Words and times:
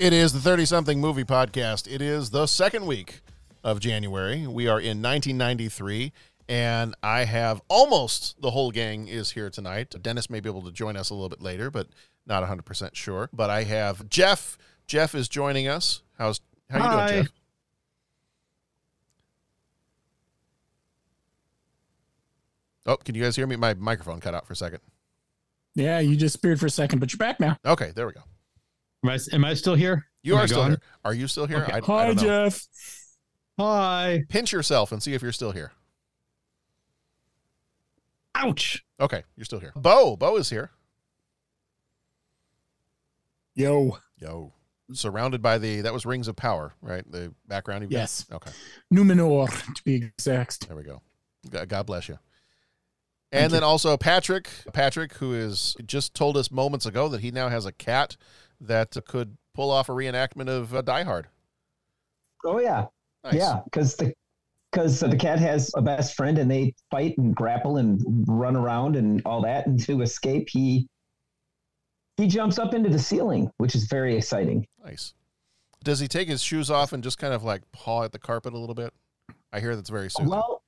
It 0.00 0.14
is 0.14 0.32
the 0.32 0.40
30 0.40 0.64
something 0.64 0.98
movie 0.98 1.24
podcast. 1.24 1.86
It 1.86 2.00
is 2.00 2.30
the 2.30 2.46
second 2.46 2.86
week 2.86 3.20
of 3.62 3.80
January. 3.80 4.46
We 4.46 4.66
are 4.66 4.80
in 4.80 5.02
1993, 5.02 6.10
and 6.48 6.94
I 7.02 7.24
have 7.24 7.60
almost 7.68 8.40
the 8.40 8.52
whole 8.52 8.70
gang 8.70 9.08
is 9.08 9.32
here 9.32 9.50
tonight. 9.50 9.94
Dennis 10.00 10.30
may 10.30 10.40
be 10.40 10.48
able 10.48 10.62
to 10.62 10.72
join 10.72 10.96
us 10.96 11.10
a 11.10 11.12
little 11.12 11.28
bit 11.28 11.42
later, 11.42 11.70
but 11.70 11.88
not 12.26 12.42
100% 12.42 12.94
sure. 12.94 13.28
But 13.30 13.50
I 13.50 13.64
have 13.64 14.08
Jeff. 14.08 14.56
Jeff 14.86 15.14
is 15.14 15.28
joining 15.28 15.68
us. 15.68 16.00
How's 16.16 16.40
how 16.70 16.78
you 16.78 16.82
Hi. 16.84 17.06
doing, 17.10 17.22
Jeff? 17.24 17.32
Oh, 22.86 22.96
can 22.96 23.14
you 23.14 23.22
guys 23.22 23.36
hear 23.36 23.46
me? 23.46 23.56
My 23.56 23.74
microphone 23.74 24.20
cut 24.20 24.34
out 24.34 24.46
for 24.46 24.54
a 24.54 24.56
second. 24.56 24.80
Yeah, 25.74 25.98
you 25.98 26.12
just 26.12 26.20
disappeared 26.36 26.58
for 26.58 26.64
a 26.66 26.70
second, 26.70 27.00
but 27.00 27.12
you're 27.12 27.18
back 27.18 27.38
now. 27.38 27.58
Okay, 27.66 27.92
there 27.94 28.06
we 28.06 28.14
go. 28.14 28.22
Am 29.02 29.10
I, 29.10 29.18
am 29.32 29.44
I 29.44 29.54
still 29.54 29.74
here? 29.74 30.06
You 30.22 30.34
Am 30.34 30.40
are 30.40 30.42
I 30.42 30.46
still 30.46 30.58
gone? 30.58 30.70
here. 30.70 30.80
Are 31.04 31.14
you 31.14 31.26
still 31.26 31.46
here? 31.46 31.58
Okay. 31.62 31.72
I, 31.72 31.76
I 31.78 31.80
Hi, 31.80 32.06
don't 32.08 32.16
know. 32.16 32.22
Jeff. 32.22 32.66
Hi. 33.58 34.24
Pinch 34.28 34.52
yourself 34.52 34.92
and 34.92 35.02
see 35.02 35.14
if 35.14 35.22
you're 35.22 35.32
still 35.32 35.52
here. 35.52 35.72
Ouch. 38.34 38.84
Okay, 39.00 39.22
you're 39.36 39.44
still 39.44 39.60
here. 39.60 39.72
Bo, 39.76 40.16
Bo 40.16 40.36
is 40.36 40.50
here. 40.50 40.70
Yo. 43.54 43.98
Yo. 44.18 44.52
Surrounded 44.92 45.40
by 45.40 45.56
the 45.58 45.82
that 45.82 45.92
was 45.92 46.04
Rings 46.04 46.26
of 46.28 46.36
Power, 46.36 46.74
right? 46.82 47.04
The 47.10 47.32
background 47.46 47.82
you've 47.82 47.90
got? 47.92 47.98
Yes. 47.98 48.26
Okay. 48.32 48.50
Numenor, 48.92 49.48
to 49.74 49.82
be 49.84 49.96
exact. 49.96 50.66
There 50.66 50.76
we 50.76 50.82
go. 50.82 51.00
God 51.48 51.68
God 51.68 51.86
bless 51.86 52.08
you. 52.08 52.18
And 53.32 53.52
then 53.52 53.62
also 53.62 53.96
Patrick, 53.96 54.50
Patrick, 54.72 55.14
who 55.14 55.32
is 55.32 55.76
just 55.86 56.14
told 56.14 56.36
us 56.36 56.50
moments 56.50 56.84
ago 56.86 57.08
that 57.08 57.20
he 57.20 57.30
now 57.30 57.48
has 57.48 57.64
a 57.64 57.70
cat 57.72 58.16
that 58.60 58.96
could 59.06 59.36
pull 59.54 59.70
off 59.70 59.88
a 59.88 59.92
reenactment 59.92 60.48
of 60.48 60.74
uh, 60.74 60.82
Die 60.82 61.02
Hard. 61.02 61.28
Oh 62.44 62.58
yeah, 62.58 62.86
Nice. 63.24 63.34
yeah, 63.34 63.60
because 63.64 63.96
the 63.96 64.14
because 64.72 65.00
the 65.00 65.16
cat 65.16 65.38
has 65.40 65.70
a 65.76 65.82
best 65.82 66.16
friend 66.16 66.38
and 66.38 66.50
they 66.50 66.72
fight 66.90 67.18
and 67.18 67.34
grapple 67.34 67.78
and 67.78 68.00
run 68.28 68.54
around 68.56 68.94
and 68.96 69.20
all 69.26 69.42
that. 69.42 69.66
And 69.66 69.80
to 69.80 70.00
escape, 70.02 70.48
he 70.48 70.86
he 72.16 72.26
jumps 72.28 72.58
up 72.58 72.72
into 72.74 72.88
the 72.88 72.98
ceiling, 72.98 73.50
which 73.58 73.74
is 73.74 73.84
very 73.84 74.16
exciting. 74.16 74.66
Nice. 74.84 75.14
Does 75.82 75.98
he 76.00 76.06
take 76.08 76.28
his 76.28 76.42
shoes 76.42 76.70
off 76.70 76.92
and 76.92 77.02
just 77.02 77.18
kind 77.18 77.32
of 77.34 77.42
like 77.42 77.62
paw 77.72 78.04
at 78.04 78.12
the 78.12 78.18
carpet 78.18 78.52
a 78.52 78.58
little 78.58 78.74
bit? 78.74 78.92
I 79.52 79.60
hear 79.60 79.74
that's 79.74 79.90
very 79.90 80.10
soothing. 80.10 80.30
Well, 80.30 80.59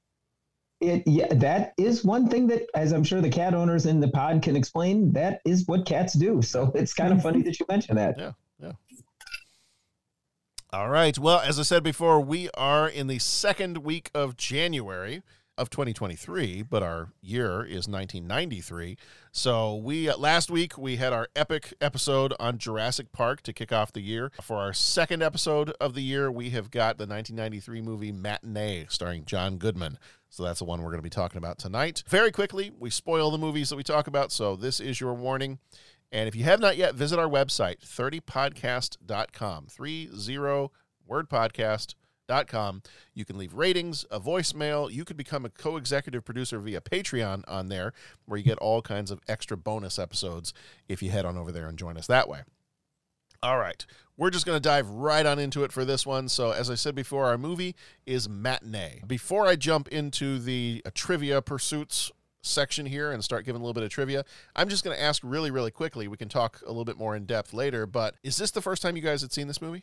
it 0.82 1.02
yeah, 1.06 1.32
that 1.34 1.72
is 1.78 2.04
one 2.04 2.28
thing 2.28 2.46
that, 2.48 2.62
as 2.74 2.92
I'm 2.92 3.04
sure 3.04 3.20
the 3.20 3.30
cat 3.30 3.54
owners 3.54 3.86
in 3.86 4.00
the 4.00 4.08
pod 4.08 4.42
can 4.42 4.56
explain, 4.56 5.12
that 5.12 5.40
is 5.44 5.66
what 5.66 5.86
cats 5.86 6.14
do. 6.14 6.42
So 6.42 6.72
it's 6.74 6.92
kind 6.92 7.12
of 7.12 7.22
funny 7.22 7.42
that 7.42 7.58
you 7.58 7.66
mention 7.68 7.96
that. 7.96 8.18
Yeah, 8.18 8.32
yeah. 8.60 8.72
All 10.72 10.88
right. 10.88 11.18
Well, 11.18 11.40
as 11.40 11.58
I 11.58 11.62
said 11.62 11.82
before, 11.82 12.20
we 12.20 12.48
are 12.54 12.88
in 12.88 13.06
the 13.06 13.18
second 13.18 13.78
week 13.78 14.10
of 14.14 14.36
January 14.36 15.22
of 15.58 15.68
2023, 15.68 16.62
but 16.62 16.82
our 16.82 17.12
year 17.20 17.62
is 17.62 17.86
1993. 17.86 18.96
So 19.32 19.76
we 19.76 20.08
uh, 20.08 20.16
last 20.16 20.50
week 20.50 20.78
we 20.78 20.96
had 20.96 21.12
our 21.12 21.28
epic 21.36 21.74
episode 21.80 22.32
on 22.40 22.58
Jurassic 22.58 23.12
Park 23.12 23.42
to 23.42 23.52
kick 23.52 23.72
off 23.72 23.92
the 23.92 24.00
year. 24.00 24.32
For 24.40 24.56
our 24.56 24.72
second 24.72 25.22
episode 25.22 25.72
of 25.80 25.94
the 25.94 26.02
year, 26.02 26.32
we 26.32 26.50
have 26.50 26.70
got 26.70 26.96
the 26.96 27.06
1993 27.06 27.82
movie 27.82 28.12
Matinee 28.12 28.86
starring 28.88 29.24
John 29.24 29.58
Goodman. 29.58 29.98
So 30.32 30.42
that's 30.44 30.60
the 30.60 30.64
one 30.64 30.80
we're 30.80 30.90
going 30.90 30.96
to 30.98 31.02
be 31.02 31.10
talking 31.10 31.36
about 31.36 31.58
tonight. 31.58 32.04
Very 32.08 32.32
quickly, 32.32 32.72
we 32.78 32.88
spoil 32.88 33.30
the 33.30 33.36
movies 33.36 33.68
that 33.68 33.76
we 33.76 33.82
talk 33.82 34.06
about, 34.06 34.32
so 34.32 34.56
this 34.56 34.80
is 34.80 34.98
your 34.98 35.12
warning. 35.12 35.58
And 36.10 36.26
if 36.26 36.34
you 36.34 36.44
have 36.44 36.58
not 36.58 36.78
yet, 36.78 36.94
visit 36.94 37.18
our 37.18 37.28
website, 37.28 37.80
30podcast.com, 37.80 39.66
30 39.66 40.08
word 41.06 41.28
podcast.com. 41.28 42.82
You 43.12 43.24
can 43.26 43.36
leave 43.36 43.52
ratings, 43.52 44.06
a 44.10 44.18
voicemail. 44.18 44.90
You 44.90 45.04
could 45.04 45.18
become 45.18 45.44
a 45.44 45.50
co 45.50 45.76
executive 45.76 46.24
producer 46.24 46.58
via 46.60 46.80
Patreon 46.80 47.44
on 47.46 47.68
there, 47.68 47.92
where 48.24 48.38
you 48.38 48.44
get 48.44 48.56
all 48.56 48.80
kinds 48.80 49.10
of 49.10 49.20
extra 49.28 49.58
bonus 49.58 49.98
episodes 49.98 50.54
if 50.88 51.02
you 51.02 51.10
head 51.10 51.26
on 51.26 51.36
over 51.36 51.52
there 51.52 51.68
and 51.68 51.78
join 51.78 51.98
us 51.98 52.06
that 52.06 52.26
way. 52.26 52.40
All 53.42 53.58
right. 53.58 53.84
We're 54.22 54.30
just 54.30 54.46
going 54.46 54.54
to 54.54 54.60
dive 54.60 54.88
right 54.88 55.26
on 55.26 55.40
into 55.40 55.64
it 55.64 55.72
for 55.72 55.84
this 55.84 56.06
one. 56.06 56.28
So, 56.28 56.52
as 56.52 56.70
I 56.70 56.76
said 56.76 56.94
before, 56.94 57.26
our 57.26 57.36
movie 57.36 57.74
is 58.06 58.28
Matinee. 58.28 59.02
Before 59.04 59.48
I 59.48 59.56
jump 59.56 59.88
into 59.88 60.38
the 60.38 60.80
uh, 60.86 60.90
trivia 60.94 61.42
pursuits 61.42 62.12
section 62.40 62.86
here 62.86 63.10
and 63.10 63.24
start 63.24 63.44
giving 63.44 63.60
a 63.60 63.64
little 63.64 63.74
bit 63.74 63.82
of 63.82 63.90
trivia, 63.90 64.24
I'm 64.54 64.68
just 64.68 64.84
going 64.84 64.96
to 64.96 65.02
ask 65.02 65.22
really, 65.24 65.50
really 65.50 65.72
quickly. 65.72 66.06
We 66.06 66.16
can 66.16 66.28
talk 66.28 66.60
a 66.64 66.68
little 66.68 66.84
bit 66.84 66.96
more 66.96 67.16
in 67.16 67.24
depth 67.24 67.52
later, 67.52 67.84
but 67.84 68.14
is 68.22 68.36
this 68.36 68.52
the 68.52 68.62
first 68.62 68.80
time 68.80 68.94
you 68.94 69.02
guys 69.02 69.22
had 69.22 69.32
seen 69.32 69.48
this 69.48 69.60
movie? 69.60 69.82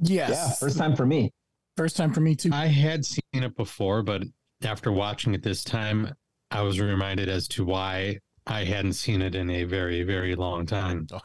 Yes. 0.00 0.30
Yeah, 0.30 0.50
first 0.54 0.76
time 0.76 0.96
for 0.96 1.06
me. 1.06 1.30
First 1.76 1.96
time 1.96 2.12
for 2.12 2.20
me 2.20 2.34
too. 2.34 2.50
I 2.52 2.66
had 2.66 3.04
seen 3.04 3.22
it 3.32 3.56
before, 3.56 4.02
but 4.02 4.24
after 4.64 4.90
watching 4.90 5.34
it 5.34 5.44
this 5.44 5.62
time, 5.62 6.12
I 6.50 6.62
was 6.62 6.80
reminded 6.80 7.28
as 7.28 7.46
to 7.50 7.64
why 7.64 8.18
I 8.44 8.64
hadn't 8.64 8.94
seen 8.94 9.22
it 9.22 9.36
in 9.36 9.50
a 9.50 9.62
very, 9.62 10.02
very 10.02 10.34
long 10.34 10.66
time. 10.66 11.06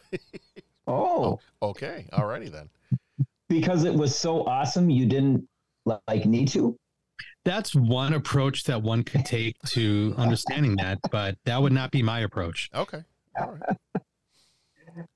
Oh, 0.89 1.39
Okay. 1.61 2.07
Alrighty 2.13 2.51
then. 2.51 2.69
because 3.47 3.83
it 3.83 3.93
was 3.93 4.15
so 4.15 4.45
awesome, 4.45 4.89
you 4.89 5.05
didn't 5.05 5.47
like 5.85 6.25
need 6.25 6.47
to. 6.49 6.75
That's 7.45 7.73
one 7.73 8.13
approach 8.13 8.65
that 8.65 8.81
one 8.81 9.03
could 9.03 9.25
take 9.25 9.55
to 9.69 10.13
understanding 10.17 10.75
that, 10.77 10.99
but 11.11 11.35
that 11.45 11.61
would 11.61 11.71
not 11.73 11.91
be 11.91 12.03
my 12.03 12.19
approach. 12.19 12.69
Okay. 12.75 13.01
All 13.39 13.51
right. 13.59 13.77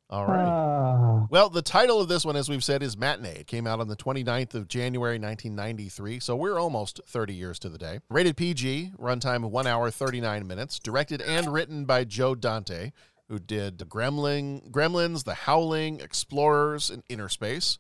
All 0.10 0.28
right. 0.28 0.46
Ah. 0.46 1.26
Well, 1.32 1.50
the 1.50 1.64
title 1.64 2.00
of 2.00 2.08
this 2.08 2.24
one, 2.24 2.36
as 2.36 2.48
we've 2.48 2.64
said, 2.64 2.84
is 2.84 2.96
Matinee. 2.96 3.40
It 3.40 3.48
came 3.48 3.66
out 3.66 3.80
on 3.80 3.88
the 3.88 3.96
29th 3.96 4.54
of 4.54 4.68
January, 4.68 5.16
1993, 5.18 6.20
so 6.20 6.36
we're 6.36 6.60
almost 6.60 7.02
30 7.08 7.34
years 7.34 7.58
to 7.60 7.70
the 7.70 7.80
day. 7.80 8.00
Rated 8.10 8.38
PG, 8.38 8.92
runtime 9.00 9.50
1 9.50 9.68
hour 9.68 9.90
39 9.90 10.46
minutes, 10.46 10.78
directed 10.78 11.20
and 11.22 11.52
written 11.52 11.86
by 11.86 12.04
Joe 12.04 12.36
Dante, 12.36 12.92
who 13.34 13.40
did 13.40 13.80
Gremlin, 13.80 14.70
Gremlins, 14.70 15.24
The 15.24 15.34
Howling, 15.34 16.00
Explorers, 16.00 16.92
and 16.92 17.02
Inner 17.10 17.30
Space. 17.30 17.80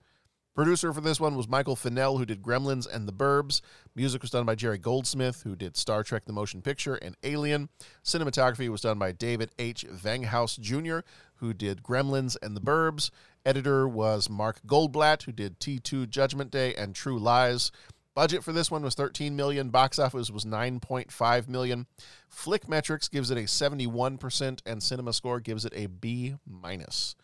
Producer 0.55 0.91
for 0.91 0.99
this 0.99 1.19
one 1.19 1.35
was 1.35 1.47
Michael 1.47 1.75
Finnell, 1.75 2.17
who 2.17 2.25
did 2.25 2.41
Gremlins 2.41 2.87
and 2.91 3.07
The 3.07 3.13
Burbs. 3.13 3.61
Music 3.95 4.23
was 4.23 4.31
done 4.31 4.47
by 4.47 4.55
Jerry 4.55 4.79
Goldsmith, 4.79 5.43
who 5.43 5.55
did 5.55 5.77
Star 5.77 6.03
Trek 6.03 6.25
The 6.25 6.33
Motion 6.33 6.63
Picture 6.63 6.95
and 6.95 7.15
Alien. 7.21 7.69
Cinematography 8.03 8.67
was 8.67 8.81
done 8.81 8.97
by 8.97 9.11
David 9.11 9.51
H. 9.59 9.85
Vanghouse 9.87 10.59
Jr., 10.59 11.05
who 11.35 11.53
did 11.53 11.83
Gremlins 11.83 12.35
and 12.41 12.57
The 12.57 12.61
Burbs. 12.61 13.11
Editor 13.45 13.87
was 13.87 14.31
Mark 14.31 14.59
Goldblatt, 14.65 15.21
who 15.23 15.31
did 15.31 15.59
T2 15.59 16.09
Judgment 16.09 16.49
Day 16.49 16.73
and 16.73 16.95
True 16.95 17.19
Lies. 17.19 17.71
Budget 18.15 18.43
for 18.43 18.51
this 18.51 18.69
one 18.69 18.83
was 18.83 18.93
13 18.95 19.35
million. 19.35 19.69
Box 19.69 19.97
office 19.97 20.29
was 20.29 20.45
9.5 20.45 21.47
million. 21.47 21.87
Flickmetrix 22.31 23.09
gives 23.09 23.31
it 23.31 23.37
a 23.37 23.41
71%, 23.41 24.59
and 24.65 24.83
Cinema 24.83 25.13
Score 25.13 25.39
gives 25.39 25.65
it 25.65 25.73
a 25.75 25.87
B 25.87 26.35
minus. 26.47 27.15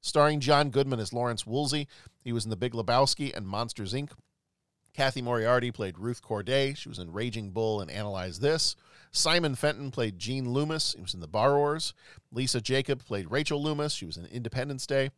Starring 0.00 0.38
John 0.38 0.70
Goodman 0.70 1.00
as 1.00 1.12
Lawrence 1.12 1.46
Woolsey. 1.46 1.88
He 2.22 2.32
was 2.32 2.44
in 2.44 2.50
The 2.50 2.56
Big 2.56 2.72
Lebowski 2.72 3.36
and 3.36 3.46
Monsters 3.46 3.92
Inc. 3.92 4.10
Cathy 4.94 5.20
Moriarty 5.20 5.70
played 5.72 5.98
Ruth 5.98 6.22
Corday. 6.22 6.74
She 6.74 6.88
was 6.88 6.98
in 6.98 7.12
Raging 7.12 7.50
Bull 7.50 7.80
and 7.80 7.90
Analyze 7.90 8.38
This. 8.38 8.76
Simon 9.10 9.54
Fenton 9.54 9.90
played 9.90 10.18
Gene 10.18 10.50
Loomis. 10.50 10.94
He 10.94 11.02
was 11.02 11.12
in 11.12 11.20
The 11.20 11.26
Borrowers. 11.26 11.92
Lisa 12.30 12.60
Jakub 12.60 13.04
played 13.04 13.30
Rachel 13.30 13.62
Loomis. 13.62 13.92
She 13.92 14.06
was 14.06 14.16
in 14.16 14.26
Independence 14.26 14.86
Day. 14.86 15.10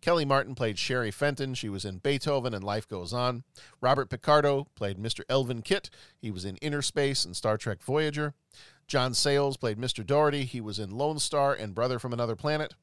Kellie 0.00 0.24
Martin 0.24 0.54
played 0.54 0.78
Sherry 0.78 1.10
Fenton. 1.10 1.54
She 1.54 1.68
was 1.68 1.84
in 1.84 1.98
Beethoven 1.98 2.54
and 2.54 2.64
Life 2.64 2.88
Goes 2.88 3.12
On. 3.12 3.44
Robert 3.80 4.10
Picardo 4.10 4.66
played 4.74 4.98
Mr. 4.98 5.20
Elvin 5.28 5.62
Kitt. 5.62 5.90
He 6.18 6.30
was 6.30 6.44
in 6.44 6.56
Inner 6.56 6.82
Space 6.82 7.24
and 7.24 7.36
Star 7.36 7.56
Trek 7.56 7.82
Voyager. 7.82 8.34
John 8.86 9.14
Sayles 9.14 9.56
played 9.56 9.78
Mr. 9.78 10.06
Doherty. 10.06 10.44
He 10.44 10.60
was 10.60 10.78
in 10.78 10.90
Lone 10.90 11.18
Star 11.18 11.54
and 11.54 11.74
Brother 11.74 11.98
from 11.98 12.12
Another 12.12 12.36
Planet. 12.36 12.74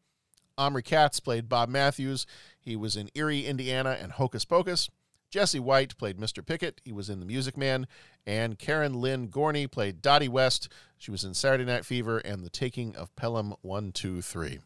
Omri 0.57 0.83
Katz 0.83 1.19
played 1.19 1.49
Bob 1.49 1.69
Matthews. 1.69 2.25
He 2.59 2.75
was 2.75 2.95
in 2.95 3.09
Erie, 3.15 3.45
Indiana 3.45 3.97
and 4.01 4.13
Hocus 4.13 4.45
Pocus. 4.45 4.89
Jesse 5.29 5.59
White 5.59 5.97
played 5.97 6.17
Mr. 6.17 6.45
Pickett. 6.45 6.81
He 6.83 6.91
was 6.91 7.09
in 7.09 7.19
The 7.19 7.25
Music 7.25 7.55
Man. 7.55 7.87
And 8.25 8.59
Karen 8.59 8.93
Lynn 8.93 9.29
Gorney 9.29 9.69
played 9.69 10.01
Dottie 10.01 10.27
West. 10.27 10.67
She 10.97 11.09
was 11.09 11.23
in 11.23 11.33
Saturday 11.33 11.65
Night 11.65 11.85
Fever 11.85 12.19
and 12.19 12.43
The 12.43 12.49
Taking 12.49 12.95
of 12.95 13.15
Pelham 13.15 13.55
123. 13.61 14.59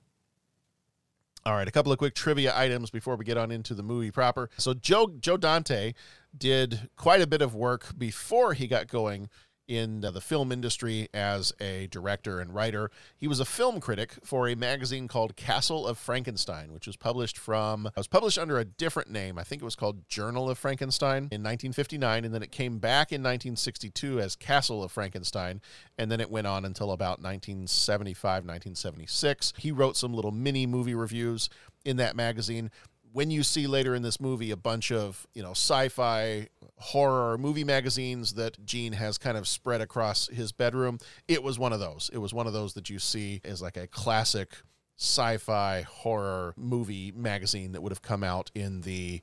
All 1.47 1.53
right, 1.53 1.67
a 1.67 1.71
couple 1.71 1.91
of 1.91 1.99
quick 1.99 2.15
trivia 2.15 2.57
items 2.57 2.89
before 2.89 3.15
we 3.15 3.23
get 3.23 3.37
on 3.37 3.51
into 3.51 3.75
the 3.75 3.83
movie 3.83 4.09
proper. 4.09 4.49
So 4.57 4.73
Joe 4.73 5.13
Joe 5.19 5.37
Dante 5.37 5.93
did 6.35 6.89
quite 6.95 7.21
a 7.21 7.27
bit 7.27 7.43
of 7.43 7.53
work 7.53 7.95
before 7.95 8.53
he 8.53 8.65
got 8.65 8.87
going 8.87 9.29
in 9.67 10.01
the 10.01 10.21
film 10.21 10.51
industry 10.51 11.07
as 11.13 11.53
a 11.59 11.87
director 11.87 12.39
and 12.39 12.53
writer. 12.53 12.91
He 13.17 13.27
was 13.27 13.39
a 13.39 13.45
film 13.45 13.79
critic 13.79 14.13
for 14.23 14.47
a 14.47 14.55
magazine 14.55 15.07
called 15.07 15.35
Castle 15.35 15.87
of 15.87 15.97
Frankenstein, 15.97 16.71
which 16.73 16.87
was 16.87 16.95
published 16.95 17.37
from 17.37 17.89
was 17.95 18.07
published 18.07 18.37
under 18.37 18.59
a 18.59 18.65
different 18.65 19.09
name. 19.09 19.37
I 19.37 19.43
think 19.43 19.61
it 19.61 19.65
was 19.65 19.75
called 19.75 20.07
Journal 20.07 20.49
of 20.49 20.57
Frankenstein 20.57 21.29
in 21.31 21.41
1959 21.41 22.25
and 22.25 22.33
then 22.33 22.43
it 22.43 22.51
came 22.51 22.79
back 22.79 23.11
in 23.11 23.21
1962 23.21 24.19
as 24.19 24.35
Castle 24.35 24.83
of 24.83 24.91
Frankenstein 24.91 25.61
and 25.97 26.11
then 26.11 26.19
it 26.19 26.29
went 26.29 26.47
on 26.47 26.65
until 26.65 26.91
about 26.91 27.19
1975, 27.21 28.23
1976. 28.23 29.53
He 29.57 29.71
wrote 29.71 29.97
some 29.97 30.13
little 30.13 30.31
mini 30.31 30.65
movie 30.65 30.95
reviews 30.95 31.49
in 31.83 31.97
that 31.97 32.15
magazine 32.15 32.71
when 33.15 33.31
you 33.31 33.43
see 33.43 33.65
later 33.65 33.95
in 33.95 34.01
this 34.01 34.19
movie 34.19 34.51
a 34.51 34.57
bunch 34.57 34.91
of 34.91 35.25
you 35.33 35.41
know 35.41 35.51
sci-fi 35.51 36.49
horror 36.75 37.37
movie 37.37 37.63
magazines 37.63 38.33
that 38.33 38.63
Gene 38.65 38.91
has 38.91 39.17
kind 39.17 39.37
of 39.37 39.47
spread 39.47 39.79
across 39.79 40.27
his 40.27 40.51
bedroom, 40.51 40.99
it 41.25 41.41
was 41.41 41.57
one 41.57 41.71
of 41.71 41.79
those. 41.79 42.09
It 42.11 42.17
was 42.17 42.33
one 42.33 42.45
of 42.45 42.51
those 42.51 42.73
that 42.73 42.89
you 42.89 42.99
see 42.99 43.39
as 43.45 43.61
like 43.61 43.77
a 43.77 43.87
classic 43.87 44.57
sci-fi 44.97 45.83
horror 45.83 46.53
movie 46.57 47.13
magazine 47.15 47.71
that 47.71 47.81
would 47.81 47.93
have 47.93 48.01
come 48.01 48.21
out 48.21 48.51
in 48.53 48.81
the 48.81 49.21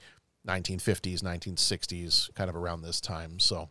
1950s, 0.49 1.23
1960s, 1.23 2.35
kind 2.35 2.49
of 2.49 2.57
around 2.57 2.81
this 2.81 2.99
time. 2.99 3.39
So 3.39 3.69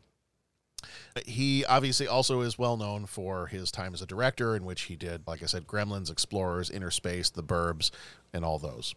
he 1.25 1.65
obviously 1.65 2.07
also 2.07 2.41
is 2.41 2.59
well 2.59 2.77
known 2.77 3.07
for 3.07 3.47
his 3.47 3.71
time 3.71 3.95
as 3.95 4.03
a 4.03 4.07
director, 4.07 4.55
in 4.55 4.65
which 4.65 4.83
he 4.83 4.95
did, 4.95 5.23
like 5.25 5.41
I 5.41 5.47
said, 5.47 5.65
Gremlins, 5.65 6.11
Explorers, 6.11 6.69
Inner 6.69 6.91
Space, 6.91 7.31
The 7.31 7.43
Burbs, 7.43 7.89
and 8.31 8.45
all 8.45 8.59
those. 8.59 8.93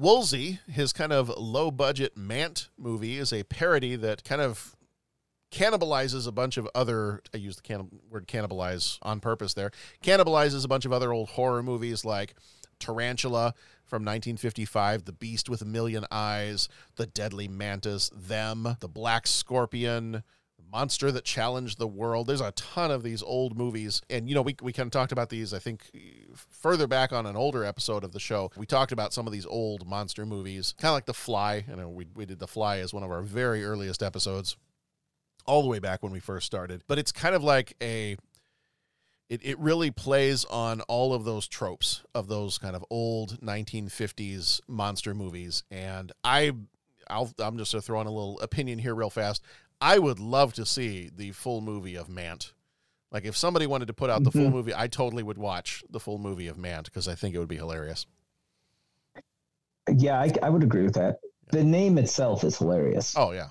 Woolsey, 0.00 0.60
his 0.66 0.94
kind 0.94 1.12
of 1.12 1.28
low 1.28 1.70
budget 1.70 2.16
Mant 2.16 2.70
movie, 2.78 3.18
is 3.18 3.34
a 3.34 3.42
parody 3.42 3.96
that 3.96 4.24
kind 4.24 4.40
of 4.40 4.74
cannibalizes 5.52 6.26
a 6.26 6.32
bunch 6.32 6.56
of 6.56 6.66
other 6.74 7.20
I 7.34 7.36
use 7.36 7.56
the 7.56 7.86
word 8.08 8.26
cannibalize 8.26 8.98
on 9.02 9.20
purpose 9.20 9.52
there. 9.52 9.70
Cannibalizes 10.02 10.64
a 10.64 10.68
bunch 10.68 10.86
of 10.86 10.92
other 10.94 11.12
old 11.12 11.28
horror 11.28 11.62
movies 11.62 12.02
like 12.02 12.34
Tarantula 12.78 13.52
from 13.84 14.00
1955, 14.02 15.04
The 15.04 15.12
Beast 15.12 15.50
with 15.50 15.60
a 15.60 15.66
Million 15.66 16.06
Eyes, 16.10 16.70
The 16.96 17.04
Deadly 17.04 17.46
Mantis, 17.46 18.10
Them, 18.16 18.78
The 18.80 18.88
Black 18.88 19.26
Scorpion, 19.26 20.22
Monster 20.72 21.10
That 21.12 21.24
Challenged 21.24 21.78
the 21.78 21.86
World. 21.86 22.26
There's 22.26 22.40
a 22.40 22.52
ton 22.52 22.90
of 22.90 23.02
these 23.02 23.22
old 23.22 23.56
movies. 23.56 24.02
And, 24.08 24.28
you 24.28 24.34
know, 24.34 24.42
we, 24.42 24.56
we 24.62 24.72
kind 24.72 24.86
of 24.86 24.92
talked 24.92 25.12
about 25.12 25.28
these, 25.28 25.52
I 25.52 25.58
think, 25.58 25.90
further 26.50 26.86
back 26.86 27.12
on 27.12 27.26
an 27.26 27.36
older 27.36 27.64
episode 27.64 28.04
of 28.04 28.12
the 28.12 28.20
show. 28.20 28.50
We 28.56 28.66
talked 28.66 28.92
about 28.92 29.12
some 29.12 29.26
of 29.26 29.32
these 29.32 29.46
old 29.46 29.86
monster 29.86 30.24
movies, 30.24 30.74
kind 30.78 30.90
of 30.90 30.94
like 30.94 31.06
The 31.06 31.14
Fly. 31.14 31.64
I 31.70 31.74
know 31.74 31.88
we, 31.88 32.06
we 32.14 32.26
did 32.26 32.38
The 32.38 32.46
Fly 32.46 32.78
as 32.78 32.94
one 32.94 33.02
of 33.02 33.10
our 33.10 33.22
very 33.22 33.64
earliest 33.64 34.02
episodes, 34.02 34.56
all 35.46 35.62
the 35.62 35.68
way 35.68 35.78
back 35.78 36.02
when 36.02 36.12
we 36.12 36.20
first 36.20 36.46
started. 36.46 36.82
But 36.86 36.98
it's 36.98 37.12
kind 37.12 37.34
of 37.34 37.42
like 37.42 37.74
a. 37.82 38.16
It, 39.28 39.40
it 39.44 39.58
really 39.60 39.92
plays 39.92 40.44
on 40.46 40.80
all 40.82 41.14
of 41.14 41.24
those 41.24 41.46
tropes 41.46 42.02
of 42.16 42.26
those 42.26 42.58
kind 42.58 42.74
of 42.74 42.84
old 42.90 43.40
1950s 43.40 44.60
monster 44.66 45.14
movies. 45.14 45.62
And 45.70 46.10
I 46.24 46.50
I'll, 47.10 47.32
I'm 47.38 47.58
just 47.58 47.72
going 47.72 47.80
to 47.80 47.86
throw 47.86 48.00
in 48.00 48.06
a 48.06 48.10
little 48.10 48.40
opinion 48.40 48.78
here 48.78 48.94
real 48.94 49.10
fast. 49.10 49.42
I 49.80 49.98
would 49.98 50.20
love 50.20 50.52
to 50.54 50.66
see 50.66 51.10
the 51.14 51.32
full 51.32 51.60
movie 51.60 51.96
of 51.96 52.08
Mant. 52.08 52.52
Like 53.10 53.24
if 53.24 53.36
somebody 53.36 53.66
wanted 53.66 53.86
to 53.86 53.94
put 53.94 54.10
out 54.10 54.22
the 54.22 54.30
mm-hmm. 54.30 54.40
full 54.40 54.50
movie, 54.50 54.74
I 54.74 54.86
totally 54.86 55.22
would 55.22 55.38
watch 55.38 55.82
the 55.90 56.00
full 56.00 56.18
movie 56.18 56.48
of 56.48 56.58
Mant 56.58 56.84
because 56.84 57.08
I 57.08 57.14
think 57.14 57.34
it 57.34 57.38
would 57.38 57.48
be 57.48 57.56
hilarious. 57.56 58.06
Yeah, 59.88 60.20
I, 60.20 60.32
I 60.42 60.50
would 60.50 60.62
agree 60.62 60.84
with 60.84 60.94
that. 60.94 61.18
Yeah. 61.22 61.60
The 61.60 61.64
name 61.64 61.98
itself 61.98 62.44
is 62.44 62.58
hilarious. 62.58 63.14
Oh 63.16 63.32
yeah. 63.32 63.48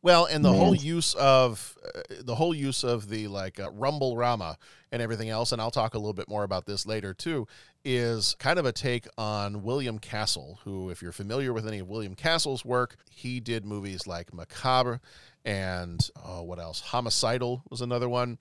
Well, 0.00 0.26
and 0.26 0.44
the 0.44 0.50
Man. 0.50 0.60
whole 0.60 0.74
use 0.74 1.14
of 1.14 1.76
uh, 1.84 2.00
the 2.20 2.36
whole 2.36 2.54
use 2.54 2.84
of 2.84 3.08
the 3.08 3.26
like 3.28 3.58
uh, 3.58 3.70
Rumble 3.70 4.16
Rama 4.16 4.56
and 4.92 5.02
everything 5.02 5.28
else, 5.28 5.52
and 5.52 5.60
I'll 5.60 5.70
talk 5.70 5.94
a 5.94 5.98
little 5.98 6.12
bit 6.12 6.28
more 6.28 6.44
about 6.44 6.66
this 6.66 6.86
later 6.86 7.12
too, 7.12 7.48
is 7.84 8.36
kind 8.38 8.58
of 8.58 8.64
a 8.64 8.72
take 8.72 9.06
on 9.18 9.62
William 9.62 9.98
Castle, 9.98 10.60
who, 10.64 10.90
if 10.90 11.02
you're 11.02 11.12
familiar 11.12 11.52
with 11.52 11.66
any 11.66 11.80
of 11.80 11.88
William 11.88 12.14
Castle's 12.14 12.64
work, 12.64 12.96
he 13.10 13.40
did 13.40 13.64
movies 13.64 14.06
like 14.06 14.32
Macabre 14.32 15.00
and 15.44 16.08
oh, 16.24 16.42
what 16.42 16.58
else? 16.58 16.80
Homicidal 16.80 17.62
was 17.68 17.80
another 17.80 18.08
one, 18.08 18.38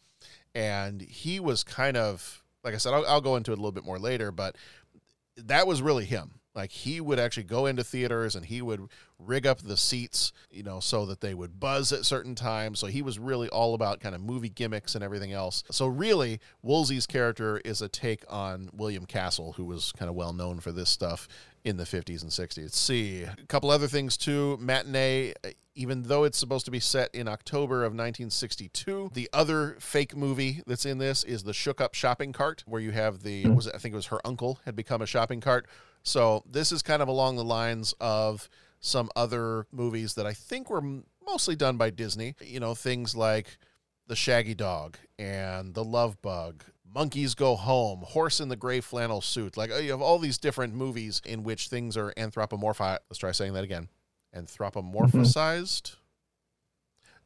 and 0.53 1.01
he 1.01 1.39
was 1.39 1.63
kind 1.63 1.97
of 1.97 2.43
like 2.63 2.75
I 2.75 2.77
said, 2.77 2.93
I'll, 2.93 3.05
I'll 3.07 3.21
go 3.21 3.35
into 3.35 3.51
it 3.51 3.55
a 3.55 3.61
little 3.61 3.71
bit 3.71 3.85
more 3.85 3.99
later, 3.99 4.31
but 4.31 4.55
that 5.37 5.65
was 5.65 5.81
really 5.81 6.05
him 6.05 6.39
like 6.57 6.71
he 6.71 6.99
would 6.99 7.19
actually 7.19 7.43
go 7.43 7.67
into 7.67 7.83
theaters 7.83 8.35
and 8.35 8.45
he 8.45 8.61
would 8.61 8.89
rig 9.19 9.45
up 9.45 9.59
the 9.59 9.77
seats, 9.77 10.33
you 10.51 10.63
know, 10.63 10.79
so 10.79 11.05
that 11.05 11.21
they 11.21 11.33
would 11.33 11.59
buzz 11.59 11.93
at 11.93 12.03
certain 12.03 12.33
times. 12.33 12.79
So 12.79 12.87
he 12.87 13.03
was 13.03 13.19
really 13.19 13.47
all 13.47 13.75
about 13.75 13.99
kind 13.99 14.15
of 14.15 14.21
movie 14.21 14.49
gimmicks 14.49 14.95
and 14.95 15.03
everything 15.03 15.31
else. 15.31 15.63
So 15.69 15.85
really, 15.85 16.39
Woolsey's 16.63 17.05
character 17.05 17.61
is 17.63 17.81
a 17.81 17.87
take 17.87 18.25
on 18.27 18.71
William 18.73 19.05
Castle, 19.05 19.53
who 19.53 19.65
was 19.65 19.91
kind 19.91 20.09
of 20.09 20.15
well 20.15 20.33
known 20.33 20.59
for 20.59 20.71
this 20.71 20.89
stuff 20.89 21.27
in 21.63 21.77
the 21.77 21.83
50s 21.83 22.23
and 22.23 22.31
60s. 22.31 22.57
Let's 22.57 22.79
see 22.79 23.23
a 23.23 23.35
couple 23.47 23.69
other 23.69 23.87
things 23.87 24.17
too. 24.17 24.57
Matinee 24.59 25.33
uh, 25.43 25.49
even 25.77 26.03
though 26.03 26.23
it's 26.23 26.39
supposed 26.39 26.65
to 26.65 26.71
be 26.71 26.79
set 26.79 27.13
in 27.13 27.27
October 27.27 27.83
of 27.83 27.91
1962. 27.91 29.11
The 29.13 29.29
other 29.31 29.77
fake 29.79 30.15
movie 30.15 30.63
that's 30.65 30.87
in 30.87 30.97
this 30.97 31.23
is 31.23 31.43
the 31.43 31.53
Shook 31.53 31.79
Up 31.79 31.93
Shopping 31.93 32.33
Cart, 32.33 32.63
where 32.65 32.81
you 32.81 32.91
have 32.91 33.21
the 33.21 33.43
mm-hmm. 33.43 33.53
was 33.53 33.67
it, 33.67 33.75
I 33.75 33.77
think 33.77 33.93
it 33.93 33.95
was 33.95 34.07
her 34.07 34.19
uncle 34.25 34.59
had 34.65 34.75
become 34.75 35.03
a 35.03 35.05
shopping 35.05 35.39
cart. 35.39 35.67
So 36.07 36.41
this 36.49 36.71
is 36.71 36.81
kind 36.81 37.01
of 37.01 37.09
along 37.09 37.35
the 37.35 37.43
lines 37.43 37.93
of 37.99 38.49
some 38.79 39.09
other 39.17 39.67
movies 39.73 40.13
that 40.13 40.25
I 40.25 40.31
think 40.31 40.69
were 40.69 41.01
mostly 41.25 41.57
done 41.57 41.75
by 41.75 41.89
Disney. 41.89 42.33
You 42.39 42.61
know, 42.61 42.75
things 42.75 43.13
like 43.13 43.57
The 44.07 44.15
Shaggy 44.15 44.55
Dog 44.55 44.97
and 45.19 45.73
The 45.73 45.83
Love 45.83 46.21
Bug, 46.21 46.63
Monkeys 46.89 47.35
Go 47.35 47.57
Home, 47.57 48.05
Horse 48.07 48.39
in 48.39 48.47
the 48.47 48.55
Gray 48.55 48.79
Flannel 48.79 49.19
Suit. 49.19 49.57
Like 49.57 49.69
you 49.81 49.91
have 49.91 50.01
all 50.01 50.17
these 50.17 50.37
different 50.37 50.73
movies 50.73 51.21
in 51.25 51.43
which 51.43 51.67
things 51.67 51.97
are 51.97 52.13
anthropomorphized. 52.15 52.99
Let's 53.09 53.19
try 53.19 53.33
saying 53.33 53.51
that 53.55 53.65
again. 53.65 53.89
Anthropomorphized, 54.33 55.11
mm-hmm. 55.11 55.97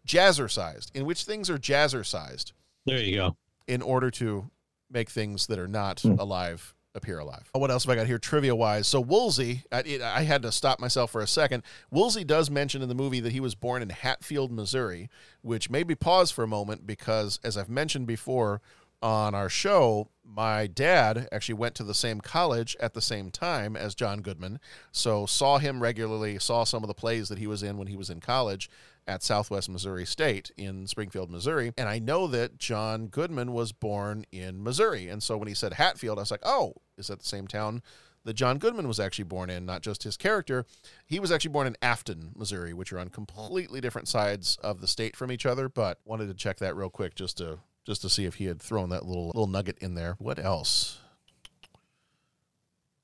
jazzercised, 0.07 0.89
in 0.95 1.05
which 1.05 1.23
things 1.23 1.51
are 1.51 1.59
jazzercised. 1.59 2.53
There 2.87 2.97
you 2.97 3.15
go. 3.15 3.37
In 3.67 3.83
order 3.83 4.09
to 4.09 4.49
make 4.89 5.11
things 5.11 5.45
that 5.47 5.59
are 5.59 5.67
not 5.67 5.97
mm. 5.97 6.19
alive 6.19 6.73
appear 6.95 7.19
alive. 7.19 7.49
Oh, 7.53 7.59
what 7.59 7.71
else 7.71 7.85
have 7.85 7.91
I 7.91 7.95
got 7.95 8.07
here 8.07 8.17
trivia 8.17 8.55
wise? 8.55 8.87
So 8.87 8.99
Woolsey, 9.01 9.63
I, 9.71 9.79
it, 9.79 10.01
I, 10.01 10.23
had 10.23 10.41
to 10.43 10.51
stop 10.51 10.79
myself 10.79 11.11
for 11.11 11.21
a 11.21 11.27
second. 11.27 11.63
Woolsey 11.89 12.23
does 12.23 12.49
mention 12.49 12.81
in 12.81 12.89
the 12.89 12.95
movie 12.95 13.19
that 13.21 13.31
he 13.31 13.39
was 13.39 13.55
born 13.55 13.81
in 13.81 13.89
Hatfield, 13.89 14.51
Missouri, 14.51 15.09
which 15.41 15.69
made 15.69 15.87
me 15.87 15.95
pause 15.95 16.31
for 16.31 16.43
a 16.43 16.47
moment 16.47 16.85
because, 16.85 17.39
as 17.43 17.57
I've 17.57 17.69
mentioned 17.69 18.07
before 18.07 18.61
on 19.01 19.33
our 19.33 19.49
show, 19.49 20.09
my 20.23 20.67
dad 20.67 21.27
actually 21.31 21.55
went 21.55 21.75
to 21.75 21.83
the 21.83 21.93
same 21.93 22.21
college 22.21 22.77
at 22.79 22.93
the 22.93 23.01
same 23.01 23.31
time 23.31 23.75
as 23.75 23.95
John 23.95 24.21
Goodman, 24.21 24.59
so 24.91 25.25
saw 25.25 25.57
him 25.57 25.81
regularly, 25.81 26.39
saw 26.39 26.63
some 26.63 26.83
of 26.83 26.87
the 26.87 26.93
plays 26.93 27.27
that 27.29 27.39
he 27.39 27.47
was 27.47 27.63
in 27.63 27.77
when 27.77 27.87
he 27.87 27.95
was 27.95 28.09
in 28.09 28.19
college 28.19 28.69
at 29.07 29.23
Southwest 29.23 29.69
Missouri 29.69 30.05
State 30.05 30.51
in 30.57 30.87
Springfield, 30.87 31.29
Missouri. 31.29 31.73
And 31.77 31.89
I 31.89 31.99
know 31.99 32.27
that 32.27 32.57
John 32.57 33.07
Goodman 33.07 33.53
was 33.53 33.71
born 33.71 34.25
in 34.31 34.63
Missouri. 34.63 35.09
And 35.09 35.21
so 35.21 35.37
when 35.37 35.47
he 35.47 35.53
said 35.53 35.73
Hatfield, 35.73 36.17
I 36.17 36.21
was 36.21 36.31
like, 36.31 36.43
oh, 36.43 36.75
is 36.97 37.07
that 37.07 37.19
the 37.19 37.25
same 37.25 37.47
town 37.47 37.81
that 38.23 38.33
John 38.33 38.57
Goodman 38.57 38.87
was 38.87 38.99
actually 38.99 39.25
born 39.25 39.49
in, 39.49 39.65
not 39.65 39.81
just 39.81 40.03
his 40.03 40.17
character. 40.17 40.65
He 41.05 41.19
was 41.19 41.31
actually 41.31 41.51
born 41.51 41.67
in 41.67 41.75
Affton, 41.81 42.35
Missouri, 42.35 42.73
which 42.73 42.93
are 42.93 42.99
on 42.99 43.09
completely 43.09 43.81
different 43.81 44.07
sides 44.07 44.57
of 44.63 44.81
the 44.81 44.87
state 44.87 45.15
from 45.15 45.31
each 45.31 45.45
other, 45.45 45.67
but 45.67 45.99
wanted 46.05 46.27
to 46.27 46.33
check 46.33 46.57
that 46.57 46.75
real 46.75 46.89
quick 46.89 47.15
just 47.15 47.37
to 47.37 47.59
just 47.83 48.03
to 48.03 48.09
see 48.09 48.25
if 48.25 48.35
he 48.35 48.45
had 48.45 48.61
thrown 48.61 48.89
that 48.89 49.05
little 49.05 49.27
little 49.27 49.47
nugget 49.47 49.77
in 49.79 49.95
there. 49.95 50.15
What 50.19 50.37
else? 50.37 51.00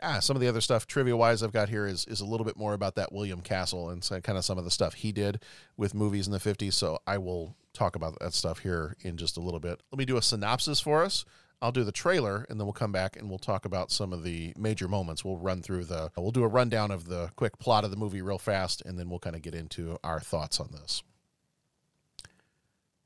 Ah, 0.02 0.20
some 0.20 0.36
of 0.36 0.42
the 0.42 0.48
other 0.48 0.62
stuff 0.62 0.88
trivia 0.88 1.16
wise 1.16 1.44
I've 1.44 1.54
got 1.54 1.70
here 1.70 1.88
is 1.88 2.06
is 2.06 2.22
a 2.22 2.26
little 2.26 2.46
bit 2.46 2.58
more 2.58 2.74
about 2.74 2.96
that 2.96 3.12
William 3.12 3.42
Castle 3.42 3.90
and 3.90 4.04
so 4.04 4.20
kind 4.22 4.38
of 4.38 4.46
some 4.46 4.58
of 4.58 4.64
the 4.64 4.72
stuff 4.72 4.96
he 4.96 5.12
did 5.12 5.42
with 5.76 5.94
movies 5.94 6.28
in 6.28 6.34
the 6.34 6.40
50s. 6.40 6.74
So 6.74 7.00
I 7.08 7.18
will 7.18 7.56
talk 7.74 7.96
about 7.96 8.18
that 8.20 8.34
stuff 8.34 8.60
here 8.60 8.96
in 9.02 9.18
just 9.18 9.38
a 9.38 9.42
little 9.42 9.60
bit. 9.60 9.82
Let 9.92 10.00
me 10.00 10.06
do 10.06 10.18
a 10.18 10.22
synopsis 10.22 10.80
for 10.80 11.04
us. 11.04 11.26
I'll 11.62 11.72
do 11.72 11.84
the 11.84 11.92
trailer 11.92 12.46
and 12.50 12.60
then 12.60 12.68
we'll 12.68 12.74
come 12.74 12.92
back 12.92 13.16
and 13.16 13.30
we'll 13.30 13.40
talk 13.40 13.66
about 13.66 13.92
some 13.92 14.14
of 14.14 14.24
the 14.24 14.54
major 14.58 14.88
moments. 14.88 15.26
We'll 15.26 15.38
run 15.38 15.64
through 15.64 15.86
the, 15.86 16.12
we'll 16.16 16.32
do 16.32 16.44
a 16.44 16.48
rundown 16.48 16.92
of 16.92 17.06
the 17.06 17.32
quick 17.36 17.58
plot 17.58 17.84
of 17.84 17.90
the 17.90 17.98
movie 17.98 18.22
real 18.22 18.38
fast 18.38 18.84
and 18.86 19.00
then 19.00 19.10
we'll 19.10 19.20
kind 19.20 19.36
of 19.36 19.42
get 19.42 19.56
into 19.56 19.98
our 20.04 20.20
thoughts 20.20 20.60
on 20.60 20.70
this. 20.72 21.02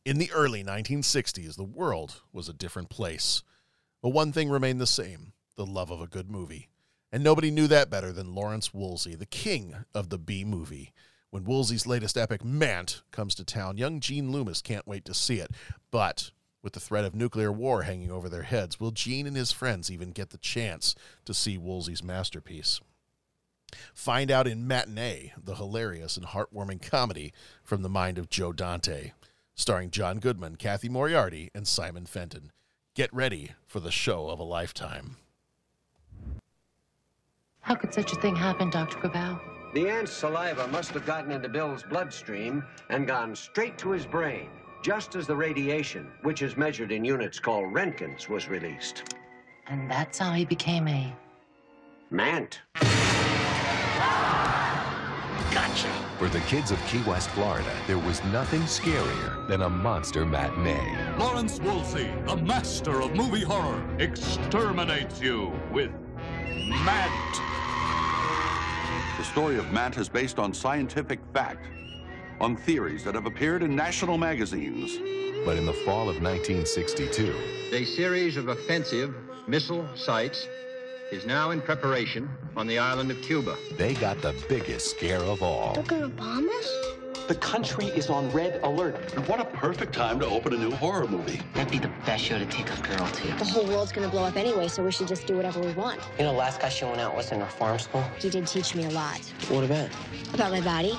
In 0.03 0.17
the 0.17 0.31
early 0.33 0.63
1960s, 0.63 1.55
the 1.55 1.63
world 1.63 2.21
was 2.33 2.49
a 2.49 2.53
different 2.53 2.89
place. 2.89 3.43
But 4.01 4.09
one 4.09 4.31
thing 4.33 4.49
remained 4.49 4.81
the 4.81 4.87
same 4.87 5.33
the 5.55 5.65
love 5.65 5.91
of 5.91 6.01
a 6.01 6.07
good 6.07 6.31
movie. 6.31 6.70
And 7.11 7.23
nobody 7.23 7.51
knew 7.51 7.67
that 7.67 7.89
better 7.89 8.13
than 8.13 8.33
Lawrence 8.33 8.73
Woolsey, 8.73 9.15
the 9.15 9.25
king 9.25 9.75
of 9.93 10.09
the 10.09 10.17
B 10.17 10.45
movie. 10.45 10.93
When 11.29 11.43
Woolsey's 11.43 11.87
latest 11.87 12.17
epic, 12.17 12.43
Mant, 12.43 13.01
comes 13.11 13.35
to 13.35 13.43
town, 13.43 13.77
young 13.77 13.99
Gene 13.99 14.31
Loomis 14.31 14.61
can't 14.61 14.87
wait 14.87 15.05
to 15.05 15.13
see 15.13 15.39
it. 15.39 15.51
But 15.91 16.31
with 16.61 16.73
the 16.73 16.79
threat 16.79 17.05
of 17.05 17.15
nuclear 17.15 17.51
war 17.51 17.83
hanging 17.83 18.11
over 18.11 18.29
their 18.29 18.43
heads, 18.43 18.79
will 18.79 18.91
Gene 18.91 19.27
and 19.27 19.35
his 19.35 19.51
friends 19.51 19.91
even 19.91 20.11
get 20.11 20.29
the 20.29 20.37
chance 20.37 20.95
to 21.25 21.33
see 21.33 21.57
Woolsey's 21.57 22.03
masterpiece? 22.03 22.79
Find 23.93 24.29
out 24.29 24.47
in 24.47 24.67
Matinee, 24.67 25.33
the 25.41 25.55
hilarious 25.55 26.17
and 26.17 26.25
heartwarming 26.25 26.81
comedy 26.81 27.33
from 27.63 27.81
the 27.81 27.89
mind 27.89 28.17
of 28.17 28.29
Joe 28.29 28.51
Dante, 28.51 29.13
starring 29.55 29.91
John 29.91 30.19
Goodman, 30.19 30.57
Cathy 30.57 30.89
Moriarty, 30.89 31.49
and 31.55 31.67
Simon 31.67 32.05
Fenton. 32.05 32.51
Get 32.93 33.13
ready 33.13 33.51
for 33.65 33.79
the 33.79 33.91
show 33.91 34.29
of 34.29 34.39
a 34.39 34.43
lifetime. 34.43 35.17
How 37.61 37.75
could 37.75 37.93
such 37.93 38.11
a 38.11 38.15
thing 38.15 38.35
happen, 38.35 38.69
Dr. 38.69 38.97
Cabal? 38.97 39.39
The 39.73 39.87
ant's 39.87 40.11
saliva 40.11 40.67
must 40.67 40.91
have 40.91 41.05
gotten 41.05 41.31
into 41.31 41.47
Bill's 41.47 41.83
bloodstream 41.83 42.63
and 42.89 43.07
gone 43.07 43.35
straight 43.35 43.77
to 43.77 43.91
his 43.91 44.05
brain, 44.05 44.49
just 44.81 45.15
as 45.15 45.27
the 45.27 45.35
radiation, 45.35 46.07
which 46.23 46.41
is 46.41 46.57
measured 46.57 46.91
in 46.91 47.05
units 47.05 47.39
called 47.39 47.73
Roentgens, 47.73 48.27
was 48.27 48.49
released. 48.49 49.15
And 49.67 49.89
that's 49.89 50.17
how 50.17 50.33
he 50.33 50.43
became 50.43 50.87
a. 50.87 51.15
Mant. 52.09 52.59
Gotcha. 55.51 55.89
For 56.17 56.27
the 56.29 56.39
kids 56.41 56.71
of 56.71 56.85
Key 56.87 57.01
West, 57.07 57.29
Florida, 57.29 57.71
there 57.87 57.97
was 57.97 58.23
nothing 58.25 58.61
scarier 58.61 59.47
than 59.47 59.61
a 59.61 59.69
monster 59.69 60.25
matinee. 60.25 60.97
Lawrence 61.17 61.59
Woolsey, 61.59 62.09
the 62.25 62.35
master 62.37 63.01
of 63.01 63.15
movie 63.15 63.43
horror, 63.43 63.83
exterminates 63.99 65.21
you 65.21 65.51
with 65.71 65.91
Mant. 66.71 67.41
The 69.17 69.23
story 69.23 69.57
of 69.57 69.71
Mant 69.71 69.97
is 69.97 70.09
based 70.09 70.39
on 70.39 70.53
scientific 70.53 71.19
fact, 71.33 71.67
on 72.39 72.55
theories 72.55 73.03
that 73.03 73.13
have 73.15 73.25
appeared 73.25 73.61
in 73.61 73.75
national 73.75 74.17
magazines. 74.17 74.97
But 75.45 75.57
in 75.57 75.65
the 75.65 75.73
fall 75.73 76.09
of 76.09 76.21
1962, 76.21 77.35
a 77.71 77.83
series 77.83 78.37
of 78.37 78.47
offensive 78.47 79.13
missile 79.47 79.87
sites 79.95 80.47
is 81.11 81.25
now 81.25 81.51
in 81.51 81.61
preparation 81.61 82.29
on 82.55 82.67
the 82.67 82.77
island 82.77 83.11
of 83.11 83.21
Cuba. 83.21 83.57
They 83.77 83.93
got 83.95 84.21
the 84.21 84.33
biggest 84.47 84.91
scare 84.91 85.19
of 85.19 85.43
all. 85.43 85.73
They're 85.73 85.83
gonna 85.83 86.09
bomb 86.09 86.47
us? 86.47 87.00
The 87.27 87.35
country 87.35 87.85
is 87.87 88.09
on 88.09 88.29
red 88.31 88.59
alert. 88.63 88.95
And 89.15 89.27
what 89.27 89.39
a 89.39 89.45
perfect 89.45 89.93
time 89.93 90.19
to 90.19 90.25
open 90.25 90.53
a 90.53 90.57
new 90.57 90.71
horror 90.71 91.07
movie. 91.07 91.41
That'd 91.53 91.71
be 91.71 91.79
the 91.79 91.91
best 92.05 92.23
show 92.23 92.37
to 92.37 92.45
take 92.45 92.69
a 92.69 92.81
girl 92.81 93.07
to. 93.07 93.27
The 93.27 93.45
whole 93.45 93.65
world's 93.65 93.91
gonna 93.91 94.09
blow 94.09 94.23
up 94.23 94.35
anyway, 94.35 94.67
so 94.67 94.83
we 94.83 94.91
should 94.91 95.07
just 95.07 95.27
do 95.27 95.35
whatever 95.35 95.59
we 95.59 95.71
want. 95.73 95.99
You 96.17 96.25
know, 96.25 96.31
the 96.31 96.37
last 96.37 96.61
guy 96.61 96.69
she 96.69 96.85
went 96.85 96.99
out 96.99 97.15
with 97.15 97.31
in 97.31 97.39
her 97.39 97.45
farm 97.45 97.79
school? 97.79 98.03
He 98.19 98.29
did 98.29 98.47
teach 98.47 98.75
me 98.75 98.85
a 98.85 98.89
lot. 98.89 99.19
What 99.49 99.63
about? 99.63 99.89
About 100.33 100.51
my 100.51 100.61
body. 100.61 100.97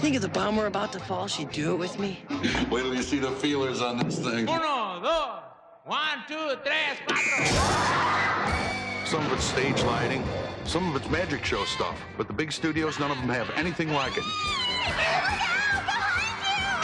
Think 0.00 0.16
if 0.16 0.22
the 0.22 0.28
bomb 0.28 0.56
were 0.56 0.66
about 0.66 0.92
to 0.92 1.00
fall, 1.00 1.26
she'd 1.26 1.50
do 1.52 1.72
it 1.72 1.78
with 1.78 1.98
me? 1.98 2.20
Wait 2.70 2.82
till 2.82 2.94
you 2.94 3.02
see 3.02 3.18
the 3.18 3.30
feelers 3.32 3.80
on 3.80 3.98
this 3.98 4.18
thing. 4.18 4.48
Uno, 4.48 5.00
dos, 5.02 5.42
one, 5.84 6.18
two, 6.28 6.56
tres, 6.64 6.98
cuatro. 7.06 9.06
Some 9.06 9.24
of 9.26 9.32
it's 9.32 9.44
stage 9.44 9.82
lighting, 9.84 10.24
some 10.64 10.88
of 10.90 10.96
it's 10.96 11.08
magic 11.10 11.44
show 11.44 11.64
stuff, 11.64 11.96
but 12.16 12.26
the 12.26 12.32
big 12.32 12.50
studios, 12.50 12.98
none 12.98 13.10
of 13.10 13.16
them 13.18 13.28
have 13.28 13.48
anything 13.56 13.92
like 13.92 14.16
it. 14.16 14.24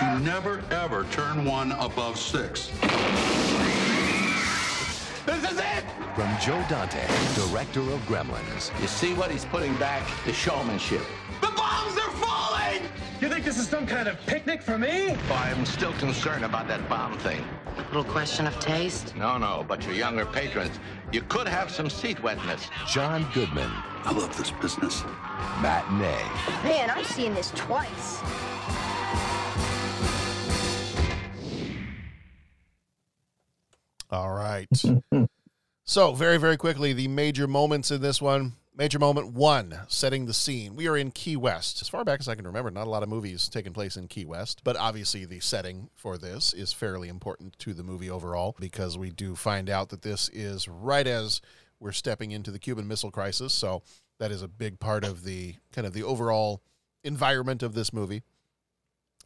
You 0.02 0.18
never, 0.20 0.62
ever 0.70 1.04
turn 1.04 1.44
one 1.44 1.72
above 1.72 2.18
six. 2.18 2.70
This 5.24 5.50
is 5.50 5.58
it! 5.58 5.84
From 6.14 6.36
Joe 6.40 6.62
Dante, 6.68 7.06
director 7.34 7.80
of 7.80 8.00
Gremlins. 8.06 8.78
You 8.80 8.86
see 8.86 9.14
what 9.14 9.30
he's 9.30 9.44
putting 9.44 9.74
back? 9.76 10.02
The 10.26 10.32
showmanship. 10.32 11.02
The 11.40 11.52
bombs 11.56 11.96
are 11.96 12.10
falling! 12.10 12.82
You 13.20 13.28
think 13.28 13.44
this 13.44 13.58
is 13.58 13.68
some 13.68 13.86
kind 13.86 14.08
of 14.08 14.20
picnic 14.26 14.60
for 14.62 14.76
me? 14.76 15.16
I'm 15.30 15.64
still 15.64 15.92
concerned 15.94 16.44
about 16.44 16.66
that 16.68 16.88
bomb 16.88 17.16
thing. 17.18 17.44
Little 17.88 18.04
question 18.04 18.46
of 18.46 18.58
taste? 18.58 19.14
No, 19.16 19.38
no, 19.38 19.64
but 19.66 19.84
your 19.84 19.94
younger 19.94 20.26
patrons, 20.26 20.78
you 21.12 21.20
could 21.22 21.46
have 21.46 21.70
some 21.70 21.90
seat 21.90 22.22
wetness. 22.22 22.68
John 22.88 23.26
Goodman. 23.34 23.70
I 24.04 24.12
love 24.12 24.36
this 24.36 24.50
business. 24.50 25.04
Matinee. 25.60 26.24
Man, 26.64 26.90
I've 26.90 27.06
seen 27.06 27.34
this 27.34 27.50
twice. 27.54 28.20
All 34.10 34.32
right. 34.32 34.68
so, 35.84 36.12
very, 36.12 36.38
very 36.38 36.56
quickly, 36.56 36.92
the 36.92 37.08
major 37.08 37.46
moments 37.46 37.90
in 37.90 38.00
this 38.00 38.20
one. 38.20 38.54
Major 38.74 38.98
moment 38.98 39.34
one, 39.34 39.80
setting 39.88 40.24
the 40.24 40.32
scene. 40.32 40.74
We 40.74 40.88
are 40.88 40.96
in 40.96 41.10
Key 41.10 41.36
West. 41.36 41.82
As 41.82 41.90
far 41.90 42.04
back 42.04 42.20
as 42.20 42.28
I 42.28 42.34
can 42.34 42.46
remember, 42.46 42.70
not 42.70 42.86
a 42.86 42.90
lot 42.90 43.02
of 43.02 43.10
movies 43.10 43.46
taking 43.50 43.74
place 43.74 43.98
in 43.98 44.08
Key 44.08 44.24
West, 44.24 44.62
but 44.64 44.78
obviously 44.78 45.26
the 45.26 45.40
setting 45.40 45.90
for 45.94 46.16
this 46.16 46.54
is 46.54 46.72
fairly 46.72 47.10
important 47.10 47.58
to 47.58 47.74
the 47.74 47.82
movie 47.82 48.08
overall 48.08 48.56
because 48.58 48.96
we 48.96 49.10
do 49.10 49.36
find 49.36 49.68
out 49.68 49.90
that 49.90 50.00
this 50.00 50.30
is 50.30 50.68
right 50.68 51.06
as 51.06 51.42
we're 51.80 51.92
stepping 51.92 52.30
into 52.30 52.50
the 52.50 52.58
Cuban 52.58 52.88
Missile 52.88 53.10
Crisis. 53.10 53.52
So, 53.52 53.82
that 54.18 54.30
is 54.30 54.40
a 54.40 54.48
big 54.48 54.80
part 54.80 55.04
of 55.04 55.24
the 55.24 55.56
kind 55.72 55.86
of 55.86 55.92
the 55.92 56.04
overall 56.04 56.62
environment 57.04 57.62
of 57.62 57.74
this 57.74 57.92
movie 57.92 58.22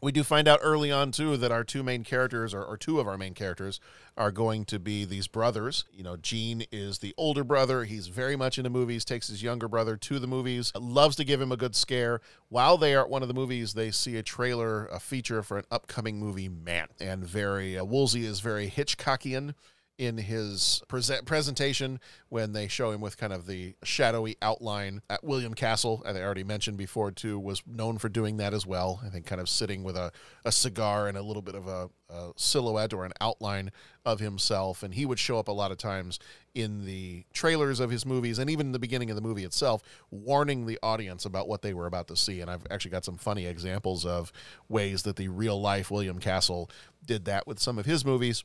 we 0.03 0.13
do 0.13 0.23
find 0.23 0.47
out 0.47 0.61
early 0.63 0.93
on 0.93 1.11
too 1.11 1.37
that 1.37 1.51
our 1.51 1.65
two 1.65 1.83
main 1.83 2.05
characters 2.05 2.53
or, 2.53 2.63
or, 2.63 2.77
two 2.77 3.01
of 3.01 3.09
our 3.09 3.17
main 3.17 3.35
characters 3.35 3.81
are 4.17 4.31
going 4.31 4.65
to 4.67 4.79
be 4.79 5.05
these 5.05 5.27
brothers. 5.27 5.85
You 5.93 6.03
know 6.03 6.17
gene 6.17 6.65
is 6.71 6.99
the 6.99 7.15
older 7.17 7.45
brother. 7.45 7.85
He's 7.85 8.09
very 8.09 8.37
much 8.37 8.59
into 8.59 8.71
movies 8.71 9.05
takes 9.05 9.29
his 9.29 9.43
younger 9.43 9.69
brother 9.69 9.97
to 9.97 10.19
the 10.19 10.27
movies 10.27 10.73
loves 10.75 11.17
to 11.17 11.25
give 11.25 11.41
him 11.41 11.53
a 11.53 11.57
good 11.57 11.75
scare. 11.75 12.21
While 12.49 12.77
they 12.77 12.95
are 12.95 13.05
at 13.05 13.11
one 13.11 13.23
of 13.23 13.29
the 13.29 13.35
movies 13.35 13.75
they 13.75 13.91
see 13.91 14.17
a 14.17 14.23
trailer 14.23 14.87
a 14.87 15.01
feature 15.01 15.43
for 15.43 15.59
an 15.59 15.65
upcoming 15.71 16.19
movie 16.19 16.49
Mant. 16.49 16.91
And 17.01 17.25
very 17.25 17.79
uh, 17.79 17.85
woolsey 17.85 18.27
is 18.27 18.41
very 18.41 18.69
hitchcockian 18.71 19.55
in 19.99 20.19
his 20.19 20.83
present 20.89 21.25
presentation 21.25 21.99
when 22.29 22.53
they 22.53 22.69
show 22.69 22.91
him 22.91 23.01
with 23.01 23.17
kind 23.17 23.33
of 23.33 23.47
the 23.47 23.75
shadowy 23.83 24.37
outline 24.43 25.01
at 25.09 25.25
William 25.25 25.55
Castle, 25.55 26.03
and 26.05 26.19
I 26.19 26.23
already 26.23 26.45
mentioned 26.45 26.77
before 26.77 27.11
too, 27.11 27.39
was 27.39 27.63
known 27.67 27.99
for 27.99 28.09
doing 28.09 28.37
that 28.37 28.53
as 28.53 28.67
well. 28.67 29.01
I 29.05 29.09
think 29.09 29.27
kind 29.27 29.41
of 29.41 29.49
sitting 29.49 29.83
with 29.85 29.97
a, 29.97 30.13
a 30.45 30.53
cigar 30.53 31.09
and 31.09 31.17
a 31.17 31.23
little 31.23 31.41
bit 31.41 31.55
of 31.55 31.67
a, 31.67 31.89
a 32.11 32.33
silhouette 32.37 32.93
or 32.93 33.05
an 33.05 33.13
outline 33.21 33.71
of 34.05 34.21
himself, 34.21 34.83
and 34.83 34.95
he 34.95 35.07
would 35.07 35.19
show 35.19 35.39
up 35.39 35.49
a 35.49 35.53
lot 35.53 35.73
of 35.73 35.79
times 35.79 36.19
in 36.55 36.85
the 36.85 37.25
trailers 37.33 37.81
of 37.81 37.91
his 37.91 38.05
movies 38.05 38.39
and 38.39 38.51
even 38.51 38.73
the 38.73 38.79
beginning 38.79 39.11
of 39.11 39.17
the 39.17 39.23
movie 39.23 39.45
itself, 39.45 39.83
warning 40.11 40.67
the 40.67 40.79
audience 40.83 41.25
about 41.25 41.49
what 41.49 41.63
they 41.63 41.73
were 41.73 41.87
about 41.87 42.09
to 42.09 42.17
see. 42.17 42.41
And 42.41 42.51
I've 42.51 42.67
actually 42.71 42.91
got 42.91 43.05
some 43.05 43.17
funny 43.17 43.47
examples 43.47 44.05
of 44.05 44.31
ways 44.69 45.03
that 45.05 45.17
the 45.17 45.29
real 45.29 45.61
life 45.61 45.91
William 45.91 46.19
Castle 46.19 46.71
did 47.05 47.25
that 47.25 47.47
with 47.47 47.59
some 47.59 47.79
of 47.79 47.87
his 47.87 48.05
movies 48.05 48.45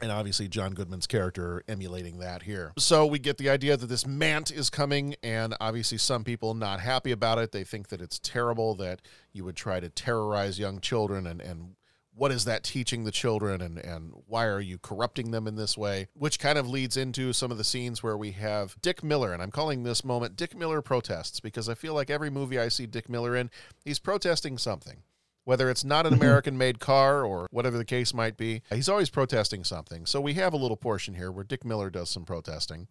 and 0.00 0.10
obviously 0.10 0.48
John 0.48 0.74
Goodman's 0.74 1.06
character 1.06 1.62
emulating 1.68 2.18
that 2.18 2.42
here. 2.42 2.72
So 2.78 3.06
we 3.06 3.18
get 3.18 3.38
the 3.38 3.50
idea 3.50 3.76
that 3.76 3.86
this 3.86 4.06
Mant 4.06 4.50
is 4.50 4.70
coming, 4.70 5.16
and 5.22 5.54
obviously 5.60 5.98
some 5.98 6.24
people 6.24 6.54
not 6.54 6.80
happy 6.80 7.12
about 7.12 7.38
it. 7.38 7.52
They 7.52 7.64
think 7.64 7.88
that 7.88 8.00
it's 8.00 8.18
terrible 8.18 8.74
that 8.76 9.02
you 9.32 9.44
would 9.44 9.56
try 9.56 9.80
to 9.80 9.88
terrorize 9.88 10.58
young 10.58 10.80
children 10.80 11.26
and 11.26 11.40
and 11.40 11.76
what 12.16 12.30
is 12.30 12.44
that 12.44 12.62
teaching 12.62 13.04
the 13.04 13.10
children 13.10 13.60
and 13.60 13.78
and 13.78 14.12
why 14.26 14.46
are 14.46 14.60
you 14.60 14.78
corrupting 14.78 15.30
them 15.30 15.46
in 15.46 15.56
this 15.56 15.76
way 15.76 16.06
which 16.14 16.38
kind 16.38 16.58
of 16.58 16.68
leads 16.68 16.96
into 16.96 17.32
some 17.32 17.50
of 17.50 17.58
the 17.58 17.64
scenes 17.64 18.02
where 18.02 18.16
we 18.16 18.30
have 18.32 18.76
dick 18.80 19.02
miller 19.02 19.32
and 19.32 19.42
i'm 19.42 19.50
calling 19.50 19.82
this 19.82 20.04
moment 20.04 20.36
dick 20.36 20.56
miller 20.56 20.80
protests 20.80 21.40
because 21.40 21.68
i 21.68 21.74
feel 21.74 21.94
like 21.94 22.10
every 22.10 22.30
movie 22.30 22.58
i 22.58 22.68
see 22.68 22.86
dick 22.86 23.08
miller 23.08 23.34
in 23.34 23.50
he's 23.84 23.98
protesting 23.98 24.56
something 24.56 25.02
whether 25.44 25.70
it's 25.70 25.84
not 25.84 26.06
an 26.06 26.12
mm-hmm. 26.12 26.22
American 26.22 26.58
made 26.58 26.80
car 26.80 27.24
or 27.24 27.46
whatever 27.50 27.78
the 27.78 27.84
case 27.84 28.12
might 28.12 28.36
be. 28.36 28.62
He's 28.70 28.88
always 28.88 29.10
protesting 29.10 29.64
something. 29.64 30.06
So 30.06 30.20
we 30.20 30.34
have 30.34 30.52
a 30.52 30.58
little 30.58 30.76
portion 30.76 31.14
here 31.14 31.30
where 31.30 31.44
Dick 31.44 31.64
Miller 31.64 31.90
does 31.90 32.10
some 32.10 32.24
protesting. 32.24 32.88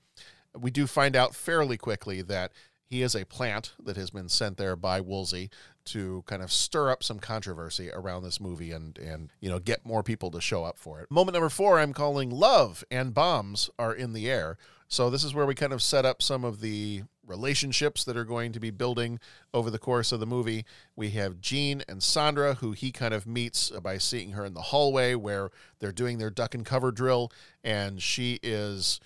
We 0.58 0.72
do 0.72 0.86
find 0.88 1.16
out 1.16 1.36
fairly 1.36 1.78
quickly 1.78 2.22
that 2.22 2.52
he 2.86 3.02
is 3.02 3.16
a 3.16 3.26
plant 3.26 3.74
that 3.84 3.96
has 3.96 4.12
been 4.12 4.30
sent 4.30 4.58
there 4.58 4.76
by 4.76 5.02
Woolsey 5.02 5.50
to 5.86 6.24
kind 6.28 6.44
of 6.44 6.52
stir 6.52 6.92
up 6.92 7.04
some 7.04 7.18
controversy 7.18 7.90
around 7.92 8.24
this 8.24 8.40
movie 8.40 8.72
and 8.72 8.98
and 9.00 9.32
you 9.42 9.50
know 9.50 9.58
get 9.58 9.86
more 9.86 10.04
people 10.04 10.30
to 10.30 10.40
show 10.40 10.64
up 10.64 10.78
for 10.78 11.00
it. 11.02 11.10
Moment 11.10 11.34
number 11.34 11.50
4 11.50 11.80
I'm 11.80 11.92
calling 11.92 12.30
love 12.30 12.84
and 12.92 13.14
bombs 13.14 13.72
are 13.80 13.94
in 13.94 14.14
the 14.14 14.30
air. 14.30 14.58
So 14.88 15.10
this 15.10 15.24
is 15.24 15.34
where 15.34 15.48
we 15.48 15.56
kind 15.56 15.74
of 15.74 15.82
set 15.82 16.06
up 16.06 16.22
some 16.22 16.44
of 16.44 16.62
the 16.62 17.04
relationships 17.26 18.04
that 18.04 18.18
are 18.18 18.26
going 18.26 18.52
to 18.52 18.60
be 18.60 18.72
building 18.72 19.20
over 19.54 19.70
the 19.70 19.80
course 19.80 20.12
of 20.12 20.20
the 20.20 20.26
movie. 20.26 20.66
We 20.96 21.12
have 21.12 21.42
Gene 21.42 21.84
and 21.88 22.04
Sandra, 22.04 22.56
who 22.56 22.72
he 22.74 22.92
kind 22.92 23.14
of 23.14 23.26
meets 23.26 23.70
by 23.70 23.98
seeing 23.98 24.32
her 24.32 24.46
in 24.46 24.54
the 24.54 24.62
hallway 24.62 25.16
where 25.16 25.50
they're 25.80 25.92
doing 25.92 26.18
their 26.18 26.30
duck 26.30 26.54
and 26.54 26.66
cover 26.66 26.92
drill, 26.92 27.32
and 27.64 28.02
she 28.02 28.40
is 28.44 29.00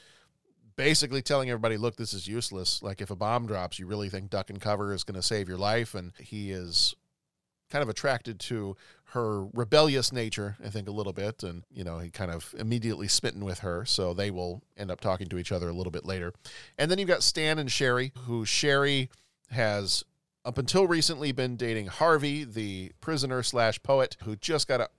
basically 0.75 1.21
telling 1.21 1.49
everybody, 1.49 1.77
look, 1.77 1.95
this 1.95 2.13
is 2.13 2.27
useless. 2.27 2.81
Like 2.83 3.01
if 3.01 3.09
a 3.09 3.15
bomb 3.15 3.47
drops, 3.47 3.79
you 3.79 3.87
really 3.87 4.09
think 4.09 4.29
duck 4.29 4.49
and 4.49 4.61
cover 4.61 4.93
is 4.93 5.03
going 5.03 5.15
to 5.15 5.23
save 5.23 5.47
your 5.47 5.57
life, 5.57 5.95
and 5.95 6.13
he 6.19 6.51
is 6.51 6.95
kind 7.69 7.83
of 7.83 7.89
attracted 7.89 8.39
to 8.39 8.75
her 9.17 9.45
rebellious 9.53 10.13
nature, 10.13 10.55
I 10.63 10.69
think, 10.69 10.87
a 10.87 10.91
little 10.91 11.11
bit. 11.11 11.43
And, 11.43 11.63
you 11.71 11.83
know, 11.83 11.97
he 11.99 12.09
kind 12.09 12.31
of 12.31 12.53
immediately 12.57 13.07
smitten 13.07 13.43
with 13.43 13.59
her. 13.59 13.83
So 13.85 14.13
they 14.13 14.31
will 14.31 14.61
end 14.77 14.91
up 14.91 15.01
talking 15.01 15.27
to 15.29 15.37
each 15.37 15.51
other 15.51 15.67
a 15.67 15.73
little 15.73 15.91
bit 15.91 16.05
later. 16.05 16.33
And 16.77 16.89
then 16.89 16.99
you've 16.99 17.07
got 17.07 17.23
Stan 17.23 17.59
and 17.59 17.71
Sherry, 17.71 18.13
who 18.25 18.45
Sherry 18.45 19.09
has 19.49 20.03
up 20.45 20.57
until 20.57 20.87
recently 20.87 21.31
been 21.31 21.57
dating 21.57 21.87
Harvey, 21.87 22.43
the 22.43 22.91
prisoner 23.01 23.43
slash 23.43 23.81
poet, 23.81 24.15
who 24.23 24.35
just 24.35 24.67
got 24.67 24.81
a 24.81 24.89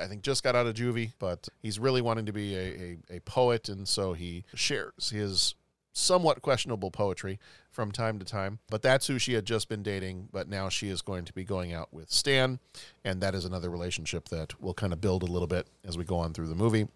I 0.00 0.06
think 0.06 0.22
just 0.22 0.42
got 0.42 0.56
out 0.56 0.66
of 0.66 0.74
juvie, 0.74 1.12
but 1.20 1.48
he's 1.60 1.78
really 1.78 2.02
wanting 2.02 2.26
to 2.26 2.32
be 2.32 2.56
a, 2.56 2.98
a, 3.12 3.16
a 3.16 3.20
poet, 3.20 3.68
and 3.68 3.86
so 3.86 4.12
he 4.12 4.44
shares 4.52 5.10
his 5.10 5.54
somewhat 5.94 6.42
questionable 6.42 6.90
poetry 6.90 7.38
from 7.70 7.90
time 7.90 8.18
to 8.18 8.24
time. 8.24 8.58
But 8.68 8.82
that's 8.82 9.06
who 9.06 9.18
she 9.18 9.32
had 9.32 9.46
just 9.46 9.68
been 9.68 9.82
dating. 9.82 10.28
But 10.32 10.48
now 10.48 10.68
she 10.68 10.90
is 10.90 11.00
going 11.00 11.24
to 11.24 11.32
be 11.32 11.44
going 11.44 11.72
out 11.72 11.88
with 11.92 12.10
Stan. 12.10 12.58
And 13.04 13.22
that 13.22 13.34
is 13.34 13.46
another 13.46 13.70
relationship 13.70 14.28
that 14.28 14.60
will 14.60 14.74
kind 14.74 14.92
of 14.92 15.00
build 15.00 15.22
a 15.22 15.26
little 15.26 15.48
bit 15.48 15.68
as 15.84 15.96
we 15.96 16.04
go 16.04 16.18
on 16.18 16.34
through 16.34 16.48
the 16.48 16.54
movie. 16.54 16.88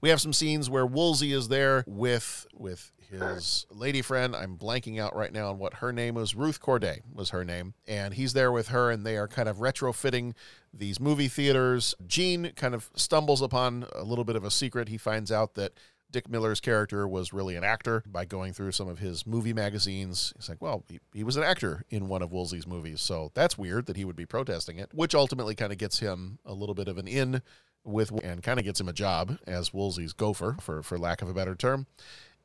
We 0.00 0.08
have 0.08 0.20
some 0.20 0.32
scenes 0.32 0.68
where 0.68 0.86
Woolsey 0.86 1.32
is 1.32 1.48
there 1.48 1.84
with 1.86 2.46
with 2.54 2.92
his 3.10 3.66
lady 3.70 4.02
friend. 4.02 4.34
I'm 4.34 4.56
blanking 4.56 5.00
out 5.00 5.14
right 5.14 5.32
now 5.32 5.50
on 5.50 5.58
what 5.58 5.74
her 5.74 5.92
name 5.92 6.14
was. 6.14 6.34
Ruth 6.34 6.60
Corday 6.60 7.02
was 7.12 7.30
her 7.30 7.44
name. 7.44 7.74
And 7.86 8.14
he's 8.14 8.32
there 8.32 8.52
with 8.52 8.68
her, 8.68 8.90
and 8.90 9.04
they 9.04 9.16
are 9.16 9.28
kind 9.28 9.48
of 9.48 9.58
retrofitting 9.58 10.34
these 10.72 11.00
movie 11.00 11.28
theaters. 11.28 11.94
Gene 12.06 12.52
kind 12.56 12.74
of 12.74 12.90
stumbles 12.94 13.42
upon 13.42 13.86
a 13.92 14.02
little 14.04 14.24
bit 14.24 14.36
of 14.36 14.44
a 14.44 14.50
secret. 14.50 14.88
He 14.88 14.98
finds 14.98 15.30
out 15.30 15.54
that 15.54 15.72
Dick 16.14 16.30
Miller's 16.30 16.60
character 16.60 17.08
was 17.08 17.32
really 17.32 17.56
an 17.56 17.64
actor 17.64 18.04
by 18.06 18.24
going 18.24 18.52
through 18.52 18.70
some 18.70 18.86
of 18.86 19.00
his 19.00 19.26
movie 19.26 19.52
magazines. 19.52 20.32
He's 20.36 20.48
like, 20.48 20.62
well, 20.62 20.84
he, 20.88 21.00
he 21.12 21.24
was 21.24 21.36
an 21.36 21.42
actor 21.42 21.82
in 21.90 22.06
one 22.06 22.22
of 22.22 22.30
Woolsey's 22.30 22.68
movies, 22.68 23.00
so 23.00 23.32
that's 23.34 23.58
weird 23.58 23.86
that 23.86 23.96
he 23.96 24.04
would 24.04 24.14
be 24.14 24.24
protesting 24.24 24.78
it, 24.78 24.94
which 24.94 25.12
ultimately 25.12 25.56
kind 25.56 25.72
of 25.72 25.78
gets 25.78 25.98
him 25.98 26.38
a 26.44 26.52
little 26.52 26.76
bit 26.76 26.86
of 26.86 26.98
an 26.98 27.08
in 27.08 27.42
with 27.82 28.12
and 28.22 28.44
kind 28.44 28.60
of 28.60 28.64
gets 28.64 28.80
him 28.80 28.88
a 28.88 28.92
job 28.92 29.38
as 29.44 29.74
Woolsey's 29.74 30.12
gopher, 30.12 30.56
for, 30.60 30.84
for 30.84 30.96
lack 30.98 31.20
of 31.20 31.28
a 31.28 31.34
better 31.34 31.56
term. 31.56 31.88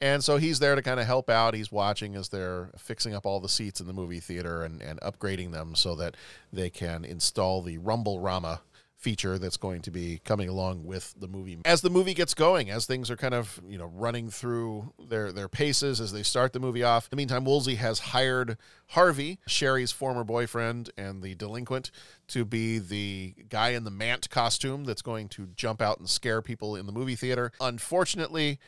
And 0.01 0.23
so 0.23 0.37
he's 0.37 0.57
there 0.57 0.73
to 0.73 0.81
kind 0.81 0.99
of 0.99 1.05
help 1.05 1.29
out. 1.29 1.53
He's 1.53 1.71
watching 1.71 2.15
as 2.15 2.29
they're 2.29 2.71
fixing 2.75 3.13
up 3.13 3.23
all 3.23 3.39
the 3.39 3.47
seats 3.47 3.79
in 3.79 3.85
the 3.85 3.93
movie 3.93 4.19
theater 4.19 4.63
and, 4.63 4.81
and 4.81 4.99
upgrading 5.01 5.51
them 5.51 5.75
so 5.75 5.93
that 5.93 6.17
they 6.51 6.71
can 6.71 7.05
install 7.05 7.61
the 7.61 7.77
Rumble 7.77 8.19
Rama 8.19 8.61
feature 8.99 9.39
that's 9.39 9.55
going 9.55 9.81
to 9.81 9.91
be 9.91 10.19
coming 10.25 10.49
along 10.49 10.83
with 10.83 11.15
the 11.17 11.27
movie. 11.27 11.57
As 11.63 11.81
the 11.81 11.89
movie 11.89 12.13
gets 12.13 12.33
going 12.33 12.69
as 12.69 12.85
things 12.85 13.09
are 13.09 13.15
kind 13.15 13.33
of 13.33 13.59
you 13.67 13.77
know 13.77 13.89
running 13.95 14.29
through 14.29 14.93
their 14.99 15.31
their 15.31 15.47
paces 15.47 16.01
as 16.01 16.11
they 16.11 16.21
start 16.21 16.51
the 16.51 16.59
movie 16.59 16.83
off 16.83 17.05
in 17.05 17.09
the 17.11 17.15
meantime 17.15 17.45
woolsey 17.45 17.75
has 17.75 17.99
hired 17.99 18.57
harvey 18.87 19.39
sherry's 19.47 19.91
former 19.91 20.25
boyfriend 20.25 20.89
and 20.97 21.23
the 21.23 21.33
delinquent 21.35 21.91
to 22.27 22.43
be 22.43 22.77
the 22.77 23.33
guy 23.47 23.69
in 23.69 23.85
the 23.85 23.91
mant 23.91 24.29
costume 24.29 24.83
that's 24.83 25.01
going 25.01 25.29
to 25.29 25.47
jump 25.55 25.81
out 25.81 25.97
and 25.99 26.09
scare 26.09 26.41
people 26.41 26.75
in 26.75 26.85
the 26.85 26.91
movie 26.91 27.15
theater. 27.15 27.51
Unfortunately 27.61 28.59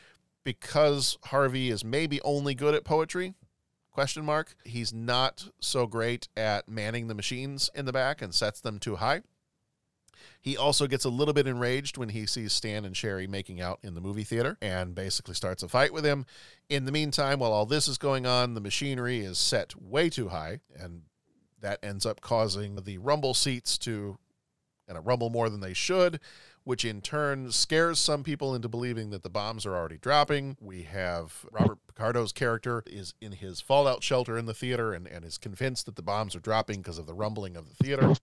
because 0.44 1.18
harvey 1.24 1.68
is 1.68 1.84
maybe 1.84 2.20
only 2.22 2.54
good 2.54 2.74
at 2.74 2.84
poetry 2.84 3.34
question 3.90 4.24
mark 4.24 4.54
he's 4.64 4.94
not 4.94 5.50
so 5.60 5.86
great 5.86 6.28
at 6.38 6.66
manning 6.66 7.08
the 7.08 7.14
machines 7.14 7.68
in 7.74 7.84
the 7.84 7.92
back 7.92 8.22
and 8.22 8.34
sets 8.34 8.60
them 8.62 8.78
too 8.78 8.96
high 8.96 9.20
he 10.40 10.56
also 10.56 10.86
gets 10.86 11.04
a 11.04 11.10
little 11.10 11.34
bit 11.34 11.46
enraged 11.46 11.96
when 11.96 12.10
he 12.10 12.26
sees 12.26 12.52
Stan 12.52 12.84
and 12.84 12.96
Sherry 12.96 13.26
making 13.26 13.60
out 13.60 13.78
in 13.82 13.94
the 13.94 14.00
movie 14.00 14.24
theater 14.24 14.58
and 14.60 14.94
basically 14.94 15.34
starts 15.34 15.62
a 15.62 15.68
fight 15.68 15.92
with 15.92 16.04
him. 16.04 16.26
In 16.68 16.84
the 16.84 16.92
meantime, 16.92 17.38
while 17.38 17.52
all 17.52 17.66
this 17.66 17.88
is 17.88 17.98
going 17.98 18.26
on, 18.26 18.54
the 18.54 18.60
machinery 18.60 19.20
is 19.20 19.38
set 19.38 19.80
way 19.80 20.10
too 20.10 20.28
high, 20.28 20.60
and 20.74 21.02
that 21.60 21.78
ends 21.82 22.04
up 22.04 22.20
causing 22.20 22.76
the 22.76 22.98
rumble 22.98 23.34
seats 23.34 23.78
to 23.78 24.18
kind 24.86 24.98
of 24.98 25.06
rumble 25.06 25.30
more 25.30 25.48
than 25.48 25.60
they 25.60 25.72
should, 25.72 26.20
which 26.64 26.84
in 26.84 27.00
turn 27.00 27.50
scares 27.50 27.98
some 27.98 28.22
people 28.22 28.54
into 28.54 28.68
believing 28.68 29.10
that 29.10 29.22
the 29.22 29.30
bombs 29.30 29.64
are 29.64 29.74
already 29.74 29.98
dropping. 29.98 30.56
We 30.60 30.82
have 30.82 31.46
Robert 31.50 31.78
Picardo's 31.86 32.32
character 32.32 32.82
is 32.86 33.14
in 33.20 33.32
his 33.32 33.60
fallout 33.60 34.02
shelter 34.02 34.36
in 34.36 34.46
the 34.46 34.54
theater 34.54 34.92
and, 34.92 35.06
and 35.06 35.24
is 35.24 35.38
convinced 35.38 35.86
that 35.86 35.96
the 35.96 36.02
bombs 36.02 36.36
are 36.36 36.40
dropping 36.40 36.78
because 36.82 36.98
of 36.98 37.06
the 37.06 37.14
rumbling 37.14 37.56
of 37.56 37.68
the 37.68 37.74
theater 37.84 38.14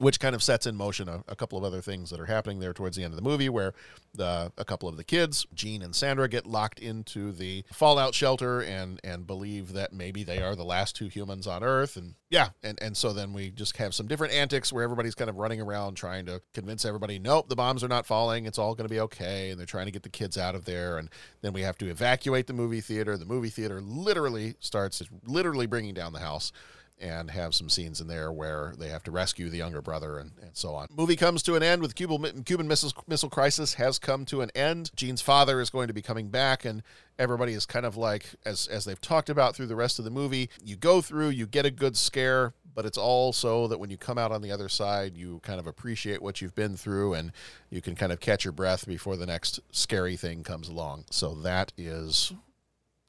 which 0.00 0.18
kind 0.18 0.34
of 0.34 0.42
sets 0.42 0.66
in 0.66 0.74
motion 0.74 1.10
a, 1.10 1.22
a, 1.28 1.36
couple 1.36 1.58
of 1.58 1.62
other 1.62 1.82
things 1.82 2.08
that 2.08 2.18
are 2.18 2.24
happening 2.24 2.58
there 2.58 2.72
towards 2.72 2.96
the 2.96 3.04
end 3.04 3.12
of 3.12 3.16
the 3.16 3.22
movie, 3.22 3.50
where 3.50 3.74
the, 4.14 4.50
a 4.56 4.64
couple 4.64 4.88
of 4.88 4.96
the 4.96 5.04
kids, 5.04 5.46
Gene 5.52 5.82
and 5.82 5.94
Sandra, 5.94 6.26
get 6.26 6.46
locked 6.46 6.80
into 6.80 7.32
the 7.32 7.64
fallout 7.70 8.14
shelter 8.14 8.62
and 8.62 8.98
and 9.04 9.26
believe 9.26 9.74
that 9.74 9.92
maybe 9.92 10.24
they 10.24 10.42
are 10.42 10.56
the 10.56 10.64
last 10.64 10.96
two 10.96 11.08
humans 11.08 11.46
on 11.46 11.62
Earth, 11.62 11.96
and 11.96 12.14
yeah, 12.30 12.48
and 12.62 12.78
and 12.80 12.96
so 12.96 13.12
then 13.12 13.34
we 13.34 13.50
just 13.50 13.76
have 13.76 13.94
some 13.94 14.06
different 14.06 14.32
antics 14.32 14.72
where 14.72 14.82
everybody's 14.82 15.14
kind 15.14 15.28
of 15.28 15.36
running 15.36 15.60
around 15.60 15.96
trying 15.96 16.24
to 16.26 16.40
convince 16.54 16.86
everybody, 16.86 17.18
nope, 17.18 17.50
the 17.50 17.56
bombs 17.56 17.84
are 17.84 17.88
not 17.88 18.06
falling, 18.06 18.46
it's 18.46 18.58
all 18.58 18.74
going 18.74 18.88
to 18.88 18.94
be 18.94 19.00
okay, 19.00 19.50
and 19.50 19.58
they're 19.58 19.66
trying 19.66 19.86
to 19.86 19.92
get 19.92 20.02
the 20.02 20.08
kids 20.08 20.38
out 20.38 20.54
of 20.54 20.64
there, 20.64 20.96
and 20.96 21.10
then 21.42 21.52
we 21.52 21.60
have 21.60 21.76
to 21.76 21.90
evacuate 21.90 22.46
the 22.46 22.54
movie 22.54 22.80
theater. 22.80 23.18
The 23.18 23.26
movie 23.26 23.50
theater 23.50 23.82
literally 23.82 24.54
starts 24.60 25.02
literally 25.26 25.66
bringing 25.66 25.92
down 25.92 26.14
the 26.14 26.20
house 26.20 26.52
and 27.00 27.30
have 27.30 27.54
some 27.54 27.68
scenes 27.68 28.00
in 28.00 28.06
there 28.06 28.30
where 28.30 28.74
they 28.78 28.88
have 28.88 29.02
to 29.04 29.10
rescue 29.10 29.48
the 29.48 29.58
younger 29.58 29.80
brother 29.80 30.18
and, 30.18 30.32
and 30.42 30.50
so 30.54 30.74
on. 30.74 30.86
Movie 30.94 31.16
comes 31.16 31.42
to 31.44 31.56
an 31.56 31.62
end 31.62 31.82
with 31.82 31.94
Cuban, 31.94 32.44
Cuban 32.44 32.68
missile, 32.68 32.92
missile 33.06 33.30
crisis 33.30 33.74
has 33.74 33.98
come 33.98 34.24
to 34.26 34.42
an 34.42 34.50
end. 34.54 34.90
Gene's 34.94 35.22
father 35.22 35.60
is 35.60 35.70
going 35.70 35.88
to 35.88 35.94
be 35.94 36.02
coming 36.02 36.28
back 36.28 36.64
and 36.64 36.82
everybody 37.18 37.52
is 37.52 37.66
kind 37.66 37.84
of 37.86 37.96
like 37.96 38.26
as 38.44 38.66
as 38.66 38.84
they've 38.84 39.00
talked 39.00 39.28
about 39.28 39.54
through 39.54 39.66
the 39.66 39.76
rest 39.76 39.98
of 39.98 40.04
the 40.04 40.10
movie, 40.10 40.50
you 40.64 40.76
go 40.76 41.00
through, 41.00 41.28
you 41.28 41.46
get 41.46 41.66
a 41.66 41.70
good 41.70 41.96
scare, 41.96 42.54
but 42.74 42.86
it's 42.86 42.98
also 42.98 43.66
that 43.68 43.78
when 43.78 43.90
you 43.90 43.96
come 43.96 44.18
out 44.18 44.32
on 44.32 44.42
the 44.42 44.52
other 44.52 44.68
side, 44.68 45.16
you 45.16 45.40
kind 45.42 45.60
of 45.60 45.66
appreciate 45.66 46.22
what 46.22 46.40
you've 46.40 46.54
been 46.54 46.76
through 46.76 47.14
and 47.14 47.32
you 47.70 47.80
can 47.80 47.94
kind 47.94 48.12
of 48.12 48.20
catch 48.20 48.44
your 48.44 48.52
breath 48.52 48.86
before 48.86 49.16
the 49.16 49.26
next 49.26 49.60
scary 49.70 50.16
thing 50.16 50.42
comes 50.42 50.68
along. 50.68 51.04
So 51.10 51.34
that 51.36 51.72
is 51.76 52.32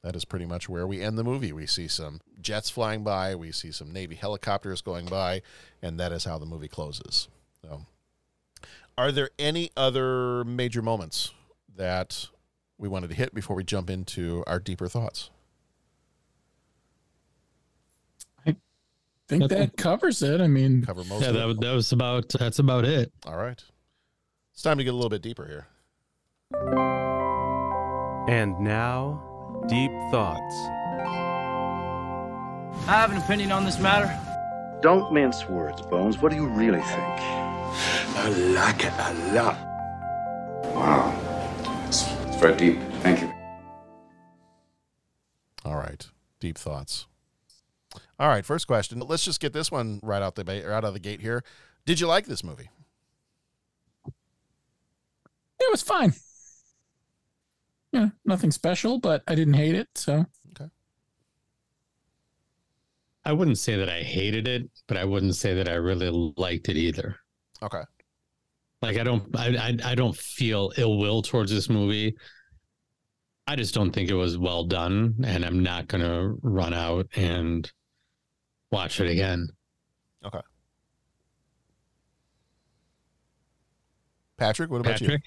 that 0.02 0.16
is 0.16 0.24
pretty 0.24 0.46
much 0.46 0.68
where 0.68 0.86
we 0.86 1.00
end 1.00 1.16
the 1.16 1.24
movie. 1.24 1.52
We 1.52 1.66
see 1.66 1.86
some 1.88 2.20
jets 2.40 2.68
flying 2.70 3.04
by, 3.04 3.34
we 3.34 3.52
see 3.52 3.70
some 3.70 3.90
Navy 3.92 4.14
helicopters 4.16 4.80
going 4.82 5.06
by, 5.06 5.42
and 5.80 5.98
that 6.00 6.12
is 6.12 6.24
how 6.24 6.38
the 6.38 6.46
movie 6.46 6.68
closes. 6.68 7.28
So, 7.62 7.86
are 8.98 9.12
there 9.12 9.30
any 9.38 9.70
other 9.76 10.44
major 10.44 10.82
moments 10.82 11.30
that 11.76 12.26
we 12.78 12.88
wanted 12.88 13.10
to 13.10 13.16
hit 13.16 13.32
before 13.34 13.54
we 13.56 13.62
jump 13.64 13.88
into 13.88 14.42
our 14.46 14.58
deeper 14.58 14.88
thoughts? 14.88 15.30
I 18.44 18.56
think 19.28 19.48
that 19.50 19.76
covers 19.76 20.20
it. 20.22 20.40
I 20.40 20.46
mean, 20.48 20.84
cover 20.84 21.04
most. 21.04 21.22
Yeah, 21.22 21.30
that, 21.32 21.44
was- 21.46 21.58
that 21.58 21.72
was 21.72 21.92
about. 21.92 22.28
That's 22.28 22.58
about 22.58 22.84
it. 22.84 23.12
All 23.24 23.36
right, 23.36 23.62
it's 24.52 24.62
time 24.62 24.78
to 24.78 24.84
get 24.84 24.90
a 24.90 24.96
little 24.96 25.08
bit 25.08 25.22
deeper 25.22 25.46
here. 25.46 25.68
And 28.28 28.58
now, 28.60 29.22
Deep 29.68 29.92
Thoughts. 30.10 30.54
I 32.88 32.94
have 32.96 33.12
an 33.12 33.18
opinion 33.18 33.52
on 33.52 33.64
this 33.64 33.78
matter. 33.78 34.10
Don't 34.82 35.12
mince 35.12 35.48
words, 35.48 35.80
Bones. 35.82 36.18
What 36.18 36.30
do 36.30 36.36
you 36.36 36.46
really 36.48 36.80
think? 36.80 37.20
I 38.18 38.28
like 38.54 38.84
it 38.84 38.92
a 38.98 39.34
lot. 39.34 39.56
Wow. 40.74 41.84
It's, 41.86 42.04
it's 42.26 42.36
very 42.36 42.56
deep. 42.56 42.80
Thank 43.00 43.20
you. 43.20 43.32
All 45.64 45.76
right, 45.76 46.04
deep 46.40 46.58
thoughts. 46.58 47.06
All 48.18 48.28
right, 48.28 48.44
first 48.44 48.66
question. 48.66 48.98
Let's 48.98 49.24
just 49.24 49.40
get 49.40 49.52
this 49.52 49.70
one 49.70 50.00
right 50.02 50.22
out 50.22 50.34
the 50.34 50.44
ba- 50.44 50.62
right 50.64 50.74
out 50.74 50.84
of 50.84 50.92
the 50.94 51.00
gate 51.00 51.20
here. 51.20 51.44
Did 51.86 52.00
you 52.00 52.08
like 52.08 52.26
this 52.26 52.42
movie? 52.42 52.68
It 55.60 55.70
was 55.70 55.82
fine. 55.82 56.14
Yeah, 57.92 58.08
nothing 58.24 58.50
special, 58.50 58.98
but 58.98 59.22
I 59.28 59.34
didn't 59.34 59.54
hate 59.54 59.74
it. 59.74 59.88
So 59.94 60.24
okay. 60.52 60.70
I 63.24 63.32
wouldn't 63.32 63.58
say 63.58 63.76
that 63.76 63.88
I 63.88 64.02
hated 64.02 64.48
it, 64.48 64.68
but 64.88 64.96
I 64.96 65.04
wouldn't 65.04 65.36
say 65.36 65.54
that 65.54 65.68
I 65.68 65.74
really 65.74 66.32
liked 66.36 66.68
it 66.68 66.76
either. 66.76 67.16
Okay. 67.62 67.82
Like 68.80 68.96
I 68.96 69.04
don't, 69.04 69.36
I, 69.36 69.48
I, 69.84 69.92
I 69.92 69.94
don't 69.94 70.16
feel 70.16 70.72
ill 70.76 70.98
will 70.98 71.22
towards 71.22 71.52
this 71.52 71.68
movie. 71.68 72.16
I 73.46 73.56
just 73.56 73.74
don't 73.74 73.92
think 73.92 74.08
it 74.08 74.14
was 74.14 74.38
well 74.38 74.64
done, 74.64 75.16
and 75.24 75.44
I'm 75.44 75.62
not 75.62 75.86
gonna 75.86 76.34
run 76.42 76.72
out 76.72 77.06
and 77.14 77.70
watch 78.70 79.00
it 79.00 79.10
again. 79.10 79.48
Okay. 80.24 80.40
Patrick, 84.38 84.70
what 84.70 84.80
about 84.80 85.00
you? 85.00 85.18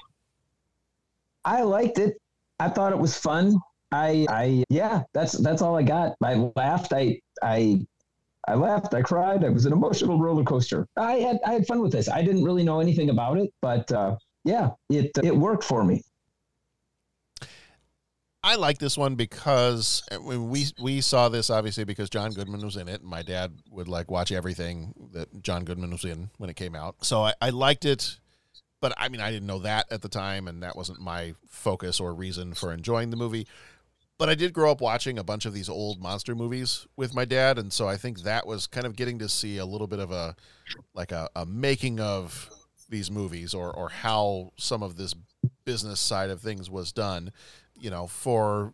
I 1.45 1.61
liked 1.61 1.99
it. 1.99 2.17
I 2.59 2.69
thought 2.69 2.91
it 2.91 2.99
was 2.99 3.17
fun. 3.17 3.57
I, 3.91 4.25
I, 4.29 4.63
yeah, 4.69 5.03
that's 5.13 5.33
that's 5.33 5.61
all 5.61 5.75
I 5.75 5.83
got. 5.83 6.15
I 6.23 6.51
laughed. 6.55 6.93
I, 6.93 7.19
I, 7.41 7.85
I 8.47 8.55
laughed. 8.55 8.93
I 8.93 9.01
cried. 9.01 9.43
It 9.43 9.53
was 9.53 9.65
an 9.65 9.73
emotional 9.73 10.19
roller 10.19 10.43
coaster. 10.43 10.87
I 10.97 11.13
had, 11.13 11.39
I 11.45 11.53
had 11.53 11.67
fun 11.67 11.81
with 11.81 11.91
this. 11.91 12.09
I 12.09 12.21
didn't 12.21 12.43
really 12.43 12.63
know 12.63 12.79
anything 12.79 13.09
about 13.09 13.37
it, 13.37 13.51
but 13.61 13.91
uh, 13.91 14.15
yeah, 14.43 14.71
it 14.89 15.11
it 15.23 15.35
worked 15.35 15.63
for 15.63 15.83
me. 15.83 16.01
I 18.45 18.57
like 18.57 18.77
this 18.77 18.95
one 18.95 19.15
because 19.15 20.03
uh, 20.11 20.21
we 20.21 20.67
we 20.79 21.01
saw 21.01 21.29
this 21.29 21.49
obviously 21.49 21.83
because 21.83 22.11
John 22.11 22.31
Goodman 22.31 22.63
was 22.63 22.75
in 22.75 22.87
it. 22.87 23.01
And 23.01 23.09
my 23.09 23.23
dad 23.23 23.53
would 23.71 23.87
like 23.87 24.11
watch 24.11 24.31
everything 24.31 24.93
that 25.13 25.41
John 25.41 25.65
Goodman 25.65 25.89
was 25.89 26.05
in 26.05 26.29
when 26.37 26.51
it 26.51 26.55
came 26.55 26.75
out. 26.75 27.03
So 27.03 27.23
I, 27.23 27.33
I 27.41 27.49
liked 27.49 27.85
it, 27.85 28.19
but 28.85 28.93
I 28.97 29.09
mean 29.09 29.19
I 29.21 29.31
didn't 29.31 29.47
know 29.47 29.59
that 29.59 29.87
at 29.89 30.03
the 30.03 30.09
time, 30.09 30.47
and 30.47 30.61
that 30.61 30.75
wasn't 30.75 31.01
my 31.01 31.33
focus 31.47 31.99
or 31.99 32.13
reason 32.13 32.53
for 32.53 32.71
enjoying 32.71 33.09
the 33.09 33.17
movie. 33.17 33.47
But 34.19 34.29
I 34.29 34.35
did 34.35 34.53
grow 34.53 34.71
up 34.71 34.79
watching 34.79 35.17
a 35.17 35.23
bunch 35.23 35.45
of 35.45 35.53
these 35.53 35.69
old 35.69 35.99
monster 35.99 36.35
movies 36.35 36.85
with 36.95 37.15
my 37.15 37.25
dad, 37.25 37.57
and 37.57 37.73
so 37.73 37.87
I 37.87 37.97
think 37.97 38.21
that 38.21 38.45
was 38.45 38.67
kind 38.67 38.85
of 38.85 38.95
getting 38.95 39.17
to 39.19 39.27
see 39.27 39.57
a 39.57 39.65
little 39.65 39.87
bit 39.87 39.97
of 39.97 40.11
a 40.11 40.35
like 40.93 41.11
a, 41.11 41.29
a 41.35 41.47
making 41.47 41.99
of 41.99 42.49
these 42.87 43.09
movies 43.09 43.55
or 43.55 43.73
or 43.73 43.89
how 43.89 44.51
some 44.57 44.83
of 44.83 44.97
this 44.97 45.15
business 45.65 45.99
side 45.99 46.29
of 46.29 46.41
things 46.41 46.69
was 46.69 46.91
done 46.91 47.31
you 47.79 47.89
know, 47.89 48.07
for 48.07 48.73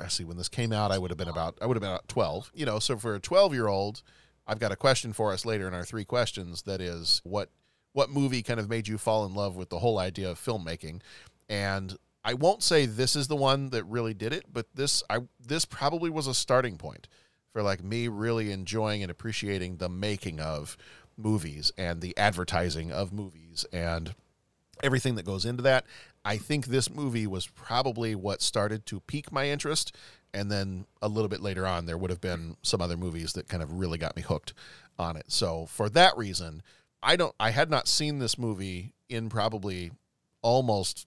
I 0.00 0.08
see 0.08 0.24
when 0.24 0.36
this 0.36 0.48
came 0.48 0.72
out, 0.72 0.90
I 0.90 0.98
would 0.98 1.10
have 1.10 1.18
been 1.18 1.28
about 1.28 1.58
I 1.60 1.66
would 1.66 1.76
have 1.76 1.82
been 1.82 1.90
about 1.90 2.08
twelve. 2.08 2.50
You 2.54 2.66
know, 2.66 2.78
so 2.78 2.96
for 2.96 3.14
a 3.14 3.20
twelve 3.20 3.54
year 3.54 3.68
old, 3.68 4.02
I've 4.46 4.58
got 4.58 4.72
a 4.72 4.76
question 4.76 5.12
for 5.12 5.32
us 5.32 5.44
later 5.44 5.68
in 5.68 5.74
our 5.74 5.84
three 5.84 6.04
questions. 6.04 6.62
That 6.62 6.80
is, 6.80 7.20
what 7.24 7.50
what 7.94 8.10
movie 8.10 8.42
kind 8.42 8.60
of 8.60 8.68
made 8.68 8.86
you 8.86 8.98
fall 8.98 9.24
in 9.24 9.34
love 9.34 9.56
with 9.56 9.70
the 9.70 9.78
whole 9.78 9.98
idea 9.98 10.30
of 10.30 10.38
filmmaking? 10.38 11.00
And 11.48 11.96
I 12.22 12.34
won't 12.34 12.62
say 12.62 12.84
this 12.84 13.16
is 13.16 13.28
the 13.28 13.36
one 13.36 13.70
that 13.70 13.84
really 13.84 14.12
did 14.12 14.34
it, 14.34 14.44
but 14.52 14.66
this 14.74 15.02
I 15.08 15.20
this 15.40 15.64
probably 15.64 16.10
was 16.10 16.26
a 16.26 16.34
starting 16.34 16.76
point 16.76 17.08
for 17.52 17.62
like 17.62 17.82
me 17.82 18.08
really 18.08 18.50
enjoying 18.52 19.02
and 19.02 19.10
appreciating 19.10 19.76
the 19.76 19.88
making 19.88 20.40
of 20.40 20.76
movies 21.16 21.72
and 21.78 22.00
the 22.00 22.16
advertising 22.18 22.90
of 22.92 23.12
movies 23.12 23.64
and 23.72 24.14
everything 24.82 25.14
that 25.14 25.24
goes 25.24 25.44
into 25.44 25.62
that. 25.62 25.84
I 26.24 26.36
think 26.36 26.66
this 26.66 26.90
movie 26.90 27.26
was 27.26 27.46
probably 27.46 28.14
what 28.14 28.42
started 28.42 28.86
to 28.86 29.00
pique 29.00 29.30
my 29.30 29.48
interest. 29.48 29.94
And 30.32 30.50
then 30.50 30.86
a 31.00 31.06
little 31.06 31.28
bit 31.28 31.40
later 31.40 31.64
on, 31.64 31.86
there 31.86 31.96
would 31.96 32.10
have 32.10 32.20
been 32.20 32.56
some 32.62 32.80
other 32.80 32.96
movies 32.96 33.34
that 33.34 33.48
kind 33.48 33.62
of 33.62 33.72
really 33.74 33.98
got 33.98 34.16
me 34.16 34.22
hooked 34.22 34.52
on 34.98 35.16
it. 35.16 35.26
So 35.28 35.66
for 35.66 35.88
that 35.90 36.16
reason, 36.16 36.62
I 37.04 37.16
don't, 37.16 37.34
I 37.38 37.50
had 37.50 37.70
not 37.70 37.86
seen 37.86 38.18
this 38.18 38.38
movie 38.38 38.94
in 39.08 39.28
probably 39.28 39.92
almost 40.42 41.06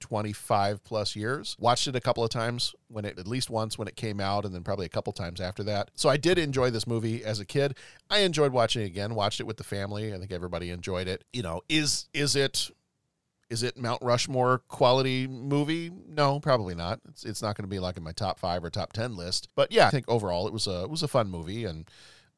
25 0.00 0.82
plus 0.84 1.16
years. 1.16 1.56
Watched 1.58 1.86
it 1.86 1.96
a 1.96 2.00
couple 2.00 2.22
of 2.24 2.30
times 2.30 2.74
when 2.88 3.04
it, 3.04 3.18
at 3.18 3.26
least 3.26 3.50
once 3.50 3.78
when 3.78 3.88
it 3.88 3.96
came 3.96 4.20
out, 4.20 4.44
and 4.44 4.54
then 4.54 4.62
probably 4.62 4.86
a 4.86 4.90
couple 4.90 5.12
times 5.12 5.40
after 5.40 5.62
that. 5.64 5.90
So 5.94 6.08
I 6.08 6.16
did 6.16 6.38
enjoy 6.38 6.70
this 6.70 6.86
movie 6.86 7.24
as 7.24 7.40
a 7.40 7.44
kid. 7.44 7.76
I 8.10 8.20
enjoyed 8.20 8.52
watching 8.52 8.82
it 8.82 8.86
again, 8.86 9.14
watched 9.14 9.40
it 9.40 9.46
with 9.46 9.56
the 9.56 9.64
family. 9.64 10.12
I 10.12 10.18
think 10.18 10.32
everybody 10.32 10.70
enjoyed 10.70 11.08
it. 11.08 11.24
You 11.32 11.42
know, 11.42 11.62
is, 11.68 12.08
is 12.12 12.36
it, 12.36 12.70
is 13.50 13.62
it 13.62 13.76
Mount 13.76 14.00
Rushmore 14.02 14.62
quality 14.68 15.26
movie? 15.26 15.90
No, 16.08 16.40
probably 16.40 16.74
not. 16.74 17.00
It's, 17.08 17.24
it's 17.24 17.42
not 17.42 17.56
going 17.56 17.64
to 17.64 17.68
be 17.68 17.80
like 17.80 17.96
in 17.96 18.02
my 18.02 18.12
top 18.12 18.38
five 18.38 18.62
or 18.62 18.70
top 18.70 18.92
ten 18.92 19.16
list. 19.16 19.48
But 19.56 19.72
yeah, 19.72 19.88
I 19.88 19.90
think 19.90 20.04
overall 20.08 20.46
it 20.46 20.52
was 20.52 20.66
a 20.66 20.84
it 20.84 20.90
was 20.90 21.02
a 21.02 21.08
fun 21.08 21.28
movie, 21.28 21.64
and 21.64 21.90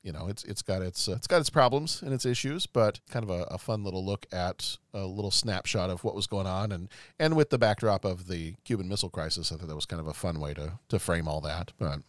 you 0.03 0.12
know 0.12 0.27
it's 0.29 0.45
it's 0.45 0.62
got 0.62 0.83
its 0.83 1.09
uh, 1.09 1.12
it's 1.12 1.27
got 1.27 1.41
its 1.41 1.51
problems 1.51 2.03
and 2.03 2.12
its 2.12 2.27
issues, 2.27 2.67
but 2.67 3.01
kind 3.11 3.23
of 3.23 3.31
a, 3.31 3.45
a, 3.45 3.59
fun 3.59 3.85
little 3.85 4.05
look 4.05 4.27
at 4.33 4.77
a 4.93 5.07
little 5.07 5.31
snapshot 5.31 5.91
of 5.91 6.05
what 6.05 6.15
was 6.15 6.27
going 6.27 6.47
on, 6.47 6.73
and 6.73 6.88
and 7.19 7.37
with 7.37 7.51
the 7.51 7.59
backdrop 7.59 8.05
of 8.05 8.27
the 8.27 8.55
Cuban 8.65 8.88
Missile 8.88 9.11
Crisis, 9.11 9.53
I 9.53 9.57
thought 9.57 9.69
that 9.69 9.75
was 9.75 9.87
kind 9.87 10.01
of 10.01 10.09
a 10.09 10.15
fun 10.15 10.41
way 10.41 10.55
to 10.55 10.79
to 10.88 10.99
frame 10.99 11.29
all 11.29 11.41
that. 11.43 11.73
But. 11.79 12.01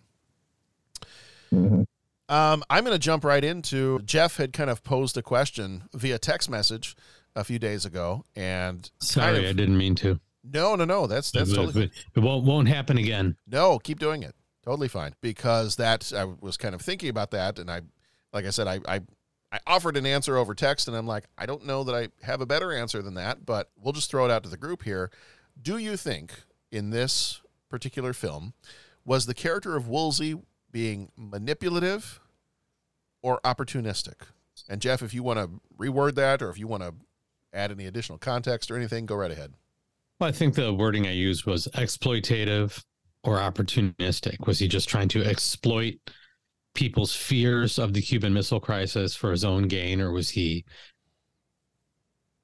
Mm-hmm. 1.53 1.84
Um, 2.29 2.63
I'm 2.69 2.84
going 2.84 2.95
to 2.95 2.99
jump 2.99 3.23
right 3.25 3.43
into 3.43 3.99
Jeff 3.99 4.38
had 4.38 4.53
kind 4.53 4.69
of 4.69 4.84
posed 4.84 5.17
a 5.17 5.21
question 5.21 5.84
via 5.93 6.17
text 6.17 6.49
message 6.49 6.95
a 7.36 7.43
few 7.43 7.60
days 7.60 7.86
ago, 7.86 8.23
and 8.36 8.89
sorry, 8.99 9.36
kind 9.36 9.45
of, 9.45 9.49
I 9.49 9.53
didn't 9.53 9.77
mean 9.77 9.93
to. 9.95 10.19
No, 10.43 10.75
no, 10.75 10.86
no. 10.86 11.06
That's 11.06 11.32
that's 11.32 11.51
it, 11.51 11.56
totally. 11.56 11.91
It 12.15 12.19
won't 12.19 12.45
won't 12.45 12.67
happen 12.67 12.97
again. 12.97 13.36
No, 13.47 13.77
keep 13.77 13.99
doing 13.99 14.23
it. 14.23 14.36
Totally 14.63 14.88
fine. 14.88 15.13
Because 15.21 15.76
that 15.76 16.12
I 16.15 16.26
was 16.26 16.58
kind 16.58 16.73
of 16.73 16.82
thinking 16.82 17.10
about 17.10 17.32
that, 17.32 17.60
and 17.60 17.69
I, 17.69 17.82
like 18.32 18.45
I 18.45 18.49
said, 18.49 18.67
I 18.67 18.80
I 18.88 19.02
I 19.52 19.60
offered 19.67 19.97
an 19.97 20.06
answer 20.06 20.36
over 20.36 20.56
text, 20.56 20.88
and 20.88 20.97
I'm 20.97 21.06
like, 21.06 21.26
I 21.38 21.45
don't 21.45 21.65
know 21.65 21.84
that 21.84 21.93
I 21.93 22.08
have 22.26 22.41
a 22.41 22.45
better 22.45 22.71
answer 22.73 23.04
than 23.04 23.13
that, 23.15 23.45
but 23.45 23.69
we'll 23.78 23.93
just 23.93 24.10
throw 24.10 24.26
it 24.26 24.32
out 24.32 24.43
to 24.43 24.49
the 24.49 24.58
group 24.58 24.84
here. 24.84 25.12
Do 25.62 25.78
you 25.78 25.95
think 25.95 26.34
in 26.71 26.89
this 26.89 27.41
particular 27.69 28.13
film 28.13 28.54
was 29.06 29.28
the 29.28 29.36
character 29.36 29.76
of 29.76 29.88
Woolsey 29.88 30.41
being 30.71 31.12
manipulative 31.15 32.19
or 33.21 33.39
opportunistic? 33.45 34.28
And 34.67 34.82
Jeff, 34.82 35.04
if 35.04 35.13
you 35.13 35.21
want 35.21 35.39
to 35.39 35.49
reword 35.78 36.15
that, 36.15 36.41
or 36.41 36.49
if 36.49 36.58
you 36.58 36.67
want 36.67 36.82
to 36.82 36.95
add 37.54 37.71
any 37.71 37.86
additional 37.86 38.17
context 38.17 38.71
or 38.71 38.76
anything, 38.76 39.06
go 39.06 39.15
right 39.15 39.32
ahead. 39.32 39.54
Well, 40.19 40.30
I 40.30 40.32
think 40.32 40.56
the 40.56 40.73
wording 40.73 41.06
I 41.06 41.12
used 41.12 41.45
was 41.45 41.67
exploitative 41.76 42.84
or 43.23 43.38
opportunistic. 43.38 44.45
Was 44.45 44.59
he 44.59 44.67
just 44.67 44.89
trying 44.89 45.07
to 45.09 45.23
exploit 45.23 45.95
people's 46.73 47.15
fears 47.15 47.77
of 47.79 47.93
the 47.93 48.01
Cuban 48.01 48.33
Missile 48.33 48.59
Crisis 48.59 49.15
for 49.15 49.31
his 49.31 49.45
own 49.45 49.67
gain, 49.67 50.01
or 50.01 50.12
was 50.12 50.29
he 50.29 50.65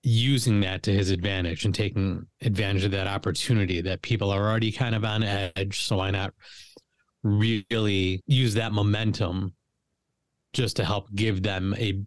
using 0.02 0.62
that 0.62 0.84
to 0.84 0.94
his 0.94 1.10
advantage 1.10 1.66
and 1.66 1.76
taking 1.76 2.26
advantage 2.42 2.86
of 2.86 2.92
that 2.92 3.08
opportunity 3.08 3.82
that 3.82 4.02
people 4.02 4.32
are 4.32 4.48
already 4.50 4.72
kind 4.72 4.96
of 4.96 5.04
on 5.04 5.24
edge? 5.24 5.82
So 5.82 5.98
why 5.98 6.12
not 6.12 6.34
really 7.24 8.24
use 8.28 8.54
that 8.54 8.72
momentum 8.72 9.54
just 10.54 10.78
to 10.78 10.86
help 10.86 11.14
give 11.14 11.44
them 11.44 11.76
a 11.78 12.02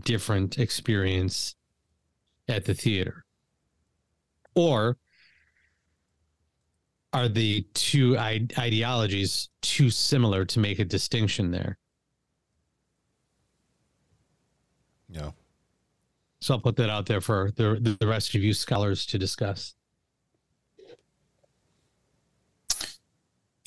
different 0.00 0.58
experience 0.58 1.54
at 2.48 2.64
the 2.64 2.74
theater? 2.74 3.24
Or 4.54 4.98
are 7.12 7.28
the 7.28 7.62
two 7.74 8.16
ideologies 8.18 9.48
too 9.62 9.90
similar 9.90 10.44
to 10.44 10.60
make 10.60 10.78
a 10.78 10.84
distinction 10.84 11.50
there? 11.50 11.78
Yeah. 15.08 15.30
So 16.40 16.54
I'll 16.54 16.60
put 16.60 16.76
that 16.76 16.88
out 16.88 17.06
there 17.06 17.20
for 17.20 17.50
the, 17.56 17.96
the 17.98 18.06
rest 18.06 18.34
of 18.34 18.42
you 18.42 18.54
scholars 18.54 19.04
to 19.06 19.18
discuss. 19.18 19.74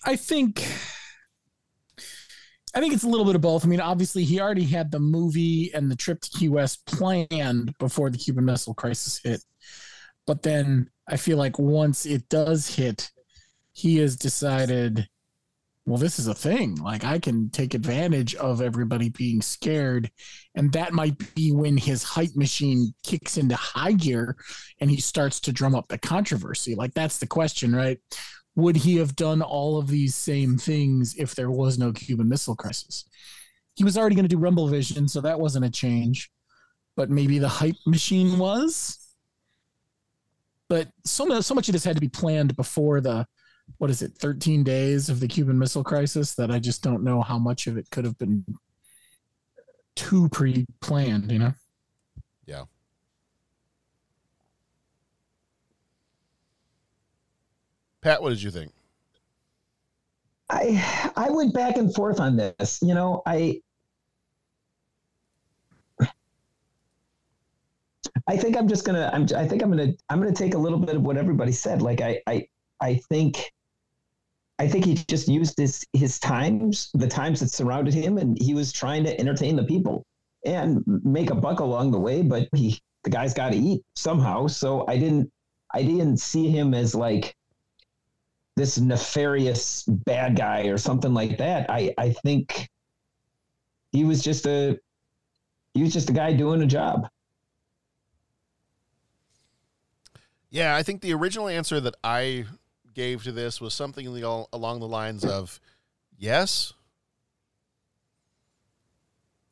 I 0.05 0.15
think 0.15 0.65
I 2.75 2.79
think 2.79 2.93
it's 2.93 3.03
a 3.03 3.07
little 3.07 3.25
bit 3.25 3.35
of 3.35 3.41
both. 3.41 3.63
I 3.63 3.67
mean, 3.67 3.79
obviously, 3.79 4.23
he 4.23 4.41
already 4.41 4.65
had 4.65 4.91
the 4.91 4.99
movie 4.99 5.71
and 5.73 5.91
the 5.91 5.95
trip 5.95 6.21
to 6.21 6.29
Key 6.31 6.49
West 6.49 6.85
planned 6.87 7.73
before 7.77 8.09
the 8.09 8.17
Cuban 8.17 8.45
Missile 8.45 8.73
Crisis 8.73 9.19
hit. 9.23 9.43
But 10.25 10.41
then 10.41 10.89
I 11.07 11.17
feel 11.17 11.37
like 11.37 11.59
once 11.59 12.05
it 12.05 12.27
does 12.29 12.67
hit, 12.75 13.11
he 13.73 13.97
has 13.97 14.15
decided, 14.15 15.07
well, 15.85 15.97
this 15.97 16.19
is 16.19 16.27
a 16.27 16.33
thing. 16.33 16.75
Like, 16.75 17.03
I 17.03 17.19
can 17.19 17.49
take 17.49 17.73
advantage 17.73 18.35
of 18.35 18.61
everybody 18.61 19.09
being 19.09 19.41
scared. 19.41 20.09
And 20.55 20.71
that 20.71 20.93
might 20.93 21.35
be 21.35 21.51
when 21.51 21.75
his 21.75 22.03
hype 22.03 22.35
machine 22.35 22.93
kicks 23.03 23.37
into 23.37 23.55
high 23.55 23.91
gear 23.91 24.37
and 24.79 24.89
he 24.89 25.01
starts 25.01 25.39
to 25.41 25.51
drum 25.51 25.75
up 25.75 25.87
the 25.89 25.97
controversy. 25.97 26.75
Like, 26.75 26.93
that's 26.93 27.17
the 27.17 27.27
question, 27.27 27.75
right? 27.75 27.99
would 28.55 28.75
he 28.75 28.97
have 28.97 29.15
done 29.15 29.41
all 29.41 29.77
of 29.77 29.87
these 29.87 30.15
same 30.15 30.57
things 30.57 31.15
if 31.17 31.35
there 31.35 31.49
was 31.49 31.79
no 31.79 31.91
Cuban 31.91 32.29
Missile 32.29 32.55
Crisis? 32.55 33.05
He 33.75 33.83
was 33.83 33.97
already 33.97 34.15
going 34.15 34.25
to 34.25 34.35
do 34.35 34.37
Rumble 34.37 34.67
Vision, 34.67 35.07
so 35.07 35.21
that 35.21 35.39
wasn't 35.39 35.65
a 35.65 35.69
change. 35.69 36.29
But 36.95 37.09
maybe 37.09 37.39
the 37.39 37.49
hype 37.49 37.75
machine 37.87 38.37
was. 38.37 38.99
But 40.69 40.89
so, 41.03 41.41
so 41.41 41.55
much 41.55 41.67
of 41.67 41.73
this 41.73 41.83
had 41.83 41.95
to 41.95 42.01
be 42.01 42.09
planned 42.09 42.55
before 42.55 43.01
the, 43.01 43.25
what 43.77 43.89
is 43.89 44.01
it, 44.01 44.13
13 44.17 44.63
days 44.63 45.09
of 45.09 45.19
the 45.19 45.27
Cuban 45.27 45.57
Missile 45.57 45.83
Crisis 45.83 46.35
that 46.35 46.51
I 46.51 46.59
just 46.59 46.83
don't 46.83 47.03
know 47.03 47.21
how 47.21 47.37
much 47.37 47.67
of 47.67 47.77
it 47.77 47.89
could 47.91 48.05
have 48.05 48.17
been 48.17 48.45
too 49.95 50.29
pre 50.29 50.65
planned, 50.81 51.31
you 51.31 51.39
know? 51.39 51.53
Yeah. 52.45 52.63
Pat, 58.01 58.21
what 58.21 58.29
did 58.29 58.41
you 58.41 58.51
think? 58.51 58.71
I 60.49 61.11
I 61.15 61.29
went 61.29 61.53
back 61.53 61.77
and 61.77 61.93
forth 61.93 62.19
on 62.19 62.35
this. 62.35 62.79
You 62.81 62.93
know, 62.93 63.21
I 63.25 63.61
I 68.27 68.37
think 68.37 68.57
I'm 68.57 68.67
just 68.67 68.85
gonna 68.85 69.09
I'm 69.13 69.27
I 69.35 69.47
think 69.47 69.63
I'm 69.63 69.69
gonna 69.69 69.93
I'm 70.09 70.19
gonna 70.19 70.33
take 70.33 70.53
a 70.53 70.57
little 70.57 70.79
bit 70.79 70.95
of 70.95 71.01
what 71.01 71.17
everybody 71.17 71.51
said. 71.51 71.81
Like 71.81 72.01
I 72.01 72.21
I 72.27 72.47
I 72.83 72.95
think 73.09 73.49
I 74.59 74.67
think 74.67 74.85
he 74.85 74.95
just 75.07 75.29
used 75.29 75.57
his 75.57 75.85
his 75.93 76.19
times, 76.19 76.89
the 76.93 77.07
times 77.07 77.39
that 77.39 77.49
surrounded 77.49 77.93
him, 77.93 78.17
and 78.17 78.37
he 78.39 78.53
was 78.53 78.73
trying 78.73 79.05
to 79.05 79.19
entertain 79.19 79.55
the 79.55 79.63
people 79.63 80.05
and 80.45 80.83
make 80.85 81.31
a 81.31 81.35
buck 81.35 81.61
along 81.61 81.91
the 81.91 81.99
way. 81.99 82.21
But 82.21 82.49
he 82.53 82.79
the 83.03 83.09
guy's 83.09 83.33
got 83.33 83.51
to 83.51 83.57
eat 83.57 83.81
somehow. 83.95 84.47
So 84.47 84.85
I 84.87 84.97
didn't 84.97 85.31
I 85.73 85.81
didn't 85.81 86.17
see 86.17 86.49
him 86.49 86.73
as 86.73 86.93
like 86.93 87.33
this 88.55 88.77
nefarious 88.77 89.83
bad 89.87 90.35
guy 90.35 90.67
or 90.67 90.77
something 90.77 91.13
like 91.13 91.37
that. 91.37 91.69
I 91.69 91.93
I 91.97 92.09
think 92.11 92.69
he 93.93 94.03
was 94.03 94.21
just 94.21 94.45
a 94.45 94.77
he 95.73 95.83
was 95.83 95.93
just 95.93 96.09
a 96.09 96.13
guy 96.13 96.33
doing 96.33 96.61
a 96.61 96.67
job. 96.67 97.07
Yeah, 100.51 100.75
I 100.75 100.83
think 100.83 101.01
the 101.01 101.13
original 101.13 101.47
answer 101.47 101.79
that 101.79 101.95
I 102.03 102.45
gave 102.93 103.23
to 103.23 103.31
this 103.31 103.59
was 103.59 103.73
something 103.73 104.13
the, 104.13 104.45
along 104.53 104.79
the 104.79 104.87
lines 104.87 105.25
of 105.25 105.59
yes. 106.17 106.73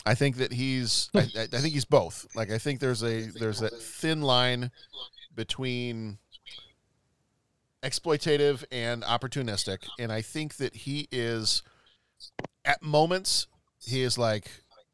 I 0.06 0.16
think 0.16 0.38
that 0.38 0.52
he's 0.52 1.10
hmm. 1.14 1.20
I, 1.20 1.44
I 1.44 1.48
think 1.48 1.74
he's 1.74 1.86
both. 1.86 2.28
Like 2.36 2.52
I 2.52 2.58
think 2.58 2.80
there's 2.80 3.04
a 3.04 3.22
there's 3.22 3.60
that 3.60 3.80
thin 3.80 4.22
line 4.22 4.72
between 5.36 6.18
exploitative 7.84 8.64
and 8.72 9.02
opportunistic 9.04 9.88
and 9.98 10.12
I 10.12 10.22
think 10.22 10.58
that 10.58 10.76
he 10.76 11.08
is 11.12 11.64
at 12.64 12.82
moments 12.84 13.48
he 13.84 14.04
is 14.04 14.18
like 14.18 14.52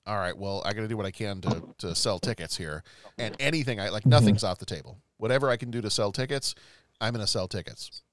all 0.07 0.17
right, 0.17 0.37
well, 0.37 0.63
I 0.65 0.71
got 0.71 0.81
to 0.81 0.87
do 0.87 0.95
what 0.95 1.05
I 1.05 1.11
can 1.11 1.41
to 1.41 1.63
to 1.79 1.93
sell 1.93 2.17
tickets 2.17 2.55
here 2.55 2.83
and 3.17 3.35
anything 3.39 3.79
I 3.79 3.89
like 3.89 4.03
mm-hmm. 4.03 4.11
nothing's 4.11 4.43
off 4.43 4.57
the 4.57 4.65
table. 4.65 4.97
Whatever 5.17 5.49
I 5.49 5.57
can 5.57 5.69
do 5.69 5.81
to 5.81 5.89
sell 5.89 6.11
tickets, 6.11 6.55
I'm 7.01 7.13
going 7.13 7.25
to 7.25 7.29
sell 7.29 7.47
tickets. 7.47 8.03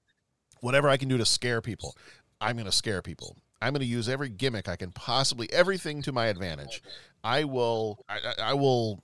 Whatever 0.65 0.89
I 0.89 0.97
can 0.97 1.11
do 1.11 1.19
to 1.19 1.27
scare 1.27 1.61
people, 1.61 1.95
I'm 2.41 2.57
going 2.57 2.65
to 2.65 2.73
scare 2.73 3.03
people. 3.03 3.37
I'm 3.61 3.75
going 3.75 3.83
to 3.83 3.87
use 3.87 4.09
every 4.09 4.31
gimmick 4.31 4.67
I 4.67 4.77
can 4.77 4.93
possibly, 4.93 5.53
everything 5.53 6.01
to 6.03 6.13
my 6.13 6.29
advantage. 6.29 6.83
I 7.23 7.45
will, 7.45 8.03
I, 8.09 8.19
I 8.43 8.55
will 8.55 9.03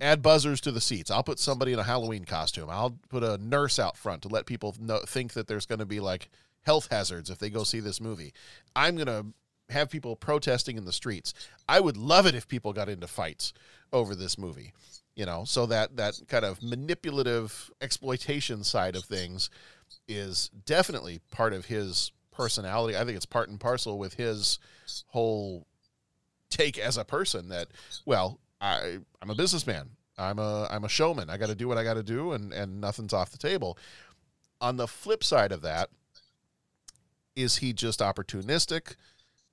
add 0.00 0.20
buzzers 0.20 0.60
to 0.62 0.72
the 0.72 0.80
seats. 0.80 1.08
I'll 1.08 1.22
put 1.22 1.38
somebody 1.38 1.72
in 1.72 1.78
a 1.78 1.84
Halloween 1.84 2.24
costume. 2.24 2.68
I'll 2.68 2.98
put 3.08 3.22
a 3.22 3.38
nurse 3.38 3.78
out 3.78 3.96
front 3.96 4.22
to 4.22 4.28
let 4.28 4.46
people 4.46 4.74
know, 4.80 4.98
think 5.06 5.34
that 5.34 5.46
there's 5.46 5.64
going 5.64 5.78
to 5.78 5.86
be 5.86 6.00
like 6.00 6.28
health 6.62 6.88
hazards 6.90 7.30
if 7.30 7.38
they 7.38 7.50
go 7.50 7.62
see 7.62 7.78
this 7.78 8.00
movie. 8.00 8.32
I'm 8.74 8.96
going 8.96 9.06
to 9.06 9.26
have 9.72 9.88
people 9.88 10.16
protesting 10.16 10.76
in 10.76 10.86
the 10.86 10.92
streets. 10.92 11.34
I 11.68 11.78
would 11.78 11.96
love 11.96 12.26
it 12.26 12.34
if 12.34 12.48
people 12.48 12.72
got 12.72 12.88
into 12.88 13.06
fights 13.06 13.52
over 13.92 14.16
this 14.16 14.36
movie 14.36 14.72
you 15.16 15.24
know 15.24 15.44
so 15.44 15.66
that 15.66 15.96
that 15.96 16.20
kind 16.28 16.44
of 16.44 16.62
manipulative 16.62 17.70
exploitation 17.80 18.62
side 18.62 18.94
of 18.94 19.04
things 19.04 19.50
is 20.08 20.50
definitely 20.64 21.20
part 21.30 21.52
of 21.52 21.66
his 21.66 22.12
personality. 22.32 22.96
I 22.96 23.04
think 23.04 23.16
it's 23.16 23.26
part 23.26 23.48
and 23.48 23.58
parcel 23.58 23.98
with 23.98 24.14
his 24.14 24.58
whole 25.08 25.66
take 26.48 26.78
as 26.78 26.96
a 26.96 27.04
person 27.04 27.48
that 27.48 27.66
well 28.04 28.38
i 28.60 28.98
i'm 29.20 29.30
a 29.30 29.34
businessman. 29.34 29.90
I'm 30.16 30.38
a 30.38 30.68
i'm 30.70 30.84
a 30.84 30.88
showman. 30.88 31.28
I 31.28 31.36
got 31.38 31.48
to 31.48 31.54
do 31.54 31.66
what 31.68 31.76
i 31.76 31.84
got 31.84 31.94
to 31.94 32.02
do 32.02 32.32
and 32.32 32.52
and 32.52 32.80
nothing's 32.80 33.12
off 33.12 33.30
the 33.30 33.38
table. 33.38 33.76
On 34.60 34.76
the 34.76 34.86
flip 34.86 35.24
side 35.24 35.52
of 35.52 35.62
that 35.62 35.90
is 37.36 37.56
he 37.56 37.72
just 37.72 38.00
opportunistic? 38.00 38.96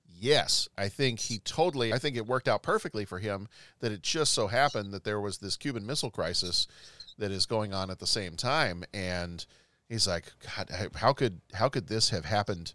Yes, 0.08 0.68
I 0.76 0.88
think 0.88 1.20
he 1.20 1.38
totally, 1.40 1.92
I 1.92 1.98
think 1.98 2.16
it 2.16 2.26
worked 2.26 2.48
out 2.48 2.62
perfectly 2.62 3.04
for 3.04 3.18
him 3.18 3.46
that 3.80 3.92
it 3.92 4.02
just 4.02 4.32
so 4.32 4.46
happened 4.46 4.92
that 4.92 5.04
there 5.04 5.20
was 5.20 5.38
this 5.38 5.56
Cuban 5.56 5.86
Missile 5.86 6.10
Crisis 6.10 6.66
that 7.18 7.30
is 7.30 7.46
going 7.46 7.74
on 7.74 7.90
at 7.90 7.98
the 7.98 8.06
same 8.06 8.36
time. 8.36 8.84
And 8.94 9.44
he's 9.88 10.06
like, 10.06 10.24
God, 10.56 10.70
how 10.96 11.12
could, 11.12 11.40
how 11.52 11.68
could 11.68 11.88
this 11.88 12.10
have 12.10 12.24
happened 12.24 12.74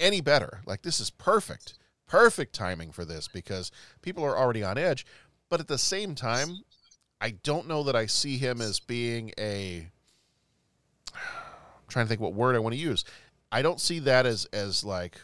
any 0.00 0.20
better? 0.20 0.60
Like, 0.66 0.82
this 0.82 1.00
is 1.00 1.10
perfect, 1.10 1.74
perfect 2.06 2.54
timing 2.54 2.92
for 2.92 3.04
this 3.04 3.28
because 3.28 3.70
people 4.02 4.24
are 4.24 4.36
already 4.36 4.62
on 4.62 4.78
edge. 4.78 5.06
But 5.48 5.60
at 5.60 5.68
the 5.68 5.78
same 5.78 6.14
time, 6.14 6.62
I 7.20 7.30
don't 7.30 7.68
know 7.68 7.82
that 7.84 7.96
I 7.96 8.06
see 8.06 8.36
him 8.38 8.60
as 8.60 8.80
being 8.80 9.32
a, 9.38 9.88
I'm 11.14 11.88
trying 11.88 12.04
to 12.04 12.08
think 12.08 12.20
what 12.20 12.34
word 12.34 12.54
I 12.54 12.60
want 12.60 12.74
to 12.74 12.80
use. 12.80 13.04
I 13.50 13.62
don't 13.62 13.80
see 13.80 13.98
that 14.00 14.26
as, 14.26 14.44
as 14.46 14.84
like, 14.84 15.20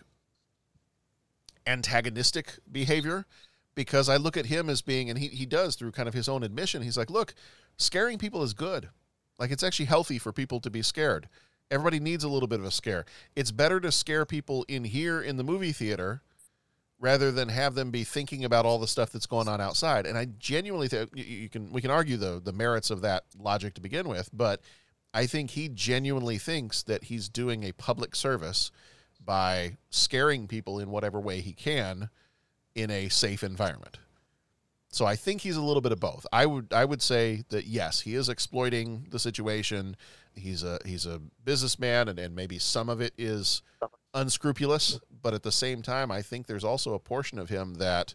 antagonistic 1.66 2.58
behavior 2.70 3.26
because 3.74 4.08
I 4.08 4.16
look 4.16 4.36
at 4.36 4.46
him 4.46 4.70
as 4.70 4.82
being, 4.82 5.10
and 5.10 5.18
he, 5.18 5.28
he 5.28 5.46
does 5.46 5.76
through 5.76 5.92
kind 5.92 6.08
of 6.08 6.14
his 6.14 6.28
own 6.28 6.42
admission, 6.42 6.82
he's 6.82 6.96
like, 6.96 7.10
look, 7.10 7.34
scaring 7.76 8.18
people 8.18 8.42
is 8.42 8.54
good. 8.54 8.88
Like 9.38 9.50
it's 9.50 9.62
actually 9.62 9.86
healthy 9.86 10.18
for 10.18 10.32
people 10.32 10.60
to 10.60 10.70
be 10.70 10.82
scared. 10.82 11.28
Everybody 11.70 11.98
needs 11.98 12.24
a 12.24 12.28
little 12.28 12.46
bit 12.46 12.60
of 12.60 12.66
a 12.66 12.70
scare. 12.70 13.04
It's 13.34 13.50
better 13.50 13.80
to 13.80 13.90
scare 13.90 14.24
people 14.26 14.64
in 14.68 14.84
here 14.84 15.20
in 15.20 15.36
the 15.36 15.44
movie 15.44 15.72
theater 15.72 16.22
rather 17.00 17.32
than 17.32 17.48
have 17.48 17.74
them 17.74 17.90
be 17.90 18.04
thinking 18.04 18.44
about 18.44 18.64
all 18.64 18.78
the 18.78 18.86
stuff 18.86 19.10
that's 19.10 19.26
going 19.26 19.48
on 19.48 19.60
outside. 19.60 20.06
And 20.06 20.16
I 20.16 20.26
genuinely 20.38 20.88
think 20.88 21.10
you 21.14 21.48
can 21.48 21.72
we 21.72 21.80
can 21.80 21.90
argue 21.90 22.16
the 22.16 22.40
the 22.42 22.52
merits 22.52 22.90
of 22.90 23.00
that 23.02 23.24
logic 23.38 23.74
to 23.74 23.80
begin 23.80 24.08
with, 24.08 24.30
but 24.32 24.60
I 25.12 25.26
think 25.26 25.50
he 25.50 25.68
genuinely 25.68 26.38
thinks 26.38 26.82
that 26.82 27.04
he's 27.04 27.28
doing 27.28 27.62
a 27.62 27.72
public 27.72 28.16
service 28.16 28.70
by 29.24 29.76
scaring 29.90 30.48
people 30.48 30.78
in 30.78 30.90
whatever 30.90 31.20
way 31.20 31.40
he 31.40 31.52
can 31.52 32.10
in 32.74 32.90
a 32.90 33.08
safe 33.08 33.44
environment. 33.44 33.98
So 34.94 35.06
I 35.06 35.16
think 35.16 35.40
he's 35.40 35.56
a 35.56 35.62
little 35.62 35.80
bit 35.80 35.90
of 35.90 35.98
both. 35.98 36.24
I 36.32 36.46
would 36.46 36.72
I 36.72 36.84
would 36.84 37.02
say 37.02 37.42
that 37.48 37.66
yes, 37.66 38.00
he 38.00 38.14
is 38.14 38.28
exploiting 38.28 39.08
the 39.10 39.18
situation. 39.18 39.96
He's 40.34 40.62
a 40.62 40.78
he's 40.84 41.04
a 41.04 41.20
businessman 41.44 42.08
and, 42.08 42.18
and 42.18 42.34
maybe 42.34 42.58
some 42.58 42.88
of 42.88 43.00
it 43.00 43.12
is 43.18 43.62
unscrupulous, 44.14 45.00
but 45.22 45.34
at 45.34 45.42
the 45.42 45.50
same 45.50 45.82
time 45.82 46.12
I 46.12 46.22
think 46.22 46.46
there's 46.46 46.62
also 46.62 46.94
a 46.94 47.00
portion 47.00 47.38
of 47.40 47.48
him 47.48 47.74
that 47.74 48.14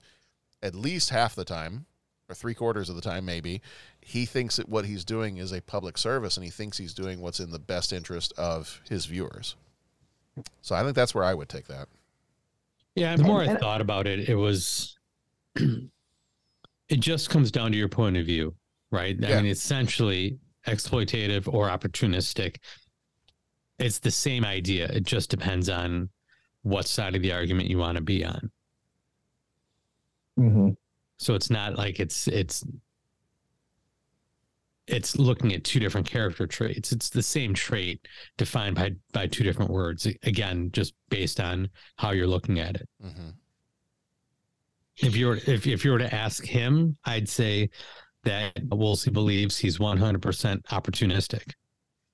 at 0.63 0.73
least 0.73 1.09
half 1.09 1.35
the 1.35 1.43
time, 1.43 1.85
or 2.29 2.35
three 2.35 2.53
quarters 2.53 2.89
of 2.89 2.95
the 2.95 3.01
time 3.01 3.25
maybe, 3.25 3.61
he 3.99 4.25
thinks 4.25 4.55
that 4.55 4.69
what 4.69 4.85
he's 4.85 5.03
doing 5.03 5.37
is 5.37 5.51
a 5.51 5.61
public 5.61 5.97
service 5.97 6.37
and 6.37 6.45
he 6.45 6.49
thinks 6.49 6.77
he's 6.77 6.93
doing 6.93 7.19
what's 7.19 7.41
in 7.41 7.51
the 7.51 7.59
best 7.59 7.91
interest 7.91 8.31
of 8.37 8.81
his 8.89 9.05
viewers. 9.05 9.55
So 10.61 10.75
I 10.75 10.83
think 10.83 10.95
that's 10.95 11.13
where 11.13 11.25
I 11.25 11.33
would 11.33 11.49
take 11.49 11.67
that. 11.67 11.89
Yeah, 12.95 13.17
the 13.17 13.23
more 13.23 13.41
I 13.41 13.55
thought 13.55 13.81
about 13.81 14.07
it, 14.07 14.29
it 14.29 14.35
was 14.35 14.97
it 16.89 16.99
just 16.99 17.29
comes 17.29 17.51
down 17.51 17.71
to 17.71 17.77
your 17.77 17.87
point 17.87 18.17
of 18.17 18.25
view, 18.25 18.55
right? 18.91 19.15
I 19.23 19.35
mean, 19.35 19.45
essentially 19.45 20.37
exploitative 20.67 21.51
or 21.51 21.69
opportunistic. 21.69 22.57
It's 23.77 23.99
the 23.99 24.11
same 24.11 24.43
idea. 24.43 24.87
It 24.87 25.03
just 25.05 25.29
depends 25.29 25.69
on 25.69 26.09
what 26.63 26.87
side 26.87 27.15
of 27.15 27.21
the 27.21 27.31
argument 27.31 27.69
you 27.69 27.77
want 27.77 27.95
to 27.95 28.03
be 28.03 28.25
on. 28.25 28.51
Mm-hmm. 30.37 30.69
So 31.17 31.35
it's 31.35 31.49
not 31.49 31.77
like 31.77 31.99
it's 31.99 32.27
it's 32.27 32.65
it's 34.87 35.17
looking 35.17 35.53
at 35.53 35.63
two 35.63 35.79
different 35.79 36.09
character 36.09 36.47
traits. 36.47 36.91
It's 36.91 37.09
the 37.09 37.21
same 37.21 37.53
trait 37.53 38.07
defined 38.37 38.75
by 38.75 38.91
by 39.13 39.27
two 39.27 39.43
different 39.43 39.71
words. 39.71 40.07
Again, 40.23 40.71
just 40.71 40.93
based 41.09 41.39
on 41.39 41.69
how 41.97 42.11
you're 42.11 42.27
looking 42.27 42.59
at 42.59 42.75
it. 42.75 42.89
Mm-hmm. 43.05 43.29
If 45.01 45.15
you 45.15 45.27
were 45.27 45.39
if 45.47 45.65
if 45.67 45.85
you 45.85 45.91
were 45.91 45.99
to 45.99 46.13
ask 46.13 46.45
him, 46.45 46.97
I'd 47.05 47.29
say 47.29 47.69
that 48.23 48.53
Woolsey 48.69 49.11
believes 49.11 49.57
he's 49.57 49.77
100% 49.77 50.61
opportunistic. 50.63 51.53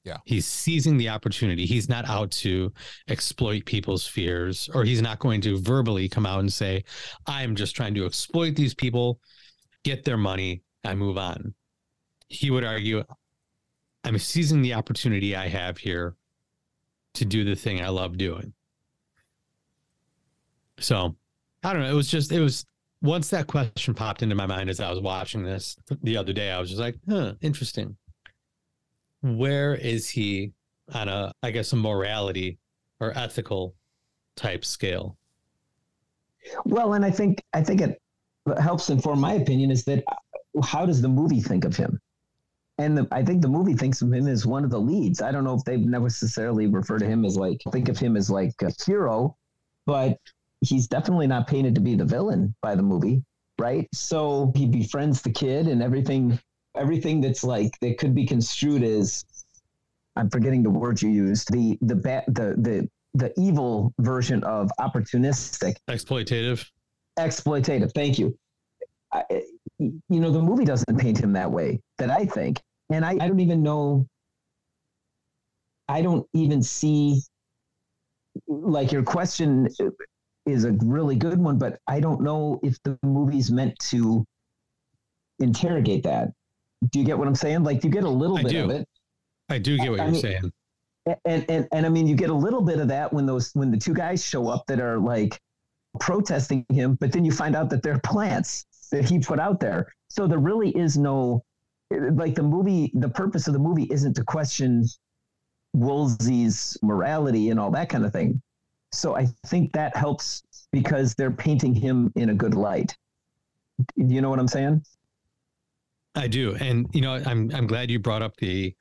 Yeah. 0.03 0.17
He's 0.25 0.45
seizing 0.45 0.97
the 0.97 1.09
opportunity. 1.09 1.65
He's 1.65 1.89
not 1.89 2.07
out 2.07 2.29
to 2.31 2.71
exploit 3.09 3.65
people's 3.65 4.05
fears, 4.05 4.69
or 4.75 4.83
he's 4.83 5.01
not 5.01 5.17
going 5.17 5.41
to 5.41 5.57
verbally 5.57 6.07
come 6.07 6.27
out 6.27 6.41
and 6.41 6.53
say, 6.53 6.83
I'm 7.25 7.55
just 7.55 7.75
trying 7.75 7.95
to 7.95 8.05
exploit 8.05 8.55
these 8.55 8.75
people, 8.75 9.19
get 9.83 10.05
their 10.05 10.17
money, 10.17 10.61
I 10.83 10.93
move 10.93 11.17
on 11.17 11.55
he 12.29 12.51
would 12.51 12.63
argue, 12.63 13.03
I'm 14.03 14.17
seizing 14.17 14.61
the 14.61 14.73
opportunity 14.73 15.35
I 15.35 15.47
have 15.47 15.77
here 15.77 16.15
to 17.15 17.25
do 17.25 17.43
the 17.43 17.55
thing 17.55 17.81
I 17.81 17.89
love 17.89 18.17
doing. 18.17 18.53
So 20.79 21.15
I 21.63 21.73
don't 21.73 21.83
know. 21.83 21.89
It 21.89 21.93
was 21.93 22.09
just, 22.09 22.31
it 22.31 22.41
was 22.41 22.65
once 23.01 23.29
that 23.29 23.47
question 23.47 23.93
popped 23.93 24.23
into 24.23 24.35
my 24.35 24.45
mind 24.45 24.69
as 24.69 24.79
I 24.79 24.89
was 24.89 24.99
watching 24.99 25.43
this 25.43 25.75
the 26.01 26.17
other 26.17 26.33
day, 26.33 26.51
I 26.51 26.59
was 26.59 26.69
just 26.69 26.81
like, 26.81 26.95
huh, 27.09 27.33
interesting. 27.41 27.97
Where 29.21 29.75
is 29.75 30.09
he 30.09 30.53
on 30.93 31.09
a, 31.09 31.31
I 31.41 31.51
guess, 31.51 31.73
a 31.73 31.75
morality 31.75 32.57
or 32.99 33.17
ethical 33.17 33.75
type 34.35 34.65
scale? 34.65 35.17
Well, 36.63 36.93
and 36.93 37.03
I 37.03 37.11
think, 37.11 37.43
I 37.53 37.63
think 37.63 37.81
it 37.81 37.99
helps 38.59 38.89
inform 38.89 39.19
my 39.19 39.33
opinion 39.33 39.71
is 39.71 39.83
that 39.85 40.03
uh, 40.07 40.61
how 40.61 40.85
does 40.85 41.01
the 41.01 41.09
movie 41.09 41.41
think 41.41 41.65
of 41.65 41.75
him? 41.75 41.99
and 42.77 42.97
the, 42.97 43.07
I 43.11 43.23
think 43.23 43.41
the 43.41 43.47
movie 43.47 43.73
thinks 43.73 44.01
of 44.01 44.11
him 44.11 44.27
as 44.27 44.45
one 44.45 44.63
of 44.63 44.69
the 44.69 44.79
leads. 44.79 45.21
I 45.21 45.31
don't 45.31 45.43
know 45.43 45.55
if 45.55 45.63
they 45.63 45.77
never 45.77 46.05
necessarily 46.05 46.67
refer 46.67 46.99
to 46.99 47.05
him 47.05 47.23
as 47.23 47.37
like 47.37 47.61
think 47.71 47.89
of 47.89 47.97
him 47.97 48.17
as 48.17 48.29
like 48.29 48.53
a 48.61 48.71
hero, 48.85 49.37
but 49.85 50.17
he's 50.65 50.87
definitely 50.87 51.27
not 51.27 51.47
painted 51.47 51.75
to 51.75 51.81
be 51.81 51.95
the 51.95 52.05
villain 52.05 52.55
by 52.61 52.75
the 52.75 52.83
movie, 52.83 53.23
right? 53.59 53.87
So 53.93 54.51
he 54.55 54.65
befriends 54.65 55.21
the 55.21 55.31
kid 55.31 55.67
and 55.67 55.81
everything 55.81 56.39
everything 56.75 57.21
that's 57.21 57.43
like 57.43 57.71
that 57.79 57.97
could 57.97 58.13
be 58.13 58.25
construed 58.25 58.83
as 58.83 59.23
I'm 60.17 60.29
forgetting 60.29 60.63
the 60.63 60.69
word 60.69 61.01
you 61.01 61.09
used 61.09 61.51
the 61.51 61.77
the 61.81 61.95
ba- 61.95 62.23
the 62.27 62.55
the 62.57 62.89
the 63.13 63.33
evil 63.39 63.93
version 63.99 64.43
of 64.43 64.69
opportunistic 64.79 65.75
exploitative 65.89 66.65
exploitative. 67.17 67.93
Thank 67.93 68.19
you. 68.19 68.37
I, 69.13 69.23
you 69.79 70.01
know, 70.09 70.31
the 70.31 70.41
movie 70.41 70.65
doesn't 70.65 70.97
paint 70.97 71.17
him 71.17 71.33
that 71.33 71.51
way 71.51 71.81
that 71.97 72.09
I 72.09 72.25
think. 72.25 72.61
And 72.89 73.05
I, 73.05 73.11
I 73.11 73.27
don't 73.27 73.39
even 73.39 73.63
know, 73.63 74.07
I 75.87 76.01
don't 76.01 76.27
even 76.33 76.61
see 76.61 77.21
like 78.47 78.91
your 78.91 79.03
question 79.03 79.67
is 80.45 80.63
a 80.65 80.71
really 80.83 81.15
good 81.15 81.39
one, 81.39 81.57
but 81.57 81.79
I 81.87 81.99
don't 81.99 82.21
know 82.21 82.59
if 82.63 82.81
the 82.83 82.97
movie's 83.03 83.51
meant 83.51 83.77
to 83.89 84.25
interrogate 85.39 86.03
that. 86.03 86.29
Do 86.91 86.99
you 86.99 87.05
get 87.05 87.17
what 87.17 87.27
I'm 87.27 87.35
saying? 87.35 87.63
Like 87.63 87.83
you 87.83 87.89
get 87.89 88.03
a 88.03 88.09
little 88.09 88.37
I 88.37 88.43
bit 88.43 88.51
do. 88.51 88.63
of 88.65 88.69
it. 88.69 88.87
I 89.49 89.57
do 89.57 89.77
get 89.77 89.91
what 89.91 89.99
I 89.99 90.03
you're 90.05 90.11
mean- 90.13 90.21
saying. 90.21 90.51
And, 91.23 91.45
and 91.49 91.67
and 91.71 91.85
I 91.85 91.89
mean 91.89 92.07
you 92.07 92.15
get 92.15 92.31
a 92.31 92.33
little 92.33 92.61
bit 92.61 92.79
of 92.79 92.87
that 92.87 93.13
when 93.13 93.27
those 93.27 93.51
when 93.53 93.69
the 93.69 93.77
two 93.77 93.93
guys 93.93 94.25
show 94.25 94.47
up 94.47 94.63
that 94.65 94.79
are 94.79 94.97
like 94.97 95.39
protesting 95.99 96.65
him, 96.69 96.95
but 96.99 97.11
then 97.11 97.23
you 97.23 97.31
find 97.31 97.55
out 97.55 97.69
that 97.69 97.83
they're 97.83 97.99
plants 97.99 98.65
that 98.91 99.05
he 99.07 99.19
put 99.19 99.39
out 99.39 99.59
there. 99.59 99.93
So 100.09 100.25
there 100.25 100.39
really 100.39 100.71
is 100.75 100.97
no 100.97 101.43
like 101.91 102.33
the 102.33 102.41
movie 102.41 102.91
the 102.95 103.07
purpose 103.09 103.45
of 103.45 103.53
the 103.53 103.59
movie 103.59 103.83
isn't 103.91 104.15
to 104.15 104.23
question 104.23 104.83
Woolsey's 105.73 106.75
morality 106.81 107.51
and 107.51 107.59
all 107.59 107.69
that 107.71 107.89
kind 107.89 108.03
of 108.03 108.11
thing. 108.11 108.41
So 108.95 109.15
I 109.15 109.27
think 109.47 109.71
that 109.73 109.95
helps 109.95 110.43
because 110.71 111.15
they're 111.15 111.31
painting 111.31 111.73
him 111.73 112.11
in 112.15 112.29
a 112.29 112.33
good 112.33 112.53
light. 112.53 112.97
You 113.95 114.21
know 114.21 114.29
what 114.29 114.39
I'm 114.39 114.47
saying? 114.47 114.83
I 116.15 116.27
do, 116.27 116.55
and 116.55 116.87
you 116.93 117.01
know, 117.01 117.13
I'm 117.13 117.51
I'm 117.53 117.67
glad 117.67 117.91
you 117.91 117.99
brought 117.99 118.21
up 118.21 118.37
the 118.37 118.73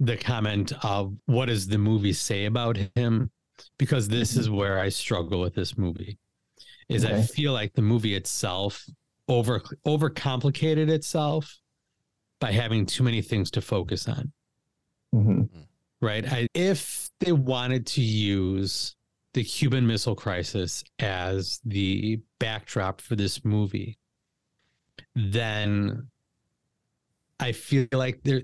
the 0.00 0.16
comment 0.16 0.72
of 0.84 1.14
what 1.26 1.46
does 1.46 1.66
the 1.66 1.78
movie 1.78 2.12
say 2.12 2.44
about 2.44 2.76
him, 2.94 3.30
because 3.78 4.08
this 4.08 4.36
is 4.36 4.50
where 4.50 4.78
I 4.78 4.90
struggle 4.90 5.40
with 5.40 5.54
this 5.54 5.78
movie. 5.78 6.18
Is 6.88 7.04
I 7.04 7.22
feel 7.22 7.52
like 7.52 7.72
the 7.72 7.82
movie 7.82 8.14
itself 8.14 8.84
over 9.26 9.60
overcomplicated 9.86 10.88
itself 10.88 11.58
by 12.40 12.52
having 12.52 12.86
too 12.86 13.02
many 13.02 13.22
things 13.22 13.50
to 13.52 13.60
focus 13.60 14.08
on. 14.08 14.32
Mm-hmm. 15.14 15.42
Right. 16.00 16.30
I, 16.30 16.46
if 16.54 17.10
they 17.20 17.32
wanted 17.32 17.86
to 17.88 18.02
use 18.02 18.94
the 19.34 19.44
Cuban 19.44 19.86
Missile 19.86 20.14
Crisis 20.14 20.84
as 20.98 21.60
the 21.64 22.20
backdrop 22.38 23.00
for 23.00 23.16
this 23.16 23.44
movie, 23.44 23.98
then 25.14 26.08
I 27.40 27.52
feel 27.52 27.86
like 27.92 28.20
there 28.24 28.42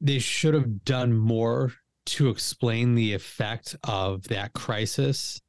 they 0.00 0.18
should 0.18 0.54
have 0.54 0.84
done 0.84 1.12
more 1.16 1.72
to 2.04 2.28
explain 2.28 2.94
the 2.94 3.14
effect 3.14 3.76
of 3.84 4.24
that 4.24 4.52
crisis 4.52 5.40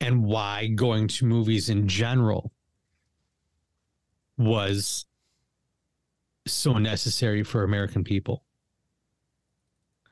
and 0.00 0.24
why 0.24 0.68
going 0.68 1.06
to 1.08 1.26
movies 1.26 1.68
in 1.68 1.86
general 1.86 2.52
was 4.38 5.04
so 6.46 6.78
necessary 6.78 7.42
for 7.42 7.62
American 7.62 8.04
people. 8.04 8.44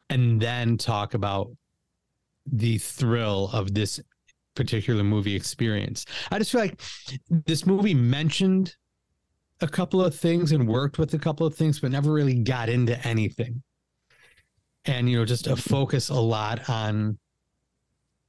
And 0.09 0.41
then 0.41 0.77
talk 0.79 1.15
about 1.15 1.51
the 2.47 2.79
thrill 2.79 3.51
of 3.53 3.75
this 3.75 4.01
particular 4.55 5.03
movie 5.03 5.35
experience. 5.35 6.07
I 6.31 6.39
just 6.39 6.53
feel 6.53 6.61
like 6.61 6.81
this 7.29 7.67
movie 7.67 7.95
mentioned 7.95 8.77
a 9.61 9.69
couple 9.69 10.03
of 10.03 10.15
things 10.15 10.53
and 10.53 10.69
worked 10.69 10.99
with 10.99 11.13
a 11.15 11.19
couple 11.19 11.47
of 11.47 11.55
things, 11.55 11.81
but 11.81 11.91
never 11.91 12.13
really 12.13 12.35
got 12.35 12.69
into 12.69 12.99
anything. 13.07 13.63
And, 14.85 15.11
you 15.11 15.19
know, 15.19 15.25
just 15.25 15.49
a 15.49 15.57
focus 15.57 16.09
a 16.09 16.15
lot 16.15 16.71
on, 16.71 17.19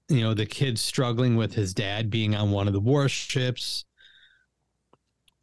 you 0.09 0.21
know, 0.21 0.33
the 0.33 0.45
kid 0.45 0.79
struggling 0.79 1.35
with 1.35 1.53
his 1.53 1.73
dad 1.73 2.09
being 2.09 2.33
on 2.33 2.51
one 2.51 2.67
of 2.67 2.73
the 2.73 2.79
warships. 2.79 3.85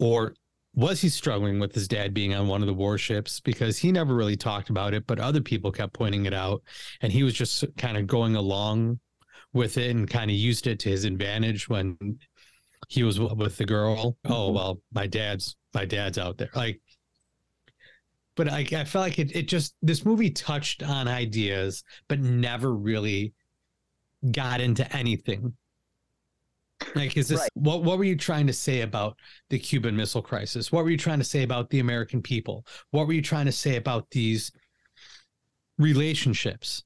Or 0.00 0.34
was 0.74 1.00
he 1.00 1.08
struggling 1.08 1.58
with 1.58 1.74
his 1.74 1.86
dad 1.88 2.12
being 2.12 2.34
on 2.34 2.48
one 2.48 2.60
of 2.60 2.66
the 2.66 2.74
warships? 2.74 3.40
Because 3.40 3.78
he 3.78 3.92
never 3.92 4.14
really 4.14 4.36
talked 4.36 4.70
about 4.70 4.94
it, 4.94 5.06
but 5.06 5.20
other 5.20 5.40
people 5.40 5.70
kept 5.70 5.92
pointing 5.92 6.26
it 6.26 6.34
out. 6.34 6.62
And 7.00 7.12
he 7.12 7.22
was 7.22 7.34
just 7.34 7.64
kind 7.76 7.96
of 7.96 8.06
going 8.06 8.36
along 8.36 8.98
with 9.52 9.78
it 9.78 9.94
and 9.94 10.10
kind 10.10 10.30
of 10.30 10.36
used 10.36 10.66
it 10.66 10.80
to 10.80 10.88
his 10.88 11.04
advantage 11.04 11.68
when 11.68 12.18
he 12.88 13.04
was 13.04 13.18
with 13.20 13.56
the 13.56 13.64
girl. 13.64 14.16
Oh 14.24 14.28
mm-hmm. 14.28 14.54
well, 14.54 14.80
my 14.92 15.06
dad's 15.06 15.56
my 15.72 15.84
dad's 15.84 16.18
out 16.18 16.38
there. 16.38 16.50
Like, 16.54 16.80
but 18.36 18.48
I, 18.48 18.66
I 18.72 18.84
felt 18.84 19.04
like 19.04 19.18
it. 19.18 19.34
It 19.34 19.48
just 19.48 19.76
this 19.80 20.04
movie 20.04 20.30
touched 20.30 20.82
on 20.82 21.06
ideas, 21.08 21.84
but 22.08 22.18
never 22.20 22.74
really 22.74 23.32
got 24.30 24.60
into 24.60 24.90
anything. 24.94 25.54
Like, 26.94 27.16
is 27.16 27.28
this 27.28 27.40
Right. 27.40 27.50
what? 27.54 27.82
What 27.82 27.98
were 27.98 28.04
you 28.04 28.16
trying 28.16 28.46
to 28.46 28.52
say 28.52 28.82
about 28.82 29.18
the 29.50 29.58
Cuban 29.58 29.96
Missile 29.96 30.22
Crisis? 30.22 30.70
What 30.70 30.84
were 30.84 30.90
you 30.90 30.96
trying 30.96 31.18
to 31.18 31.24
say 31.24 31.42
about 31.42 31.70
the 31.70 31.80
American 31.80 32.22
people? 32.22 32.66
What 32.90 33.06
were 33.06 33.12
you 33.12 33.22
trying 33.22 33.46
to 33.46 33.52
say 33.52 33.76
about 33.76 34.10
these 34.10 34.52
relationships 35.78 36.84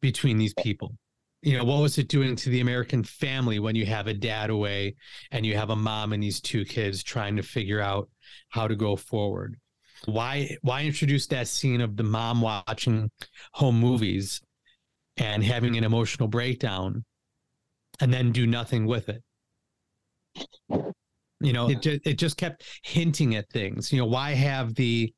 between 0.00 0.38
these 0.38 0.54
people? 0.54 0.96
you 1.44 1.58
know 1.58 1.64
what 1.64 1.82
was 1.82 1.98
it 1.98 2.08
doing 2.08 2.34
to 2.34 2.48
the 2.48 2.60
american 2.60 3.04
family 3.04 3.58
when 3.58 3.76
you 3.76 3.84
have 3.84 4.06
a 4.06 4.14
dad 4.14 4.48
away 4.48 4.94
and 5.30 5.44
you 5.44 5.54
have 5.54 5.68
a 5.68 5.76
mom 5.76 6.14
and 6.14 6.22
these 6.22 6.40
two 6.40 6.64
kids 6.64 7.02
trying 7.02 7.36
to 7.36 7.42
figure 7.42 7.80
out 7.80 8.08
how 8.48 8.66
to 8.66 8.74
go 8.74 8.96
forward 8.96 9.56
why 10.06 10.56
why 10.62 10.82
introduce 10.82 11.26
that 11.26 11.46
scene 11.46 11.82
of 11.82 11.96
the 11.98 12.02
mom 12.02 12.40
watching 12.40 13.10
home 13.52 13.78
movies 13.78 14.40
and 15.18 15.44
having 15.44 15.76
an 15.76 15.84
emotional 15.84 16.28
breakdown 16.28 17.04
and 18.00 18.12
then 18.12 18.32
do 18.32 18.46
nothing 18.46 18.86
with 18.86 19.08
it 19.08 19.22
you 21.40 21.52
know 21.52 21.68
it 21.68 21.80
just, 21.82 22.06
it 22.06 22.18
just 22.18 22.36
kept 22.36 22.64
hinting 22.82 23.34
at 23.34 23.48
things 23.50 23.92
you 23.92 23.98
know 23.98 24.06
why 24.06 24.32
have 24.32 24.74
the 24.74 25.12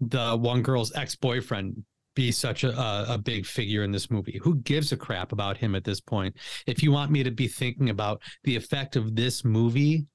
the 0.00 0.36
one 0.36 0.62
girl's 0.62 0.94
ex-boyfriend 0.94 1.84
be 2.14 2.32
such 2.32 2.64
a, 2.64 3.12
a, 3.12 3.18
big 3.18 3.46
figure 3.46 3.82
in 3.82 3.92
this 3.92 4.10
movie. 4.10 4.38
Who 4.42 4.56
gives 4.56 4.92
a 4.92 4.96
crap 4.96 5.32
about 5.32 5.56
him 5.56 5.74
at 5.74 5.84
this 5.84 6.00
point? 6.00 6.36
If 6.66 6.82
you 6.82 6.92
want 6.92 7.10
me 7.10 7.22
to 7.22 7.30
be 7.30 7.48
thinking 7.48 7.90
about 7.90 8.20
the 8.44 8.56
effect 8.56 8.96
of 8.96 9.14
this 9.14 9.44
movie, 9.44 10.06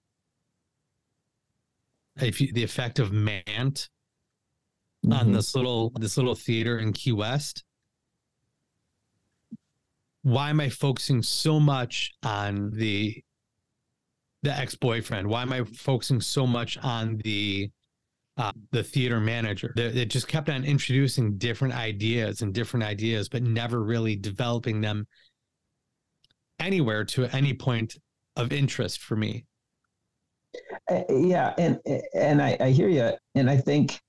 if 2.18 2.40
you, 2.40 2.52
the 2.54 2.64
effect 2.64 3.00
of 3.00 3.12
Mant 3.12 3.90
on 5.12 5.30
Mhm. 5.30 5.34
this 5.34 5.56
little 5.56 5.92
this 5.96 6.16
little 6.18 6.36
theater 6.36 6.80
in 6.80 6.94
Key 6.94 7.12
West, 7.12 7.64
why 10.26 10.50
am 10.50 10.60
I 10.60 10.70
focusing 10.70 11.22
so 11.22 11.60
much 11.60 12.12
on 12.24 12.72
the 12.72 13.24
the 14.42 14.52
ex-boyfriend? 14.52 15.28
Why 15.28 15.44
am 15.44 15.54
I 15.54 15.64
focusing 15.64 16.20
so 16.20 16.48
much 16.48 16.80
on 16.80 17.18
the 17.24 17.70
uh, 18.38 18.52
the 18.72 18.84
theater 18.84 19.20
manager. 19.20 19.72
They 19.76 20.04
just 20.06 20.28
kept 20.28 20.50
on 20.50 20.66
introducing 20.66 21.38
different 21.38 21.74
ideas 21.74 22.42
and 22.42 22.54
different 22.54 22.84
ideas, 22.84 23.30
but 23.30 23.44
never 23.44 23.84
really 23.84 24.16
developing 24.16 24.82
them 24.82 25.08
anywhere 26.60 27.06
to 27.06 27.28
any 27.28 27.54
point 27.54 27.96
of 28.36 28.52
interest 28.52 29.02
for 29.04 29.16
me. 29.16 29.46
Uh, 30.90 31.04
yeah, 31.10 31.54
and 31.58 31.80
and 32.14 32.42
I, 32.42 32.58
I 32.60 32.70
hear 32.72 32.90
you, 32.90 33.12
and 33.36 33.50
I 33.50 33.58
think 33.58 34.02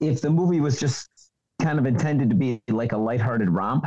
if 0.00 0.20
the 0.22 0.30
movie 0.30 0.60
was 0.60 0.80
just 0.80 1.08
kind 1.60 1.78
of 1.78 1.86
intended 1.86 2.30
to 2.30 2.36
be 2.36 2.62
like 2.70 2.92
a 2.92 2.96
lighthearted 2.98 3.50
romp, 3.50 3.84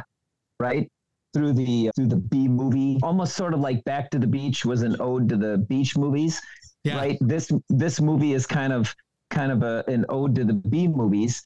right? 0.59 0.87
Through 1.35 1.51
the 1.53 1.91
through 1.97 2.07
the 2.07 2.15
B 2.15 2.47
movie, 2.47 2.97
almost 3.03 3.35
sort 3.35 3.53
of 3.53 3.59
like 3.59 3.83
Back 3.83 4.09
to 4.11 4.19
the 4.19 4.25
Beach 4.25 4.63
was 4.63 4.83
an 4.83 4.95
ode 5.01 5.27
to 5.27 5.35
the 5.35 5.57
beach 5.57 5.97
movies, 5.97 6.41
right? 6.87 7.17
This 7.19 7.51
this 7.67 7.99
movie 7.99 8.31
is 8.31 8.45
kind 8.47 8.71
of 8.71 8.95
kind 9.29 9.51
of 9.51 9.61
a, 9.61 9.83
an 9.89 10.05
ode 10.07 10.33
to 10.35 10.45
the 10.45 10.53
B 10.53 10.87
movies, 10.87 11.45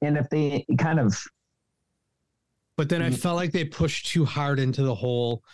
and 0.00 0.18
if 0.18 0.28
they 0.28 0.66
kind 0.76 0.98
of 0.98 1.16
But 2.76 2.88
then 2.88 3.00
I 3.00 3.10
mm. 3.10 3.16
felt 3.16 3.36
like 3.36 3.52
they 3.52 3.64
pushed 3.64 4.06
too 4.06 4.24
hard 4.24 4.58
into 4.58 4.82
the 4.82 4.94
whole 4.94 5.44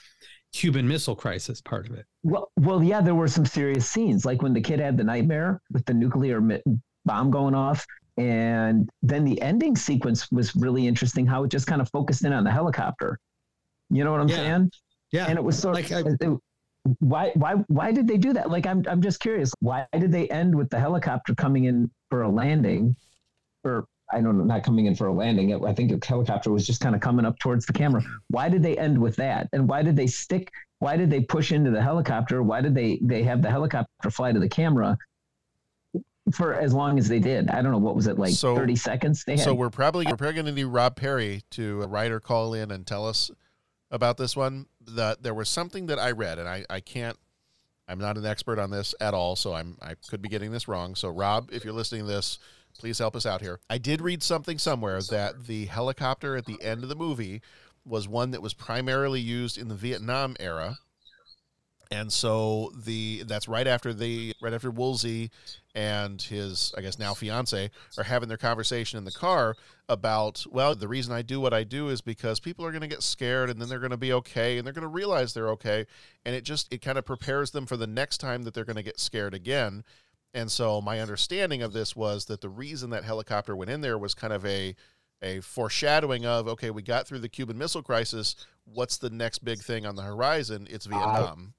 Cuban 0.55 0.89
Missile 0.89 1.15
Crisis 1.15 1.61
part 1.61 1.87
of 1.87 1.95
it. 1.95 2.07
Well, 2.23 2.51
well, 2.59 2.83
yeah, 2.83 3.03
there 3.03 3.15
were 3.15 3.29
some 3.29 3.45
serious 3.45 3.87
scenes, 3.87 4.25
like 4.25 4.41
when 4.41 4.55
the 4.55 4.63
kid 4.63 4.81
had 4.81 4.97
the 4.97 5.05
nightmare 5.05 5.61
with 5.73 5.85
the 5.85 5.93
nuclear 5.93 6.41
mi- 6.41 6.63
bomb 7.05 7.31
going 7.31 7.55
off, 7.55 7.85
and 8.17 8.89
then 9.03 9.27
the 9.27 9.39
ending 9.43 9.77
sequence 9.77 10.33
was 10.33 10.57
really 10.57 10.87
interesting. 10.87 11.27
How 11.27 11.45
it 11.45 11.51
just 11.51 11.67
kind 11.67 11.83
of 11.83 11.91
focused 11.91 12.25
in 12.25 12.33
on 12.33 12.45
the 12.45 12.51
helicopter. 12.51 13.19
You 13.91 14.05
know 14.05 14.13
what 14.13 14.21
I'm 14.21 14.29
Yeah. 14.29 14.37
saying? 14.37 14.73
Yeah, 15.13 15.27
and 15.29 15.39
it 15.39 15.43
was 15.45 15.59
sort 15.59 15.79
of 15.79 15.91
it- 16.21 16.39
why 17.01 17.33
why 17.35 17.55
why 17.69 17.93
did 17.93 18.07
they 18.09 18.17
do 18.19 18.33
that? 18.35 18.51
Like 18.51 18.67
I'm 18.67 18.83
I'm 18.89 19.03
just 19.03 19.21
curious. 19.21 19.53
Why 19.61 19.87
did 19.99 20.13
they 20.13 20.29
end 20.29 20.55
with 20.55 20.71
the 20.71 20.79
helicopter 20.79 21.35
coming 21.35 21.65
in 21.65 21.91
for 22.11 22.23
a 22.23 22.29
landing, 22.29 22.97
or 23.65 23.87
I 24.13 24.21
don't 24.23 24.39
know, 24.39 24.45
not 24.45 24.63
coming 24.63 24.87
in 24.87 24.95
for 24.95 25.07
a 25.09 25.13
landing. 25.13 25.53
I 25.67 25.75
think 25.75 25.91
the 25.91 26.07
helicopter 26.07 26.51
was 26.51 26.67
just 26.67 26.81
kind 26.81 26.95
of 26.95 27.01
coming 27.03 27.27
up 27.27 27.39
towards 27.39 27.67
the 27.67 27.75
camera. 27.75 28.03
Why 28.29 28.49
did 28.49 28.63
they 28.63 28.77
end 28.79 28.97
with 28.99 29.17
that? 29.17 29.49
And 29.53 29.69
why 29.69 29.83
did 29.83 29.97
they 29.97 30.07
stick? 30.07 30.51
Why 30.79 30.97
did 30.97 31.11
they 31.11 31.21
push 31.21 31.53
into 31.53 31.71
the 31.71 31.83
helicopter? 31.83 32.43
Why 32.43 32.61
did 32.63 32.75
they 32.75 32.99
they 33.03 33.23
have 33.25 33.43
the 33.43 33.51
helicopter 33.51 34.11
fly 34.11 34.33
to 34.33 34.41
the 34.41 34.49
camera 34.49 34.97
for 36.33 36.55
as 36.55 36.73
long 36.73 36.99
as 36.99 37.09
they 37.09 37.19
did? 37.19 37.51
I 37.51 37.61
don't 37.61 37.73
know. 37.73 37.79
What 37.79 37.97
was 37.97 38.07
it 38.07 38.19
like? 38.19 38.33
So- 38.33 38.57
Thirty 38.57 38.77
seconds. 38.77 39.25
They 39.25 39.33
had. 39.33 39.41
So 39.45 39.55
we're 39.55 39.71
probably 39.71 40.07
we're 40.07 40.17
probably 40.17 40.35
going 40.35 40.47
to 40.47 40.53
need 40.53 40.65
Rob 40.65 40.97
Perry 40.97 41.43
to 41.53 41.81
write 41.83 42.11
or 42.13 42.21
call 42.21 42.55
in 42.55 42.71
and 42.71 42.87
tell 42.87 43.07
us 43.07 43.31
about 43.91 44.17
this 44.17 44.37
one. 44.37 44.67
That 44.81 45.23
there 45.23 45.35
was 45.35 45.49
something 45.49 45.87
that 45.87 45.99
I 45.99 46.13
read, 46.13 46.39
and 46.39 46.49
I 46.49 46.65
I 46.71 46.81
can't. 46.81 47.17
I'm 47.91 47.99
not 47.99 48.19
an 48.19 48.27
expert 48.27 48.59
on 48.59 48.71
this 48.71 48.95
at 49.01 49.15
all, 49.15 49.37
so 49.37 49.55
I'm 49.55 49.79
I 49.81 49.95
could 50.09 50.23
be 50.23 50.29
getting 50.29 50.53
this 50.53 50.69
wrong. 50.69 50.95
So 50.95 51.09
Rob, 51.09 51.51
if 51.53 51.65
you're 51.65 51.75
listening 51.75 52.03
to 52.03 52.09
this, 52.09 52.39
please 52.79 52.99
help 52.99 53.17
us 53.17 53.27
out 53.27 53.41
here. 53.41 53.61
I 53.69 53.79
did 53.79 54.01
read 54.01 54.23
something 54.23 54.59
somewhere 54.59 55.01
that 55.11 55.47
the 55.47 55.67
helicopter 55.67 56.37
at 56.37 56.47
the 56.47 56.63
end 56.63 56.83
of 56.83 56.89
the 56.89 56.97
movie 56.97 57.43
was 57.85 58.07
one 58.07 58.31
that 58.33 58.43
was 58.43 58.55
primarily 58.55 59.21
used 59.21 59.59
in 59.59 59.69
the 59.69 59.75
Vietnam 59.75 60.37
era. 60.39 60.79
And 61.91 62.13
so 62.13 62.71
the 62.77 63.23
that's 63.27 63.49
right 63.49 63.67
after 63.67 63.95
the 63.95 64.35
right 64.43 64.53
after 64.53 64.71
Woolsey 64.71 65.31
and 65.75 66.21
his 66.21 66.75
I 66.77 66.83
guess 66.83 66.99
now 66.99 67.15
fiance 67.15 67.71
are 67.97 68.05
having 68.05 68.29
their 68.29 68.37
conversation 68.37 68.99
in 68.99 69.05
the 69.05 69.13
car 69.13 69.55
about 69.89 70.45
well 70.51 70.75
the 70.75 70.89
reason 70.89 71.15
I 71.15 71.23
do 71.23 71.41
what 71.41 71.55
I 71.55 71.65
do 71.65 71.89
is 71.89 72.03
because 72.03 72.41
people 72.41 72.67
are 72.67 72.73
going 72.73 72.83
to 72.83 72.89
get 72.89 73.03
scared 73.03 73.49
and 73.49 73.59
then 73.59 73.71
they're 73.71 73.79
going 73.79 73.91
to 73.91 73.97
be 73.97 74.13
okay 74.13 74.59
and 74.59 74.67
they're 74.67 74.75
going 74.75 74.83
to 74.83 74.89
realize 74.89 75.33
they're 75.33 75.49
okay 75.51 75.87
and 76.27 76.35
it 76.35 76.45
just 76.45 76.73
it 76.73 76.83
kind 76.83 76.99
of 76.99 77.07
prepares 77.07 77.53
them 77.53 77.65
for 77.65 77.79
the 77.79 77.87
next 77.87 78.19
time 78.19 78.43
that 78.43 78.53
they're 78.53 78.65
going 78.65 78.77
to 78.77 78.83
get 78.83 79.01
scared 79.01 79.33
again. 79.33 79.83
And 80.35 80.53
so 80.53 80.83
my 80.83 81.01
understanding 81.01 81.63
of 81.63 81.73
this 81.73 81.97
was 81.97 82.27
that 82.27 82.43
the 82.43 82.51
reason 82.51 82.91
that 82.91 83.05
helicopter 83.05 83.57
went 83.57 83.71
in 83.71 83.81
there 83.81 83.97
was 83.97 84.15
kind 84.15 84.33
of 84.33 84.45
a 84.45 84.77
a 85.23 85.41
foreshadowing 85.41 86.27
of 86.27 86.47
okay, 86.49 86.71
we 86.71 86.83
got 86.83 87.07
through 87.07 87.21
the 87.21 87.29
Cuban 87.29 87.57
Missile 87.57 87.83
Crisis. 87.83 88.37
What's 88.65 88.99
the 88.99 89.11
next 89.11 89.39
big 89.45 89.61
thing 89.61 89.87
on 89.87 89.97
the 89.97 90.03
horizon? 90.03 90.67
It's 90.71 90.87
uh, 90.87 90.91
Vietnam. 90.91 91.55
I, 91.55 91.58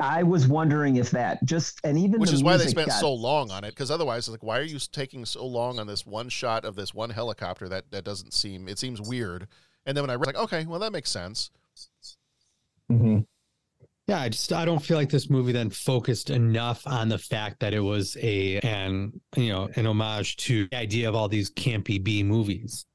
I 0.00 0.22
was 0.22 0.46
wondering 0.46 0.96
if 0.96 1.10
that 1.10 1.44
just 1.44 1.80
and 1.82 1.98
even 1.98 2.20
which 2.20 2.30
the 2.30 2.36
is 2.36 2.42
why 2.44 2.56
they 2.56 2.68
spent 2.68 2.88
got- 2.88 3.00
so 3.00 3.12
long 3.12 3.50
on 3.50 3.64
it. 3.64 3.70
Because 3.70 3.90
otherwise, 3.90 4.20
it's 4.20 4.30
like, 4.30 4.42
why 4.42 4.58
are 4.58 4.62
you 4.62 4.78
taking 4.78 5.24
so 5.24 5.44
long 5.44 5.78
on 5.78 5.86
this 5.86 6.06
one 6.06 6.28
shot 6.28 6.64
of 6.64 6.76
this 6.76 6.94
one 6.94 7.10
helicopter? 7.10 7.68
That 7.68 7.90
that 7.90 8.04
doesn't 8.04 8.32
seem. 8.32 8.68
It 8.68 8.78
seems 8.78 9.00
weird. 9.00 9.48
And 9.86 9.96
then 9.96 10.02
when 10.04 10.10
I 10.10 10.14
read, 10.14 10.26
like, 10.26 10.36
okay, 10.36 10.66
well, 10.66 10.78
that 10.80 10.92
makes 10.92 11.10
sense. 11.10 11.50
Mm-hmm. 12.90 13.20
Yeah, 14.06 14.20
I 14.20 14.28
just 14.30 14.52
I 14.52 14.64
don't 14.64 14.78
feel 14.82 14.96
like 14.96 15.10
this 15.10 15.28
movie 15.28 15.52
then 15.52 15.68
focused 15.68 16.30
enough 16.30 16.86
on 16.86 17.08
the 17.10 17.18
fact 17.18 17.60
that 17.60 17.74
it 17.74 17.80
was 17.80 18.16
a 18.22 18.58
an 18.60 19.20
you 19.36 19.50
know 19.52 19.68
an 19.76 19.86
homage 19.86 20.36
to 20.38 20.66
the 20.68 20.76
idea 20.76 21.08
of 21.08 21.14
all 21.14 21.28
these 21.28 21.50
campy 21.50 22.02
B 22.02 22.22
movies. 22.22 22.86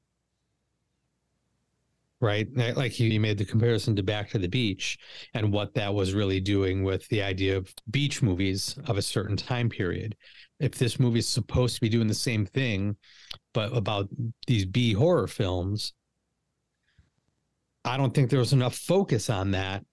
Right? 2.24 2.48
Like 2.56 2.98
you 2.98 3.20
made 3.20 3.36
the 3.36 3.44
comparison 3.44 3.94
to 3.96 4.02
Back 4.02 4.30
to 4.30 4.38
the 4.38 4.48
Beach 4.48 4.96
and 5.34 5.52
what 5.52 5.74
that 5.74 5.92
was 5.92 6.14
really 6.14 6.40
doing 6.40 6.82
with 6.82 7.06
the 7.08 7.22
idea 7.22 7.54
of 7.54 7.70
beach 7.90 8.22
movies 8.22 8.78
of 8.86 8.96
a 8.96 9.02
certain 9.02 9.36
time 9.36 9.68
period. 9.68 10.16
If 10.58 10.76
this 10.76 10.98
movie 10.98 11.18
is 11.18 11.28
supposed 11.28 11.74
to 11.74 11.82
be 11.82 11.90
doing 11.90 12.06
the 12.06 12.14
same 12.14 12.46
thing, 12.46 12.96
but 13.52 13.76
about 13.76 14.08
these 14.46 14.64
B 14.64 14.94
horror 14.94 15.26
films, 15.26 15.92
I 17.84 17.98
don't 17.98 18.14
think 18.14 18.30
there 18.30 18.38
was 18.38 18.54
enough 18.54 18.74
focus 18.74 19.28
on 19.28 19.50
that 19.50 19.84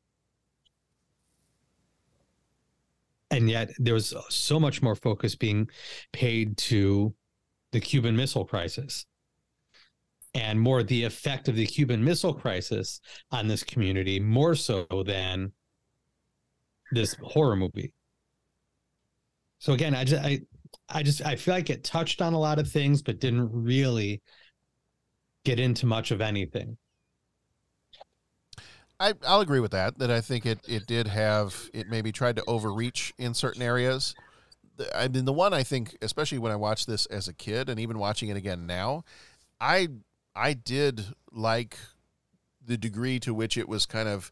and 3.29 3.49
yet 3.49 3.71
there 3.77 3.93
was 3.93 4.13
so 4.29 4.57
much 4.57 4.81
more 4.81 4.95
focus 4.95 5.35
being 5.35 5.69
paid 6.13 6.57
to 6.57 7.13
the 7.73 7.81
Cuban 7.81 8.15
Missile 8.15 8.45
Crisis 8.45 9.05
and 10.33 10.59
more 10.59 10.83
the 10.83 11.03
effect 11.03 11.47
of 11.47 11.55
the 11.55 11.65
Cuban 11.65 12.03
Missile 12.03 12.33
Crisis 12.33 13.01
on 13.31 13.47
this 13.47 13.63
community, 13.63 14.19
more 14.19 14.55
so 14.55 14.85
than 15.05 15.51
this 16.91 17.15
horror 17.21 17.55
movie. 17.55 17.93
So 19.59 19.73
again, 19.73 19.93
I 19.95 20.03
just 20.03 20.23
I 20.23 20.41
I 20.89 21.03
just 21.03 21.25
I 21.25 21.35
feel 21.35 21.53
like 21.53 21.69
it 21.69 21.83
touched 21.83 22.21
on 22.21 22.33
a 22.33 22.39
lot 22.39 22.59
of 22.59 22.67
things, 22.67 23.01
but 23.01 23.19
didn't 23.19 23.49
really 23.51 24.21
get 25.43 25.59
into 25.59 25.85
much 25.85 26.11
of 26.11 26.21
anything. 26.21 26.77
I, 28.99 29.13
I'll 29.25 29.41
agree 29.41 29.59
with 29.59 29.71
that. 29.71 29.97
That 29.97 30.11
I 30.11 30.21
think 30.21 30.45
it, 30.45 30.59
it 30.67 30.85
did 30.85 31.07
have 31.07 31.69
it 31.73 31.87
maybe 31.89 32.11
tried 32.11 32.35
to 32.35 32.43
overreach 32.45 33.13
in 33.17 33.33
certain 33.33 33.63
areas. 33.63 34.13
I 34.95 35.07
mean, 35.07 35.25
the 35.25 35.33
one 35.33 35.53
I 35.53 35.63
think, 35.63 35.97
especially 36.01 36.37
when 36.37 36.51
I 36.51 36.55
watched 36.55 36.87
this 36.87 37.07
as 37.07 37.27
a 37.27 37.33
kid, 37.33 37.67
and 37.67 37.79
even 37.79 37.97
watching 37.97 38.29
it 38.29 38.37
again 38.37 38.67
now, 38.67 39.03
I 39.59 39.89
I 40.35 40.53
did 40.53 41.05
like 41.31 41.77
the 42.63 42.77
degree 42.77 43.19
to 43.21 43.33
which 43.33 43.57
it 43.57 43.67
was 43.67 43.85
kind 43.85 44.07
of 44.07 44.31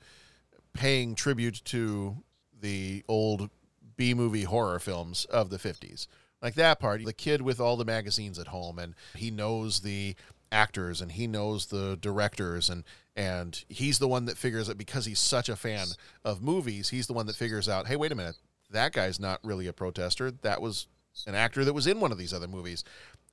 paying 0.73 1.15
tribute 1.15 1.61
to 1.65 2.17
the 2.61 3.03
old 3.07 3.49
B 3.95 4.13
movie 4.13 4.43
horror 4.43 4.79
films 4.79 5.25
of 5.25 5.49
the 5.49 5.57
50s. 5.57 6.07
Like 6.41 6.55
that 6.55 6.79
part, 6.79 7.03
the 7.03 7.13
kid 7.13 7.41
with 7.41 7.59
all 7.59 7.75
the 7.75 7.85
magazines 7.85 8.39
at 8.39 8.47
home 8.47 8.79
and 8.79 8.95
he 9.15 9.29
knows 9.29 9.81
the 9.81 10.15
actors 10.51 11.01
and 11.01 11.11
he 11.11 11.27
knows 11.27 11.67
the 11.67 11.97
directors 11.99 12.69
and 12.69 12.83
and 13.15 13.65
he's 13.67 13.99
the 13.99 14.07
one 14.07 14.25
that 14.25 14.37
figures 14.37 14.69
it 14.69 14.77
because 14.77 15.05
he's 15.05 15.19
such 15.19 15.49
a 15.49 15.55
fan 15.55 15.87
of 16.23 16.41
movies, 16.41 16.89
he's 16.89 17.07
the 17.07 17.13
one 17.13 17.25
that 17.25 17.35
figures 17.35 17.67
out, 17.67 17.87
"Hey, 17.87 17.97
wait 17.97 18.13
a 18.13 18.15
minute. 18.15 18.37
That 18.71 18.93
guy's 18.93 19.19
not 19.19 19.41
really 19.43 19.67
a 19.67 19.73
protester. 19.73 20.31
That 20.31 20.61
was 20.61 20.87
an 21.27 21.35
actor 21.35 21.63
that 21.65 21.73
was 21.73 21.87
in 21.87 21.99
one 21.99 22.11
of 22.11 22.17
these 22.17 22.33
other 22.33 22.47
movies." 22.47 22.83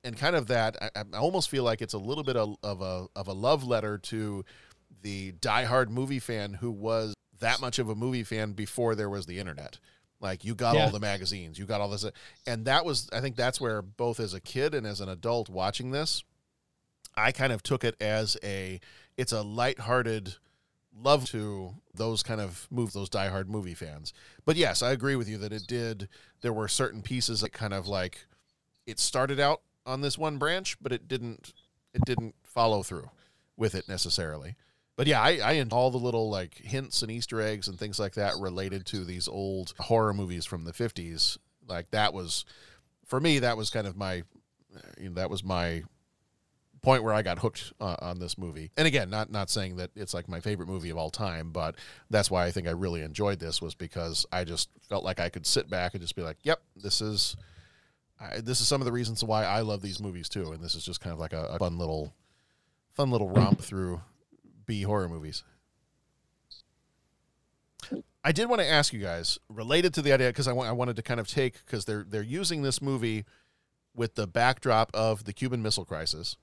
And 0.03 0.17
kind 0.17 0.35
of 0.35 0.47
that 0.47 0.77
I, 0.81 1.03
I 1.13 1.17
almost 1.17 1.49
feel 1.49 1.63
like 1.63 1.81
it's 1.81 1.93
a 1.93 1.97
little 1.97 2.23
bit 2.23 2.37
of, 2.37 2.55
of 2.63 2.81
a 2.81 3.07
of 3.15 3.27
a 3.27 3.33
love 3.33 3.63
letter 3.63 3.97
to 3.97 4.45
the 5.01 5.33
diehard 5.33 5.89
movie 5.89 6.19
fan 6.19 6.53
who 6.53 6.71
was 6.71 7.13
that 7.39 7.61
much 7.61 7.77
of 7.79 7.89
a 7.89 7.95
movie 7.95 8.23
fan 8.23 8.53
before 8.53 8.95
there 8.95 9.09
was 9.09 9.25
the 9.25 9.39
internet. 9.39 9.79
Like 10.19 10.43
you 10.43 10.55
got 10.55 10.75
Yeah. 10.75 10.85
all 10.85 10.91
the 10.91 10.99
magazines, 10.99 11.59
you 11.59 11.65
got 11.65 11.81
all 11.81 11.89
this, 11.89 12.05
and 12.47 12.65
that 12.65 12.85
was 12.85 13.09
I 13.13 13.21
think 13.21 13.35
that's 13.35 13.61
where 13.61 13.81
both 13.81 14.19
as 14.19 14.33
a 14.33 14.39
kid 14.41 14.73
and 14.73 14.87
as 14.87 15.01
an 15.01 15.09
adult 15.09 15.49
watching 15.49 15.91
this, 15.91 16.23
I 17.15 17.31
kind 17.31 17.53
of 17.53 17.61
took 17.61 17.83
it 17.83 17.95
as 18.01 18.37
a 18.43 18.79
it's 19.17 19.31
a 19.31 19.41
lighthearted 19.43 20.35
love 21.01 21.25
to 21.25 21.75
those 21.93 22.23
kind 22.23 22.41
of 22.41 22.67
move 22.71 22.93
those 22.93 23.09
diehard 23.09 23.47
movie 23.47 23.73
fans. 23.73 24.13
But 24.45 24.55
yes, 24.55 24.81
I 24.81 24.91
agree 24.91 25.15
with 25.15 25.29
you 25.29 25.37
that 25.39 25.53
it 25.53 25.67
did. 25.67 26.09
There 26.41 26.53
were 26.53 26.67
certain 26.67 27.01
pieces 27.01 27.41
that 27.41 27.53
kind 27.53 27.73
of 27.73 27.87
like 27.87 28.25
it 28.85 28.99
started 28.99 29.39
out 29.39 29.61
on 29.85 30.01
this 30.01 30.17
one 30.17 30.37
branch, 30.37 30.77
but 30.81 30.91
it 30.91 31.07
didn't 31.07 31.53
it 31.93 32.05
didn't 32.05 32.35
follow 32.43 32.83
through 32.83 33.09
with 33.55 33.75
it 33.75 33.87
necessarily. 33.87 34.55
But 34.95 35.07
yeah, 35.07 35.21
I, 35.21 35.37
I 35.37 35.53
en- 35.55 35.69
all 35.71 35.91
the 35.91 35.97
little 35.97 36.29
like 36.29 36.55
hints 36.55 37.01
and 37.01 37.11
Easter 37.11 37.39
eggs 37.39 37.67
and 37.67 37.77
things 37.77 37.99
like 37.99 38.15
that 38.15 38.33
related 38.39 38.85
to 38.87 39.05
these 39.05 39.27
old 39.27 39.73
horror 39.79 40.13
movies 40.13 40.45
from 40.45 40.63
the 40.63 40.73
fifties. 40.73 41.37
Like 41.67 41.91
that 41.91 42.13
was 42.13 42.45
for 43.05 43.19
me, 43.19 43.39
that 43.39 43.57
was 43.57 43.69
kind 43.69 43.87
of 43.87 43.95
my 43.95 44.23
you 44.99 45.09
know, 45.09 45.15
that 45.15 45.29
was 45.29 45.43
my 45.43 45.83
point 46.81 47.03
where 47.03 47.13
I 47.13 47.21
got 47.21 47.39
hooked 47.39 47.73
uh, 47.79 47.95
on 47.99 48.19
this 48.19 48.37
movie. 48.37 48.71
And 48.77 48.87
again, 48.87 49.09
not 49.09 49.31
not 49.31 49.49
saying 49.49 49.77
that 49.77 49.91
it's 49.95 50.13
like 50.13 50.27
my 50.27 50.39
favorite 50.39 50.67
movie 50.67 50.89
of 50.89 50.97
all 50.97 51.09
time, 51.09 51.51
but 51.51 51.75
that's 52.09 52.31
why 52.31 52.45
I 52.45 52.51
think 52.51 52.67
I 52.67 52.71
really 52.71 53.01
enjoyed 53.01 53.39
this 53.39 53.61
was 53.61 53.75
because 53.75 54.25
I 54.31 54.43
just 54.43 54.69
felt 54.87 55.03
like 55.03 55.19
I 55.19 55.29
could 55.29 55.45
sit 55.45 55.69
back 55.69 55.93
and 55.93 56.01
just 56.01 56.15
be 56.15 56.21
like, 56.21 56.37
"Yep, 56.43 56.61
this 56.75 57.01
is 57.01 57.35
I, 58.19 58.39
this 58.39 58.61
is 58.61 58.67
some 58.67 58.81
of 58.81 58.85
the 58.85 58.91
reasons 58.91 59.23
why 59.23 59.45
I 59.45 59.61
love 59.61 59.81
these 59.81 59.99
movies 59.99 60.29
too." 60.29 60.51
And 60.51 60.63
this 60.63 60.75
is 60.75 60.85
just 60.85 61.01
kind 61.01 61.13
of 61.13 61.19
like 61.19 61.33
a, 61.33 61.45
a 61.45 61.59
fun 61.59 61.77
little 61.77 62.13
fun 62.93 63.11
little 63.11 63.29
romp 63.29 63.61
through 63.61 64.01
B 64.65 64.83
horror 64.83 65.09
movies. 65.09 65.43
I 68.23 68.33
did 68.33 68.49
want 68.49 68.61
to 68.61 68.67
ask 68.67 68.91
you 68.91 68.99
guys 68.99 69.39
related 69.47 69.93
to 69.93 70.01
the 70.01 70.11
idea 70.11 70.27
because 70.27 70.49
I, 70.49 70.53
I 70.53 70.73
wanted 70.73 70.97
to 70.97 71.01
kind 71.01 71.19
of 71.19 71.27
take 71.27 71.65
because 71.65 71.85
they're 71.85 72.05
they're 72.07 72.21
using 72.21 72.61
this 72.61 72.81
movie 72.81 73.25
with 73.95 74.15
the 74.15 74.27
backdrop 74.27 74.91
of 74.93 75.23
the 75.23 75.33
Cuban 75.33 75.61
Missile 75.61 75.85
Crisis 75.85 76.35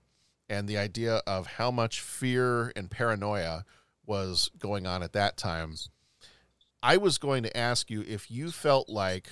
and 0.49 0.69
the 0.69 0.79
idea 0.79 1.23
of 1.27 1.47
how 1.47 1.71
much 1.71 2.01
fear 2.01 2.73
and 2.77 2.91
paranoia 2.91 3.65
was 4.07 4.51
going 4.59 4.87
on 4.87 5.03
at 5.03 5.13
that 5.13 5.37
time. 5.37 5.75
I 6.83 6.97
was 6.99 7.19
going 7.19 7.43
to 7.45 7.57
ask 7.57 7.91
you 7.91 8.05
if 8.07 8.31
you 8.31 8.51
felt 8.51 8.89
like 8.89 9.29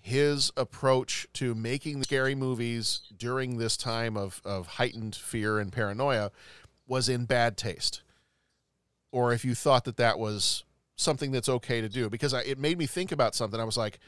his 0.00 0.50
approach 0.56 1.26
to 1.34 1.54
making 1.54 2.02
scary 2.02 2.34
movies 2.34 3.02
during 3.16 3.58
this 3.58 3.76
time 3.76 4.16
of, 4.16 4.40
of 4.44 4.66
heightened 4.66 5.14
fear 5.14 5.58
and 5.58 5.72
paranoia 5.72 6.32
was 6.88 7.08
in 7.08 7.26
bad 7.26 7.56
taste, 7.56 8.02
or 9.12 9.32
if 9.32 9.44
you 9.44 9.54
thought 9.54 9.84
that 9.84 9.98
that 9.98 10.18
was 10.18 10.64
something 10.96 11.30
that's 11.30 11.48
okay 11.48 11.80
to 11.80 11.88
do. 11.88 12.10
Because 12.10 12.34
I, 12.34 12.40
it 12.40 12.58
made 12.58 12.78
me 12.78 12.86
think 12.86 13.12
about 13.12 13.34
something. 13.34 13.60
I 13.60 13.64
was 13.64 13.76
like, 13.76 14.00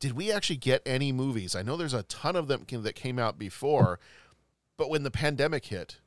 did 0.00 0.12
we 0.12 0.32
actually 0.32 0.56
get 0.56 0.82
any 0.86 1.12
movies? 1.12 1.54
I 1.54 1.62
know 1.62 1.76
there's 1.76 1.94
a 1.94 2.02
ton 2.04 2.34
of 2.34 2.48
them 2.48 2.64
that 2.70 2.94
came 2.94 3.18
out 3.18 3.38
before, 3.38 4.00
but 4.80 4.88
when 4.88 5.02
the 5.02 5.10
pandemic 5.10 5.66
hit, 5.66 6.00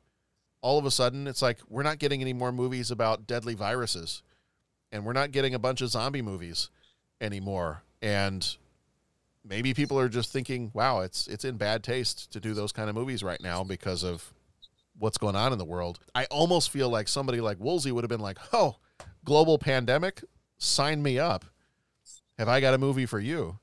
all 0.61 0.79
of 0.79 0.85
a 0.85 0.89
sudden 0.89 1.27
it's 1.27 1.43
like 1.43 1.59
we're 1.69 1.83
not 1.83 1.99
getting 1.99 2.21
any 2.21 2.33
more 2.33 2.51
movies 2.51 2.89
about 2.89 3.27
deadly 3.27 3.53
viruses, 3.53 4.23
and 4.91 5.05
we're 5.05 5.13
not 5.13 5.29
getting 5.29 5.53
a 5.53 5.59
bunch 5.59 5.79
of 5.81 5.91
zombie 5.91 6.23
movies 6.23 6.71
anymore. 7.21 7.83
And 8.01 8.57
maybe 9.45 9.75
people 9.75 9.99
are 9.99 10.09
just 10.09 10.33
thinking, 10.33 10.71
"Wow, 10.73 11.01
it's 11.01 11.27
it's 11.27 11.45
in 11.45 11.55
bad 11.57 11.83
taste 11.83 12.31
to 12.31 12.39
do 12.39 12.55
those 12.55 12.71
kind 12.71 12.89
of 12.89 12.95
movies 12.95 13.21
right 13.21 13.39
now 13.39 13.63
because 13.63 14.03
of 14.03 14.33
what's 14.97 15.19
going 15.19 15.35
on 15.35 15.51
in 15.51 15.59
the 15.59 15.65
world." 15.65 15.99
I 16.15 16.25
almost 16.31 16.71
feel 16.71 16.89
like 16.89 17.07
somebody 17.07 17.41
like 17.41 17.59
Woolsey 17.59 17.91
would 17.91 18.03
have 18.03 18.09
been 18.09 18.21
like, 18.21 18.39
"Oh, 18.51 18.77
global 19.23 19.59
pandemic, 19.59 20.23
sign 20.57 21.03
me 21.03 21.19
up. 21.19 21.45
Have 22.39 22.49
I 22.49 22.59
got 22.59 22.73
a 22.73 22.79
movie 22.79 23.05
for 23.05 23.19
you?" 23.19 23.59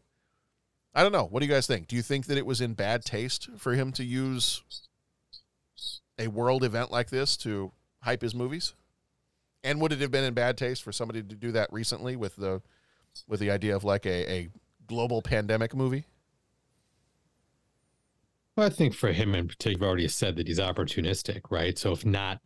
I 0.94 1.02
don't 1.02 1.11
know. 1.12 1.24
What 1.24 1.40
do 1.40 1.46
you 1.46 1.52
guys 1.52 1.66
think? 1.66 1.88
Do 1.88 1.96
you 1.96 2.02
think 2.02 2.26
that 2.26 2.38
it 2.38 2.46
was 2.46 2.61
in 2.61 2.74
bad 2.74 3.04
taste 3.04 3.48
for 3.56 3.74
him 3.74 3.90
to 3.92 4.04
use 4.04 4.62
a 6.20 6.28
world 6.28 6.62
event 6.62 6.92
like 6.92 7.10
this 7.10 7.36
to 7.38 7.72
hype 8.02 8.22
his 8.22 8.34
movies? 8.34 8.74
And 9.64 9.80
would 9.80 9.92
it 9.92 10.00
have 10.00 10.10
been 10.10 10.24
in 10.24 10.34
bad 10.34 10.56
taste 10.56 10.82
for 10.82 10.92
somebody 10.92 11.22
to 11.22 11.34
do 11.34 11.52
that 11.52 11.72
recently 11.72 12.16
with 12.16 12.36
the 12.36 12.62
with 13.26 13.40
the 13.40 13.50
idea 13.50 13.74
of 13.74 13.82
like 13.82 14.06
a, 14.06 14.30
a 14.32 14.48
global 14.86 15.22
pandemic 15.22 15.74
movie? 15.74 16.06
Well, 18.56 18.66
I 18.66 18.70
think 18.70 18.94
for 18.94 19.12
him 19.12 19.34
in 19.34 19.48
particular, 19.48 19.72
you've 19.72 19.82
already 19.82 20.08
said 20.08 20.36
that 20.36 20.46
he's 20.46 20.58
opportunistic, 20.58 21.42
right? 21.50 21.78
So 21.78 21.92
if 21.92 22.04
not 22.04 22.40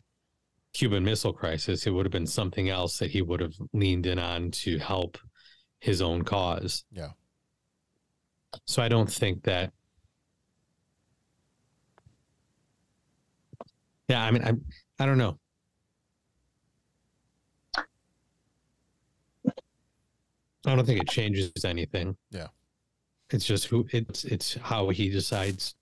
Cuban 0.72 1.04
Missile 1.04 1.32
Crisis, 1.32 1.86
it 1.86 1.90
would 1.90 2.06
have 2.06 2.12
been 2.12 2.26
something 2.26 2.68
else 2.68 2.98
that 2.98 3.10
he 3.10 3.22
would 3.22 3.40
have 3.40 3.54
leaned 3.72 4.06
in 4.06 4.18
on 4.18 4.50
to 4.52 4.78
help 4.78 5.18
his 5.80 6.02
own 6.02 6.22
cause. 6.22 6.84
Yeah. 6.90 7.10
So 8.66 8.82
I 8.82 8.88
don't 8.88 9.10
think 9.10 9.44
that. 9.44 9.72
Yeah, 14.08 14.22
I 14.24 14.30
mean, 14.30 14.42
I 14.44 14.52
I 15.02 15.06
don't 15.06 15.18
know. 15.18 15.38
I 20.66 20.74
don't 20.74 20.86
think 20.86 21.00
it 21.02 21.08
changes 21.08 21.52
anything. 21.64 22.16
Yeah. 22.30 22.48
It's 23.30 23.44
just 23.44 23.66
who 23.66 23.86
it's 23.92 24.24
it's 24.24 24.54
how 24.54 24.88
he 24.90 25.10
decides 25.10 25.74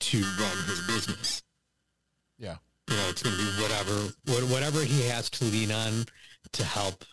to 0.00 0.18
run 0.20 0.56
his 0.66 0.80
business. 0.86 1.42
Yeah. 2.38 2.56
You 2.88 2.96
know, 2.96 3.08
it's 3.08 3.22
going 3.22 3.36
to 3.36 3.42
be 3.42 3.62
whatever 3.62 4.12
what- 4.26 4.44
whatever 4.50 4.82
he 4.82 5.02
has 5.08 5.28
to 5.30 5.44
lean 5.44 5.70
on 5.72 6.04
to 6.52 6.64
help 6.64 7.04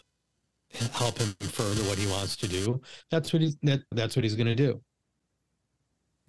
help 0.91 1.17
him 1.19 1.33
further 1.41 1.83
what 1.83 1.97
he 1.97 2.07
wants 2.07 2.35
to 2.37 2.47
do. 2.47 2.81
That's 3.09 3.31
what 3.33 3.41
he's 3.41 3.57
that, 3.63 3.81
that's 3.91 4.15
what 4.15 4.23
he's 4.23 4.35
going 4.35 4.47
to 4.47 4.55
do. 4.55 4.81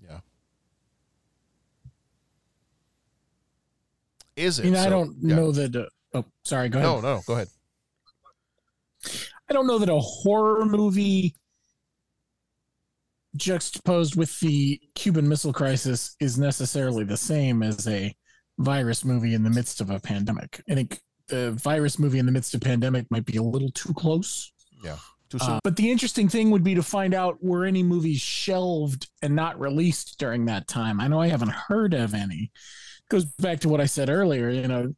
Yeah. 0.02 0.20
Is 4.36 4.58
it? 4.58 4.64
mean, 4.66 4.76
I 4.76 4.84
So- 4.84 4.90
don't 4.90 5.16
yeah. 5.20 5.34
know 5.36 5.52
that. 5.52 5.74
Uh, 5.76 5.86
oh, 6.14 6.24
sorry. 6.44 6.68
Go 6.68 6.78
ahead. 6.78 6.88
No, 6.88 7.00
no, 7.16 7.22
go 7.26 7.34
ahead. 7.34 7.48
I 9.48 9.52
don't 9.52 9.66
know 9.66 9.78
that 9.78 9.88
a 9.88 9.98
horror 9.98 10.64
movie 10.66 11.34
juxtaposed 13.36 14.16
with 14.16 14.38
the 14.40 14.80
Cuban 14.94 15.28
Missile 15.28 15.52
Crisis 15.52 16.16
is 16.20 16.38
necessarily 16.38 17.04
the 17.04 17.16
same 17.16 17.62
as 17.62 17.86
a 17.86 18.14
virus 18.58 19.04
movie 19.04 19.34
in 19.34 19.42
the 19.42 19.50
midst 19.50 19.80
of 19.80 19.90
a 19.90 20.00
pandemic. 20.00 20.62
I 20.70 20.74
think 20.74 21.00
the 21.28 21.52
virus 21.52 21.98
movie 21.98 22.18
in 22.18 22.26
the 22.26 22.32
midst 22.32 22.54
of 22.54 22.60
pandemic 22.62 23.06
might 23.10 23.26
be 23.26 23.36
a 23.36 23.42
little 23.42 23.70
too 23.72 23.92
close. 23.92 24.52
Yeah. 24.82 24.96
Too 25.28 25.38
Uh, 25.40 25.46
soon. 25.46 25.60
but 25.64 25.76
the 25.76 25.90
interesting 25.90 26.28
thing 26.28 26.50
would 26.50 26.62
be 26.64 26.74
to 26.76 26.82
find 26.82 27.12
out 27.12 27.42
were 27.42 27.64
any 27.64 27.82
movies 27.82 28.20
shelved 28.20 29.08
and 29.22 29.34
not 29.34 29.58
released 29.60 30.18
during 30.18 30.46
that 30.46 30.66
time. 30.68 31.00
I 31.00 31.08
know 31.08 31.20
I 31.20 31.28
haven't 31.28 31.50
heard 31.52 31.94
of 31.94 32.14
any. 32.14 32.52
Goes 33.08 33.24
back 33.24 33.60
to 33.60 33.68
what 33.68 33.80
I 33.80 33.86
said 33.86 34.08
earlier. 34.10 34.50
You 34.50 34.68
know, 34.68 34.94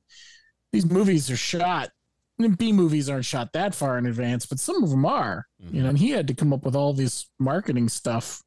these 0.72 0.86
movies 0.90 1.30
are 1.30 1.36
shot. 1.36 1.90
and 2.38 2.56
B 2.56 2.72
movies 2.72 3.08
aren't 3.08 3.24
shot 3.24 3.52
that 3.52 3.74
far 3.74 3.98
in 3.98 4.06
advance, 4.06 4.46
but 4.46 4.60
some 4.60 4.82
of 4.82 4.90
them 4.90 5.04
are. 5.04 5.46
You 5.58 5.66
mm-hmm. 5.66 5.82
know, 5.82 5.88
and 5.90 5.98
he 5.98 6.10
had 6.10 6.28
to 6.28 6.34
come 6.34 6.52
up 6.52 6.64
with 6.64 6.76
all 6.76 6.92
this 6.92 7.28
marketing 7.38 7.88
stuff 7.88 8.42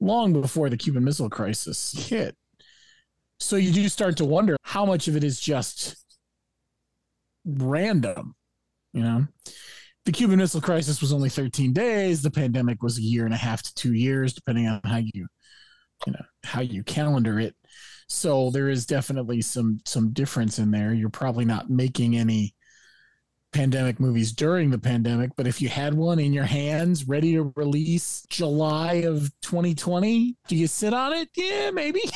long 0.00 0.32
before 0.32 0.70
the 0.70 0.76
Cuban 0.76 1.04
Missile 1.04 1.30
Crisis 1.30 1.92
hit. 2.08 2.36
So 3.38 3.56
you 3.56 3.72
do 3.72 3.88
start 3.88 4.18
to 4.18 4.24
wonder 4.24 4.56
how 4.62 4.84
much 4.84 5.08
of 5.08 5.16
it 5.16 5.24
is 5.24 5.40
just 5.40 5.96
random. 7.44 8.34
You 8.92 9.02
know, 9.02 9.26
the 10.04 10.12
Cuban 10.12 10.38
Missile 10.38 10.60
Crisis 10.60 11.00
was 11.00 11.12
only 11.12 11.28
13 11.28 11.72
days. 11.72 12.22
The 12.22 12.30
pandemic 12.30 12.82
was 12.82 12.98
a 12.98 13.02
year 13.02 13.24
and 13.24 13.34
a 13.34 13.38
half 13.38 13.62
to 13.62 13.74
two 13.74 13.94
years, 13.94 14.34
depending 14.34 14.66
on 14.66 14.80
how 14.84 14.98
you, 14.98 15.26
you 16.06 16.12
know, 16.12 16.24
how 16.44 16.60
you 16.60 16.82
calendar 16.82 17.38
it. 17.38 17.54
So 18.10 18.50
there 18.50 18.68
is 18.68 18.86
definitely 18.86 19.40
some 19.40 19.80
some 19.86 20.12
difference 20.12 20.58
in 20.58 20.72
there. 20.72 20.92
You're 20.92 21.10
probably 21.10 21.44
not 21.44 21.70
making 21.70 22.16
any 22.16 22.56
pandemic 23.52 24.00
movies 24.00 24.32
during 24.32 24.70
the 24.70 24.80
pandemic, 24.80 25.30
but 25.36 25.46
if 25.46 25.62
you 25.62 25.68
had 25.68 25.94
one 25.94 26.18
in 26.18 26.32
your 26.32 26.44
hands 26.44 27.06
ready 27.06 27.34
to 27.34 27.52
release 27.54 28.26
July 28.28 28.94
of 29.04 29.30
2020, 29.42 30.36
do 30.48 30.56
you 30.56 30.66
sit 30.66 30.92
on 30.92 31.12
it? 31.12 31.28
Yeah, 31.36 31.70
maybe. 31.70 32.02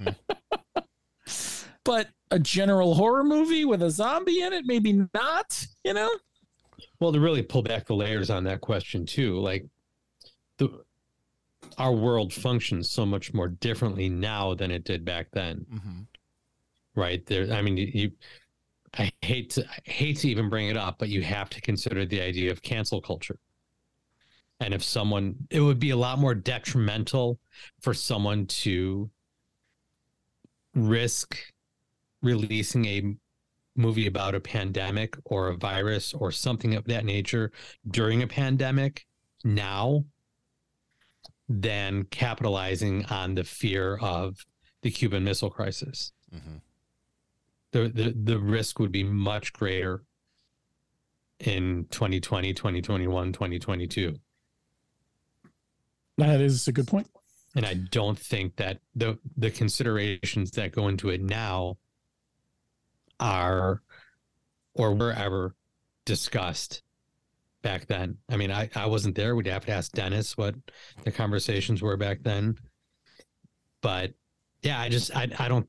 Mm-hmm. 0.00 0.80
but 1.84 2.08
a 2.30 2.38
general 2.38 2.94
horror 2.94 3.24
movie 3.24 3.64
with 3.64 3.82
a 3.82 3.90
zombie 3.90 4.42
in 4.42 4.52
it, 4.52 4.64
maybe 4.66 5.04
not, 5.14 5.66
you 5.84 5.94
know? 5.94 6.10
Well, 7.00 7.12
to 7.12 7.20
really 7.20 7.42
pull 7.42 7.62
back 7.62 7.86
the 7.86 7.94
layers 7.94 8.28
on 8.28 8.44
that 8.44 8.60
question 8.60 9.06
too, 9.06 9.38
like 9.38 9.66
our 11.78 11.92
world 11.92 12.32
functions 12.32 12.90
so 12.90 13.06
much 13.06 13.32
more 13.32 13.48
differently 13.48 14.08
now 14.08 14.54
than 14.54 14.70
it 14.70 14.84
did 14.84 15.04
back 15.04 15.28
then. 15.32 15.66
Mm-hmm. 15.72 16.00
Right 16.94 17.24
there, 17.26 17.52
I 17.52 17.62
mean, 17.62 17.76
you, 17.76 17.90
you 17.92 18.10
I 18.98 19.12
hate 19.22 19.50
to 19.50 19.64
I 19.64 19.78
hate 19.84 20.18
to 20.18 20.28
even 20.28 20.48
bring 20.48 20.68
it 20.68 20.76
up, 20.76 20.98
but 20.98 21.08
you 21.08 21.22
have 21.22 21.50
to 21.50 21.60
consider 21.60 22.04
the 22.04 22.20
idea 22.20 22.50
of 22.50 22.62
cancel 22.62 23.00
culture. 23.00 23.38
And 24.60 24.74
if 24.74 24.82
someone, 24.82 25.36
it 25.50 25.60
would 25.60 25.78
be 25.78 25.90
a 25.90 25.96
lot 25.96 26.18
more 26.18 26.34
detrimental 26.34 27.38
for 27.80 27.94
someone 27.94 28.46
to 28.46 29.08
risk 30.74 31.38
releasing 32.22 32.84
a 32.86 33.14
movie 33.76 34.08
about 34.08 34.34
a 34.34 34.40
pandemic 34.40 35.16
or 35.24 35.48
a 35.48 35.56
virus 35.56 36.12
or 36.12 36.32
something 36.32 36.74
of 36.74 36.84
that 36.84 37.04
nature 37.04 37.52
during 37.88 38.22
a 38.22 38.26
pandemic 38.26 39.06
now 39.44 40.04
than 41.48 42.04
capitalizing 42.04 43.04
on 43.06 43.34
the 43.34 43.44
fear 43.44 43.96
of 43.96 44.44
the 44.82 44.90
Cuban 44.90 45.24
Missile 45.24 45.50
Crisis. 45.50 46.12
Mm-hmm. 46.34 46.56
The, 47.72 47.88
the 47.88 48.14
the 48.16 48.38
risk 48.38 48.78
would 48.78 48.92
be 48.92 49.04
much 49.04 49.52
greater 49.52 50.02
in 51.40 51.86
2020, 51.90 52.54
2021, 52.54 53.32
2022. 53.32 54.16
That 56.16 56.40
is 56.40 56.66
a 56.66 56.72
good 56.72 56.86
point. 56.86 57.08
And 57.54 57.64
I 57.64 57.74
don't 57.74 58.18
think 58.18 58.56
that 58.56 58.78
the 58.94 59.18
the 59.36 59.50
considerations 59.50 60.52
that 60.52 60.72
go 60.72 60.88
into 60.88 61.10
it 61.10 61.22
now 61.22 61.76
are 63.20 63.82
or 64.74 64.94
were 64.94 65.12
ever 65.12 65.54
discussed 66.04 66.82
back 67.62 67.86
then. 67.86 68.16
I 68.28 68.36
mean, 68.36 68.50
I, 68.50 68.68
I 68.74 68.86
wasn't 68.86 69.14
there. 69.14 69.34
We'd 69.34 69.46
have 69.46 69.66
to 69.66 69.72
ask 69.72 69.92
Dennis 69.92 70.36
what 70.36 70.54
the 71.04 71.12
conversations 71.12 71.82
were 71.82 71.96
back 71.96 72.22
then. 72.22 72.56
But 73.82 74.12
yeah, 74.62 74.80
I 74.80 74.88
just 74.88 75.14
I 75.14 75.28
I 75.38 75.48
don't 75.48 75.68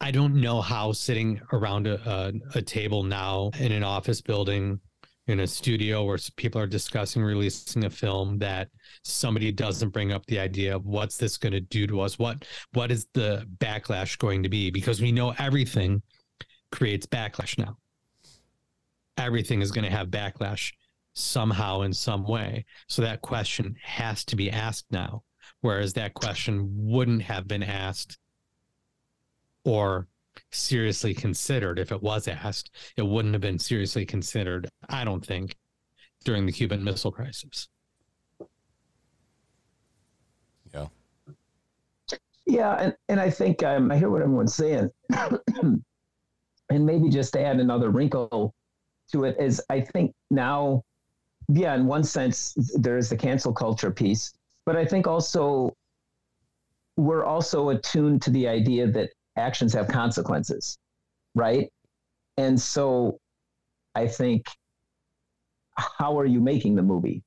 I 0.00 0.10
don't 0.10 0.36
know 0.36 0.60
how 0.60 0.92
sitting 0.92 1.40
around 1.52 1.86
a, 1.86 2.00
a, 2.08 2.58
a 2.58 2.62
table 2.62 3.02
now 3.02 3.50
in 3.58 3.72
an 3.72 3.82
office 3.82 4.20
building 4.20 4.80
in 5.26 5.40
a 5.40 5.46
studio 5.46 6.04
where 6.04 6.18
people 6.36 6.60
are 6.60 6.66
discussing 6.66 7.22
releasing 7.22 7.84
a 7.84 7.90
film 7.90 8.38
that 8.38 8.68
somebody 9.04 9.52
doesn't 9.52 9.90
bring 9.90 10.12
up 10.12 10.24
the 10.26 10.38
idea 10.38 10.74
of 10.74 10.86
what's 10.86 11.16
this 11.16 11.38
going 11.38 11.52
to 11.52 11.60
do 11.60 11.86
to 11.86 12.00
us 12.00 12.18
what 12.18 12.44
what 12.72 12.90
is 12.90 13.06
the 13.14 13.46
backlash 13.58 14.18
going 14.18 14.42
to 14.42 14.48
be 14.48 14.70
because 14.70 15.00
we 15.00 15.12
know 15.12 15.34
everything 15.38 16.02
creates 16.72 17.06
backlash 17.06 17.58
now 17.58 17.76
everything 19.26 19.62
is 19.62 19.70
going 19.70 19.84
to 19.84 19.90
have 19.90 20.08
backlash 20.08 20.72
somehow 21.14 21.82
in 21.82 21.92
some 21.92 22.26
way. 22.26 22.64
So 22.88 23.02
that 23.02 23.22
question 23.22 23.76
has 23.82 24.24
to 24.26 24.36
be 24.36 24.50
asked 24.50 24.86
now 24.90 25.22
whereas 25.60 25.92
that 25.94 26.14
question 26.14 26.68
wouldn't 26.74 27.22
have 27.22 27.46
been 27.46 27.62
asked 27.62 28.18
or 29.64 30.06
seriously 30.50 31.14
considered. 31.14 31.78
If 31.78 31.92
it 31.92 32.02
was 32.02 32.28
asked 32.28 32.70
it 32.96 33.02
wouldn't 33.02 33.34
have 33.34 33.42
been 33.42 33.58
seriously 33.58 34.06
considered 34.06 34.68
i 34.88 35.04
don't 35.04 35.24
think 35.24 35.56
during 36.24 36.46
the 36.46 36.52
cuban 36.52 36.84
missile 36.84 37.12
crisis. 37.12 37.68
Yeah. 40.72 40.86
Yeah, 42.46 42.74
and, 42.74 42.94
and 43.08 43.20
I 43.20 43.30
think 43.30 43.62
um, 43.62 43.90
I 43.90 43.96
hear 43.96 44.10
what 44.10 44.22
everyone's 44.22 44.54
saying, 44.54 44.90
and 45.12 45.82
maybe 46.70 47.08
just 47.08 47.32
to 47.34 47.40
add 47.40 47.60
another 47.60 47.90
wrinkle 47.90 48.54
to 49.10 49.24
it 49.24 49.36
is 49.40 49.62
I 49.70 49.80
think 49.80 50.12
now, 50.30 50.82
yeah, 51.48 51.74
in 51.74 51.86
one 51.86 52.04
sense 52.04 52.54
there 52.74 52.96
is 52.98 53.08
the 53.08 53.16
cancel 53.16 53.52
culture 53.52 53.90
piece, 53.90 54.32
but 54.66 54.76
I 54.76 54.84
think 54.84 55.06
also 55.06 55.74
we're 56.96 57.24
also 57.24 57.70
attuned 57.70 58.22
to 58.22 58.30
the 58.30 58.46
idea 58.48 58.86
that 58.86 59.10
actions 59.36 59.72
have 59.72 59.88
consequences, 59.88 60.78
right? 61.34 61.70
And 62.36 62.60
so 62.60 63.18
I 63.94 64.06
think 64.06 64.46
how 65.76 66.18
are 66.18 66.26
you 66.26 66.40
making 66.40 66.74
the 66.74 66.82
movie? 66.82 67.22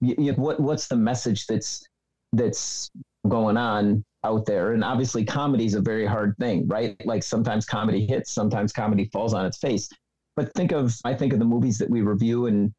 Y- 0.00 0.14
y- 0.18 0.32
what 0.36 0.60
what's 0.60 0.88
the 0.88 0.96
message 0.96 1.46
that's 1.46 1.86
that's 2.32 2.90
going 3.28 3.56
on 3.56 4.04
out 4.24 4.46
there? 4.46 4.72
And 4.72 4.84
obviously, 4.84 5.24
comedy 5.24 5.66
is 5.66 5.74
a 5.74 5.80
very 5.80 6.06
hard 6.06 6.36
thing, 6.38 6.66
right? 6.68 6.96
Like 7.06 7.22
sometimes 7.22 7.64
comedy 7.66 8.06
hits, 8.06 8.32
sometimes 8.32 8.72
comedy 8.72 9.06
falls 9.12 9.34
on 9.34 9.46
its 9.46 9.58
face. 9.58 9.88
But 10.36 10.52
think 10.54 10.72
of 10.72 10.94
I 11.04 11.14
think 11.14 11.32
of 11.32 11.38
the 11.38 11.44
movies 11.44 11.78
that 11.78 11.90
we 11.90 12.02
review, 12.02 12.46
and 12.46 12.72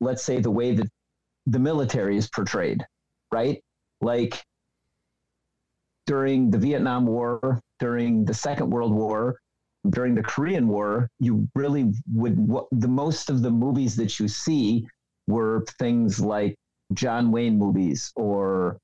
let's 0.00 0.22
say 0.22 0.40
the 0.40 0.50
way 0.50 0.74
that 0.74 0.88
the 1.46 1.58
military 1.58 2.16
is 2.16 2.28
portrayed, 2.28 2.84
right? 3.32 3.62
Like 4.00 4.42
during 6.06 6.50
the 6.50 6.58
Vietnam 6.58 7.06
War, 7.06 7.60
during 7.78 8.24
the 8.24 8.34
Second 8.34 8.70
World 8.70 8.92
War, 8.92 9.38
during 9.88 10.14
the 10.14 10.22
Korean 10.22 10.68
War, 10.68 11.08
you 11.18 11.48
really 11.54 11.92
would 12.12 12.38
what 12.38 12.66
the 12.72 12.88
most 12.88 13.30
of 13.30 13.42
the 13.42 13.50
movies 13.50 13.96
that 13.96 14.20
you 14.20 14.28
see 14.28 14.86
were 15.26 15.64
things 15.78 16.20
like 16.20 16.56
John 16.92 17.30
Wayne 17.30 17.58
movies 17.58 18.12
or 18.16 18.78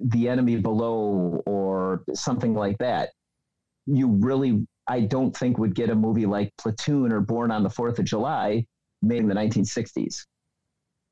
the 0.00 0.28
enemy 0.28 0.56
below 0.56 1.42
or 1.46 2.04
something 2.14 2.54
like 2.54 2.78
that, 2.78 3.10
you 3.86 4.08
really, 4.08 4.66
I 4.88 5.00
don't 5.00 5.36
think 5.36 5.58
would 5.58 5.74
get 5.74 5.90
a 5.90 5.94
movie 5.94 6.26
like 6.26 6.52
Platoon 6.58 7.12
or 7.12 7.20
Born 7.20 7.50
on 7.50 7.62
the 7.62 7.70
Fourth 7.70 7.98
of 7.98 8.04
July 8.04 8.66
made 9.02 9.18
in 9.18 9.28
the 9.28 9.34
1960s. 9.34 10.24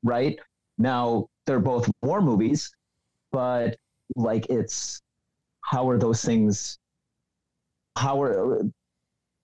Right 0.03 0.39
now, 0.77 1.27
they're 1.45 1.59
both 1.59 1.89
war 2.01 2.21
movies, 2.21 2.71
but 3.31 3.77
like 4.15 4.49
it's 4.49 5.01
how 5.61 5.89
are 5.89 5.97
those 5.97 6.23
things? 6.23 6.77
How 7.97 8.21
are 8.21 8.61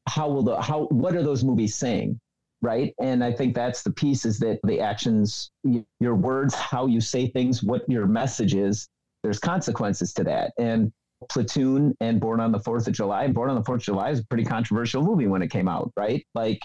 how 0.08 0.30
will 0.30 0.44
the 0.44 0.62
how 0.62 0.86
what 0.86 1.16
are 1.16 1.24
those 1.24 1.44
movies 1.44 1.76
saying? 1.76 2.20
right 2.64 2.96
and 3.00 3.24
i 3.24 3.32
think 3.32 3.54
that's 3.54 3.84
the 3.84 3.92
piece 3.92 4.26
is 4.26 4.40
that 4.40 4.58
the 4.64 4.80
actions 4.80 5.52
your 6.00 6.16
words 6.16 6.56
how 6.56 6.88
you 6.88 7.00
say 7.00 7.28
things 7.28 7.62
what 7.62 7.88
your 7.88 8.08
message 8.08 8.56
is 8.56 8.88
there's 9.22 9.38
consequences 9.38 10.14
to 10.14 10.24
that 10.24 10.54
and 10.58 10.92
platoon 11.30 11.96
and 12.00 12.20
born 12.20 12.40
on 12.40 12.52
the 12.52 12.60
4th 12.60 12.88
of 12.88 12.94
july. 12.94 13.28
Born 13.28 13.50
on 13.50 13.56
the 13.56 13.64
4th 13.64 13.76
of 13.76 13.82
july 13.82 14.10
is 14.10 14.20
a 14.20 14.26
pretty 14.26 14.46
controversial 14.46 15.04
movie 15.04 15.28
when 15.28 15.42
it 15.42 15.50
came 15.50 15.68
out 15.68 15.92
right? 15.96 16.26
Like 16.36 16.60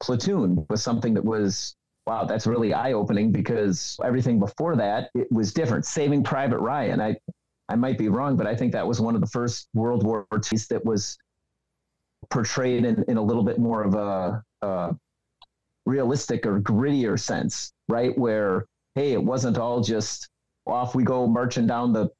platoon 0.00 0.66
was 0.70 0.82
something 0.82 1.14
that 1.14 1.24
was 1.24 1.74
wow 2.06 2.24
that's 2.24 2.46
really 2.46 2.72
eye-opening 2.72 3.32
because 3.32 3.98
everything 4.04 4.38
before 4.38 4.76
that 4.76 5.10
it 5.14 5.30
was 5.30 5.52
different. 5.52 5.84
Saving 5.84 6.22
private 6.22 6.58
ryan. 6.58 7.00
I 7.00 7.16
i 7.70 7.74
might 7.74 7.98
be 7.98 8.08
wrong 8.08 8.34
but 8.34 8.46
i 8.46 8.56
think 8.56 8.72
that 8.72 8.86
was 8.86 8.98
one 8.98 9.14
of 9.14 9.20
the 9.20 9.26
first 9.26 9.68
world 9.74 10.02
war 10.02 10.26
ii 10.32 10.58
that 10.70 10.82
was 10.86 11.18
portrayed 12.30 12.84
in, 12.84 13.04
in 13.08 13.16
a 13.16 13.22
little 13.22 13.42
bit 13.42 13.58
more 13.58 13.82
of 13.82 13.94
a, 13.94 14.42
a 14.62 14.96
realistic 15.86 16.46
or 16.46 16.60
grittier 16.60 17.18
sense, 17.18 17.72
right? 17.88 18.16
Where, 18.16 18.66
hey, 18.94 19.12
it 19.12 19.22
wasn't 19.22 19.58
all 19.58 19.80
just 19.82 20.28
off 20.66 20.94
we 20.94 21.02
go 21.02 21.26
marching 21.26 21.66
down 21.66 21.92
the 21.92 22.10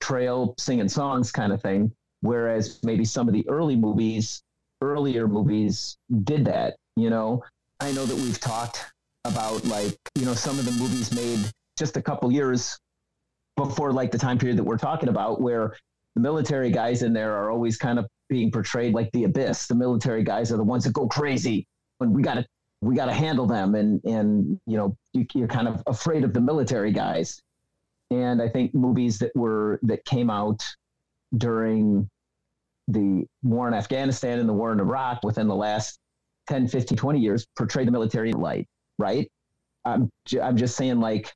trail 0.00 0.54
singing 0.58 0.88
songs 0.88 1.30
kind 1.32 1.52
of 1.52 1.62
thing. 1.62 1.92
Whereas 2.20 2.80
maybe 2.82 3.04
some 3.04 3.28
of 3.28 3.34
the 3.34 3.48
early 3.48 3.76
movies, 3.76 4.42
earlier 4.80 5.28
movies 5.28 5.96
did 6.24 6.44
that, 6.46 6.76
you 6.96 7.10
know. 7.10 7.44
I 7.80 7.92
know 7.92 8.04
that 8.04 8.16
we've 8.16 8.40
talked 8.40 8.84
about 9.24 9.64
like, 9.64 9.96
you 10.16 10.24
know, 10.24 10.34
some 10.34 10.58
of 10.58 10.64
the 10.64 10.72
movies 10.72 11.14
made 11.14 11.38
just 11.78 11.96
a 11.96 12.02
couple 12.02 12.32
years 12.32 12.76
before 13.56 13.92
like 13.92 14.10
the 14.10 14.18
time 14.18 14.38
period 14.38 14.58
that 14.58 14.64
we're 14.64 14.78
talking 14.78 15.08
about 15.08 15.40
where 15.40 15.76
the 16.16 16.20
military 16.20 16.72
guys 16.72 17.02
in 17.02 17.12
there 17.12 17.36
are 17.36 17.50
always 17.50 17.76
kind 17.76 17.98
of 17.98 18.06
being 18.28 18.50
portrayed 18.50 18.94
like 18.94 19.10
the 19.12 19.24
abyss. 19.24 19.66
The 19.66 19.76
military 19.76 20.24
guys 20.24 20.50
are 20.50 20.56
the 20.56 20.64
ones 20.64 20.84
that 20.84 20.92
go 20.92 21.06
crazy 21.06 21.66
and 22.00 22.14
we 22.14 22.22
got 22.22 22.34
to 22.34 22.46
we 22.80 22.94
got 22.94 23.06
to 23.06 23.12
handle 23.12 23.46
them 23.46 23.74
and 23.74 24.00
and 24.04 24.60
you 24.66 24.76
know 24.76 24.96
you, 25.12 25.26
you're 25.34 25.48
kind 25.48 25.66
of 25.66 25.82
afraid 25.86 26.24
of 26.24 26.32
the 26.32 26.40
military 26.40 26.92
guys 26.92 27.40
and 28.10 28.40
i 28.40 28.48
think 28.48 28.74
movies 28.74 29.18
that 29.18 29.34
were 29.34 29.78
that 29.82 30.04
came 30.04 30.30
out 30.30 30.64
during 31.36 32.08
the 32.88 33.24
war 33.42 33.68
in 33.68 33.74
afghanistan 33.74 34.38
and 34.38 34.48
the 34.48 34.52
war 34.52 34.72
in 34.72 34.80
iraq 34.80 35.22
within 35.22 35.46
the 35.46 35.54
last 35.54 35.98
10 36.48 36.68
15 36.68 36.96
20 36.96 37.18
years 37.18 37.46
portray 37.56 37.84
the 37.84 37.90
military 37.90 38.30
in 38.30 38.40
light 38.40 38.66
right 38.98 39.30
i'm, 39.84 40.10
I'm 40.40 40.56
just 40.56 40.76
saying 40.76 41.00
like 41.00 41.32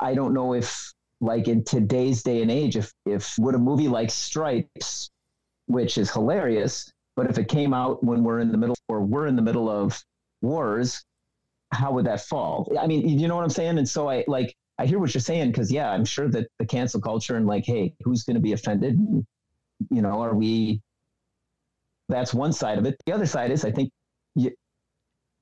i 0.00 0.14
don't 0.14 0.34
know 0.34 0.54
if 0.54 0.92
like 1.20 1.48
in 1.48 1.64
today's 1.64 2.22
day 2.22 2.42
and 2.42 2.50
age 2.50 2.76
if 2.76 2.92
if 3.06 3.34
would 3.38 3.54
a 3.54 3.58
movie 3.58 3.88
like 3.88 4.10
stripes 4.10 5.10
which 5.66 5.96
is 5.96 6.10
hilarious 6.10 6.92
but 7.16 7.30
if 7.30 7.38
it 7.38 7.48
came 7.48 7.72
out 7.72 8.02
when 8.02 8.24
we're 8.24 8.40
in 8.40 8.50
the 8.50 8.58
middle 8.58 8.76
or 8.88 9.00
we're 9.00 9.26
in 9.26 9.36
the 9.36 9.42
middle 9.42 9.68
of 9.68 10.02
wars, 10.42 11.04
how 11.72 11.92
would 11.92 12.06
that 12.06 12.20
fall? 12.20 12.70
I 12.80 12.86
mean, 12.86 13.08
you 13.08 13.28
know 13.28 13.36
what 13.36 13.44
I'm 13.44 13.50
saying? 13.50 13.78
And 13.78 13.88
so 13.88 14.08
I 14.08 14.24
like 14.26 14.54
I 14.78 14.86
hear 14.86 14.98
what 14.98 15.14
you're 15.14 15.20
saying 15.20 15.50
because 15.50 15.70
yeah, 15.70 15.90
I'm 15.90 16.04
sure 16.04 16.28
that 16.30 16.48
the 16.58 16.66
cancel 16.66 17.00
culture 17.00 17.36
and 17.36 17.46
like, 17.46 17.64
hey, 17.64 17.94
who's 18.02 18.24
going 18.24 18.34
to 18.34 18.40
be 18.40 18.52
offended? 18.52 18.98
You 19.90 20.02
know, 20.02 20.22
are 20.22 20.34
we? 20.34 20.80
That's 22.08 22.34
one 22.34 22.52
side 22.52 22.78
of 22.78 22.86
it. 22.86 22.96
The 23.06 23.12
other 23.12 23.26
side 23.26 23.50
is 23.50 23.64
I 23.64 23.70
think 23.70 23.90
you 24.34 24.50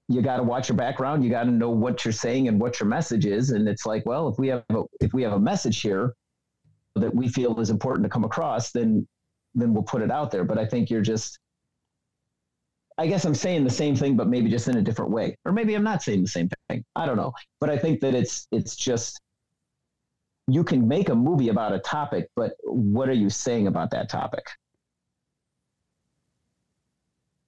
you 0.09 0.21
got 0.21 0.37
to 0.37 0.43
watch 0.43 0.69
your 0.69 0.77
background. 0.77 1.25
You 1.25 1.31
got 1.31 1.45
to 1.45 1.51
know 1.51 1.71
what 1.71 2.05
you're 2.05 2.13
saying 2.13 2.49
and 2.49 2.61
what 2.61 2.79
your 2.79 2.89
message 2.89 3.25
is. 3.25 3.51
And 3.51 3.69
it's 3.69 3.87
like, 3.87 4.05
well, 4.05 4.29
if 4.29 4.39
we 4.39 4.49
have 4.49 4.65
a, 4.71 4.83
if 5.01 5.15
we 5.15 5.23
have 5.23 5.33
a 5.33 5.41
message 5.41 5.81
here 5.81 6.15
that 6.97 7.15
we 7.15 7.29
feel 7.29 7.59
is 7.61 7.71
important 7.71 8.05
to 8.05 8.11
come 8.11 8.25
across, 8.25 8.71
then 8.71 9.07
then 9.55 9.75
we'll 9.75 9.83
put 9.83 10.03
it 10.03 10.11
out 10.11 10.31
there. 10.31 10.45
But 10.45 10.59
I 10.59 10.67
think 10.67 10.91
you're 10.91 11.03
just 11.03 11.39
I 12.99 13.07
guess 13.07 13.25
I'm 13.25 13.35
saying 13.35 13.65
the 13.65 13.71
same 13.71 13.97
thing, 13.97 14.17
but 14.17 14.29
maybe 14.29 14.51
just 14.51 14.69
in 14.69 14.77
a 14.77 14.83
different 14.83 15.11
way, 15.11 15.37
or 15.45 15.53
maybe 15.53 15.75
I'm 15.75 15.85
not 15.85 16.03
saying 16.03 16.23
the 16.23 16.29
same 16.29 16.49
thing. 16.69 16.85
I 16.95 17.07
don't 17.07 17.17
know, 17.17 17.33
but 17.61 17.71
I 17.71 17.79
think 17.79 18.01
that 18.01 18.15
it's 18.15 18.47
it's 18.53 18.77
just 18.77 19.21
you 20.49 20.65
can 20.65 20.87
make 20.87 21.09
a 21.09 21.15
movie 21.15 21.49
about 21.49 21.73
a 21.73 21.79
topic, 21.79 22.29
but 22.37 22.53
what 22.65 23.09
are 23.09 23.15
you 23.15 23.31
saying 23.31 23.67
about 23.67 23.91
that 23.93 24.09
topic? 24.09 24.45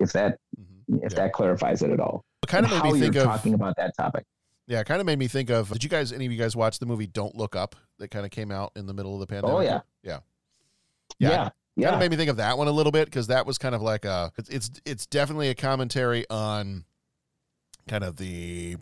If 0.01 0.12
that 0.12 0.38
mm-hmm. 0.59 1.05
if 1.05 1.12
yeah. 1.12 1.20
that 1.20 1.32
clarifies 1.32 1.82
it 1.82 1.90
at 1.90 2.01
all, 2.01 2.24
it 2.42 2.49
kind 2.49 2.64
of 2.64 2.72
made 2.72 2.78
how 2.78 2.90
me 2.90 3.01
think 3.01 3.14
you're 3.14 3.24
of 3.24 3.30
talking 3.30 3.55
about 3.55 3.76
that 3.76 3.97
topic. 3.97 4.24
Yeah, 4.66 4.80
it 4.80 4.86
kind 4.86 5.01
of 5.01 5.07
made 5.07 5.18
me 5.18 5.28
think 5.28 5.51
of. 5.51 5.70
Did 5.70 5.84
you 5.84 5.90
guys, 5.90 6.11
any 6.11 6.24
of 6.24 6.32
you 6.32 6.38
guys, 6.38 6.57
watch 6.57 6.78
the 6.78 6.86
movie 6.86 7.07
Don't 7.07 7.34
Look 7.34 7.55
Up 7.55 7.76
that 7.99 8.09
kind 8.09 8.24
of 8.24 8.30
came 8.30 8.51
out 8.51 8.72
in 8.76 8.86
the 8.86 8.95
middle 8.95 9.12
of 9.12 9.20
the 9.20 9.26
pandemic? 9.26 9.57
Oh 9.57 9.61
yeah, 9.61 9.80
yeah, 10.03 10.20
yeah. 11.18 11.30
yeah 11.30 11.49
yeah. 11.77 11.89
kind 11.89 11.95
of 11.95 12.01
made 12.01 12.11
me 12.11 12.16
think 12.16 12.31
of 12.31 12.37
that 12.37 12.59
one 12.59 12.68
a 12.68 12.72
little 12.72 12.93
bit 12.93 13.07
because 13.07 13.27
that 13.29 13.47
was 13.47 13.59
kind 13.59 13.75
of 13.75 13.83
like 13.83 14.05
a 14.05 14.33
it's, 14.37 14.49
it's 14.49 14.70
it's 14.85 15.07
definitely 15.07 15.49
a 15.49 15.55
commentary 15.55 16.25
on 16.31 16.85
kind 17.89 18.05
of 18.05 18.16
the 18.16 18.77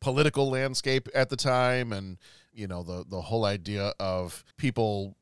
political 0.00 0.50
landscape 0.50 1.08
at 1.14 1.28
the 1.30 1.36
time 1.36 1.92
and 1.92 2.18
you 2.52 2.66
know 2.66 2.82
the 2.82 3.04
the 3.08 3.20
whole 3.20 3.44
idea 3.44 3.92
of 3.98 4.44
people 4.56 5.16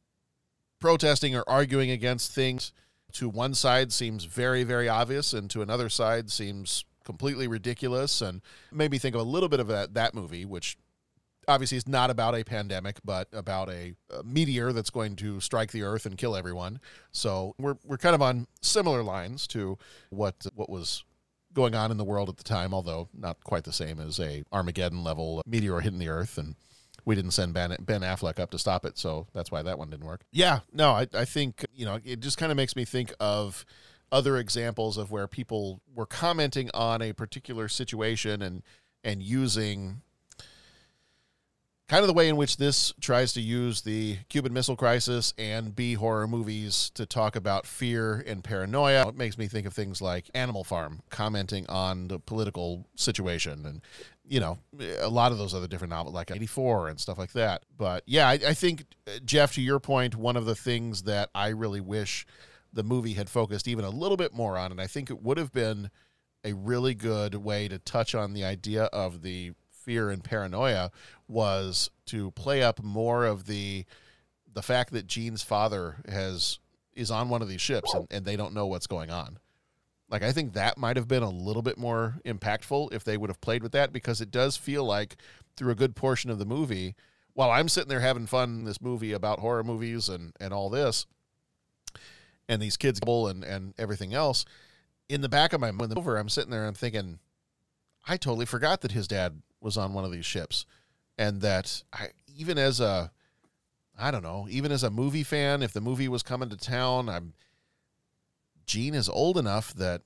protesting 0.81 1.35
or 1.35 1.45
arguing 1.49 1.91
against 1.91 2.33
things 2.33 2.73
to 3.13 3.29
one 3.29 3.55
side 3.55 3.93
seems 3.93 4.25
very 4.25 4.65
very 4.65 4.89
obvious 4.89 5.33
and 5.33 5.49
to 5.51 5.63
another 5.63 5.89
side 5.89 6.31
seems 6.31 6.85
completely 7.05 7.47
ridiculous 7.47 8.21
and 8.21 8.41
made 8.73 8.91
me 8.91 8.99
think 8.99 9.15
of 9.15 9.21
a 9.21 9.25
little 9.25 9.49
bit 9.49 9.61
of 9.61 9.69
that 9.69 9.95
that 9.95 10.15
movie 10.15 10.45
which 10.45 10.77
obviously 11.49 11.79
it's 11.79 11.89
not 11.89 12.11
about 12.11 12.35
a 12.35 12.45
pandemic, 12.45 12.99
but 13.05 13.29
about 13.33 13.69
a, 13.71 13.95
a, 14.11 14.23
meteor 14.23 14.73
that's 14.73 14.91
going 14.91 15.17
to 15.17 15.41
strike 15.41 15.73
the 15.73 15.83
Earth 15.83 16.07
and 16.07 16.17
kill 16.17 16.37
everyone. 16.37 16.81
So 17.13 17.55
we're 17.59 17.77
we're 17.85 17.99
kind 17.99 18.15
of 18.15 18.23
on 18.23 18.47
similar 18.63 19.03
lines 19.03 19.47
to 19.49 19.79
what 20.11 20.47
what 20.55 20.71
was 20.71 21.05
going 21.53 21.75
on 21.75 21.91
in 21.91 21.97
the 21.97 22.05
world 22.05 22.29
at 22.29 22.37
the 22.37 22.45
time, 22.45 22.75
although 22.75 23.09
not 23.13 23.43
quite 23.45 23.65
the 23.65 23.73
same 23.73 24.01
as 24.01 24.19
a 24.19 24.43
Armageddon 24.53 25.05
level 25.05 25.43
meteor 25.47 25.81
hitting 25.81 25.99
the 25.99 26.09
Earth 26.09 26.39
and. 26.39 26.57
We 27.07 27.15
didn't 27.15 27.33
send 27.33 27.53
Ben, 27.53 27.77
ben 27.81 28.01
Affleck 28.01 28.39
up 28.39 28.51
to 28.53 28.59
stop 28.59 28.87
it, 28.87 28.97
so 28.97 29.27
that's 29.35 29.51
why 29.51 29.61
that 29.61 29.79
one 29.79 29.91
didn't 29.91 30.07
work. 30.07 30.23
Yeah, 30.33 30.61
no, 30.73 30.93
I, 30.93 31.07
I 31.13 31.27
think, 31.27 31.67
you 31.75 31.85
know, 31.85 31.99
it 32.03 32.21
just 32.21 32.39
kind 32.39 32.51
of 32.51 32.57
makes 32.57 32.77
me 32.77 32.87
think 32.87 33.13
of 33.21 33.67
other 34.11 34.37
examples 34.39 34.97
of 34.97 35.11
where 35.11 35.27
people 35.27 35.83
were 35.95 36.07
commenting 36.07 36.71
on 36.73 37.03
a 37.03 37.13
particular 37.13 37.69
situation 37.69 38.41
and 38.41 38.63
and 39.03 39.23
using 39.23 40.01
kind 41.89 42.03
of 42.03 42.07
the 42.07 42.15
way 42.15 42.29
in 42.29 42.37
which 42.37 42.57
this 42.57 42.93
tries 43.01 43.33
to 43.35 43.41
use 43.41 43.83
the 43.83 44.19
Cuban 44.29 44.53
Missile 44.53 44.77
Crisis 44.77 45.35
and 45.37 45.75
B 45.75 45.95
horror 45.95 46.27
movies 46.27 46.91
to 46.95 47.05
talk 47.05 47.37
about 47.37 47.67
fear 47.67 48.25
and 48.27 48.43
paranoia. 48.43 49.09
It 49.09 49.17
makes 49.17 49.37
me 49.37 49.49
think 49.49 49.67
of 49.67 49.75
things 49.75 50.01
like 50.01 50.31
Animal 50.35 50.65
Farm 50.65 51.01
commenting 51.11 51.67
on 51.69 52.09
the 52.09 52.19
political 52.19 52.87
situation 52.97 53.67
and 53.67 53.83
you 54.27 54.41
know 54.41 54.59
a 55.01 55.09
lot 55.09 55.33
of 55.33 55.39
those 55.39 55.53
other 55.53 55.67
different 55.67 55.91
novels 55.91 56.15
like 56.15 56.31
84 56.31 56.89
and 56.89 56.99
stuff 56.99 57.19
like 57.19 57.33
that 57.33 57.63
but 57.77 58.03
yeah 58.07 58.27
I, 58.27 58.33
I 58.33 58.55
think 58.55 58.87
uh, 59.07 59.19
jeff 59.23 59.53
to 59.55 59.61
your 59.61 59.79
point 59.79 60.17
one 60.17 60.37
of 60.37 60.47
the 60.47 60.55
things 60.55 61.03
that 61.03 61.29
i 61.35 61.49
really 61.49 61.83
wish 61.83 62.27
the 62.73 62.83
movie 62.83 63.13
had 63.13 63.29
focused 63.29 63.69
even 63.69 63.85
a 63.85 63.91
little 63.91 64.17
bit 64.17 64.33
more 64.33 64.57
on 64.57 64.71
and 64.73 64.81
i 64.81 64.87
think 64.87 65.11
it 65.11 65.23
would 65.23 65.37
have 65.37 65.53
been 65.53 65.91
a 66.43 66.55
really 66.55 66.95
good 66.95 67.35
way 67.35 67.69
to 67.69 67.79
touch 67.79 68.15
on 68.15 68.33
the 68.33 68.45
idea 68.45 68.85
of 68.85 69.21
the 69.21 69.53
fear 69.85 70.11
and 70.11 70.25
paranoia 70.25 70.91
was 71.29 71.91
to 72.07 72.31
play 72.33 72.63
up 72.63 72.83
more 72.83 73.25
of 73.25 73.47
the 73.47 73.85
the 74.53 74.63
fact 74.63 74.93
that 74.93 75.07
Gene's 75.07 75.43
father 75.43 75.97
has 76.09 76.59
is 76.95 77.11
on 77.11 77.29
one 77.29 77.43
of 77.43 77.49
these 77.49 77.61
ships 77.61 77.93
and, 77.93 78.07
and 78.11 78.25
they 78.25 78.37
don't 78.37 78.55
know 78.55 78.67
what's 78.67 78.87
going 78.87 79.11
on. 79.11 79.39
Like 80.09 80.23
I 80.23 80.33
think 80.33 80.53
that 80.53 80.79
might 80.79 80.97
have 80.97 81.09
been 81.09 81.23
a 81.23 81.31
little 81.31 81.63
bit 81.63 81.77
more 81.77 82.17
impactful 82.25 82.93
if 82.93 83.03
they 83.03 83.17
would 83.17 83.31
have 83.31 83.41
played 83.41 83.63
with 83.63 83.73
that 83.73 83.93
because 83.93 84.21
it 84.21 84.31
does 84.31 84.57
feel 84.57 84.85
like 84.85 85.17
through 85.57 85.73
a 85.73 85.77
good 85.77 85.97
portion 85.97 86.31
of 86.31 86.39
the 86.39 86.45
movie, 86.45 86.95
while 87.33 87.51
I'm 87.51 87.69
sitting 87.69 87.89
there 87.89 88.01
having 88.01 88.27
fun 88.27 88.61
in 88.61 88.65
this 88.65 88.81
movie 88.81 89.13
about 89.13 89.41
horror 89.41 89.65
movies 89.65 90.09
and, 90.09 90.33
and 90.39 90.55
all 90.55 90.71
this, 90.71 91.07
and 92.49 92.63
these 92.63 92.77
kids 92.77 93.01
and, 93.05 93.43
and 93.43 93.75
everything 93.77 94.15
else, 94.15 94.45
in 95.09 95.21
the 95.21 95.29
back 95.29 95.53
of 95.53 95.61
my 95.61 95.71
mind 95.71 95.97
over, 95.97 96.17
I'm 96.17 96.29
sitting 96.29 96.51
there 96.51 96.61
and 96.61 96.69
I'm 96.69 96.75
thinking, 96.75 97.19
I 98.07 98.17
totally 98.17 98.47
forgot 98.47 98.83
that 98.83 98.93
his 98.93 99.09
dad 99.09 99.43
was 99.65 99.77
on 99.77 99.95
one 99.95 100.05
of 100.05 100.13
these 100.13 100.27
ships, 100.27 100.67
and 101.19 101.41
that 101.41 101.83
I 101.93 102.11
even 102.37 102.59
as 102.59 102.79
a 102.79 103.11
I 103.99 104.11
don't 104.11 104.23
know, 104.23 104.47
even 104.51 104.71
as 104.71 104.83
a 104.83 104.91
movie 104.91 105.23
fan, 105.23 105.63
if 105.63 105.73
the 105.73 105.81
movie 105.81 106.09
was 106.09 106.23
coming 106.23 106.49
to 106.51 106.57
town, 106.57 107.09
I'm 107.09 107.33
Gene 108.67 108.95
is 108.95 109.09
old 109.09 109.37
enough 109.37 109.75
that 109.75 110.03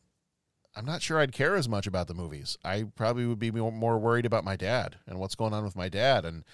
I'm 0.76 0.84
not 0.84 1.02
sure 1.02 1.18
I'd 1.18 1.32
care 1.32 1.56
as 1.56 1.68
much 1.68 1.86
about 1.86 2.06
the 2.06 2.14
movies. 2.14 2.56
I 2.64 2.84
probably 2.94 3.26
would 3.26 3.38
be 3.38 3.50
more 3.50 3.98
worried 3.98 4.26
about 4.26 4.44
my 4.44 4.56
dad 4.56 4.96
and 5.06 5.18
what's 5.18 5.34
going 5.34 5.52
on 5.52 5.64
with 5.64 5.74
my 5.74 5.88
dad. 5.88 6.24
And 6.24 6.44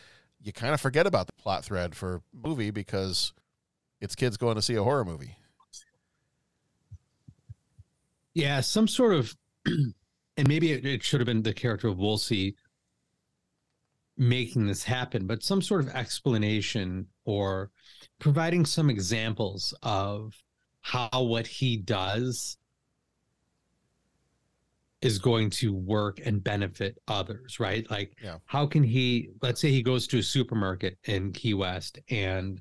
you 0.43 0.53
kind 0.53 0.73
of 0.73 0.81
forget 0.81 1.07
about 1.07 1.27
the 1.27 1.35
plot 1.35 1.65
thread 1.65 1.95
for 1.95 2.23
movie 2.33 2.71
because 2.71 3.33
it's 4.01 4.15
kids 4.15 4.37
going 4.37 4.57
to 4.57 4.63
see 4.63 4.77
a 4.77 4.83
horror 4.83 5.05
movie. 5.05 5.37
Yeah, 8.35 8.61
some 8.61 8.89
sort 8.89 9.15
of, 9.15 9.37
and 9.67 10.49
maybe 10.49 10.73
it, 10.73 10.85
it 10.85 11.03
should 11.03 11.21
have 11.21 11.27
been 11.27 11.43
the 11.43 11.55
character 11.55 11.89
of 11.89 11.99
Woolsey 11.99 12.57
making 14.17 14.67
this 14.67 14.83
happen, 14.83 15.27
but 15.27 15.43
some 15.43 15.61
sort 15.61 15.81
of 15.83 15.89
explanation 15.91 17.07
or 17.25 17.71
providing 18.19 18.65
some 18.65 18.91
examples 18.91 19.75
of 19.83 20.35
how 20.83 21.23
what 21.23 21.47
he 21.47 21.77
does 21.77 22.59
is 25.01 25.19
going 25.19 25.51
to 25.51 25.73
work 25.75 26.21
and 26.25 26.43
benefit 26.43 26.97
others, 27.09 27.61
right? 27.61 27.91
Like, 27.91 28.17
Yeah. 28.23 28.39
how 28.47 28.67
can 28.67 28.83
he, 28.83 29.31
let's 29.43 29.61
say 29.61 29.71
he 29.71 29.83
goes 29.83 30.07
to 30.09 30.19
a 30.19 30.23
supermarket 30.23 30.97
in 31.05 31.33
Key 31.33 31.55
West 31.55 31.99
and 32.09 32.61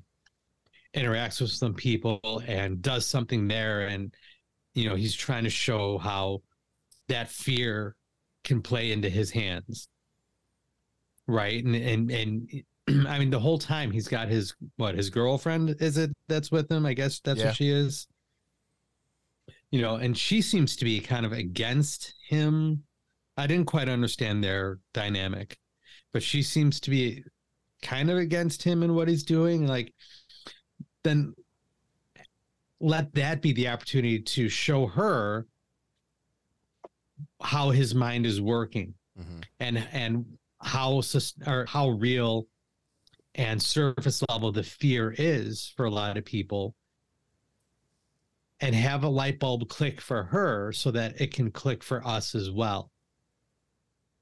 interacts 0.94 1.40
with 1.40 1.50
some 1.50 1.74
people 1.74 2.42
and 2.46 2.80
does 2.82 3.06
something 3.06 3.48
there. 3.48 3.86
And, 3.88 4.14
you 4.74 4.88
know, 4.88 4.94
he's 4.94 5.14
trying 5.14 5.44
to 5.44 5.50
show 5.50 5.98
how 5.98 6.42
that 7.08 7.30
fear 7.30 7.96
can 8.44 8.62
play 8.62 8.92
into 8.92 9.08
his 9.08 9.30
hands. 9.30 9.88
Right. 11.26 11.64
And, 11.64 11.74
and, 11.74 12.10
and, 12.10 12.48
I 13.08 13.18
mean, 13.18 13.30
the 13.30 13.40
whole 13.40 13.58
time 13.58 13.90
he's 13.90 14.08
got 14.08 14.28
his, 14.28 14.54
what, 14.76 14.94
his 14.94 15.10
girlfriend 15.10 15.76
is 15.80 15.96
it 15.96 16.10
that's 16.28 16.50
with 16.50 16.70
him? 16.70 16.84
I 16.86 16.94
guess 16.94 17.20
that's 17.20 17.40
Yeah. 17.40 17.46
what 17.46 17.56
she 17.56 17.70
is 17.70 18.06
you 19.74 19.82
know, 19.82 19.96
and 19.96 20.16
she 20.16 20.40
seems 20.40 20.76
to 20.76 20.84
be 20.84 21.00
kind 21.00 21.26
of 21.26 21.32
against 21.32 22.14
him. 22.28 22.84
I 23.36 23.48
didn't 23.48 23.66
quite 23.66 23.88
understand 23.88 24.44
their 24.44 24.78
dynamic, 24.92 25.58
but 26.12 26.22
she 26.22 26.44
seems 26.44 26.78
to 26.78 26.90
be 26.90 27.24
kind 27.82 28.08
of 28.08 28.16
against 28.16 28.62
him 28.62 28.84
and 28.84 28.94
what 28.94 29.08
he's 29.08 29.24
doing. 29.24 29.66
Like, 29.66 29.92
then 31.02 31.34
let 32.78 33.12
that 33.14 33.42
be 33.42 33.52
the 33.52 33.66
opportunity 33.66 34.20
to 34.20 34.48
show 34.48 34.86
her 34.86 35.48
how 37.42 37.70
his 37.70 37.96
mind 37.96 38.26
is 38.26 38.40
working 38.40 38.94
mm-hmm. 39.20 39.40
and 39.58 39.84
and 39.90 40.24
how 40.64 41.02
or 41.46 41.66
how 41.66 41.90
real 41.90 42.46
and 43.34 43.62
surface 43.62 44.22
level 44.28 44.50
the 44.50 44.62
fear 44.62 45.14
is 45.16 45.72
for 45.76 45.86
a 45.86 45.90
lot 45.90 46.16
of 46.16 46.24
people 46.24 46.74
and 48.60 48.74
have 48.74 49.04
a 49.04 49.08
light 49.08 49.38
bulb 49.38 49.68
click 49.68 50.00
for 50.00 50.22
her 50.22 50.72
so 50.72 50.90
that 50.90 51.20
it 51.20 51.34
can 51.34 51.50
click 51.50 51.82
for 51.82 52.06
us 52.06 52.34
as 52.34 52.50
well. 52.50 52.90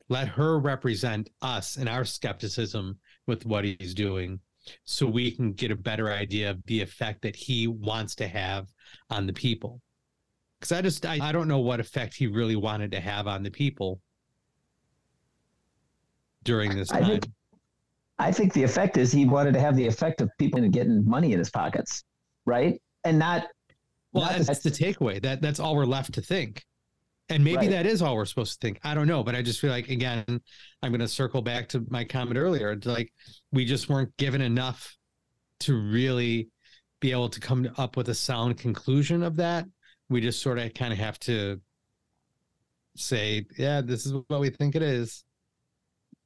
Let 0.08 0.28
her 0.28 0.58
represent 0.58 1.30
us 1.42 1.76
and 1.76 1.88
our 1.88 2.04
skepticism 2.04 2.98
with 3.26 3.46
what 3.46 3.64
he's 3.64 3.94
doing 3.94 4.40
so 4.84 5.06
we 5.06 5.30
can 5.30 5.52
get 5.52 5.70
a 5.70 5.76
better 5.76 6.10
idea 6.10 6.50
of 6.50 6.64
the 6.66 6.80
effect 6.80 7.22
that 7.22 7.36
he 7.36 7.66
wants 7.66 8.14
to 8.16 8.28
have 8.28 8.66
on 9.10 9.26
the 9.26 9.32
people. 9.32 9.80
Because 10.58 10.72
I 10.72 10.82
just, 10.82 11.04
I, 11.04 11.18
I 11.20 11.32
don't 11.32 11.48
know 11.48 11.58
what 11.58 11.80
effect 11.80 12.14
he 12.14 12.26
really 12.26 12.56
wanted 12.56 12.92
to 12.92 13.00
have 13.00 13.26
on 13.26 13.42
the 13.42 13.50
people 13.50 14.00
during 16.44 16.74
this 16.76 16.90
I 16.90 17.00
time. 17.00 17.10
think 17.10 17.26
I 18.18 18.30
think 18.32 18.52
the 18.52 18.62
effect 18.62 18.96
is 18.96 19.10
he 19.10 19.24
wanted 19.24 19.52
to 19.54 19.60
have 19.60 19.74
the 19.76 19.86
effect 19.86 20.20
of 20.20 20.30
people 20.38 20.60
getting 20.68 21.04
money 21.08 21.32
in 21.32 21.38
his 21.38 21.50
pockets, 21.50 22.04
right? 22.46 22.80
And 23.04 23.18
not 23.18 23.46
Well, 24.12 24.24
not 24.24 24.40
that's 24.46 24.60
the 24.62 24.70
takeaway. 24.70 25.20
That 25.20 25.40
that's 25.42 25.58
all 25.60 25.74
we're 25.74 25.86
left 25.86 26.14
to 26.14 26.22
think. 26.22 26.64
And 27.28 27.42
maybe 27.42 27.56
Right. 27.58 27.70
that 27.70 27.86
is 27.86 28.02
all 28.02 28.16
we're 28.16 28.26
supposed 28.26 28.60
to 28.60 28.66
think. 28.66 28.78
I 28.84 28.94
don't 28.94 29.06
know, 29.06 29.22
but 29.22 29.34
I 29.34 29.42
just 29.42 29.60
feel 29.60 29.70
like 29.70 29.88
again, 29.88 30.24
I'm 30.82 30.90
going 30.90 31.00
to 31.00 31.08
circle 31.08 31.40
back 31.42 31.68
to 31.70 31.84
my 31.88 32.04
comment 32.04 32.36
earlier. 32.36 32.72
It's 32.72 32.86
like 32.86 33.12
we 33.52 33.64
just 33.64 33.88
weren't 33.88 34.14
given 34.18 34.40
enough 34.42 34.96
to 35.60 35.74
really 35.80 36.48
be 37.00 37.10
able 37.10 37.28
to 37.30 37.40
come 37.40 37.68
up 37.78 37.96
with 37.96 38.08
a 38.08 38.14
sound 38.14 38.58
conclusion 38.58 39.22
of 39.22 39.36
that. 39.36 39.64
We 40.08 40.20
just 40.20 40.42
sort 40.42 40.58
of 40.58 40.74
kind 40.74 40.92
of 40.92 40.98
have 40.98 41.18
to 41.20 41.60
say, 42.96 43.46
yeah, 43.58 43.80
this 43.80 44.04
is 44.06 44.12
what 44.28 44.40
we 44.40 44.50
think 44.50 44.74
it 44.76 44.82
is. 44.82 45.24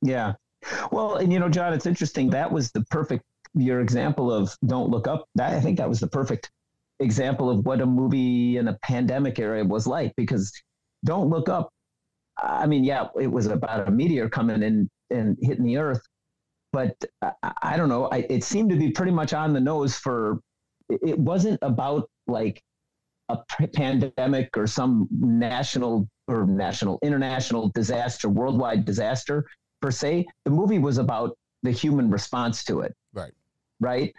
Yeah. 0.02 0.34
Well, 0.90 1.16
and 1.16 1.32
you 1.32 1.38
know, 1.38 1.48
John, 1.48 1.72
it's 1.72 1.86
interesting. 1.86 2.30
That 2.30 2.50
was 2.50 2.70
the 2.72 2.82
perfect 2.84 3.24
your 3.54 3.80
example 3.80 4.32
of 4.32 4.54
Don't 4.66 4.90
Look 4.90 5.08
Up. 5.08 5.26
That 5.34 5.54
I 5.54 5.60
think 5.60 5.78
that 5.78 5.88
was 5.88 6.00
the 6.00 6.08
perfect 6.08 6.50
example 7.00 7.50
of 7.50 7.64
what 7.64 7.80
a 7.80 7.86
movie 7.86 8.56
in 8.56 8.68
a 8.68 8.78
pandemic 8.82 9.38
era 9.38 9.64
was 9.64 9.86
like 9.86 10.12
because 10.16 10.52
Don't 11.04 11.28
Look 11.30 11.48
Up. 11.48 11.70
I 12.42 12.66
mean, 12.66 12.84
yeah, 12.84 13.08
it 13.20 13.28
was 13.28 13.46
about 13.46 13.88
a 13.88 13.90
meteor 13.90 14.28
coming 14.28 14.62
in 14.62 14.88
and 15.10 15.38
hitting 15.40 15.64
the 15.64 15.78
earth, 15.78 16.02
but 16.72 16.94
I, 17.22 17.32
I 17.62 17.76
don't 17.76 17.88
know. 17.88 18.06
I, 18.06 18.26
it 18.28 18.44
seemed 18.44 18.70
to 18.70 18.76
be 18.76 18.90
pretty 18.90 19.12
much 19.12 19.32
on 19.32 19.52
the 19.52 19.60
nose 19.60 19.96
for. 19.96 20.40
It 20.88 21.00
it 21.02 21.18
wasn't 21.18 21.58
about 21.62 22.08
like 22.26 22.62
a 23.28 23.38
pandemic 23.74 24.56
or 24.56 24.66
some 24.66 25.08
national 25.10 26.08
or 26.28 26.46
national 26.46 26.98
international 27.02 27.70
disaster, 27.74 28.28
worldwide 28.28 28.84
disaster 28.84 29.46
per 29.80 29.90
se. 29.90 30.26
The 30.44 30.50
movie 30.50 30.78
was 30.78 30.98
about 30.98 31.36
the 31.62 31.70
human 31.70 32.10
response 32.10 32.64
to 32.64 32.80
it. 32.80 32.94
Right. 33.12 33.32
Right. 33.80 34.14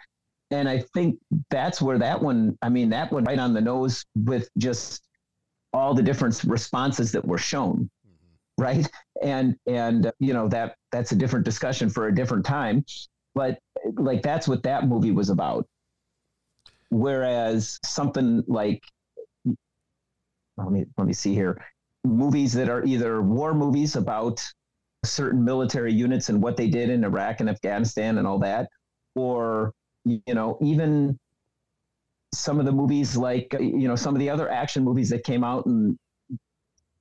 And 0.50 0.68
I 0.68 0.80
think 0.94 1.18
that's 1.50 1.82
where 1.82 1.98
that 1.98 2.22
one, 2.22 2.56
I 2.62 2.68
mean, 2.68 2.88
that 2.90 3.12
one 3.12 3.24
right 3.24 3.38
on 3.38 3.52
the 3.52 3.60
nose 3.60 4.04
with 4.14 4.48
just 4.56 5.02
all 5.72 5.94
the 5.94 6.02
different 6.02 6.42
responses 6.44 7.12
that 7.12 7.24
were 7.24 7.38
shown. 7.38 7.90
Right. 8.56 8.88
And, 9.22 9.56
and, 9.66 10.06
uh, 10.06 10.12
you 10.18 10.32
know, 10.32 10.48
that, 10.48 10.76
that's 10.90 11.12
a 11.12 11.16
different 11.16 11.44
discussion 11.44 11.90
for 11.90 12.08
a 12.08 12.14
different 12.14 12.44
time. 12.44 12.84
But 13.34 13.58
like, 13.94 14.22
that's 14.22 14.48
what 14.48 14.62
that 14.64 14.88
movie 14.88 15.12
was 15.12 15.30
about. 15.30 15.66
Whereas 16.90 17.78
something 17.84 18.42
like, 18.48 18.82
let 20.56 20.70
me, 20.70 20.86
let 20.96 21.06
me 21.06 21.12
see 21.12 21.34
here, 21.34 21.62
movies 22.04 22.52
that 22.54 22.68
are 22.68 22.84
either 22.84 23.22
war 23.22 23.54
movies 23.54 23.94
about 23.94 24.42
certain 25.04 25.44
military 25.44 25.92
units 25.92 26.28
and 26.28 26.42
what 26.42 26.56
they 26.56 26.68
did 26.68 26.90
in 26.90 27.04
Iraq 27.04 27.40
and 27.40 27.48
Afghanistan 27.48 28.18
and 28.18 28.26
all 28.26 28.38
that, 28.38 28.68
or 29.14 29.72
you 30.04 30.34
know 30.34 30.58
even 30.60 31.18
some 32.32 32.60
of 32.60 32.66
the 32.66 32.72
movies 32.72 33.16
like 33.16 33.54
uh, 33.54 33.58
you 33.58 33.88
know 33.88 33.96
some 33.96 34.14
of 34.14 34.20
the 34.20 34.30
other 34.30 34.48
action 34.50 34.84
movies 34.84 35.10
that 35.10 35.24
came 35.24 35.44
out 35.44 35.66
and 35.66 35.98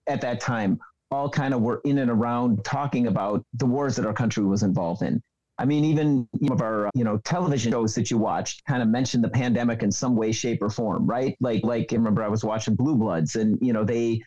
at 0.08 0.22
that 0.22 0.40
time 0.40 0.80
all 1.12 1.30
kind 1.30 1.54
of 1.54 1.62
were 1.62 1.82
in 1.86 2.00
and 2.00 2.12
around 2.12 2.64
talking 2.66 3.08
about 3.08 3.44
the 3.54 3.66
wars 3.66 3.96
that 3.96 4.06
our 4.06 4.14
country 4.14 4.44
was 4.44 4.64
involved 4.64 5.02
in. 5.02 5.22
I 5.60 5.66
mean, 5.66 5.86
even 5.86 6.28
some 6.40 6.52
of 6.52 6.62
our 6.62 6.88
uh, 6.88 6.92
you 6.94 7.04
know 7.04 7.18
television 7.20 7.72
shows 7.72 7.96
that 7.96 8.12
you 8.12 8.18
watched 8.18 8.64
kind 8.66 8.82
of 8.82 8.90
mentioned 8.90 9.24
the 9.24 9.30
pandemic 9.30 9.82
in 9.82 9.92
some 9.92 10.16
way, 10.16 10.32
shape, 10.32 10.62
or 10.62 10.70
form, 10.70 11.08
right? 11.08 11.36
Like 11.40 11.64
like 11.64 11.92
I 11.92 11.96
remember 11.96 12.24
I 12.24 12.28
was 12.28 12.44
watching 12.44 12.76
Blue 12.76 12.96
Bloods, 12.96 13.36
and 13.36 13.58
you 13.62 13.74
know 13.74 13.84
they 13.84 14.22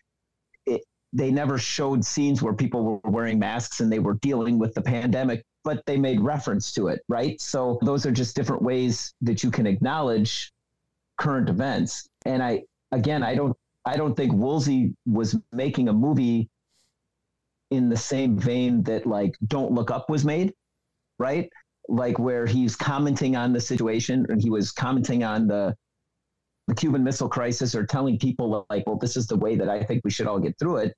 they 1.12 1.30
never 1.30 1.58
showed 1.58 2.04
scenes 2.04 2.40
where 2.40 2.54
people 2.54 2.84
were 2.84 3.10
wearing 3.10 3.38
masks 3.38 3.80
and 3.80 3.92
they 3.92 3.98
were 3.98 4.14
dealing 4.14 4.58
with 4.58 4.74
the 4.74 4.82
pandemic, 4.82 5.44
but 5.64 5.84
they 5.86 5.96
made 5.96 6.20
reference 6.20 6.72
to 6.72 6.88
it, 6.88 7.00
right? 7.08 7.40
So 7.40 7.78
those 7.82 8.06
are 8.06 8.12
just 8.12 8.36
different 8.36 8.62
ways 8.62 9.12
that 9.22 9.42
you 9.42 9.50
can 9.50 9.66
acknowledge 9.66 10.52
current 11.18 11.48
events. 11.48 12.08
And 12.24 12.42
I 12.42 12.62
again, 12.92 13.22
I 13.22 13.34
don't 13.34 13.56
I 13.84 13.96
don't 13.96 14.14
think 14.14 14.32
Woolsey 14.32 14.94
was 15.06 15.36
making 15.52 15.88
a 15.88 15.92
movie 15.92 16.48
in 17.70 17.88
the 17.88 17.96
same 17.96 18.38
vein 18.38 18.82
that 18.84 19.06
like 19.06 19.34
Don't 19.46 19.72
Look 19.72 19.90
Up 19.90 20.10
was 20.10 20.24
made, 20.24 20.52
right? 21.18 21.48
Like 21.88 22.18
where 22.18 22.46
he's 22.46 22.76
commenting 22.76 23.36
on 23.36 23.52
the 23.52 23.60
situation 23.60 24.26
and 24.28 24.40
he 24.40 24.50
was 24.50 24.70
commenting 24.70 25.24
on 25.24 25.46
the 25.46 25.74
the 26.68 26.74
Cuban 26.74 27.02
Missile 27.02 27.28
Crisis 27.28 27.74
or 27.74 27.84
telling 27.84 28.18
people 28.18 28.66
like, 28.70 28.86
well, 28.86 28.96
this 28.96 29.16
is 29.16 29.26
the 29.26 29.36
way 29.36 29.56
that 29.56 29.68
I 29.68 29.82
think 29.82 30.02
we 30.04 30.10
should 30.10 30.26
all 30.26 30.38
get 30.38 30.58
through 30.58 30.78
it. 30.78 30.94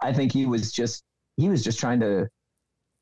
I 0.00 0.12
think 0.12 0.32
he 0.32 0.46
was 0.46 0.72
just 0.72 1.02
he 1.36 1.48
was 1.48 1.64
just 1.64 1.78
trying 1.78 2.00
to 2.00 2.28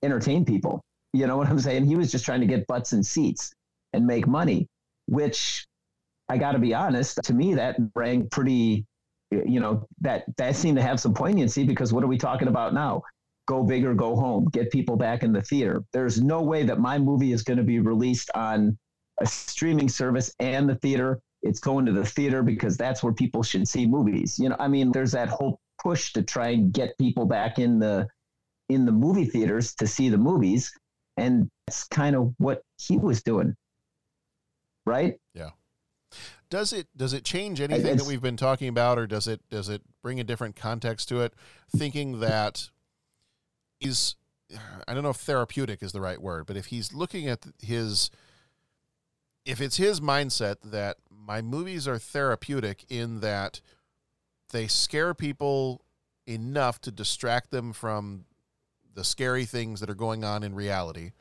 entertain 0.02 0.44
people. 0.44 0.82
You 1.12 1.26
know 1.26 1.36
what 1.36 1.48
I'm 1.48 1.58
saying? 1.58 1.84
He 1.84 1.96
was 1.96 2.10
just 2.10 2.24
trying 2.24 2.40
to 2.40 2.46
get 2.46 2.66
butts 2.66 2.92
and 2.92 3.04
seats 3.04 3.52
and 3.92 4.06
make 4.06 4.26
money, 4.26 4.66
which 5.06 5.66
I 6.28 6.38
got 6.38 6.52
to 6.52 6.58
be 6.58 6.74
honest, 6.74 7.18
to 7.24 7.34
me 7.34 7.54
that 7.54 7.76
rang 7.94 8.28
pretty 8.28 8.86
you 9.46 9.60
know, 9.60 9.86
that 10.00 10.24
that 10.36 10.56
seemed 10.56 10.76
to 10.76 10.82
have 10.82 11.00
some 11.00 11.14
poignancy 11.14 11.64
because 11.64 11.92
what 11.92 12.04
are 12.04 12.08
we 12.08 12.18
talking 12.18 12.48
about 12.48 12.74
now? 12.74 13.02
Go 13.46 13.62
big 13.64 13.84
or 13.84 13.94
go 13.94 14.14
home, 14.14 14.48
get 14.52 14.70
people 14.70 14.96
back 14.96 15.22
in 15.22 15.32
the 15.32 15.42
theater. 15.42 15.82
There's 15.92 16.20
no 16.22 16.42
way 16.42 16.62
that 16.64 16.78
my 16.78 16.98
movie 16.98 17.32
is 17.32 17.42
going 17.42 17.56
to 17.56 17.64
be 17.64 17.80
released 17.80 18.30
on 18.34 18.78
a 19.20 19.26
streaming 19.26 19.88
service 19.88 20.32
and 20.38 20.68
the 20.68 20.76
theater. 20.76 21.20
It's 21.42 21.60
going 21.60 21.86
to 21.86 21.92
the 21.92 22.04
theater 22.04 22.42
because 22.42 22.76
that's 22.76 23.02
where 23.02 23.12
people 23.12 23.42
should 23.42 23.66
see 23.66 23.86
movies. 23.86 24.38
You 24.38 24.48
know, 24.50 24.56
I 24.58 24.68
mean, 24.68 24.92
there's 24.92 25.12
that 25.12 25.28
whole 25.28 25.58
push 25.82 26.12
to 26.12 26.22
try 26.22 26.50
and 26.50 26.72
get 26.72 26.96
people 26.98 27.26
back 27.26 27.58
in 27.58 27.78
the 27.78 28.08
in 28.68 28.86
the 28.86 28.92
movie 28.92 29.24
theaters 29.24 29.74
to 29.74 29.86
see 29.86 30.08
the 30.08 30.18
movies, 30.18 30.72
and 31.16 31.50
that's 31.66 31.84
kind 31.84 32.14
of 32.16 32.32
what 32.38 32.62
he 32.78 32.96
was 32.96 33.22
doing, 33.22 33.54
right? 34.86 35.18
Yeah. 35.34 35.50
Does 36.48 36.72
it 36.72 36.86
does 36.96 37.12
it 37.12 37.24
change 37.24 37.60
anything 37.60 37.86
it's- 37.86 38.02
that 38.02 38.08
we've 38.08 38.22
been 38.22 38.36
talking 38.36 38.68
about, 38.68 38.98
or 38.98 39.06
does 39.06 39.26
it 39.26 39.40
does 39.50 39.68
it 39.68 39.82
bring 40.02 40.20
a 40.20 40.24
different 40.24 40.54
context 40.54 41.08
to 41.08 41.20
it? 41.22 41.34
Thinking 41.74 42.20
that 42.20 42.70
he's 43.80 44.16
I 44.86 44.94
don't 44.94 45.02
know 45.02 45.10
if 45.10 45.16
therapeutic 45.16 45.82
is 45.82 45.92
the 45.92 46.00
right 46.00 46.20
word, 46.20 46.46
but 46.46 46.56
if 46.56 46.66
he's 46.66 46.92
looking 46.92 47.26
at 47.26 47.46
his 47.60 48.10
if 49.44 49.60
it's 49.60 49.76
his 49.76 50.00
mindset 50.00 50.56
that 50.62 50.98
my 51.26 51.42
movies 51.42 51.86
are 51.86 51.98
therapeutic 51.98 52.84
in 52.88 53.20
that 53.20 53.60
they 54.50 54.66
scare 54.66 55.14
people 55.14 55.84
enough 56.26 56.80
to 56.82 56.90
distract 56.90 57.50
them 57.50 57.72
from 57.72 58.24
the 58.94 59.04
scary 59.04 59.44
things 59.44 59.80
that 59.80 59.90
are 59.90 59.94
going 59.94 60.24
on 60.24 60.42
in 60.42 60.54
reality. 60.54 61.12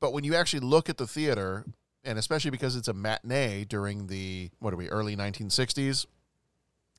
But 0.00 0.12
when 0.12 0.24
you 0.24 0.34
actually 0.34 0.60
look 0.60 0.88
at 0.88 0.96
the 0.96 1.06
theater, 1.06 1.64
and 2.04 2.18
especially 2.18 2.50
because 2.50 2.76
it's 2.76 2.88
a 2.88 2.94
matinee 2.94 3.64
during 3.64 4.06
the 4.06 4.50
what 4.58 4.72
are 4.72 4.76
we 4.76 4.88
early 4.88 5.16
1960s, 5.16 6.06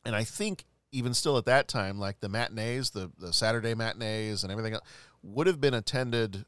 and 0.05 0.15
I 0.15 0.23
think 0.23 0.65
even 0.91 1.13
still 1.13 1.37
at 1.37 1.45
that 1.45 1.67
time, 1.67 1.99
like 1.99 2.19
the 2.19 2.29
matinees, 2.29 2.91
the 2.91 3.11
the 3.17 3.33
Saturday 3.33 3.73
matinees, 3.75 4.43
and 4.43 4.51
everything 4.51 4.73
else, 4.73 4.83
would 5.23 5.47
have 5.47 5.59
been 5.59 5.73
attended. 5.73 6.45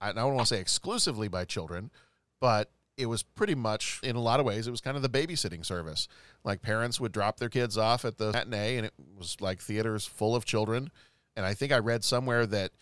I 0.00 0.12
don't 0.12 0.34
want 0.34 0.48
to 0.48 0.54
say 0.54 0.60
exclusively 0.60 1.28
by 1.28 1.44
children, 1.44 1.90
but 2.40 2.70
it 2.98 3.06
was 3.06 3.22
pretty 3.22 3.54
much 3.54 4.00
in 4.02 4.16
a 4.16 4.20
lot 4.20 4.40
of 4.40 4.46
ways 4.46 4.66
it 4.66 4.70
was 4.70 4.80
kind 4.80 4.96
of 4.96 5.02
the 5.02 5.08
babysitting 5.08 5.64
service. 5.64 6.08
Like 6.44 6.62
parents 6.62 7.00
would 7.00 7.12
drop 7.12 7.38
their 7.38 7.48
kids 7.48 7.78
off 7.78 8.04
at 8.04 8.18
the 8.18 8.32
matinee 8.32 8.76
and 8.76 8.86
it 8.86 8.92
was 9.16 9.40
like 9.40 9.60
theaters 9.60 10.04
full 10.04 10.34
of 10.34 10.44
children. 10.44 10.90
And 11.36 11.46
i 11.46 11.54
think 11.54 11.70
i 11.70 11.78
read 11.78 12.02
somewhere 12.02 12.46
that 12.46 12.72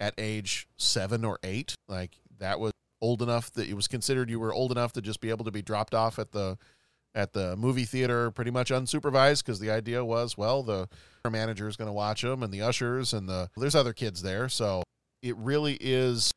at 0.00 0.14
age 0.18 0.66
seven 0.76 1.24
or 1.24 1.38
eight 1.44 1.74
like 1.86 2.16
that 2.38 2.58
was 2.58 2.72
old 3.00 3.22
enough 3.22 3.52
that 3.52 3.68
it 3.68 3.74
was 3.74 3.86
considered 3.86 4.28
you 4.28 4.40
were 4.40 4.52
old 4.52 4.72
enough 4.72 4.92
to 4.94 5.00
just 5.00 5.20
be 5.20 5.30
able 5.30 5.44
to 5.44 5.52
be 5.52 5.62
dropped 5.62 5.94
off 5.94 6.18
at 6.18 6.32
the 6.32 6.58
at 7.14 7.32
the 7.32 7.56
movie 7.56 7.84
theater 7.84 8.30
pretty 8.30 8.50
much 8.50 8.70
unsupervised 8.70 9.44
because 9.44 9.60
the 9.60 9.70
idea 9.70 10.04
was 10.04 10.36
well 10.36 10.62
the 10.62 10.88
manager 11.28 11.68
is 11.68 11.76
going 11.76 11.88
to 11.88 11.92
watch 11.92 12.22
them 12.22 12.42
and 12.42 12.52
the 12.52 12.62
ushers 12.62 13.12
and 13.12 13.28
the 13.28 13.50
there's 13.56 13.74
other 13.74 13.92
kids 13.92 14.22
there. 14.22 14.48
So 14.48 14.82
it 15.22 15.36
really 15.36 15.76
is 15.80 16.32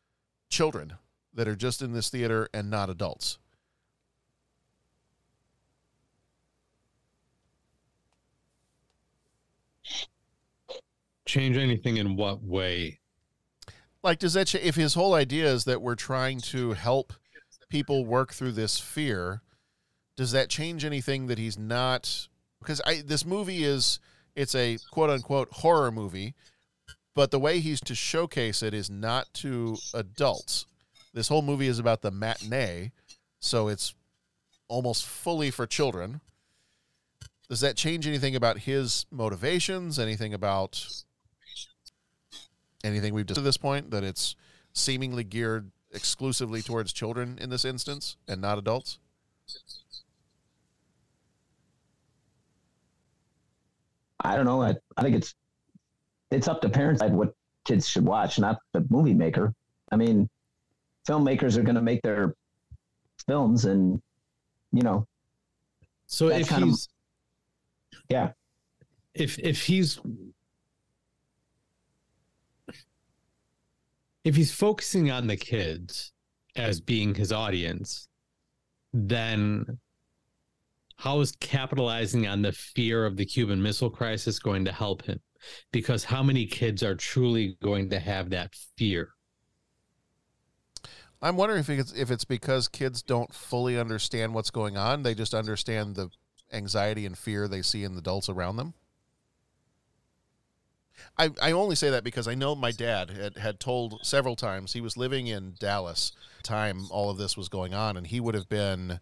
children 0.49 0.93
that 1.33 1.47
are 1.47 1.55
just 1.55 1.81
in 1.81 1.93
this 1.93 2.09
theater 2.09 2.47
and 2.53 2.69
not 2.69 2.89
adults. 2.89 3.37
Change 11.25 11.57
anything 11.57 11.97
in 11.97 12.15
what 12.15 12.43
way? 12.43 12.99
Like, 14.03 14.19
does 14.19 14.33
that, 14.33 14.47
ch- 14.47 14.55
if 14.55 14.75
his 14.75 14.93
whole 14.93 15.13
idea 15.13 15.51
is 15.51 15.63
that 15.63 15.81
we're 15.81 15.95
trying 15.95 16.39
to 16.41 16.73
help 16.73 17.13
people 17.69 18.05
work 18.05 18.33
through 18.33 18.51
this 18.51 18.79
fear, 18.79 19.41
does 20.15 20.31
that 20.33 20.49
change 20.49 20.85
anything 20.85 21.27
that 21.27 21.39
he's 21.39 21.57
not? 21.57 22.27
Because 22.59 22.81
I, 22.85 23.01
this 23.05 23.25
movie 23.25 23.63
is, 23.63 23.99
it's 24.35 24.53
a 24.53 24.77
quote 24.91 25.09
unquote 25.09 25.49
horror 25.51 25.91
movie, 25.91 26.35
but 27.15 27.31
the 27.31 27.39
way 27.39 27.59
he's 27.59 27.79
to 27.81 27.95
showcase 27.95 28.61
it 28.61 28.73
is 28.73 28.89
not 28.89 29.33
to 29.35 29.77
adults 29.93 30.65
this 31.13 31.27
whole 31.27 31.41
movie 31.41 31.67
is 31.67 31.79
about 31.79 32.01
the 32.01 32.11
matinee, 32.11 32.91
so 33.39 33.67
it's 33.67 33.93
almost 34.67 35.05
fully 35.05 35.51
for 35.51 35.67
children. 35.67 36.21
Does 37.49 37.59
that 37.59 37.75
change 37.75 38.07
anything 38.07 38.35
about 38.35 38.59
his 38.59 39.05
motivations? 39.11 39.99
Anything 39.99 40.33
about 40.33 41.03
anything 42.83 43.13
we've 43.13 43.25
discussed 43.25 43.41
to 43.41 43.45
this 43.45 43.57
point 43.57 43.91
that 43.91 44.03
it's 44.03 44.35
seemingly 44.73 45.23
geared 45.23 45.71
exclusively 45.91 46.61
towards 46.61 46.91
children 46.91 47.37
in 47.39 47.49
this 47.49 47.63
instance 47.63 48.17
and 48.27 48.41
not 48.41 48.57
adults? 48.57 48.97
I 54.19 54.35
don't 54.35 54.45
know. 54.45 54.61
I, 54.61 54.75
I 54.97 55.03
think 55.03 55.17
it's 55.17 55.35
it's 56.31 56.47
up 56.47 56.61
to 56.61 56.69
parents 56.69 57.03
what 57.03 57.33
kids 57.65 57.87
should 57.87 58.05
watch, 58.05 58.39
not 58.39 58.57
the 58.71 58.85
movie 58.89 59.13
maker. 59.13 59.53
I 59.91 59.97
mean, 59.97 60.29
filmmakers 61.07 61.57
are 61.57 61.63
going 61.63 61.75
to 61.75 61.81
make 61.81 62.01
their 62.01 62.33
films 63.27 63.65
and 63.65 64.01
you 64.71 64.81
know 64.81 65.05
so 66.07 66.29
if 66.29 66.49
he's 66.49 66.85
of, 66.85 66.93
yeah. 68.09 68.31
If 69.13 69.39
if 69.39 69.63
he's 69.63 69.99
if 74.23 74.35
he's 74.35 74.53
focusing 74.53 75.11
on 75.11 75.27
the 75.27 75.35
kids 75.35 76.11
as 76.55 76.79
being 76.79 77.15
his 77.15 77.31
audience 77.31 78.07
then 78.93 79.79
how 80.97 81.19
is 81.19 81.31
capitalizing 81.39 82.27
on 82.27 82.41
the 82.41 82.51
fear 82.51 83.05
of 83.05 83.17
the 83.17 83.25
cuban 83.25 83.61
missile 83.61 83.89
crisis 83.89 84.37
going 84.39 84.63
to 84.65 84.71
help 84.71 85.03
him? 85.03 85.19
Because 85.71 86.03
how 86.03 86.21
many 86.23 86.45
kids 86.45 86.83
are 86.83 86.95
truly 86.95 87.57
going 87.61 87.89
to 87.89 87.99
have 87.99 88.29
that 88.29 88.55
fear 88.77 89.12
I'm 91.23 91.37
wondering 91.37 91.61
if 91.61 91.69
it's 91.69 91.93
if 91.93 92.11
it's 92.11 92.25
because 92.25 92.67
kids 92.67 93.01
don't 93.01 93.33
fully 93.33 93.79
understand 93.79 94.33
what's 94.33 94.51
going 94.51 94.75
on. 94.75 95.03
They 95.03 95.15
just 95.15 95.33
understand 95.33 95.95
the 95.95 96.09
anxiety 96.51 97.05
and 97.05 97.17
fear 97.17 97.47
they 97.47 97.61
see 97.61 97.85
in 97.85 97.93
the 97.93 97.99
adults 97.99 98.27
around 98.27 98.57
them. 98.57 98.73
I, 101.17 101.31
I 101.41 101.51
only 101.53 101.75
say 101.75 101.89
that 101.89 102.03
because 102.03 102.27
I 102.27 102.35
know 102.35 102.55
my 102.55 102.71
dad 102.71 103.09
had, 103.09 103.37
had 103.37 103.59
told 103.59 104.05
several 104.05 104.35
times 104.35 104.73
he 104.73 104.81
was 104.81 104.97
living 104.97 105.27
in 105.27 105.55
Dallas 105.59 106.11
time 106.43 106.87
all 106.89 107.09
of 107.09 107.17
this 107.17 107.37
was 107.37 107.49
going 107.49 107.73
on 107.73 107.97
and 107.97 108.05
he 108.07 108.19
would 108.19 108.35
have 108.35 108.49
been 108.49 108.99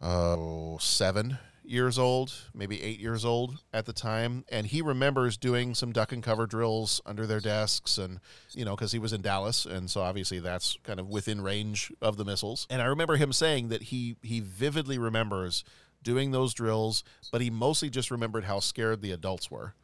uh, 0.00 0.76
seven 0.80 1.38
years 1.64 1.98
old, 1.98 2.32
maybe 2.54 2.82
eight 2.82 3.00
years 3.00 3.24
old 3.24 3.58
at 3.72 3.86
the 3.86 3.92
time, 3.92 4.44
and 4.48 4.66
he 4.66 4.82
remembers 4.82 5.36
doing 5.36 5.74
some 5.74 5.92
duck 5.92 6.12
and 6.12 6.22
cover 6.22 6.46
drills 6.46 7.00
under 7.06 7.26
their 7.26 7.40
desks, 7.40 7.98
and 7.98 8.20
you 8.52 8.64
know, 8.64 8.74
because 8.76 8.92
he 8.92 8.98
was 8.98 9.12
in 9.12 9.22
Dallas, 9.22 9.64
and 9.64 9.90
so 9.90 10.02
obviously 10.02 10.38
that's 10.38 10.76
kind 10.82 11.00
of 11.00 11.08
within 11.08 11.40
range 11.40 11.92
of 12.00 12.16
the 12.16 12.24
missiles. 12.24 12.66
And 12.70 12.82
I 12.82 12.86
remember 12.86 13.16
him 13.16 13.32
saying 13.32 13.68
that 13.68 13.84
he 13.84 14.16
he 14.22 14.40
vividly 14.40 14.98
remembers 14.98 15.64
doing 16.02 16.30
those 16.30 16.54
drills, 16.54 17.02
but 17.32 17.40
he 17.40 17.50
mostly 17.50 17.90
just 17.90 18.10
remembered 18.10 18.44
how 18.44 18.60
scared 18.60 19.00
the 19.00 19.12
adults 19.12 19.50
were, 19.50 19.74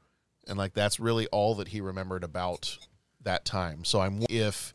and 0.46 0.58
like 0.58 0.74
that's 0.74 1.00
really 1.00 1.26
all 1.28 1.54
that 1.56 1.68
he 1.68 1.80
remembered 1.80 2.24
about 2.24 2.78
that 3.22 3.44
time. 3.44 3.84
So 3.84 4.00
I'm 4.00 4.24
if 4.28 4.74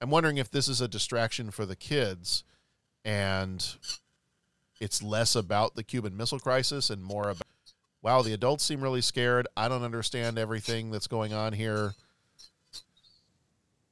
I'm 0.00 0.10
wondering 0.10 0.38
if 0.38 0.50
this 0.50 0.68
is 0.68 0.80
a 0.80 0.88
distraction 0.88 1.50
for 1.50 1.64
the 1.66 1.76
kids, 1.76 2.44
and 3.04 3.64
it's 4.82 5.00
less 5.00 5.36
about 5.36 5.76
the 5.76 5.84
Cuban 5.84 6.16
Missile 6.16 6.40
Crisis 6.40 6.90
and 6.90 7.04
more 7.04 7.30
about, 7.30 7.46
wow, 8.02 8.20
the 8.20 8.32
adults 8.32 8.64
seem 8.64 8.80
really 8.80 9.00
scared. 9.00 9.46
I 9.56 9.68
don't 9.68 9.84
understand 9.84 10.38
everything 10.38 10.90
that's 10.90 11.06
going 11.06 11.32
on 11.32 11.52
here. 11.52 11.94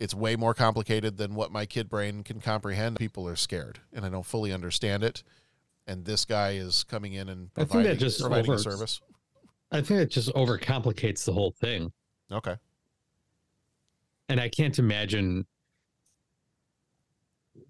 It's 0.01 0.15
way 0.15 0.35
more 0.35 0.53
complicated 0.53 1.17
than 1.17 1.37
what 1.37 1.53
my 1.53 1.65
kid 1.65 1.89
brain 1.89 2.25
can 2.25 2.41
comprehend. 2.41 2.97
People 2.97 3.29
are 3.29 3.37
scared, 3.37 3.79
and 3.93 4.05
I 4.05 4.09
don't 4.09 4.27
fully 4.27 4.53
understand 4.53 5.05
it. 5.05 5.23
And 5.87 6.05
this 6.05 6.25
guy 6.25 6.55
is 6.55 6.83
coming 6.83 7.13
in 7.13 7.29
and 7.29 7.55
providing, 7.55 7.81
I 7.81 7.85
think 7.85 7.99
that 7.99 8.05
just 8.05 8.21
providing 8.21 8.51
over, 8.51 8.55
a 8.55 8.59
service. 8.59 9.01
I 9.71 9.83
think 9.83 10.01
it 10.01 10.11
just 10.11 10.35
overcomplicates 10.35 11.25
the 11.25 11.33
whole 11.33 11.53
thing. 11.53 11.93
Okay. 12.33 12.57
And 14.29 14.41
I 14.41 14.49
can't 14.49 14.77
imagine 14.79 15.47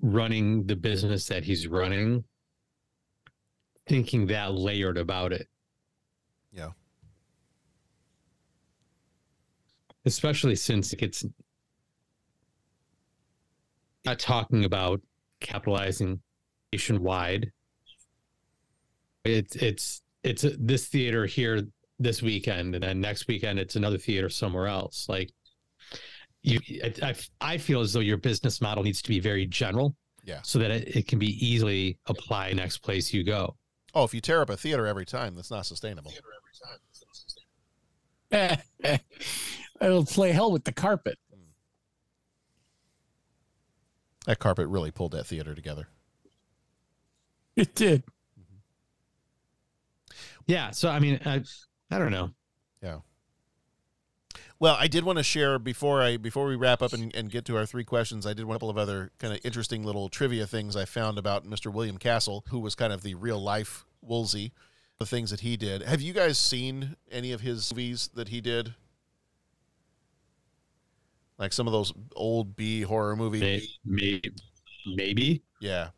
running 0.00 0.66
the 0.66 0.76
business 0.76 1.26
that 1.26 1.44
he's 1.44 1.66
running 1.66 2.24
thinking 3.90 4.24
that 4.28 4.54
layered 4.54 4.96
about 4.96 5.32
it. 5.32 5.48
Yeah. 6.52 6.70
Especially 10.06 10.54
since 10.54 10.92
it's 10.92 11.24
not 14.04 14.20
talking 14.20 14.64
about 14.64 15.00
capitalizing 15.40 16.20
nationwide. 16.72 17.50
It's 19.24 19.56
it's 19.56 20.02
it's 20.22 20.46
this 20.56 20.86
theater 20.86 21.26
here 21.26 21.62
this 21.98 22.22
weekend, 22.22 22.76
and 22.76 22.84
then 22.84 23.00
next 23.00 23.26
weekend 23.26 23.58
it's 23.58 23.74
another 23.74 23.98
theater 23.98 24.28
somewhere 24.28 24.68
else. 24.68 25.06
Like 25.08 25.32
you, 26.42 26.60
I, 27.02 27.14
I 27.40 27.58
feel 27.58 27.80
as 27.80 27.92
though 27.92 28.00
your 28.00 28.18
business 28.18 28.60
model 28.60 28.84
needs 28.84 29.02
to 29.02 29.08
be 29.08 29.18
very 29.18 29.46
general, 29.46 29.96
yeah, 30.24 30.42
so 30.42 30.60
that 30.60 30.70
it, 30.70 30.96
it 30.96 31.08
can 31.08 31.18
be 31.18 31.44
easily 31.44 31.98
apply 32.06 32.52
next 32.52 32.78
place 32.78 33.12
you 33.12 33.24
go. 33.24 33.56
Oh, 33.94 34.04
if 34.04 34.14
you 34.14 34.20
tear 34.20 34.40
up 34.40 34.50
a 34.50 34.56
theater 34.56 34.86
every 34.86 35.04
time, 35.04 35.34
that's 35.34 35.50
not 35.50 35.66
sustainable. 35.66 36.12
It'll 39.80 40.04
play 40.04 40.32
hell 40.32 40.52
with 40.52 40.64
the 40.64 40.72
carpet. 40.72 41.18
Hmm. 41.32 41.40
That 44.26 44.38
carpet 44.38 44.68
really 44.68 44.90
pulled 44.90 45.12
that 45.12 45.26
theater 45.26 45.54
together. 45.54 45.88
It 47.56 47.74
did. 47.74 48.04
Mm-hmm. 48.04 48.56
Yeah. 50.46 50.70
So 50.70 50.88
I 50.88 51.00
mean, 51.00 51.20
I 51.24 51.42
I 51.90 51.98
don't 51.98 52.12
know. 52.12 52.30
Well, 54.60 54.76
I 54.78 54.86
did 54.86 55.04
want 55.04 55.16
to 55.16 55.22
share 55.22 55.58
before 55.58 56.02
I 56.02 56.16
before 56.18 56.46
we 56.46 56.54
wrap 56.54 56.82
up 56.82 56.92
and, 56.92 57.14
and 57.16 57.30
get 57.30 57.44
to 57.46 57.56
our 57.56 57.66
three 57.66 57.82
questions. 57.82 58.26
I 58.26 58.34
did 58.34 58.44
want 58.44 58.56
a 58.56 58.58
couple 58.58 58.70
of 58.70 58.78
other 58.78 59.10
kind 59.18 59.34
of 59.34 59.40
interesting 59.42 59.82
little 59.82 60.08
trivia 60.08 60.46
things 60.46 60.76
I 60.76 60.84
found 60.84 61.18
about 61.18 61.46
Mr. 61.46 61.72
William 61.72 61.96
Castle, 61.96 62.44
who 62.50 62.60
was 62.60 62.74
kind 62.74 62.92
of 62.92 63.02
the 63.02 63.14
real 63.14 63.40
life 63.40 63.84
Woolsey, 64.02 64.52
the 64.98 65.06
things 65.06 65.30
that 65.30 65.40
he 65.40 65.56
did. 65.56 65.82
Have 65.82 66.02
you 66.02 66.12
guys 66.12 66.38
seen 66.38 66.96
any 67.10 67.32
of 67.32 67.40
his 67.40 67.72
movies 67.72 68.10
that 68.14 68.28
he 68.28 68.40
did? 68.40 68.74
like 71.40 71.52
some 71.54 71.66
of 71.66 71.72
those 71.72 71.92
old 72.14 72.54
B 72.54 72.82
horror 72.82 73.16
movies. 73.16 73.68
Maybe, 73.84 74.32
maybe. 74.86 75.42
Yeah. 75.58 75.88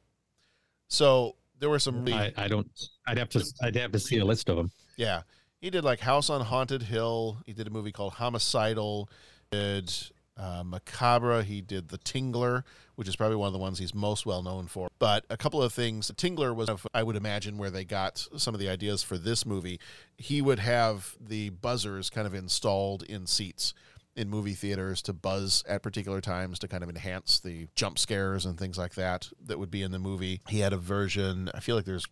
So 0.89 1.37
there 1.59 1.69
were 1.69 1.81
some. 1.81 2.07
I, 2.09 2.33
I 2.37 2.49
don't. 2.49 2.71
I'd 3.07 3.19
have 3.19 3.29
to. 3.31 3.45
I'd 3.61 3.77
have 3.77 3.93
to 3.93 3.99
see 3.99 4.19
a 4.19 4.25
list 4.25 4.49
of 4.49 4.57
them. 4.57 4.71
Yeah, 4.97 5.23
he 5.63 5.71
did 5.71 5.85
like 5.85 6.01
House 6.01 6.29
on 6.29 6.43
Haunted 6.43 6.83
Hill. 6.83 7.39
He 7.47 7.53
did 7.53 7.69
a 7.69 7.71
movie 7.71 7.93
called 7.93 8.15
Homicidal. 8.15 9.09
Did 9.53 9.95
uh, 10.37 10.65
Macabre. 10.65 11.43
He 11.43 11.61
did 11.61 11.89
The 11.89 11.99
Tingler, 11.99 12.65
which 12.97 13.07
is 13.07 13.15
probably 13.15 13.37
one 13.37 13.47
of 13.47 13.53
the 13.53 13.61
ones 13.61 13.79
he's 13.79 13.95
most 13.95 14.27
well 14.27 14.43
known 14.43 14.67
for. 14.67 14.89
But 14.99 15.25
a 15.31 15.37
couple 15.37 15.63
of 15.63 15.73
things. 15.73 16.09
The 16.09 16.15
Tingler 16.15 16.55
was, 16.55 16.69
I 16.93 17.05
would 17.05 17.17
imagine, 17.17 17.59
where 17.59 17.71
they 17.71 17.85
got 17.85 18.27
some 18.37 18.55
of 18.55 18.61
the 18.61 18.69
ideas 18.69 19.05
for 19.05 19.17
this 19.17 19.47
movie. 19.47 19.79
He 20.17 20.43
would 20.43 20.59
have 20.59 21.17
the 21.21 21.51
buzzers 21.51 22.11
kind 22.11 22.27
of 22.27 22.35
installed 22.35 23.05
in 23.05 23.27
seats 23.29 23.73
in 24.17 24.29
movie 24.29 24.55
theaters 24.55 25.01
to 25.03 25.13
buzz 25.13 25.63
at 25.69 25.83
particular 25.83 26.21
times 26.21 26.59
to 26.59 26.69
kind 26.69 26.83
of 26.83 26.91
enhance 26.91 27.39
the 27.39 27.69
jump 27.77 27.99
scares 27.99 28.45
and 28.45 28.59
things 28.59 28.77
like 28.77 28.95
that 28.95 29.29
that 29.47 29.59
would 29.59 29.71
be 29.71 29.83
in 29.83 29.93
the 29.93 29.99
movie. 29.99 30.41
He 30.49 30.59
had 30.59 30.73
a 30.73 30.77
version, 30.77 31.51
I 31.55 31.61
feel 31.61 31.77
like 31.77 31.87
there's 31.87 32.07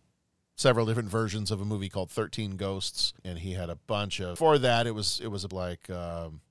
several 0.61 0.85
different 0.85 1.09
versions 1.09 1.49
of 1.49 1.59
a 1.59 1.65
movie 1.65 1.89
called 1.89 2.11
13 2.11 2.55
Ghosts 2.55 3.13
and 3.25 3.39
he 3.39 3.53
had 3.53 3.69
a 3.69 3.75
bunch 3.75 4.19
of 4.19 4.37
for 4.37 4.59
that 4.59 4.85
it 4.85 4.91
was 4.91 5.19
it 5.21 5.27
was 5.27 5.51
like 5.51 5.89
um 5.89 6.41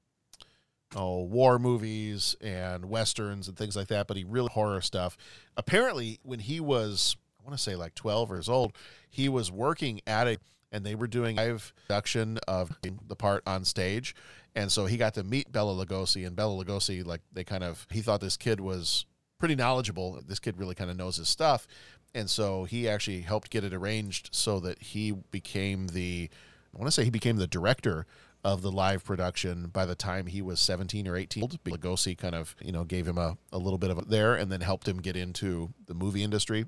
oh 0.96 1.22
war 1.22 1.60
movies 1.60 2.34
and 2.40 2.86
westerns 2.86 3.46
and 3.46 3.56
things 3.56 3.76
like 3.76 3.86
that 3.86 4.08
but 4.08 4.16
he 4.16 4.24
really 4.24 4.50
horror 4.52 4.80
stuff. 4.80 5.16
Apparently 5.56 6.18
when 6.24 6.40
he 6.40 6.58
was 6.58 7.16
i 7.40 7.44
want 7.46 7.56
to 7.56 7.62
say 7.62 7.76
like 7.76 7.94
12 7.94 8.30
years 8.30 8.48
old 8.48 8.72
he 9.08 9.28
was 9.28 9.52
working 9.52 10.00
at 10.06 10.26
a 10.26 10.38
and 10.72 10.84
they 10.84 10.94
were 10.94 11.06
doing 11.08 11.36
live 11.36 11.72
production 11.86 12.38
of 12.48 12.76
the 13.06 13.16
part 13.16 13.42
on 13.46 13.64
stage 13.64 14.14
and 14.56 14.72
so 14.72 14.86
he 14.86 14.96
got 14.96 15.14
to 15.14 15.22
meet 15.22 15.52
Bela 15.52 15.84
Lugosi 15.84 16.26
and 16.26 16.34
Bela 16.34 16.64
Lugosi 16.64 17.06
like 17.06 17.20
they 17.32 17.44
kind 17.44 17.62
of 17.62 17.86
he 17.90 18.00
thought 18.02 18.20
this 18.20 18.36
kid 18.36 18.60
was 18.60 19.06
pretty 19.38 19.56
knowledgeable. 19.56 20.20
This 20.26 20.38
kid 20.38 20.58
really 20.58 20.74
kind 20.74 20.90
of 20.90 20.96
knows 20.96 21.16
his 21.16 21.28
stuff 21.28 21.66
and 22.14 22.28
so 22.28 22.64
he 22.64 22.88
actually 22.88 23.20
helped 23.20 23.50
get 23.50 23.64
it 23.64 23.72
arranged 23.72 24.30
so 24.32 24.60
that 24.60 24.82
he 24.82 25.12
became 25.12 25.88
the 25.88 26.28
I 26.74 26.78
want 26.78 26.86
to 26.86 26.92
say 26.92 27.04
he 27.04 27.10
became 27.10 27.36
the 27.36 27.46
director 27.46 28.06
of 28.42 28.62
the 28.62 28.72
live 28.72 29.04
production 29.04 29.68
by 29.68 29.84
the 29.84 29.94
time 29.94 30.26
he 30.26 30.40
was 30.40 30.60
17 30.60 31.06
or 31.06 31.16
18. 31.16 31.42
Lugosi 31.42 32.16
kind 32.16 32.34
of, 32.34 32.54
you 32.62 32.72
know, 32.72 32.84
gave 32.84 33.06
him 33.06 33.18
a, 33.18 33.36
a 33.52 33.58
little 33.58 33.78
bit 33.78 33.90
of 33.90 33.98
a 33.98 34.04
there 34.04 34.34
and 34.34 34.50
then 34.50 34.62
helped 34.62 34.88
him 34.88 34.98
get 34.98 35.16
into 35.16 35.72
the 35.86 35.94
movie 35.94 36.22
industry. 36.22 36.64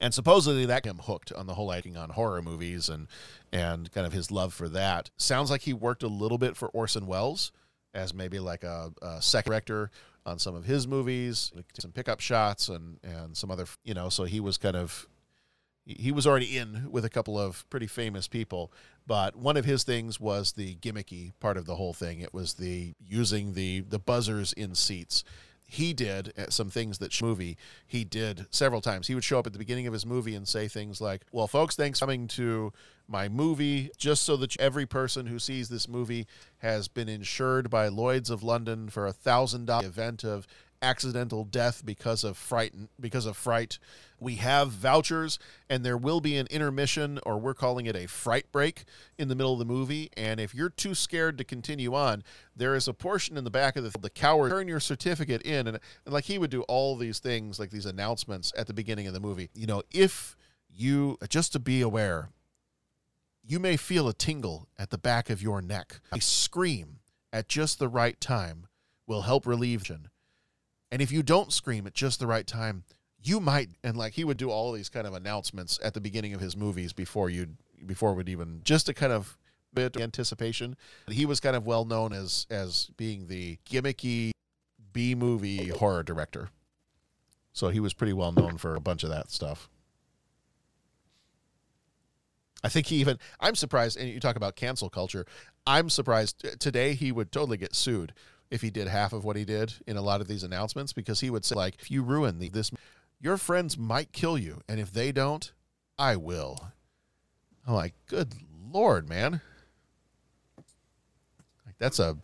And 0.00 0.14
supposedly 0.14 0.64
that 0.66 0.84
got 0.84 0.90
him 0.90 0.98
hooked 0.98 1.32
on 1.32 1.46
the 1.46 1.54
whole 1.54 1.72
acting 1.72 1.96
on 1.96 2.10
horror 2.10 2.42
movies 2.42 2.88
and 2.88 3.08
and 3.52 3.90
kind 3.92 4.06
of 4.06 4.12
his 4.12 4.30
love 4.30 4.54
for 4.54 4.68
that. 4.68 5.10
Sounds 5.16 5.50
like 5.50 5.62
he 5.62 5.72
worked 5.72 6.02
a 6.02 6.08
little 6.08 6.38
bit 6.38 6.56
for 6.56 6.68
Orson 6.68 7.06
Welles 7.06 7.52
as 7.94 8.14
maybe 8.14 8.38
like 8.38 8.64
a, 8.64 8.92
a 9.02 9.20
second 9.20 9.50
director 9.50 9.90
on 10.24 10.38
some 10.38 10.54
of 10.54 10.64
his 10.64 10.86
movies, 10.86 11.52
some 11.78 11.92
pickup 11.92 12.20
shots 12.20 12.68
and 12.68 12.98
and 13.02 13.36
some 13.36 13.50
other, 13.50 13.66
you 13.84 13.94
know, 13.94 14.08
so 14.08 14.24
he 14.24 14.40
was 14.40 14.56
kind 14.58 14.76
of 14.76 15.06
he 15.84 16.12
was 16.12 16.26
already 16.26 16.56
in 16.56 16.88
with 16.90 17.04
a 17.04 17.10
couple 17.10 17.38
of 17.38 17.68
pretty 17.68 17.88
famous 17.88 18.28
people, 18.28 18.72
but 19.06 19.34
one 19.34 19.56
of 19.56 19.64
his 19.64 19.82
things 19.82 20.20
was 20.20 20.52
the 20.52 20.76
gimmicky 20.76 21.32
part 21.40 21.56
of 21.56 21.66
the 21.66 21.74
whole 21.74 21.92
thing. 21.92 22.20
It 22.20 22.32
was 22.32 22.54
the 22.54 22.94
using 23.04 23.54
the 23.54 23.80
the 23.80 23.98
buzzers 23.98 24.52
in 24.52 24.74
seats. 24.74 25.24
He 25.72 25.94
did 25.94 26.34
some 26.50 26.68
things 26.68 26.98
that 26.98 27.22
movie 27.22 27.56
he 27.86 28.04
did 28.04 28.46
several 28.50 28.82
times. 28.82 29.06
He 29.06 29.14
would 29.14 29.24
show 29.24 29.38
up 29.38 29.46
at 29.46 29.54
the 29.54 29.58
beginning 29.58 29.86
of 29.86 29.94
his 29.94 30.04
movie 30.04 30.34
and 30.34 30.46
say 30.46 30.68
things 30.68 31.00
like, 31.00 31.24
"Well, 31.32 31.46
folks, 31.46 31.76
thanks 31.76 31.98
for 31.98 32.04
coming 32.04 32.28
to 32.28 32.74
my 33.08 33.26
movie. 33.30 33.90
Just 33.96 34.24
so 34.24 34.36
that 34.36 34.60
every 34.60 34.84
person 34.84 35.28
who 35.28 35.38
sees 35.38 35.70
this 35.70 35.88
movie 35.88 36.26
has 36.58 36.88
been 36.88 37.08
insured 37.08 37.70
by 37.70 37.88
Lloyd's 37.88 38.28
of 38.28 38.42
London 38.42 38.90
for 38.90 39.06
a 39.06 39.14
thousand 39.14 39.64
dollar 39.64 39.86
event 39.86 40.24
of 40.24 40.46
accidental 40.82 41.44
death 41.44 41.82
because 41.84 42.24
of 42.24 42.36
fright 42.36 42.74
because 43.00 43.24
of 43.24 43.36
fright. 43.36 43.78
We 44.18 44.36
have 44.36 44.70
vouchers 44.70 45.38
and 45.70 45.84
there 45.84 45.96
will 45.96 46.20
be 46.20 46.36
an 46.36 46.46
intermission 46.50 47.18
or 47.24 47.38
we're 47.38 47.54
calling 47.54 47.86
it 47.86 47.96
a 47.96 48.06
fright 48.06 48.50
break 48.52 48.84
in 49.16 49.28
the 49.28 49.34
middle 49.34 49.54
of 49.54 49.58
the 49.58 49.64
movie. 49.64 50.10
And 50.16 50.40
if 50.40 50.54
you're 50.54 50.68
too 50.68 50.94
scared 50.94 51.38
to 51.38 51.44
continue 51.44 51.94
on 51.94 52.22
there 52.54 52.74
is 52.74 52.88
a 52.88 52.94
portion 52.94 53.36
in 53.36 53.44
the 53.44 53.50
back 53.50 53.76
of 53.76 53.84
the, 53.84 53.98
the 53.98 54.10
coward 54.10 54.50
turn 54.50 54.68
your 54.68 54.80
certificate 54.80 55.42
in 55.42 55.66
and, 55.66 55.78
and 56.04 56.12
like 56.12 56.24
he 56.24 56.38
would 56.38 56.50
do 56.50 56.62
all 56.62 56.96
these 56.96 57.18
things 57.18 57.58
like 57.58 57.70
these 57.70 57.86
announcements 57.86 58.52
at 58.56 58.66
the 58.66 58.74
beginning 58.74 59.06
of 59.06 59.14
the 59.14 59.20
movie. 59.20 59.48
You 59.54 59.66
know 59.66 59.82
if 59.90 60.36
you 60.68 61.18
just 61.28 61.52
to 61.52 61.58
be 61.58 61.80
aware 61.80 62.30
you 63.44 63.58
may 63.58 63.76
feel 63.76 64.08
a 64.08 64.12
tingle 64.12 64.68
at 64.78 64.90
the 64.90 64.98
back 64.98 65.28
of 65.28 65.42
your 65.42 65.60
neck. 65.60 66.00
A 66.12 66.20
scream 66.20 67.00
at 67.32 67.48
just 67.48 67.78
the 67.78 67.88
right 67.88 68.20
time 68.20 68.66
will 69.06 69.22
help 69.22 69.46
relieve 69.46 69.88
you 69.88 69.98
and 70.92 71.00
if 71.00 71.10
you 71.10 71.22
don't 71.22 71.52
scream 71.52 71.86
at 71.86 71.94
just 71.94 72.20
the 72.20 72.26
right 72.26 72.46
time, 72.46 72.84
you 73.24 73.40
might 73.40 73.70
and 73.82 73.96
like 73.96 74.12
he 74.12 74.24
would 74.24 74.36
do 74.36 74.50
all 74.50 74.72
these 74.72 74.90
kind 74.90 75.06
of 75.06 75.14
announcements 75.14 75.80
at 75.82 75.94
the 75.94 76.00
beginning 76.00 76.34
of 76.34 76.40
his 76.40 76.54
movies 76.54 76.92
before 76.92 77.30
you'd 77.30 77.56
before 77.86 78.14
would 78.14 78.28
even 78.28 78.60
just 78.62 78.86
to 78.86 78.94
kind 78.94 79.12
of 79.12 79.38
bit 79.72 79.96
of 79.96 80.02
anticipation. 80.02 80.76
He 81.08 81.24
was 81.24 81.40
kind 81.40 81.56
of 81.56 81.66
well 81.66 81.86
known 81.86 82.12
as 82.12 82.46
as 82.50 82.90
being 82.98 83.26
the 83.26 83.58
gimmicky 83.68 84.32
B 84.92 85.14
movie 85.14 85.68
horror 85.68 86.02
director. 86.02 86.50
So 87.54 87.70
he 87.70 87.80
was 87.80 87.94
pretty 87.94 88.12
well 88.12 88.32
known 88.32 88.58
for 88.58 88.74
a 88.74 88.80
bunch 88.80 89.02
of 89.02 89.08
that 89.08 89.30
stuff. 89.30 89.70
I 92.62 92.68
think 92.68 92.88
he 92.88 92.96
even 92.96 93.18
I'm 93.40 93.54
surprised 93.54 93.96
and 93.96 94.10
you 94.10 94.20
talk 94.20 94.36
about 94.36 94.56
cancel 94.56 94.90
culture. 94.90 95.24
I'm 95.66 95.88
surprised 95.88 96.60
today 96.60 96.92
he 96.92 97.12
would 97.12 97.32
totally 97.32 97.56
get 97.56 97.74
sued 97.74 98.12
if 98.52 98.60
he 98.60 98.70
did 98.70 98.86
half 98.86 99.14
of 99.14 99.24
what 99.24 99.34
he 99.34 99.46
did 99.46 99.72
in 99.86 99.96
a 99.96 100.02
lot 100.02 100.20
of 100.20 100.28
these 100.28 100.44
announcements 100.44 100.92
because 100.92 101.20
he 101.20 101.30
would 101.30 101.42
say 101.42 101.54
like 101.56 101.74
if 101.80 101.90
you 101.90 102.02
ruin 102.02 102.38
the, 102.38 102.50
this 102.50 102.70
your 103.18 103.38
friends 103.38 103.78
might 103.78 104.12
kill 104.12 104.36
you 104.36 104.60
and 104.68 104.78
if 104.78 104.92
they 104.92 105.10
don't 105.10 105.52
i 105.98 106.14
will. 106.16 106.58
I'm 107.66 107.74
like 107.74 107.94
good 108.06 108.34
lord 108.70 109.08
man. 109.08 109.40
Like 111.64 111.76
that's 111.78 111.98
a 111.98 112.18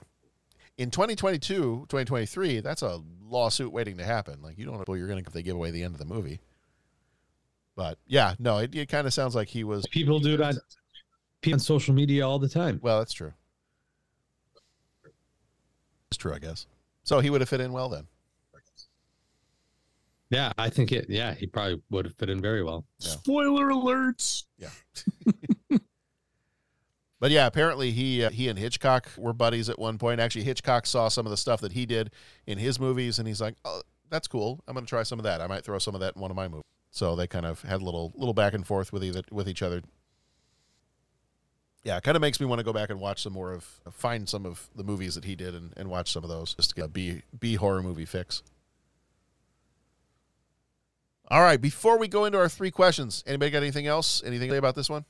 in 0.76 0.91
2022 0.91 1.87
2023 1.89 2.61
that's 2.61 2.83
a 2.83 3.01
lawsuit 3.24 3.72
waiting 3.72 3.97
to 3.97 4.05
happen. 4.05 4.43
Like 4.43 4.59
you 4.59 4.66
don't 4.66 4.87
know 4.87 4.95
you're 4.95 5.09
gonna 5.09 5.22
if 5.26 5.33
they 5.33 5.43
give 5.43 5.57
away 5.57 5.70
the 5.70 5.83
end 5.83 5.95
of 5.95 5.99
the 5.99 6.05
movie. 6.05 6.41
But 7.74 7.97
yeah 8.07 8.35
no 8.39 8.59
it, 8.59 8.74
it 8.74 8.91
kind 8.91 9.07
of 9.07 9.14
sounds 9.14 9.35
like 9.35 9.49
he 9.49 9.64
was 9.64 9.87
people 9.87 10.20
do 10.20 10.37
that 10.37 10.57
on 11.51 11.59
social 11.59 11.95
media 11.95 12.29
all 12.29 12.39
the 12.39 12.51
time. 12.51 12.81
Well 12.83 12.99
that's 12.99 13.14
true 13.14 13.33
it's 16.11 16.17
true, 16.17 16.35
I 16.35 16.39
guess. 16.39 16.67
So 17.05 17.21
he 17.21 17.31
would 17.31 17.41
have 17.41 17.49
fit 17.49 17.61
in 17.61 17.73
well 17.73 17.89
then. 17.89 18.07
Yeah, 20.31 20.53
I 20.59 20.69
think 20.69 20.93
it. 20.93 21.07
Yeah, 21.09 21.35
he 21.35 21.47
probably 21.47 21.81
would 21.91 22.05
have 22.05 22.15
fit 22.17 22.29
in 22.29 22.41
very 22.41 22.63
well. 22.63 22.85
Yeah. 22.99 23.13
Spoiler 23.13 23.69
alerts. 23.69 24.45
Yeah. 24.59 24.69
but 27.21 27.31
yeah, 27.31 27.47
apparently 27.47 27.93
he 27.93 28.25
uh, 28.25 28.31
he 28.31 28.49
and 28.49 28.59
Hitchcock 28.59 29.09
were 29.17 29.33
buddies 29.33 29.71
at 29.71 29.79
one 29.79 29.97
point. 29.97 30.21
Actually, 30.21 30.45
Hitchcock 30.45 30.85
saw 30.87 31.09
some 31.09 31.25
of 31.25 31.31
the 31.31 31.37
stuff 31.37 31.63
that 31.63 31.73
he 31.73 31.87
did 31.87 32.11
in 32.47 32.59
his 32.59 32.79
movies, 32.79 33.19
and 33.19 33.27
he's 33.27 33.41
like, 33.41 33.55
"Oh, 33.65 33.81
that's 34.11 34.29
cool. 34.29 34.61
I'm 34.69 34.75
going 34.75 34.85
to 34.85 34.91
try 34.91 35.03
some 35.03 35.19
of 35.19 35.23
that. 35.23 35.41
I 35.41 35.47
might 35.47 35.65
throw 35.65 35.79
some 35.79 35.95
of 35.95 36.03
that 36.03 36.17
in 36.17 36.21
one 36.21 36.31
of 36.31 36.37
my 36.37 36.47
movies." 36.47 36.65
So 36.91 37.17
they 37.17 37.27
kind 37.27 37.47
of 37.47 37.63
had 37.63 37.81
a 37.81 37.85
little 37.85 38.13
little 38.15 38.35
back 38.35 38.53
and 38.53 38.67
forth 38.67 38.93
with 38.93 39.03
either 39.03 39.23
with 39.31 39.49
each 39.49 39.63
other 39.63 39.83
yeah, 41.85 41.97
it 41.97 42.03
kind 42.03 42.16
of 42.16 42.20
makes 42.20 42.41
me 42.41 42.47
want 42.47 42.59
to 42.59 42.64
go 42.64 42.72
back 42.72 42.91
and 42.91 43.01
watch 43.01 43.22
some 43.22 43.33
more 43.33 43.53
of, 43.53 43.81
uh, 43.87 43.91
find 43.91 44.29
some 44.29 44.45
of 44.45 44.68
the 44.74 44.85
movies 44.85 45.14
that 45.14 45.24
he 45.24 45.35
did 45.35 45.55
and, 45.55 45.72
and 45.76 45.89
watch 45.89 46.12
some 46.12 46.24
of 46.24 46.31
those 46.31 46.55
just 46.55 46.70
to 46.70 46.74
get 46.74 46.85
a 46.85 46.89
B, 46.89 47.22
B 47.39 47.55
horror 47.55 47.83
movie 47.83 48.05
fix. 48.05 48.43
All 51.31 51.43
right, 51.43 51.61
before 51.61 51.99
we 51.99 52.09
go 52.09 52.24
into 52.24 52.39
our 52.39 52.49
three 52.49 52.70
questions, 52.70 53.22
anybody 53.26 53.51
got 53.51 53.59
anything 53.59 53.87
else? 53.87 54.22
Anything 54.24 54.51
about 54.55 54.74
this 54.74 54.89
one? 54.89 55.05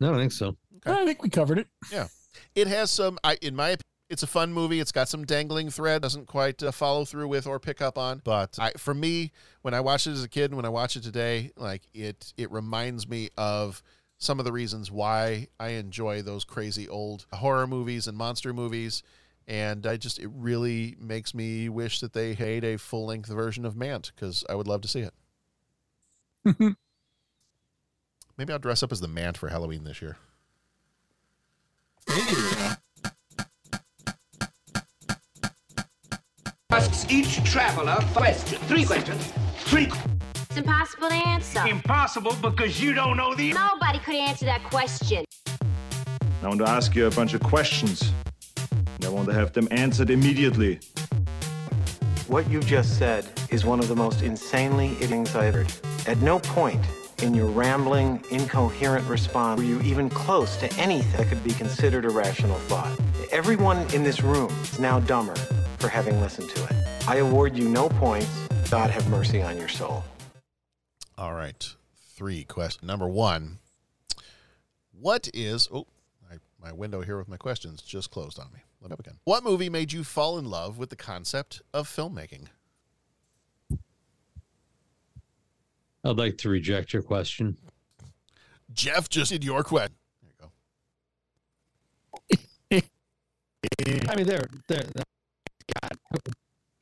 No, 0.00 0.08
I 0.08 0.10
don't 0.12 0.20
think 0.20 0.32
so. 0.32 0.56
Okay. 0.76 1.02
I 1.02 1.04
think 1.04 1.22
we 1.22 1.28
covered 1.28 1.58
it. 1.58 1.66
Yeah. 1.92 2.06
It 2.54 2.66
has 2.66 2.90
some, 2.90 3.18
I, 3.24 3.36
in 3.42 3.54
my 3.54 3.70
opinion, 3.70 3.82
it's 4.08 4.22
a 4.22 4.26
fun 4.26 4.52
movie. 4.52 4.80
It's 4.80 4.92
got 4.92 5.08
some 5.08 5.24
dangling 5.24 5.70
thread, 5.70 6.02
doesn't 6.02 6.26
quite 6.26 6.62
uh, 6.62 6.72
follow 6.72 7.04
through 7.04 7.28
with 7.28 7.46
or 7.46 7.60
pick 7.60 7.82
up 7.82 7.98
on. 7.98 8.22
But 8.24 8.58
I, 8.58 8.72
for 8.72 8.94
me, 8.94 9.32
when 9.62 9.74
I 9.74 9.80
watched 9.80 10.06
it 10.06 10.12
as 10.12 10.24
a 10.24 10.28
kid, 10.28 10.50
and 10.50 10.56
when 10.56 10.64
I 10.64 10.70
watch 10.70 10.96
it 10.96 11.02
today, 11.02 11.52
like 11.56 11.82
it, 11.92 12.32
it 12.36 12.50
reminds 12.50 13.08
me 13.08 13.28
of 13.36 13.82
some 14.16 14.38
of 14.38 14.44
the 14.44 14.52
reasons 14.52 14.90
why 14.90 15.48
I 15.60 15.70
enjoy 15.70 16.22
those 16.22 16.44
crazy 16.44 16.88
old 16.88 17.26
horror 17.32 17.66
movies 17.66 18.06
and 18.06 18.16
monster 18.16 18.52
movies. 18.52 19.02
And 19.46 19.86
I 19.86 19.96
just, 19.96 20.18
it 20.18 20.30
really 20.34 20.96
makes 21.00 21.34
me 21.34 21.68
wish 21.68 22.00
that 22.00 22.12
they 22.12 22.34
had 22.34 22.64
a 22.64 22.76
full 22.76 23.06
length 23.06 23.30
version 23.30 23.64
of 23.64 23.76
Mant 23.76 24.12
because 24.14 24.44
I 24.48 24.54
would 24.54 24.66
love 24.66 24.82
to 24.82 24.88
see 24.88 25.00
it. 25.00 25.14
Maybe 28.36 28.52
I'll 28.52 28.58
dress 28.58 28.82
up 28.82 28.92
as 28.92 29.00
the 29.00 29.08
Mant 29.08 29.38
for 29.38 29.48
Halloween 29.48 29.84
this 29.84 30.02
year. 30.02 30.16
Asks 36.78 37.10
each 37.10 37.42
traveler 37.42 37.96
question. 38.14 38.56
Three 38.68 38.84
questions. 38.84 39.32
Three. 39.70 39.88
It's 40.36 40.56
impossible 40.56 41.08
to 41.08 41.14
answer. 41.14 41.66
Impossible 41.66 42.36
because 42.40 42.80
you 42.80 42.94
don't 42.94 43.16
know 43.16 43.34
the. 43.34 43.52
Nobody 43.52 43.98
could 43.98 44.14
answer 44.14 44.44
that 44.44 44.62
question. 44.62 45.24
I 46.40 46.46
want 46.46 46.60
to 46.60 46.68
ask 46.68 46.94
you 46.94 47.08
a 47.08 47.10
bunch 47.10 47.34
of 47.34 47.42
questions. 47.42 48.12
And 48.94 49.04
I 49.04 49.08
want 49.08 49.26
to 49.26 49.34
have 49.34 49.52
them 49.52 49.66
answered 49.72 50.10
immediately. 50.10 50.78
What 52.28 52.48
you 52.48 52.60
just 52.60 52.96
said 52.96 53.26
is 53.50 53.64
one 53.64 53.80
of 53.80 53.88
the 53.88 53.96
most 53.96 54.22
insanely 54.22 54.90
things 54.90 55.34
I've 55.34 55.54
heard. 55.54 55.72
At 56.06 56.18
no 56.18 56.38
point 56.38 56.84
in 57.22 57.34
your 57.34 57.46
rambling, 57.46 58.22
incoherent 58.30 59.04
response 59.08 59.58
were 59.58 59.66
you 59.66 59.80
even 59.80 60.08
close 60.08 60.56
to 60.58 60.72
anything 60.74 61.16
that 61.16 61.26
could 61.26 61.42
be 61.42 61.50
considered 61.54 62.04
a 62.04 62.10
rational 62.10 62.58
thought. 62.70 62.96
Everyone 63.32 63.78
in 63.92 64.04
this 64.04 64.22
room 64.22 64.52
is 64.62 64.78
now 64.78 65.00
dumber 65.00 65.34
for 65.78 65.88
having 65.88 66.20
listened 66.20 66.50
to 66.50 66.64
it. 66.64 66.72
I 67.06 67.16
award 67.16 67.56
you 67.56 67.68
no 67.68 67.88
points. 67.88 68.28
God 68.70 68.90
have 68.90 69.08
mercy 69.08 69.42
on 69.42 69.56
your 69.56 69.68
soul. 69.68 70.04
All 71.16 71.34
right. 71.34 71.74
Three 72.14 72.44
question. 72.44 72.86
Number 72.86 73.08
one. 73.08 73.58
What 75.00 75.28
is 75.32 75.68
oh 75.72 75.86
I, 76.30 76.36
my 76.60 76.72
window 76.72 77.00
here 77.02 77.18
with 77.18 77.28
my 77.28 77.36
questions 77.36 77.82
just 77.82 78.10
closed 78.10 78.38
on 78.38 78.46
me. 78.52 78.60
Let 78.80 78.90
me 78.90 78.94
up 78.94 79.00
again. 79.00 79.18
What 79.24 79.44
movie 79.44 79.70
made 79.70 79.92
you 79.92 80.04
fall 80.04 80.38
in 80.38 80.44
love 80.44 80.78
with 80.78 80.90
the 80.90 80.96
concept 80.96 81.62
of 81.72 81.88
filmmaking? 81.88 82.46
I'd 86.04 86.16
like 86.16 86.38
to 86.38 86.48
reject 86.48 86.92
your 86.92 87.02
question. 87.02 87.56
Jeff 88.72 89.08
just 89.08 89.30
did 89.32 89.44
your 89.44 89.62
question. 89.62 89.94
There 90.22 90.50
you 92.70 92.80
go. 92.80 92.86
I 94.08 94.14
mean, 94.14 94.26
there, 94.26 94.46
there. 94.68 94.84
God, 95.82 95.92
how 96.12 96.18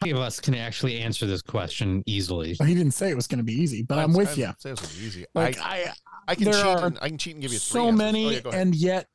many 0.03 0.13
of 0.13 0.19
us 0.19 0.41
can 0.41 0.55
actually 0.55 0.99
answer 1.01 1.27
this 1.27 1.43
question 1.43 2.03
easily? 2.07 2.55
He 2.55 2.75
didn't 2.75 2.93
say 2.93 3.11
it 3.11 3.17
was 3.17 3.27
going 3.27 3.39
to 3.39 3.45
be 3.45 3.55
easy, 3.55 3.83
but 3.83 3.99
I'm 3.99 4.13
with 4.13 4.37
you. 4.39 4.51
Say 4.59 4.71
it 4.71 4.81
was 4.81 5.03
easy. 5.03 5.25
Like 5.35 5.59
I, 5.61 5.85
I, 5.85 5.93
I 6.29 6.35
can 6.35 6.45
there 6.45 6.55
cheat. 6.55 6.65
are 6.67 6.87
And, 6.87 6.99
I 7.03 7.09
can 7.09 7.19
cheat 7.19 7.35
and 7.35 7.43
give 7.43 7.53
you 7.53 7.59
so 7.59 7.87
answers. 7.87 7.99
many, 7.99 8.27
Oh, 8.27 8.51
yeah, 8.51 8.61
and 8.61 8.75
yet 8.75 9.09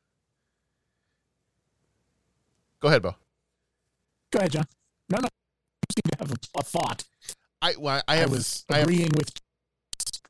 go 2.80 2.88
ahead, 2.88 3.02
Bo. 3.02 3.14
go 4.32 4.38
ahead, 4.40 4.52
John. 4.52 4.66
No, 5.10 5.18
no, 5.18 5.26
I 5.26 5.86
just 5.88 5.98
need 6.04 6.12
to 6.12 6.18
have 6.18 6.30
a, 6.32 6.58
a 6.58 6.62
thought. 6.62 7.04
I 7.60 7.74
well, 7.78 8.02
I 8.08 8.14
I, 8.14 8.16
have 8.16 8.30
was 8.30 8.64
I 8.70 8.78
have 8.78 8.84
agreeing 8.88 9.10
with 9.16 9.30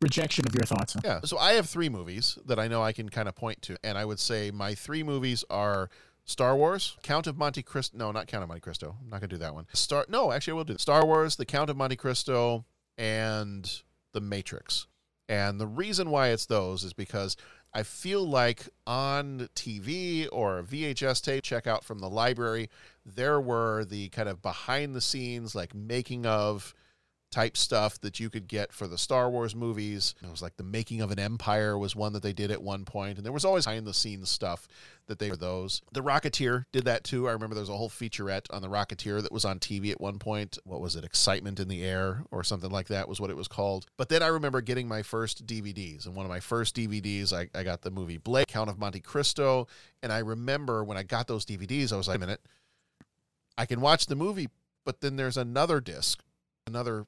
rejection 0.02 0.46
of 0.46 0.54
your 0.54 0.64
thoughts. 0.64 0.96
Yeah. 1.04 1.20
So 1.24 1.38
I 1.38 1.52
have 1.52 1.68
three 1.68 1.88
movies 1.88 2.36
that 2.46 2.58
I 2.58 2.68
know 2.68 2.82
I 2.82 2.92
can 2.92 3.08
kind 3.08 3.28
of 3.28 3.34
point 3.36 3.62
to. 3.62 3.76
And 3.84 3.96
I 3.96 4.04
would 4.04 4.18
say 4.18 4.50
my 4.50 4.74
three 4.74 5.02
movies 5.02 5.44
are 5.48 5.88
Star 6.24 6.56
Wars, 6.56 6.96
Count 7.02 7.26
of 7.26 7.36
Monte 7.36 7.62
Cristo. 7.62 7.96
No, 7.96 8.12
not 8.12 8.26
Count 8.26 8.42
of 8.42 8.48
Monte 8.48 8.60
Cristo. 8.60 8.96
I'm 9.00 9.10
not 9.10 9.20
going 9.20 9.30
to 9.30 9.36
do 9.36 9.40
that 9.40 9.54
one. 9.54 9.66
Star. 9.72 10.06
No, 10.08 10.32
actually, 10.32 10.52
I 10.52 10.56
will 10.56 10.64
do 10.64 10.78
Star 10.78 11.04
Wars, 11.04 11.36
The 11.36 11.44
Count 11.44 11.70
of 11.70 11.76
Monte 11.76 11.96
Cristo, 11.96 12.64
and 12.96 13.82
The 14.12 14.20
Matrix. 14.20 14.86
And 15.28 15.60
the 15.60 15.66
reason 15.66 16.10
why 16.10 16.28
it's 16.28 16.46
those 16.46 16.84
is 16.84 16.92
because 16.92 17.36
I 17.74 17.82
feel 17.82 18.24
like 18.24 18.68
on 18.86 19.48
TV 19.54 20.28
or 20.30 20.62
VHS 20.62 21.22
tape, 21.22 21.42
check 21.42 21.66
out 21.66 21.84
from 21.84 22.00
the 22.00 22.10
library, 22.10 22.68
there 23.04 23.40
were 23.40 23.84
the 23.84 24.10
kind 24.10 24.28
of 24.28 24.42
behind 24.42 24.94
the 24.94 25.00
scenes, 25.00 25.54
like 25.54 25.74
making 25.74 26.26
of 26.26 26.74
type 27.32 27.56
stuff 27.56 27.98
that 28.02 28.20
you 28.20 28.30
could 28.30 28.46
get 28.46 28.72
for 28.72 28.86
the 28.86 28.98
Star 28.98 29.28
Wars 29.28 29.56
movies. 29.56 30.14
It 30.22 30.30
was 30.30 30.42
like 30.42 30.56
the 30.56 30.62
making 30.62 31.00
of 31.00 31.10
an 31.10 31.18
empire 31.18 31.76
was 31.76 31.96
one 31.96 32.12
that 32.12 32.22
they 32.22 32.34
did 32.34 32.50
at 32.50 32.62
one 32.62 32.84
point, 32.84 33.16
and 33.16 33.24
there 33.24 33.32
was 33.32 33.44
always 33.44 33.64
behind 33.64 33.86
the 33.86 33.94
scenes 33.94 34.30
stuff 34.30 34.68
that 35.06 35.18
they 35.18 35.30
were 35.30 35.36
those. 35.36 35.82
The 35.92 36.02
Rocketeer 36.02 36.66
did 36.72 36.84
that 36.84 37.04
too. 37.04 37.28
I 37.28 37.32
remember 37.32 37.54
there 37.54 37.62
was 37.62 37.70
a 37.70 37.76
whole 37.76 37.90
featurette 37.90 38.46
on 38.50 38.62
the 38.62 38.68
Rocketeer 38.68 39.22
that 39.22 39.32
was 39.32 39.44
on 39.44 39.58
TV 39.58 39.90
at 39.90 40.00
one 40.00 40.18
point. 40.18 40.58
What 40.64 40.80
was 40.80 40.94
it? 40.94 41.04
Excitement 41.04 41.58
in 41.58 41.68
the 41.68 41.82
Air 41.82 42.22
or 42.30 42.44
something 42.44 42.70
like 42.70 42.88
that 42.88 43.08
was 43.08 43.20
what 43.20 43.30
it 43.30 43.36
was 43.36 43.48
called. 43.48 43.86
But 43.96 44.10
then 44.10 44.22
I 44.22 44.28
remember 44.28 44.60
getting 44.60 44.86
my 44.86 45.02
first 45.02 45.46
DVDs, 45.46 46.06
and 46.06 46.14
one 46.14 46.26
of 46.26 46.30
my 46.30 46.40
first 46.40 46.76
DVDs, 46.76 47.32
I, 47.32 47.48
I 47.58 47.64
got 47.64 47.82
the 47.82 47.90
movie 47.90 48.18
Blake, 48.18 48.48
Count 48.48 48.70
of 48.70 48.78
Monte 48.78 49.00
Cristo, 49.00 49.66
and 50.02 50.12
I 50.12 50.18
remember 50.18 50.84
when 50.84 50.98
I 50.98 51.02
got 51.02 51.26
those 51.26 51.46
DVDs, 51.46 51.92
I 51.92 51.96
was 51.96 52.08
like, 52.08 52.16
a 52.16 52.20
minute, 52.20 52.40
I 53.56 53.66
can 53.66 53.80
watch 53.80 54.06
the 54.06 54.16
movie, 54.16 54.48
but 54.84 55.00
then 55.00 55.16
there's 55.16 55.36
another 55.36 55.80
disc, 55.80 56.22
another 56.66 57.06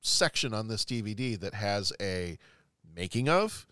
section 0.00 0.54
on 0.54 0.68
this 0.68 0.84
DVD 0.84 1.38
that 1.40 1.54
has 1.54 1.92
a 2.00 2.38
making 2.94 3.28
of 3.28 3.66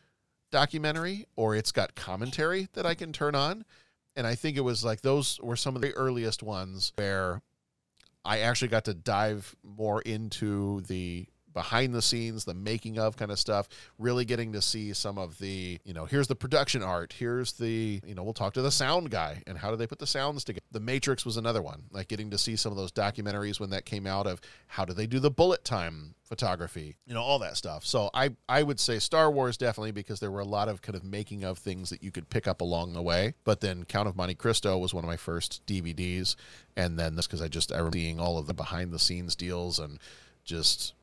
documentary 0.50 1.26
or 1.36 1.56
it's 1.56 1.72
got 1.72 1.94
commentary 1.94 2.68
that 2.74 2.86
I 2.86 2.94
can 2.94 3.12
turn 3.12 3.34
on. 3.34 3.64
And 4.16 4.26
I 4.26 4.34
think 4.34 4.56
it 4.56 4.60
was 4.60 4.84
like 4.84 5.00
those 5.00 5.40
were 5.40 5.56
some 5.56 5.74
of 5.74 5.82
the 5.82 5.92
earliest 5.92 6.42
ones 6.42 6.92
where 6.96 7.42
I 8.24 8.40
actually 8.40 8.68
got 8.68 8.84
to 8.86 8.94
dive 8.94 9.54
more 9.62 10.00
into 10.02 10.80
the 10.82 11.26
behind 11.55 11.94
the 11.94 12.02
scenes, 12.02 12.44
the 12.44 12.55
making 12.55 12.98
of 12.98 13.16
kind 13.16 13.30
of 13.30 13.38
stuff, 13.38 13.68
really 13.98 14.24
getting 14.24 14.52
to 14.52 14.61
see 14.61 14.92
some 14.92 15.16
of 15.16 15.38
the, 15.38 15.78
you 15.84 15.94
know, 15.94 16.05
here's 16.05 16.28
the 16.28 16.34
production 16.34 16.82
art, 16.82 17.14
here's 17.16 17.52
the, 17.52 18.00
you 18.05 18.14
know, 18.14 18.22
we'll 18.22 18.34
talk 18.34 18.52
to 18.55 18.62
the 18.62 18.70
sound 18.70 19.11
guy 19.11 19.42
and 19.46 19.57
how 19.57 19.70
do 19.70 19.76
they 19.76 19.86
put 19.86 19.98
the 19.98 20.07
sounds 20.07 20.44
together. 20.44 20.64
The 20.72 20.80
Matrix 20.80 21.24
was 21.24 21.36
another 21.36 21.62
one, 21.62 21.84
like 21.90 22.09
getting 22.09 22.30
to 22.30 22.38
see 22.38 22.57
some 22.57 22.72
of 22.72 22.76
those 22.76 22.92
documentaries 22.92 23.61
when 23.61 23.70
that 23.70 23.86
came 23.86 24.07
out 24.07 24.26
of 24.26 24.40
how 24.66 24.84
do 24.84 24.92
they 24.92 25.07
do 25.07 25.18
the 25.18 25.30
bullet 25.30 25.64
time 25.64 26.14
photography, 26.24 26.96
you 27.07 27.14
know, 27.14 27.22
all 27.22 27.38
that 27.38 27.57
stuff. 27.57 27.84
So 27.84 28.11
I 28.12 28.30
I 28.48 28.62
would 28.62 28.80
say 28.80 28.98
Star 28.98 29.30
Wars 29.30 29.57
definitely 29.57 29.92
because 29.92 30.20
there 30.20 30.30
were 30.30 30.40
a 30.40 30.46
lot 30.46 30.68
of 30.68 30.82
kind 30.82 30.96
of 30.96 31.05
making 31.05 31.44
of 31.44 31.59
things 31.59 31.90
that 31.90 32.02
you 32.02 32.11
could 32.11 32.28
pick 32.28 32.48
up 32.48 32.61
along 32.61 32.92
the 32.92 33.02
way. 33.02 33.34
But 33.44 33.61
then 33.61 33.84
Count 33.84 34.09
of 34.09 34.16
Monte 34.16 34.34
Cristo 34.34 34.76
was 34.78 34.92
one 34.92 35.05
of 35.05 35.09
my 35.09 35.16
first 35.16 35.64
DVDs, 35.66 36.34
and 36.76 36.98
then 36.98 37.14
this 37.14 37.26
because 37.26 37.42
I 37.42 37.48
just 37.48 37.70
I 37.70 37.76
remember 37.76 37.98
seeing 37.98 38.18
all 38.20 38.38
of 38.38 38.46
the 38.46 38.55
behind 38.55 38.92
the 38.92 38.98
scenes 38.98 39.36
deals 39.36 39.78
and 39.78 39.98
just 40.44 40.94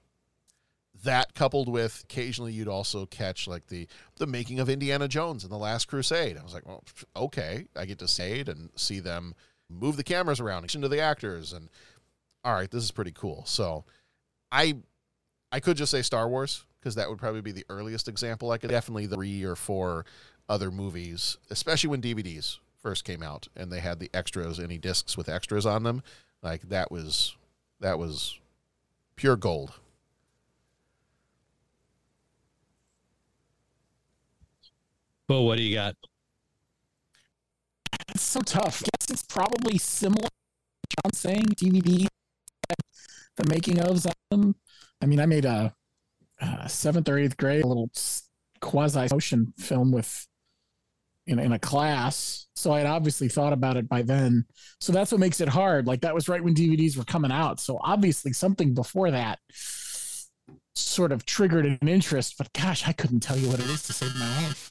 that 1.04 1.34
coupled 1.34 1.68
with 1.68 2.02
occasionally 2.04 2.54
you'd 2.54 2.68
also 2.68 3.06
catch 3.06 3.48
like 3.48 3.68
the 3.68 3.88
the 4.18 4.28
making 4.28 4.60
of 4.60 4.70
Indiana 4.70 5.08
Jones 5.08 5.44
and 5.44 5.52
the 5.52 5.58
Last 5.58 5.88
Crusade. 5.88 6.38
I 6.38 6.44
was 6.44 6.54
like, 6.54 6.68
well, 6.68 6.84
okay, 7.16 7.66
I 7.76 7.86
get 7.86 8.00
to 8.00 8.08
say 8.08 8.40
it 8.40 8.50
and 8.50 8.70
see 8.76 9.00
them 9.00 9.36
move 9.70 9.98
the 9.98 10.04
cameras 10.04 10.40
around, 10.40 10.74
into 10.76 10.88
the 10.88 11.00
actors, 11.00 11.54
and 11.54 11.70
all 12.44 12.54
right, 12.54 12.70
this 12.70 12.84
is 12.84 12.92
pretty 12.92 13.14
cool. 13.14 13.44
So, 13.46 13.86
I 14.52 14.78
I 15.52 15.60
could 15.60 15.78
just 15.78 15.92
say 15.92 16.02
Star 16.02 16.28
Wars 16.28 16.66
because 16.80 16.96
that 16.96 17.10
would 17.10 17.20
probably 17.20 17.42
be 17.42 17.52
the 17.52 17.66
earliest 17.70 18.08
example. 18.08 18.52
I 18.52 18.58
could 18.58 18.70
definitely 18.70 19.06
the 19.06 19.16
three 19.16 19.44
or 19.44 19.56
four 19.56 20.06
other 20.50 20.72
movies, 20.72 21.38
especially 21.50 21.90
when 21.90 22.02
DVDs 22.02 22.58
first 22.82 23.06
came 23.06 23.22
out 23.22 23.48
and 23.56 23.72
they 23.72 23.80
had 23.80 24.00
the 24.00 24.10
extras, 24.14 24.60
any 24.60 24.78
discs 24.78 25.16
with 25.16 25.30
extras 25.30 25.66
on 25.66 25.84
them. 25.84 26.02
Like 26.42 26.70
that 26.70 26.92
was 26.92 27.36
that 27.80 28.00
was 28.00 28.40
pure 29.16 29.36
gold. 29.36 29.74
Bo, 35.32 35.44
what 35.44 35.56
do 35.56 35.64
you 35.64 35.74
got? 35.74 35.96
It's 38.10 38.22
so 38.22 38.42
tough. 38.42 38.82
Guess 38.82 39.12
it's 39.12 39.24
probably 39.24 39.78
similar. 39.78 40.28
John 40.90 41.14
saying 41.14 41.46
DVD, 41.56 42.06
the 43.38 43.48
making 43.48 43.78
ofs 43.78 44.06
of 44.06 44.14
them. 44.30 44.56
I 45.02 45.06
mean, 45.06 45.22
I 45.22 45.26
made 45.26 45.46
a, 45.46 45.74
uh 46.42 46.68
seventh 46.68 47.08
or 47.08 47.18
eighth 47.18 47.38
grade 47.38 47.64
a 47.64 47.68
little 47.68 47.90
quasi 48.60 49.08
motion 49.10 49.54
film 49.58 49.94
with 49.94 50.28
in 51.28 51.40
in 51.40 51.54
a 51.54 51.60
class. 51.60 52.48
So 52.58 52.74
I 52.74 52.80
had 52.80 52.88
obviously 52.88 53.30
thought 53.30 53.54
about 53.54 53.78
it 53.78 53.88
by 53.88 54.02
then. 54.02 54.44
So 54.82 54.92
that's 54.92 55.14
what 55.14 55.22
makes 55.22 55.40
it 55.40 55.48
hard. 55.48 55.88
Like 55.88 56.02
that 56.02 56.14
was 56.14 56.28
right 56.28 56.44
when 56.44 56.56
DVDs 56.56 56.98
were 56.98 57.06
coming 57.06 57.32
out. 57.32 57.62
So 57.62 57.80
obviously 57.82 58.34
something 58.34 58.74
before 58.74 59.12
that 59.12 59.40
sort 60.76 61.14
of 61.14 61.26
triggered 61.26 61.66
an 61.66 61.88
interest. 61.88 62.36
But 62.38 62.52
gosh, 62.52 62.86
I 62.86 62.92
couldn't 62.92 63.22
tell 63.22 63.38
you 63.38 63.48
what 63.48 63.62
it 63.62 63.68
is 63.68 63.84
to 63.84 63.94
save 63.94 64.14
my 64.16 64.44
life. 64.44 64.71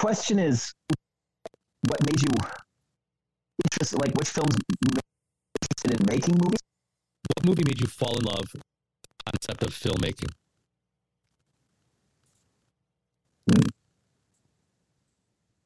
Question 0.00 0.38
is, 0.38 0.72
what 1.86 2.02
made 2.06 2.22
you 2.22 2.28
interested? 3.66 4.00
Like, 4.00 4.14
which 4.14 4.30
films 4.30 4.56
interested 5.60 6.00
in 6.00 6.06
making 6.08 6.38
movies? 6.42 6.60
What 7.36 7.44
movie 7.44 7.64
made 7.66 7.78
you 7.78 7.86
fall 7.86 8.16
in 8.16 8.24
love 8.24 8.44
with 8.50 8.62
the 8.62 9.30
concept 9.30 9.62
of 9.62 9.74
filmmaking? 9.74 10.30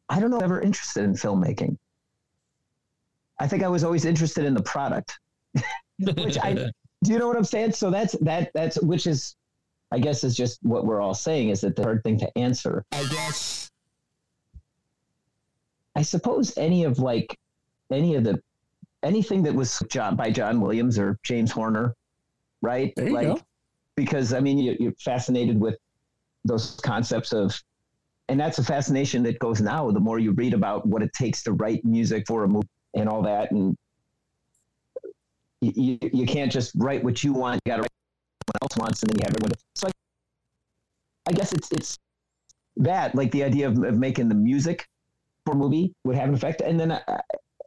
I 0.08 0.18
don't 0.18 0.32
know. 0.32 0.38
If 0.38 0.42
I'm 0.42 0.50
ever 0.50 0.60
interested 0.60 1.04
in 1.04 1.12
filmmaking? 1.12 1.78
I 3.38 3.46
think 3.46 3.62
I 3.62 3.68
was 3.68 3.84
always 3.84 4.04
interested 4.04 4.44
in 4.46 4.54
the 4.54 4.62
product. 4.62 5.16
which 6.00 6.38
I 6.38 6.54
do 7.04 7.12
you 7.12 7.20
know 7.20 7.28
what 7.28 7.36
I'm 7.36 7.44
saying? 7.44 7.70
So 7.70 7.88
that's 7.88 8.18
that 8.22 8.50
that's 8.52 8.82
which 8.82 9.06
is 9.06 9.36
I 9.92 10.00
guess 10.00 10.24
is 10.24 10.34
just 10.34 10.58
what 10.64 10.86
we're 10.86 11.00
all 11.00 11.14
saying 11.14 11.50
is 11.50 11.60
that 11.60 11.76
the 11.76 11.84
hard 11.84 12.02
thing 12.02 12.18
to 12.18 12.36
answer. 12.36 12.84
I 12.90 13.04
guess 13.04 13.70
I 15.96 16.02
suppose 16.02 16.56
any 16.56 16.84
of 16.84 16.98
like 16.98 17.38
any 17.90 18.14
of 18.16 18.24
the 18.24 18.40
anything 19.02 19.42
that 19.44 19.54
was 19.54 19.82
John 19.88 20.16
by 20.16 20.30
John 20.30 20.60
Williams 20.60 20.98
or 20.98 21.18
James 21.22 21.50
Horner, 21.50 21.94
right? 22.62 22.92
Like 22.96 23.28
go. 23.28 23.40
because 23.96 24.32
I 24.32 24.40
mean 24.40 24.58
you, 24.58 24.76
you're 24.80 24.94
fascinated 24.98 25.60
with 25.60 25.76
those 26.44 26.78
concepts 26.82 27.32
of 27.32 27.58
and 28.28 28.40
that's 28.40 28.58
a 28.58 28.64
fascination 28.64 29.22
that 29.22 29.38
goes 29.38 29.60
now 29.60 29.90
the 29.90 30.00
more 30.00 30.18
you 30.18 30.32
read 30.32 30.54
about 30.54 30.86
what 30.86 31.02
it 31.02 31.12
takes 31.12 31.42
to 31.44 31.52
write 31.52 31.84
music 31.84 32.26
for 32.26 32.44
a 32.44 32.48
movie 32.48 32.68
and 32.94 33.08
all 33.08 33.22
that 33.22 33.50
and 33.50 33.76
you, 35.60 35.72
you, 35.76 36.10
you 36.12 36.26
can't 36.26 36.52
just 36.52 36.72
write 36.76 37.02
what 37.02 37.24
you 37.24 37.32
want 37.32 37.60
you 37.64 37.70
got 37.70 37.76
to 37.76 37.82
write 37.82 37.90
what 37.90 38.46
someone 38.46 38.62
else 38.62 38.76
wants 38.76 39.02
and 39.02 39.10
then 39.10 39.18
you 39.18 39.24
have 39.24 39.34
everyone 39.34 39.52
so 39.74 39.88
I, 39.88 39.90
I 41.30 41.32
guess 41.32 41.52
it's 41.52 41.72
it's 41.72 41.98
that 42.76 43.14
like 43.14 43.30
the 43.30 43.44
idea 43.44 43.68
of, 43.68 43.82
of 43.82 43.96
making 43.96 44.28
the 44.28 44.34
music 44.34 44.86
for 45.44 45.54
movie 45.54 45.92
would 46.04 46.16
have 46.16 46.28
an 46.28 46.34
effect, 46.34 46.60
and 46.60 46.78
then 46.78 46.92
I, 46.92 47.20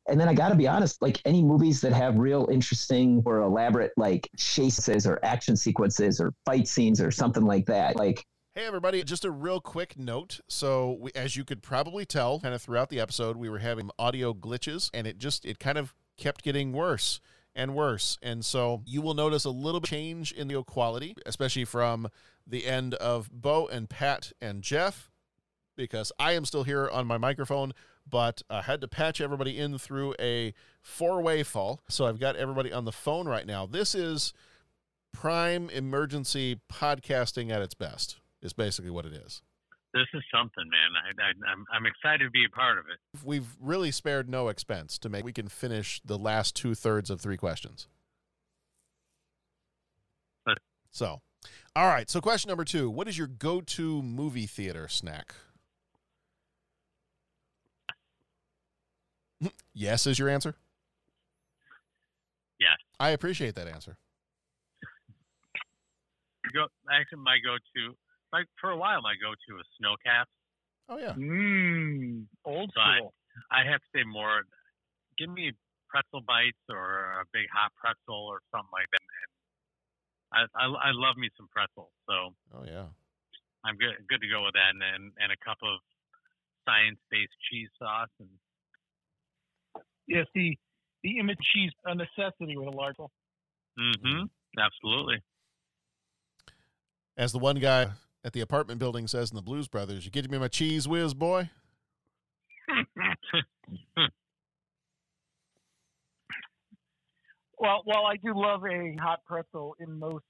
and 0.08 0.20
then 0.20 0.30
I 0.30 0.34
got 0.34 0.50
to 0.50 0.56
be 0.56 0.68
honest, 0.68 1.02
like 1.02 1.22
any 1.26 1.44
movies 1.44 1.82
that 1.82 1.94
have 1.94 2.18
real 2.18 2.48
interesting 2.52 3.22
or 3.26 3.42
elaborate 3.42 3.92
like 3.98 4.30
chases 4.38 5.06
or 5.06 5.20
action 5.24 5.58
sequences 5.58 6.22
or 6.22 6.34
fight 6.46 6.68
scenes 6.68 7.02
or 7.02 7.12
something 7.12 7.44
like 7.44 7.66
that, 7.68 7.96
like. 7.96 8.24
Hey, 8.56 8.66
everybody, 8.66 9.04
just 9.04 9.24
a 9.24 9.30
real 9.30 9.62
quick 9.62 10.00
note. 10.00 10.40
So, 10.48 10.98
we, 11.00 11.12
as 11.14 11.36
you 11.36 11.46
could 11.46 11.62
probably 11.62 12.06
tell, 12.06 12.40
kind 12.40 12.56
of 12.56 12.62
throughout 12.62 12.90
the 12.90 13.00
episode, 13.00 13.38
we 13.38 13.50
were 13.50 13.60
having 13.60 13.92
audio 14.00 14.34
glitches 14.34 14.90
and 14.96 15.06
it 15.06 15.20
just, 15.20 15.46
it 15.46 15.60
kind 15.60 15.78
of 15.78 15.94
kept 16.18 16.44
getting 16.44 16.72
worse 16.74 17.20
and 17.58 17.76
worse. 17.76 18.18
And 18.22 18.46
so 18.46 18.84
you 18.86 19.02
will 19.02 19.14
notice 19.14 19.44
a 19.44 19.50
little 19.50 19.82
bit 19.82 19.90
change 19.90 20.32
in 20.32 20.48
the 20.48 20.64
quality, 20.64 21.16
especially 21.26 21.66
from 21.66 22.08
the 22.46 22.66
end 22.66 22.94
of 22.96 23.30
Bo 23.32 23.68
and 23.68 23.90
Pat 23.90 24.32
and 24.40 24.62
Jeff, 24.62 25.12
because 25.78 26.12
I 26.20 26.34
am 26.34 26.44
still 26.44 26.64
here 26.64 26.90
on 26.90 27.08
my 27.08 27.18
microphone, 27.18 27.74
but 28.10 28.42
I 28.50 28.62
had 28.64 28.82
to 28.82 28.88
patch 28.88 29.22
everybody 29.22 29.58
in 29.58 29.78
through 29.78 30.16
a 30.20 30.54
four 30.82 31.22
way 31.22 31.44
fall. 31.44 31.82
So 31.88 32.06
I've 32.06 32.20
got 32.20 32.36
everybody 32.36 32.74
on 32.74 32.86
the 32.86 32.92
phone 32.92 33.28
right 33.28 33.46
now. 33.46 33.66
This 33.66 33.96
is 33.96 34.34
prime 35.14 35.70
emergency 35.70 36.60
podcasting 36.72 37.52
at 37.52 37.62
its 37.62 37.74
best, 37.74 38.18
is 38.42 38.54
basically 38.54 38.92
what 38.92 39.06
it 39.06 39.14
is. 39.14 39.42
This 39.94 40.08
is 40.14 40.24
something, 40.34 40.66
man. 40.70 41.16
I, 41.18 41.30
I, 41.30 41.52
I'm, 41.52 41.66
I'm 41.74 41.86
excited 41.86 42.26
to 42.26 42.30
be 42.30 42.44
a 42.46 42.54
part 42.54 42.78
of 42.78 42.86
it. 42.86 43.24
We've 43.24 43.48
really 43.60 43.92
spared 43.92 44.30
no 44.30 44.50
expense 44.50 45.00
to 45.00 45.10
make 45.10 45.24
we 45.24 45.32
can 45.32 45.48
finish 45.48 46.02
the 46.04 46.18
last 46.18 46.56
two 46.56 46.76
thirds 46.76 47.10
of 47.10 47.22
three 47.22 47.38
questions. 47.38 47.88
So, 50.98 51.22
all 51.76 51.88
right. 51.88 52.10
So, 52.10 52.22
question 52.22 52.50
number 52.50 52.66
two: 52.66 52.90
What 52.90 53.08
is 53.08 53.18
your 53.18 53.28
go-to 53.28 54.02
movie 54.02 54.48
theater 54.48 54.88
snack? 54.88 55.36
Yes, 59.74 60.08
is 60.08 60.18
your 60.18 60.30
answer. 60.30 60.56
Yes. 62.60 62.78
I 63.00 63.10
appreciate 63.10 63.56
that 63.56 63.68
answer. 63.68 63.98
Go, 66.54 66.68
actually, 66.90 67.22
my 67.22 67.38
go-to, 67.44 67.96
like 68.34 68.48
for 68.60 68.72
a 68.72 68.78
while, 68.78 69.02
my 69.02 69.14
go-to 69.22 69.56
was 69.56 69.66
Sno-Caps. 69.78 70.32
Oh 70.90 70.98
yeah. 70.98 71.14
Mmm. 71.14 72.26
Old 72.46 72.72
school. 72.72 73.14
But 73.52 73.58
I'd 73.58 73.68
have 73.68 73.82
to 73.82 73.90
say 73.94 74.04
more. 74.08 74.44
Give 75.18 75.30
me 75.30 75.52
pretzel 75.90 76.22
bites 76.26 76.64
or 76.70 77.20
a 77.20 77.26
big 77.34 77.46
hot 77.52 77.76
pretzel 77.76 78.26
or 78.26 78.40
something 78.52 78.72
like 78.72 78.88
that. 78.92 79.04
I, 80.32 80.40
I, 80.56 80.66
I 80.90 80.92
love 80.96 81.18
me 81.18 81.30
some 81.36 81.48
pretzels, 81.52 81.92
so 82.08 82.36
Oh 82.56 82.64
yeah. 82.66 82.88
I'm 83.64 83.76
good 83.76 83.96
good 84.08 84.22
to 84.22 84.30
go 84.32 84.44
with 84.44 84.56
that, 84.56 84.72
and 84.72 84.84
and, 84.84 85.12
and 85.20 85.32
a 85.32 85.40
cup 85.44 85.60
of 85.64 85.80
science-based 86.64 87.36
cheese 87.52 87.72
sauce 87.80 88.12
and 88.20 88.32
Yes, 90.08 90.26
the 90.34 90.58
the 91.04 91.20
image 91.20 91.38
cheese 91.54 91.72
a 91.86 91.96
necessity 91.96 92.58
with 92.58 92.68
a 92.68 92.72
large 92.72 92.98
one. 92.98 93.10
mm-hmm, 93.80 94.24
absolutely. 94.60 95.22
As 97.16 97.32
the 97.32 97.40
one 97.40 97.58
guy 97.58 97.92
at 98.24 98.34
the 98.34 98.42
apartment 98.42 98.80
building 98.80 99.08
says 99.08 99.30
in 99.32 99.36
the 99.36 99.42
Blues 99.42 99.68
Brothers, 99.68 100.06
"You 100.06 100.12
get 100.12 100.30
me 100.30 100.38
my 100.38 100.48
Cheez 100.48 100.88
Whiz, 100.88 101.14
boy." 101.14 101.50
Well, 107.60 107.82
while 107.86 108.06
I 108.06 108.18
do 108.18 108.34
love 108.36 108.62
a 108.66 108.96
hot 109.02 109.22
pretzel 109.26 109.76
in 109.80 109.98
most 109.98 110.26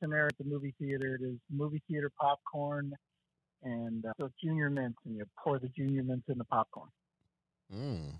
scenarios 0.00 0.30
at 0.32 0.44
the 0.44 0.50
movie 0.50 0.74
theater, 0.80 1.14
it 1.14 1.24
is 1.24 1.38
movie 1.48 1.80
theater 1.88 2.10
popcorn 2.20 2.92
and 3.62 4.04
uh, 4.04 4.12
so 4.18 4.30
junior 4.42 4.68
mints, 4.68 4.98
and 5.04 5.16
you 5.16 5.24
pour 5.38 5.60
the 5.60 5.68
junior 5.68 6.02
mints 6.02 6.24
in 6.28 6.38
the 6.38 6.44
popcorn. 6.44 6.88
Mm. 7.72 8.14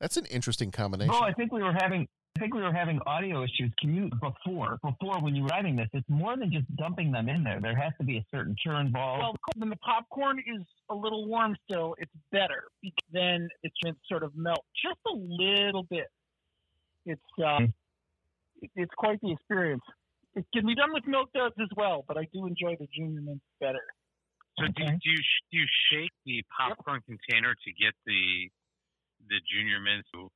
That's 0.00 0.16
an 0.16 0.26
interesting 0.26 0.70
combination. 0.70 1.14
Oh, 1.16 1.22
I 1.22 1.32
think 1.32 1.52
we 1.52 1.62
were 1.62 1.72
having. 1.72 2.06
I 2.36 2.38
think 2.38 2.52
we 2.54 2.60
were 2.60 2.72
having 2.72 3.00
audio 3.06 3.42
issues. 3.44 3.72
Can 3.80 3.94
you 3.94 4.10
before 4.20 4.78
before 4.84 5.22
when 5.22 5.34
you 5.34 5.42
were 5.44 5.48
writing 5.48 5.74
this? 5.74 5.88
It's 5.94 6.08
more 6.10 6.36
than 6.36 6.52
just 6.52 6.66
dumping 6.76 7.10
them 7.10 7.30
in 7.30 7.42
there. 7.42 7.60
There 7.62 7.74
has 7.74 7.92
to 7.98 8.04
be 8.04 8.18
a 8.18 8.24
certain 8.30 8.54
churn 8.62 8.88
involved. 8.88 9.22
Well, 9.22 9.36
when 9.56 9.70
the 9.70 9.76
popcorn 9.76 10.38
is 10.40 10.62
a 10.90 10.94
little 10.94 11.26
warm 11.26 11.56
still, 11.68 11.96
it's 11.98 12.12
better 12.30 12.64
because 12.82 13.08
then 13.10 13.48
it 13.62 13.72
should 13.82 13.96
sort 14.06 14.22
of 14.22 14.36
melt 14.36 14.64
just 14.84 14.98
a 15.06 15.14
little 15.16 15.84
bit. 15.84 16.08
It's 17.06 17.20
uh, 17.42 17.62
it- 17.62 18.70
it's 18.74 18.92
quite 18.98 19.18
the 19.22 19.32
experience. 19.32 19.82
It 20.34 20.44
can 20.52 20.66
be 20.66 20.74
done 20.74 20.92
with 20.92 21.06
milk 21.06 21.30
duds 21.32 21.54
as 21.60 21.68
well, 21.76 22.04
but 22.06 22.18
I 22.18 22.26
do 22.34 22.46
enjoy 22.46 22.76
the 22.78 22.86
junior 22.94 23.20
mints 23.22 23.44
better. 23.60 23.80
So 24.58 24.66
do, 24.66 24.82
you, 24.82 24.88
do 24.90 25.10
you 25.10 25.16
do 25.52 25.58
you 25.58 25.66
shake 25.90 26.12
the 26.26 26.42
popcorn 26.56 27.00
container 27.06 27.54
to 27.54 27.70
get 27.72 27.94
the 28.06 28.50
the 29.28 29.40
junior 29.50 29.80
mints 29.80 30.08
to 30.14 30.28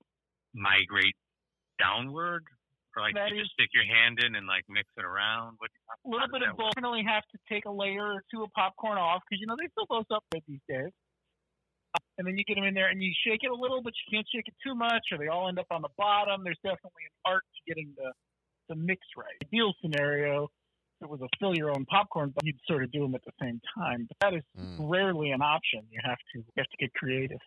migrate 0.55 1.17
downward, 1.79 2.45
or 2.97 3.03
like 3.03 3.15
That 3.15 3.31
you 3.31 3.41
is- 3.41 3.49
just 3.49 3.55
stick 3.55 3.71
your 3.73 3.87
hand 3.87 4.19
in 4.25 4.35
and 4.35 4.47
like 4.47 4.65
mix 4.69 4.89
it 4.97 5.05
around? 5.05 5.57
What, 5.59 5.71
A 6.05 6.09
little 6.09 6.29
bit 6.29 6.43
of 6.43 6.57
both. 6.57 6.75
Definitely 6.75 7.05
have 7.05 7.25
to 7.33 7.39
take 7.49 7.65
a 7.65 7.71
layer 7.71 8.21
or 8.21 8.25
two 8.31 8.43
of 8.43 8.51
popcorn 8.53 8.99
off 8.99 9.23
because 9.29 9.41
you 9.41 9.47
know 9.47 9.57
they 9.59 9.69
fill 9.75 9.87
those 9.89 10.09
up 10.11 10.25
good 10.33 10.43
these 10.49 10.65
days. 10.69 10.93
And 12.19 12.27
then 12.27 12.37
you 12.37 12.45
get 12.45 12.55
them 12.55 12.65
in 12.65 12.75
there 12.75 12.89
and 12.89 13.03
you 13.03 13.11
shake 13.27 13.43
it 13.43 13.51
a 13.51 13.55
little, 13.55 13.83
but 13.83 13.93
you 13.97 14.17
can't 14.17 14.27
shake 14.33 14.47
it 14.47 14.55
too 14.63 14.75
much, 14.75 15.03
or 15.11 15.19
they 15.19 15.27
all 15.27 15.49
end 15.49 15.59
up 15.59 15.67
on 15.71 15.83
the 15.83 15.89
bottom. 15.97 16.45
There's 16.45 16.61
definitely 16.63 17.03
an 17.11 17.17
art 17.25 17.43
to 17.43 17.61
getting 17.67 17.93
the 17.97 18.13
the 18.69 18.77
mix 18.77 19.01
right. 19.17 19.35
Ideal 19.43 19.75
scenario, 19.83 20.45
if 21.01 21.07
it 21.07 21.11
was 21.11 21.21
a 21.23 21.29
fill 21.41 21.57
your 21.57 21.71
own 21.71 21.85
popcorn, 21.87 22.31
but 22.35 22.45
you'd 22.45 22.61
sort 22.69 22.85
of 22.85 22.93
do 22.93 23.01
them 23.01 23.15
at 23.15 23.25
the 23.25 23.33
same 23.41 23.61
time. 23.77 24.07
But 24.09 24.17
that 24.21 24.37
is 24.37 24.45
mm. 24.57 24.77
rarely 24.79 25.31
an 25.31 25.43
option. 25.43 25.81
You 25.91 26.01
have 26.05 26.19
to 26.33 26.39
you 26.39 26.45
have 26.57 26.69
to 26.69 26.77
get 26.79 26.95
creative. 26.95 27.41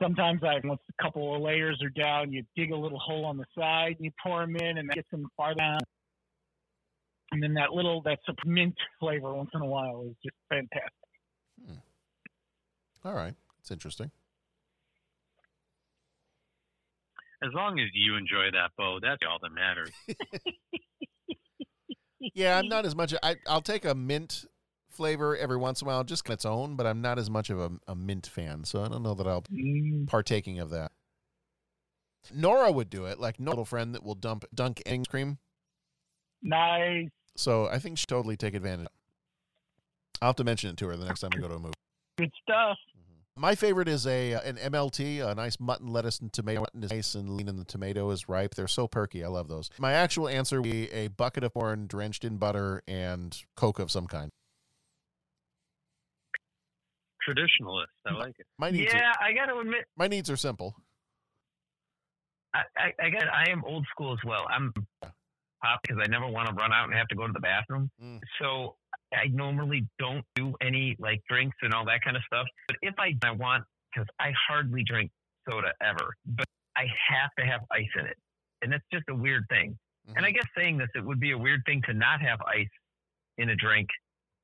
Sometimes 0.00 0.42
I 0.44 0.60
once 0.64 0.80
a 0.88 1.02
couple 1.02 1.34
of 1.34 1.42
layers 1.42 1.82
are 1.82 1.90
down, 1.90 2.32
you 2.32 2.44
dig 2.56 2.70
a 2.70 2.76
little 2.76 2.98
hole 2.98 3.24
on 3.24 3.36
the 3.36 3.44
side, 3.56 3.96
and 3.96 4.04
you 4.04 4.10
pour 4.22 4.40
them 4.40 4.56
in, 4.56 4.78
and 4.78 4.88
that 4.88 4.94
gets 4.94 5.10
them 5.10 5.26
far 5.36 5.54
down. 5.54 5.80
And 7.32 7.42
then 7.42 7.54
that 7.54 7.72
little 7.72 8.00
that 8.02 8.18
some 8.24 8.36
mint 8.46 8.74
flavor 9.00 9.34
once 9.34 9.50
in 9.54 9.60
a 9.60 9.66
while 9.66 10.04
is 10.08 10.16
just 10.22 10.36
fantastic. 10.48 10.92
Hmm. 11.66 11.78
All 13.04 13.14
right, 13.14 13.34
it's 13.60 13.70
interesting. 13.70 14.10
As 17.42 17.50
long 17.54 17.78
as 17.78 17.86
you 17.92 18.16
enjoy 18.16 18.50
that 18.52 18.70
bow, 18.76 18.98
that's 19.00 19.20
all 19.28 19.38
that 19.42 19.50
matters. 19.50 19.90
Yeah, 22.34 22.58
I'm 22.58 22.68
not 22.68 22.84
as 22.84 22.96
much. 22.96 23.14
I, 23.22 23.36
I'll 23.46 23.62
take 23.62 23.84
a 23.84 23.94
mint 23.94 24.44
flavor 24.98 25.36
every 25.36 25.56
once 25.56 25.80
in 25.80 25.86
a 25.86 25.90
while, 25.90 26.04
just 26.04 26.28
on 26.28 26.34
its 26.34 26.44
own, 26.44 26.74
but 26.74 26.86
I'm 26.86 27.00
not 27.00 27.18
as 27.18 27.30
much 27.30 27.48
of 27.48 27.60
a, 27.60 27.70
a 27.86 27.94
mint 27.94 28.26
fan, 28.26 28.64
so 28.64 28.82
I 28.82 28.88
don't 28.88 29.04
know 29.04 29.14
that 29.14 29.26
I'll 29.26 29.42
mm. 29.42 29.54
be 29.54 30.04
partaking 30.06 30.58
of 30.58 30.70
that. 30.70 30.90
Nora 32.34 32.72
would 32.72 32.90
do 32.90 33.04
it, 33.06 33.20
like 33.20 33.38
no 33.38 33.52
little 33.52 33.64
friend 33.64 33.94
that 33.94 34.02
will 34.02 34.16
dump 34.16 34.44
dunk 34.52 34.82
ice 34.86 35.06
cream. 35.06 35.38
Nice. 36.42 37.08
So 37.36 37.68
I 37.68 37.78
think 37.78 37.96
she'd 37.96 38.08
totally 38.08 38.36
take 38.36 38.54
advantage. 38.54 38.88
I'll 40.20 40.30
have 40.30 40.36
to 40.36 40.44
mention 40.44 40.70
it 40.70 40.76
to 40.78 40.88
her 40.88 40.96
the 40.96 41.06
next 41.06 41.20
time 41.20 41.30
we 41.32 41.40
go 41.40 41.48
to 41.48 41.54
a 41.54 41.58
movie. 41.60 41.74
Good 42.18 42.32
stuff. 42.42 42.76
Mm-hmm. 42.90 43.40
My 43.40 43.54
favorite 43.54 43.86
is 43.86 44.04
a 44.04 44.34
uh, 44.34 44.40
an 44.40 44.56
MLT, 44.56 45.24
a 45.24 45.32
nice 45.36 45.60
mutton, 45.60 45.86
lettuce, 45.86 46.18
and 46.18 46.32
tomato. 46.32 46.60
Mutton 46.60 46.82
is 46.82 46.90
nice 46.90 47.14
and 47.14 47.36
lean, 47.36 47.48
and 47.48 47.58
the 47.58 47.64
tomato 47.64 48.10
is 48.10 48.28
ripe. 48.28 48.56
They're 48.56 48.66
so 48.66 48.88
perky. 48.88 49.24
I 49.24 49.28
love 49.28 49.46
those. 49.46 49.70
My 49.78 49.92
actual 49.92 50.28
answer 50.28 50.60
would 50.60 50.70
be 50.70 50.90
a 50.90 51.06
bucket 51.06 51.44
of 51.44 51.54
corn 51.54 51.86
drenched 51.86 52.24
in 52.24 52.38
butter 52.38 52.82
and 52.88 53.40
Coke 53.56 53.78
of 53.78 53.92
some 53.92 54.08
kind. 54.08 54.32
Traditionalist, 57.28 57.86
I 58.06 58.14
like 58.14 58.34
it. 58.38 58.46
My 58.58 58.70
needs 58.70 58.92
yeah, 58.92 59.10
are, 59.10 59.22
I 59.22 59.32
got 59.32 59.52
to 59.52 59.58
admit, 59.58 59.84
my 59.96 60.08
needs 60.08 60.30
are 60.30 60.36
simple. 60.36 60.74
I, 62.54 62.62
I, 62.76 63.06
I 63.06 63.10
got 63.10 63.28
I 63.28 63.50
am 63.50 63.62
old 63.64 63.86
school 63.90 64.12
as 64.12 64.18
well. 64.24 64.46
I'm 64.48 64.72
pop 65.62 65.80
because 65.82 65.98
I 66.02 66.06
never 66.08 66.26
want 66.26 66.48
to 66.48 66.54
run 66.54 66.72
out 66.72 66.84
and 66.84 66.94
have 66.94 67.08
to 67.08 67.16
go 67.16 67.26
to 67.26 67.32
the 67.32 67.40
bathroom. 67.40 67.90
Mm. 68.02 68.20
So 68.40 68.76
I 69.12 69.26
normally 69.28 69.86
don't 69.98 70.24
do 70.34 70.54
any 70.62 70.96
like 70.98 71.20
drinks 71.28 71.56
and 71.62 71.74
all 71.74 71.84
that 71.86 72.00
kind 72.02 72.16
of 72.16 72.22
stuff. 72.24 72.46
But 72.66 72.76
if 72.82 72.94
I 72.98 73.14
I 73.22 73.32
want 73.32 73.64
because 73.92 74.08
I 74.18 74.32
hardly 74.48 74.84
drink 74.84 75.10
soda 75.48 75.72
ever, 75.82 76.14
but 76.26 76.46
I 76.76 76.86
have 77.10 77.30
to 77.38 77.44
have 77.44 77.60
ice 77.72 77.88
in 77.98 78.06
it, 78.06 78.16
and 78.62 78.72
that's 78.72 78.84
just 78.92 79.04
a 79.10 79.14
weird 79.14 79.44
thing. 79.48 79.76
And 80.16 80.24
I 80.24 80.28
mm-hmm. 80.28 80.36
guess 80.36 80.46
saying 80.56 80.78
this, 80.78 80.88
it 80.94 81.04
would 81.04 81.20
be 81.20 81.32
a 81.32 81.38
weird 81.38 81.62
thing 81.66 81.82
to 81.86 81.92
not 81.92 82.22
have 82.22 82.40
ice 82.42 82.68
in 83.36 83.50
a 83.50 83.56
drink 83.56 83.88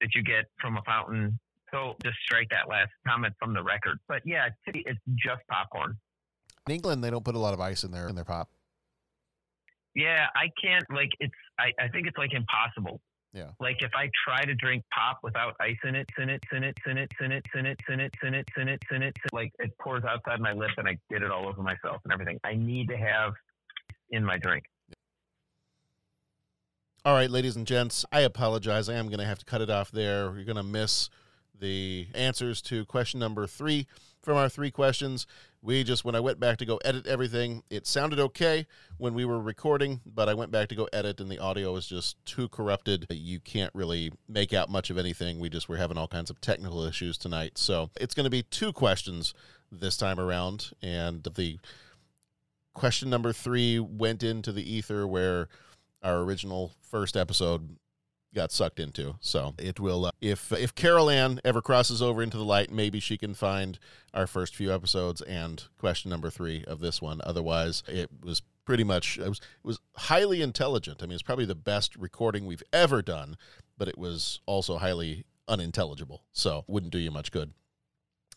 that 0.01 0.15
you 0.15 0.23
get 0.23 0.45
from 0.61 0.77
a 0.77 0.83
fountain. 0.83 1.39
So 1.75 1.97
just 2.05 2.17
strike 2.25 2.49
that 2.51 2.69
last 2.69 2.91
comment 3.07 3.35
from 3.41 3.53
the 3.53 3.63
record. 3.63 3.99
But 4.07 4.23
yeah, 4.25 4.47
it's 4.47 4.85
it's 4.87 5.01
just 5.17 5.43
popcorn. 5.51 5.97
In 6.69 6.75
England, 6.75 7.03
they 7.03 7.11
don't 7.11 7.25
put 7.25 7.35
a 7.35 7.39
lot 7.39 7.53
of 7.53 7.61
ice 7.61 7.83
in 7.83 7.91
their 7.91 8.09
in 8.09 8.15
their 8.15 8.25
pop. 8.25 8.49
Yeah, 9.97 10.27
I 10.37 10.51
can't 10.63 10.85
like 10.95 11.11
it's 11.19 11.35
I, 11.59 11.73
I 11.81 11.89
think 11.89 12.07
it's 12.07 12.17
like 12.17 12.33
impossible. 12.33 13.01
Yeah. 13.33 13.49
Like 13.59 13.79
if 13.81 13.91
I 13.97 14.09
try 14.25 14.45
to 14.45 14.55
drink 14.55 14.85
pop 14.95 15.19
without 15.25 15.57
ice 15.61 15.77
in 15.83 15.97
it, 15.97 16.09
in 16.19 16.31
it, 16.31 16.41
in 16.53 16.63
it, 16.63 16.77
in 16.87 16.97
it, 16.97 17.11
in 17.21 17.33
it, 17.33 17.43
in 17.53 17.67
it, 17.67 17.81
in 17.93 18.01
it, 18.01 18.15
in 18.23 18.35
it, 18.35 18.49
in 18.57 18.69
it, 18.69 18.83
in 18.93 19.03
it, 19.03 19.17
like 19.33 19.51
it 19.59 19.77
pours 19.81 20.05
outside 20.05 20.39
my 20.39 20.53
lip 20.53 20.71
and 20.77 20.87
I 20.87 20.97
get 21.11 21.23
it 21.23 21.33
all 21.33 21.49
over 21.49 21.61
myself 21.61 22.01
and 22.05 22.13
everything. 22.13 22.39
I 22.45 22.55
need 22.55 22.89
to 22.91 22.97
have 22.97 23.33
in 24.11 24.25
my 24.25 24.39
drink. 24.39 24.63
All 27.05 27.13
right, 27.13 27.29
ladies 27.29 27.57
and 27.57 27.67
gents, 27.67 28.05
I 28.13 28.21
apologize. 28.21 28.89
I 28.89 28.95
am 28.95 29.09
going 29.09 29.19
to 29.19 29.27
have 29.27 29.41
to 29.41 29.45
cut 29.45 29.61
it 29.61 29.69
off 29.69 29.91
there. 29.91 30.33
You're 30.37 30.45
going 30.45 30.57
to 30.57 30.63
miss 30.63 31.11
the 31.59 32.09
answers 32.15 32.61
to 32.63 32.85
question 32.87 33.21
number 33.21 33.47
three 33.47 33.87
from 34.23 34.37
our 34.37 34.49
three 34.49 34.71
questions. 34.71 35.27
We 35.63 35.85
just, 35.85 36.05
when 36.05 36.15
I 36.15 36.21
went 36.21 36.41
back 36.41 36.59
to 36.59 36.67
go 36.67 36.79
edit 36.85 37.07
everything, 37.07 37.63
it 37.71 37.87
sounded 37.87 38.19
okay 38.19 38.67
when 38.99 39.15
we 39.15 39.25
were 39.25 39.41
recording, 39.41 40.01
but 40.05 40.29
I 40.29 40.35
went 40.35 40.51
back 40.51 40.69
to 40.69 40.75
go 40.75 40.89
edit 40.93 41.21
and 41.21 41.31
the 41.31 41.39
audio 41.39 41.73
was 41.73 41.87
just 41.87 42.23
too 42.27 42.49
corrupted. 42.49 43.07
You 43.11 43.41
can't 43.41 43.71
really 43.75 44.13
make 44.29 44.53
out 44.53 44.69
much 44.69 44.91
of 44.91 44.99
anything. 44.99 45.39
We 45.39 45.49
just 45.49 45.69
were 45.69 45.77
having 45.77 45.97
all 45.97 46.09
kinds 46.09 46.31
of 46.31 46.41
technical 46.41 46.85
issues 46.85 47.17
tonight. 47.17 47.57
So 47.57 47.91
it's 47.99 48.15
going 48.15 48.25
to 48.25 48.31
be 48.31 48.43
two 48.43 48.73
questions 48.73 49.33
this 49.73 49.97
time 49.97 50.21
around. 50.21 50.73
And 50.83 51.23
the 51.23 51.59
question 52.75 53.09
number 53.09 53.33
three 53.33 53.79
went 53.79 54.23
into 54.23 54.53
the 54.53 54.71
ether 54.71 55.07
where 55.07 55.49
our 56.03 56.19
original 56.19 56.73
first 56.83 57.17
episode 57.17 57.77
got 58.35 58.53
sucked 58.53 58.81
into. 58.81 59.17
So 59.21 59.55
it 59.59 59.81
will. 59.81 60.07
Uh, 60.07 60.11
if 60.21 60.53
if 60.53 60.75
Carol 60.75 61.09
Anne 61.09 61.41
ever 61.45 61.63
crosses 61.63 62.03
over 62.03 62.23
into 62.23 62.37
the 62.37 62.45
light, 62.45 62.71
maybe 62.71 63.01
she 63.01 63.17
can 63.17 63.35
find 63.35 63.79
our 64.13 64.27
first 64.27 64.55
few 64.55 64.73
episodes 64.73 65.21
and 65.23 65.65
question 65.79 66.11
number 66.11 66.31
three 66.31 66.65
of 66.67 66.81
this 66.81 67.01
one. 67.01 67.21
Otherwise, 67.25 67.83
it 67.89 68.11
was 68.23 68.43
pretty 68.65 68.85
much 68.85 69.19
it 69.19 69.29
was 69.29 69.39
it 69.39 69.67
was 69.67 69.79
highly 69.97 70.43
intelligent. 70.43 71.03
I 71.03 71.07
mean, 71.07 71.15
it's 71.15 71.23
probably 71.23 71.47
the 71.47 71.55
best 71.55 71.97
recording 71.97 72.47
we've 72.47 72.63
ever 72.73 73.03
done, 73.03 73.37
but 73.79 73.89
it 73.89 73.99
was 73.99 74.41
also 74.47 74.79
highly 74.79 75.25
unintelligible. 75.49 76.23
So 76.33 76.65
wouldn't 76.67 76.93
do 76.93 76.99
you 76.99 77.11
much 77.11 77.31
good. 77.31 77.53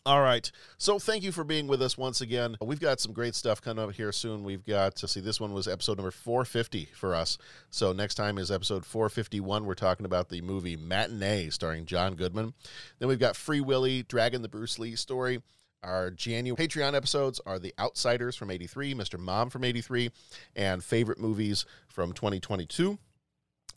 All 0.08 0.22
right. 0.22 0.50
So 0.78 0.98
thank 0.98 1.22
you 1.22 1.32
for 1.32 1.44
being 1.44 1.66
with 1.66 1.82
us 1.82 1.98
once 1.98 2.22
again. 2.22 2.56
We've 2.62 2.80
got 2.80 2.98
some 2.98 3.12
great 3.12 3.34
stuff 3.34 3.60
coming 3.60 3.84
up 3.84 3.92
here 3.92 4.10
soon. 4.10 4.42
We've 4.42 4.64
got 4.64 4.96
to 4.96 5.06
see 5.06 5.20
this 5.20 5.38
one 5.38 5.52
was 5.52 5.68
episode 5.68 5.98
number 5.98 6.10
450 6.10 6.86
for 6.94 7.14
us. 7.14 7.36
So 7.68 7.92
next 7.92 8.14
time 8.14 8.38
is 8.38 8.50
episode 8.50 8.86
451. 8.86 9.66
We're 9.66 9.74
talking 9.74 10.06
about 10.06 10.30
the 10.30 10.40
movie 10.40 10.78
Matinee 10.78 11.50
starring 11.50 11.84
John 11.84 12.14
Goodman. 12.14 12.54
Then 12.98 13.10
we've 13.10 13.18
got 13.18 13.36
Free 13.36 13.60
Willy, 13.60 14.02
Dragon 14.02 14.40
the 14.40 14.48
Bruce 14.48 14.78
Lee 14.78 14.96
story. 14.96 15.42
Our 15.82 16.10
January 16.10 16.56
Patreon 16.56 16.94
episodes 16.94 17.38
are 17.44 17.58
The 17.58 17.74
Outsiders 17.78 18.34
from 18.34 18.50
83, 18.50 18.94
Mr. 18.94 19.18
Mom 19.18 19.50
from 19.50 19.62
83, 19.62 20.10
and 20.56 20.82
favorite 20.82 21.20
movies 21.20 21.66
from 21.86 22.14
2022. 22.14 22.98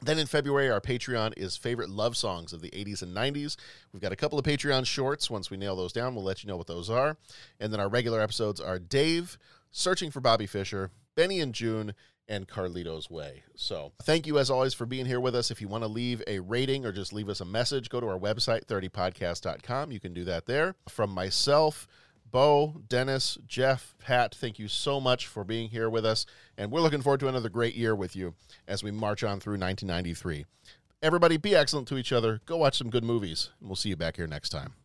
Then 0.03 0.17
in 0.17 0.25
February, 0.25 0.69
our 0.69 0.81
Patreon 0.81 1.33
is 1.37 1.55
favorite 1.55 1.89
love 1.89 2.17
songs 2.17 2.53
of 2.53 2.61
the 2.61 2.71
80s 2.71 3.03
and 3.03 3.15
90s. 3.15 3.55
We've 3.93 4.01
got 4.01 4.11
a 4.11 4.15
couple 4.15 4.39
of 4.39 4.45
Patreon 4.45 4.85
shorts. 4.87 5.29
Once 5.29 5.51
we 5.51 5.57
nail 5.57 5.75
those 5.75 5.93
down, 5.93 6.15
we'll 6.15 6.23
let 6.23 6.43
you 6.43 6.47
know 6.47 6.57
what 6.57 6.67
those 6.67 6.89
are. 6.89 7.17
And 7.59 7.71
then 7.71 7.79
our 7.79 7.89
regular 7.89 8.19
episodes 8.19 8.59
are 8.59 8.79
Dave, 8.79 9.37
Searching 9.69 10.11
for 10.11 10.19
Bobby 10.19 10.47
Fischer, 10.47 10.91
Benny 11.15 11.39
and 11.39 11.53
Joon, 11.53 11.93
and 12.27 12.47
Carlito's 12.47 13.09
Way. 13.09 13.43
So 13.55 13.91
thank 14.01 14.25
you 14.25 14.39
as 14.39 14.49
always 14.49 14.73
for 14.73 14.85
being 14.85 15.05
here 15.05 15.19
with 15.19 15.35
us. 15.35 15.51
If 15.51 15.61
you 15.61 15.67
want 15.67 15.83
to 15.83 15.87
leave 15.87 16.23
a 16.27 16.39
rating 16.39 16.85
or 16.85 16.91
just 16.91 17.13
leave 17.13 17.29
us 17.29 17.41
a 17.41 17.45
message, 17.45 17.89
go 17.89 17.99
to 17.99 18.07
our 18.07 18.19
website, 18.19 18.65
30podcast.com. 18.65 19.91
You 19.91 19.99
can 19.99 20.13
do 20.13 20.23
that 20.25 20.45
there. 20.45 20.75
From 20.89 21.09
myself, 21.11 21.87
Bo, 22.31 22.81
Dennis, 22.87 23.37
Jeff, 23.45 23.93
Pat, 23.99 24.33
thank 24.33 24.57
you 24.57 24.69
so 24.69 25.01
much 25.01 25.27
for 25.27 25.43
being 25.43 25.69
here 25.69 25.89
with 25.89 26.05
us. 26.05 26.25
And 26.57 26.71
we're 26.71 26.79
looking 26.79 27.01
forward 27.01 27.19
to 27.19 27.27
another 27.27 27.49
great 27.49 27.75
year 27.75 27.93
with 27.93 28.15
you 28.15 28.35
as 28.67 28.83
we 28.83 28.91
march 28.91 29.23
on 29.23 29.39
through 29.41 29.59
1993. 29.59 30.45
Everybody, 31.03 31.37
be 31.37 31.55
excellent 31.55 31.87
to 31.89 31.97
each 31.97 32.13
other. 32.13 32.39
Go 32.45 32.57
watch 32.57 32.77
some 32.77 32.89
good 32.89 33.03
movies, 33.03 33.49
and 33.59 33.67
we'll 33.67 33.75
see 33.75 33.89
you 33.89 33.97
back 33.97 34.15
here 34.15 34.27
next 34.27 34.49
time. 34.49 34.75